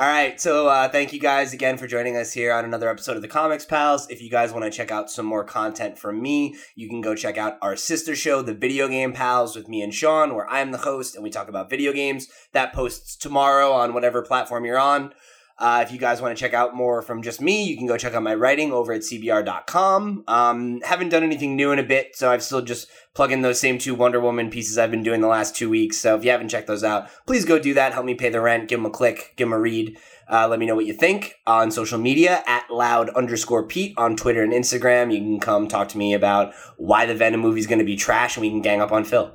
All 0.00 0.06
right, 0.06 0.40
so 0.40 0.66
uh, 0.66 0.88
thank 0.88 1.12
you 1.12 1.20
guys 1.20 1.52
again 1.52 1.76
for 1.76 1.86
joining 1.86 2.16
us 2.16 2.32
here 2.32 2.54
on 2.54 2.64
another 2.64 2.88
episode 2.88 3.16
of 3.16 3.22
the 3.22 3.28
Comics 3.28 3.66
Pals. 3.66 4.08
If 4.08 4.22
you 4.22 4.30
guys 4.30 4.50
want 4.50 4.64
to 4.64 4.70
check 4.70 4.90
out 4.90 5.10
some 5.10 5.26
more 5.26 5.44
content 5.44 5.98
from 5.98 6.22
me, 6.22 6.56
you 6.74 6.88
can 6.88 7.02
go 7.02 7.14
check 7.14 7.36
out 7.36 7.58
our 7.60 7.76
sister 7.76 8.16
show, 8.16 8.40
The 8.40 8.54
Video 8.54 8.88
Game 8.88 9.12
Pals, 9.12 9.54
with 9.54 9.68
me 9.68 9.82
and 9.82 9.92
Sean, 9.92 10.34
where 10.34 10.48
I'm 10.48 10.70
the 10.70 10.78
host 10.78 11.16
and 11.16 11.22
we 11.22 11.28
talk 11.28 11.50
about 11.50 11.68
video 11.68 11.92
games. 11.92 12.28
That 12.52 12.72
posts 12.72 13.14
tomorrow 13.14 13.72
on 13.72 13.92
whatever 13.92 14.22
platform 14.22 14.64
you're 14.64 14.78
on. 14.78 15.12
Uh, 15.60 15.84
if 15.86 15.92
you 15.92 15.98
guys 15.98 16.22
want 16.22 16.34
to 16.34 16.40
check 16.40 16.54
out 16.54 16.74
more 16.74 17.02
from 17.02 17.20
just 17.20 17.38
me, 17.38 17.62
you 17.62 17.76
can 17.76 17.86
go 17.86 17.98
check 17.98 18.14
out 18.14 18.22
my 18.22 18.34
writing 18.34 18.72
over 18.72 18.94
at 18.94 19.02
cbr.com. 19.02 20.24
Um, 20.26 20.80
haven't 20.80 21.10
done 21.10 21.22
anything 21.22 21.54
new 21.54 21.70
in 21.70 21.78
a 21.78 21.82
bit, 21.82 22.16
so 22.16 22.30
I've 22.30 22.42
still 22.42 22.62
just 22.62 22.88
plug 23.12 23.30
in 23.30 23.42
those 23.42 23.60
same 23.60 23.76
two 23.76 23.94
Wonder 23.94 24.20
Woman 24.20 24.48
pieces 24.48 24.78
I've 24.78 24.90
been 24.90 25.02
doing 25.02 25.20
the 25.20 25.28
last 25.28 25.54
two 25.54 25.68
weeks. 25.68 25.98
So 25.98 26.16
if 26.16 26.24
you 26.24 26.30
haven't 26.30 26.48
checked 26.48 26.66
those 26.66 26.82
out, 26.82 27.10
please 27.26 27.44
go 27.44 27.58
do 27.58 27.74
that. 27.74 27.92
Help 27.92 28.06
me 28.06 28.14
pay 28.14 28.30
the 28.30 28.40
rent. 28.40 28.68
Give 28.68 28.78
them 28.78 28.86
a 28.86 28.90
click. 28.90 29.34
Give 29.36 29.46
them 29.48 29.52
a 29.52 29.60
read. 29.60 29.98
Uh, 30.32 30.48
let 30.48 30.58
me 30.58 30.64
know 30.64 30.76
what 30.76 30.86
you 30.86 30.94
think 30.94 31.34
on 31.46 31.70
social 31.70 31.98
media 31.98 32.42
at 32.46 32.70
loud 32.70 33.10
underscore 33.10 33.66
Pete 33.66 33.92
on 33.98 34.16
Twitter 34.16 34.42
and 34.42 34.54
Instagram. 34.54 35.12
You 35.12 35.18
can 35.18 35.40
come 35.40 35.68
talk 35.68 35.88
to 35.88 35.98
me 35.98 36.14
about 36.14 36.54
why 36.78 37.04
the 37.04 37.14
Venom 37.14 37.40
movie 37.40 37.60
is 37.60 37.66
going 37.66 37.80
to 37.80 37.84
be 37.84 37.96
trash, 37.96 38.36
and 38.36 38.42
we 38.42 38.48
can 38.48 38.62
gang 38.62 38.80
up 38.80 38.92
on 38.92 39.04
Phil. 39.04 39.34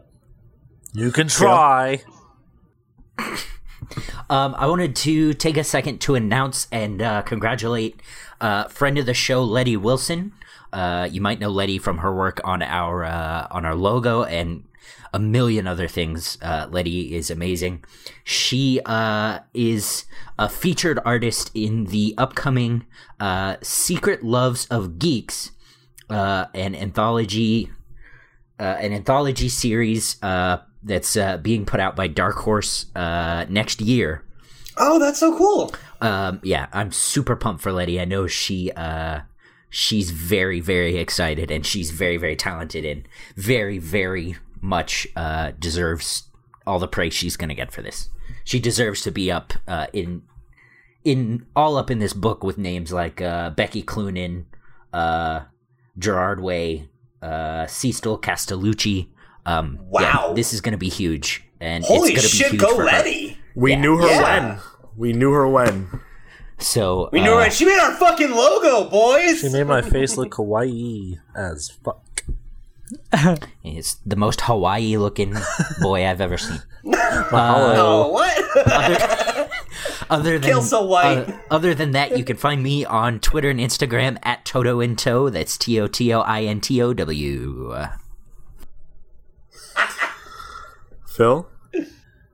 You 0.93 1.11
can 1.11 1.27
try. 1.27 2.01
Um, 4.29 4.55
I 4.57 4.65
wanted 4.65 4.95
to 4.97 5.33
take 5.33 5.55
a 5.55 5.63
second 5.63 6.01
to 6.01 6.15
announce 6.15 6.67
and 6.71 7.01
uh, 7.01 7.21
congratulate 7.21 8.01
uh, 8.41 8.65
friend 8.65 8.97
of 8.97 9.05
the 9.05 9.13
show, 9.13 9.43
Letty 9.43 9.77
Wilson. 9.77 10.33
Uh, 10.73 11.07
you 11.09 11.21
might 11.21 11.39
know 11.39 11.49
Letty 11.49 11.77
from 11.77 11.99
her 11.99 12.13
work 12.13 12.41
on 12.43 12.61
our 12.63 13.03
uh, 13.03 13.47
on 13.51 13.65
our 13.65 13.75
logo 13.75 14.23
and 14.23 14.63
a 15.13 15.19
million 15.19 15.67
other 15.67 15.87
things. 15.87 16.37
Uh, 16.41 16.67
Letty 16.69 17.15
is 17.15 17.29
amazing. 17.29 17.83
She 18.23 18.81
uh, 18.85 19.39
is 19.53 20.05
a 20.39 20.49
featured 20.49 20.99
artist 21.05 21.51
in 21.53 21.85
the 21.85 22.15
upcoming 22.17 22.85
Secret 23.61 24.23
Loves 24.23 24.65
of 24.67 24.97
Geeks, 24.97 25.51
an 26.09 26.75
anthology 26.75 27.71
an 28.57 28.93
anthology 28.93 29.49
series 29.49 30.17
that's 30.85 31.17
uh, 31.17 31.37
being 31.37 31.65
put 31.65 31.79
out 31.79 31.95
by 31.95 32.07
Dark 32.07 32.35
Horse 32.37 32.85
uh, 32.95 33.45
next 33.49 33.81
year. 33.81 34.23
Oh, 34.77 34.99
that's 34.99 35.19
so 35.19 35.37
cool. 35.37 35.73
Um, 36.01 36.39
yeah, 36.43 36.67
I'm 36.73 36.91
super 36.91 37.35
pumped 37.35 37.61
for 37.63 37.71
Letty. 37.71 37.99
I 37.99 38.05
know 38.05 38.27
she 38.27 38.71
uh 38.71 39.21
she's 39.69 40.11
very 40.11 40.59
very 40.59 40.97
excited 40.97 41.49
and 41.51 41.65
she's 41.65 41.91
very 41.91 42.17
very 42.17 42.35
talented 42.35 42.85
and 42.85 43.07
very 43.35 43.77
very 43.77 44.35
much 44.61 45.07
uh 45.15 45.51
deserves 45.59 46.29
all 46.65 46.79
the 46.79 46.87
praise 46.87 47.13
she's 47.13 47.37
gonna 47.37 47.55
get 47.55 47.71
for 47.71 47.81
this. 47.81 48.09
She 48.43 48.59
deserves 48.59 49.01
to 49.01 49.11
be 49.11 49.31
up 49.31 49.53
uh 49.67 49.87
in 49.93 50.23
in 51.03 51.45
all 51.55 51.77
up 51.77 51.89
in 51.89 51.99
this 51.99 52.13
book 52.13 52.43
with 52.43 52.57
names 52.57 52.91
like 52.91 53.21
uh 53.21 53.51
Becky 53.51 53.81
Cloonan, 53.81 54.45
uh 54.91 55.41
Gerard 55.97 56.41
Way, 56.41 56.89
uh 57.21 57.65
Cecil 57.67 58.19
Castellucci. 58.19 59.07
Um 59.45 59.79
yeah, 59.99 60.17
Wow. 60.27 60.33
this 60.33 60.53
is 60.53 60.61
gonna 60.61 60.77
be 60.77 60.89
huge. 60.89 61.43
And 61.61 61.83
Holy 61.83 62.11
it's 62.13 62.21
gonna 62.21 62.27
shit, 62.27 62.51
be 62.51 62.57
huge 62.57 62.69
go. 62.77 62.83
Letty! 62.83 63.37
We 63.55 63.71
Yeah. 63.71 63.79
knew 63.81 63.97
her 63.97 64.07
Yeah. 64.07 64.21
when. 64.47 64.57
We 64.97 65.13
knew 65.13 65.31
her 65.31 65.47
when. 65.47 65.87
So 66.57 67.09
We 67.11 67.21
knew 67.21 67.33
uh, 67.33 67.43
her. 67.45 67.49
She 67.51 67.65
made 67.65 67.79
our 67.79 67.93
fucking 67.93 68.31
logo, 68.31 68.89
boys. 68.89 69.41
She 69.41 69.49
made 69.49 69.67
my 69.67 69.81
face 69.81 70.15
look 70.17 70.35
Hawaii 70.35 71.17
as 71.35 71.71
fuck. 71.83 72.01
it's 73.63 73.95
the 74.05 74.15
most 74.15 74.41
Hawaii 74.41 74.95
looking 74.97 75.35
boy 75.81 76.05
I've 76.07 76.21
ever 76.21 76.37
seen. 76.37 76.61
oh, 76.85 78.09
what? 78.13 79.49
Other 80.09 80.33
than 80.39 80.49
Kill 80.49 80.61
so 80.61 80.85
white. 80.85 81.27
uh, 81.27 81.33
other 81.49 81.73
than 81.73 81.91
that, 81.91 82.17
you 82.17 82.23
can 82.23 82.37
find 82.37 82.61
me 82.61 82.85
on 82.85 83.19
Twitter 83.19 83.49
and 83.49 83.59
Instagram 83.59 84.17
at 84.23 84.45
Toto 84.45 84.79
in 84.79 84.95
Tow. 84.95 85.29
That's 85.29 85.57
T 85.57 85.79
O 85.79 85.87
T 85.87 86.13
O 86.13 86.21
I 86.21 86.43
N 86.43 86.61
T 86.61 86.81
O 86.81 86.93
W. 86.93 87.73
Phil? 91.15 91.47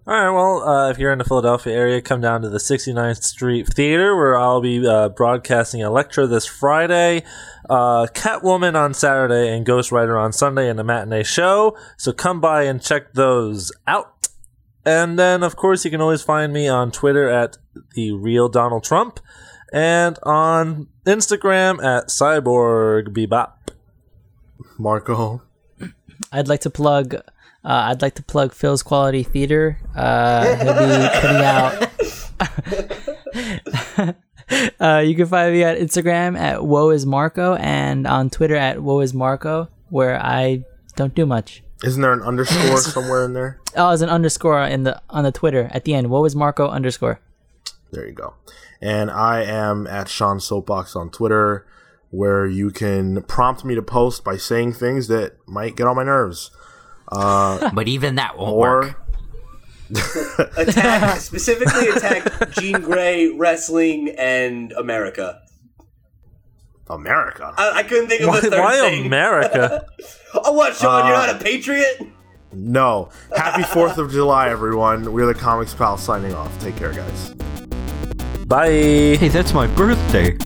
All 0.08 0.16
right, 0.16 0.32
well, 0.32 0.68
uh, 0.68 0.90
if 0.90 0.98
you're 0.98 1.12
in 1.12 1.20
the 1.20 1.24
Philadelphia 1.24 1.74
area, 1.74 2.02
come 2.02 2.22
down 2.22 2.42
to 2.42 2.50
the 2.50 2.58
69th 2.58 3.24
Street 3.24 3.68
Theater 3.68 4.16
where 4.16 4.36
I'll 4.38 4.60
be 4.60 4.86
uh, 4.86 5.10
broadcasting 5.10 5.82
Elektra 5.82 6.26
this 6.26 6.48
Friday, 6.48 7.24
uh, 7.70 8.08
Catwoman 8.08 8.76
on 8.76 8.96
Saturday, 8.96 9.56
and 9.56 9.64
Ghost 9.64 9.92
Rider 9.92 10.18
on 10.18 10.34
Sunday 10.34 10.70
in 10.70 10.78
the 10.78 10.84
matinee 10.84 11.24
show. 11.24 11.78
So 11.98 12.12
come 12.12 12.42
by 12.42 12.64
and 12.64 12.82
check 12.82 13.14
those 13.14 13.72
out. 13.86 14.28
And 14.84 15.20
then, 15.20 15.44
of 15.44 15.56
course, 15.56 15.86
you 15.86 15.92
can 15.92 16.02
always 16.02 16.24
find 16.24 16.52
me 16.52 16.68
on 16.68 16.92
Twitter 16.92 17.30
at 17.30 17.60
the 17.94 18.12
real 18.12 18.50
Donald 18.50 18.84
Trump 18.84 19.20
and 19.72 20.18
on 20.24 20.88
Instagram 21.06 21.76
at 21.84 22.08
Cyborg 22.08 23.10
Bebop. 23.10 23.54
Marco? 24.80 25.44
I'd 26.32 26.48
like 26.48 26.62
to 26.62 26.72
plug. 26.72 27.16
Uh, 27.64 27.90
I'd 27.90 28.02
like 28.02 28.16
to 28.16 28.24
plug 28.24 28.54
Phil's 28.54 28.82
Quality 28.82 29.24
Theater. 29.24 29.80
Uh, 29.96 30.56
he'll 30.58 30.74
be 30.74 31.10
putting 31.22 31.44
out. 31.46 31.90
uh, 34.80 35.00
you 35.00 35.16
can 35.16 35.28
find 35.28 35.54
me 35.54 35.64
at 35.64 35.78
Instagram 35.78 36.38
at 36.38 36.66
Woe 36.66 36.90
is 36.90 37.06
Marco 37.06 37.56
and 37.56 38.08
on 38.08 38.30
Twitter 38.30 38.56
at 38.56 38.82
Woe 38.82 39.00
is 39.02 39.14
Marco, 39.14 39.70
where 39.90 40.20
I 40.20 40.64
don't 40.96 41.14
do 41.14 41.26
much. 41.26 41.64
Isn't 41.84 42.02
there 42.02 42.14
an 42.14 42.22
underscore 42.22 42.78
somewhere 42.82 43.26
in 43.26 43.34
there? 43.34 43.60
Oh, 43.76 43.90
there's 43.90 44.02
an 44.02 44.10
underscore 44.10 44.64
in 44.64 44.84
the 44.84 45.02
on 45.10 45.24
the 45.24 45.32
Twitter 45.32 45.70
at 45.72 45.86
the 45.86 45.94
end. 45.94 46.10
Woe 46.10 46.26
is 46.26 46.36
Marco 46.36 46.68
underscore. 46.68 47.20
There 47.92 48.08
you 48.08 48.14
go. 48.14 48.36
And 48.82 49.12
I 49.12 49.44
am 49.44 49.86
at 49.88 50.08
Sean 50.08 50.40
Soapbox 50.40 50.96
on 50.96 51.12
Twitter, 51.12 51.66
where 52.10 52.48
you 52.48 52.72
can 52.72 53.22
prompt 53.24 53.64
me 53.64 53.76
to 53.76 53.82
post 53.82 54.24
by 54.24 54.38
saying 54.38 54.74
things 54.74 55.08
that 55.08 55.36
might 55.48 55.76
get 55.76 55.88
on 55.88 55.96
my 55.96 56.04
nerves. 56.04 56.50
But 57.12 57.88
even 57.88 58.16
that 58.16 58.38
won't 58.38 58.56
work. 58.58 58.98
Attack 60.58 61.20
specifically 61.20 61.90
attack 61.90 62.52
Jean 62.52 62.80
Grey, 62.82 63.28
wrestling, 63.30 64.16
and 64.18 64.72
America. 64.72 65.42
America. 66.90 67.54
I, 67.58 67.72
I 67.80 67.84
couldn't 67.84 68.08
think 68.08 68.22
of 68.22 68.30
Why, 68.30 68.38
a 68.38 68.42
third 68.42 68.60
why 68.60 68.78
thing. 68.80 69.06
America? 69.06 69.86
oh, 70.34 70.54
what, 70.54 70.76
Sean? 70.76 71.08
you're 71.08 71.16
Uh, 71.16 71.26
not 71.28 71.36
a 71.42 71.44
patriot? 71.44 72.08
No. 72.54 73.10
Happy 73.36 73.64
4th 73.64 73.98
of 73.98 74.12
July, 74.12 74.50
everyone. 74.50 75.12
We're 75.14 75.26
the 75.26 75.34
Comics 75.34 75.74
Pals 75.74 76.02
signing 76.02 76.34
off. 76.34 76.58
Take 76.62 76.76
care, 76.78 76.94
guys. 76.94 77.34
Bye. 78.46 78.68
Hey, 79.18 79.28
that's 79.30 79.54
my 79.54 79.68
birthday. 79.68 80.38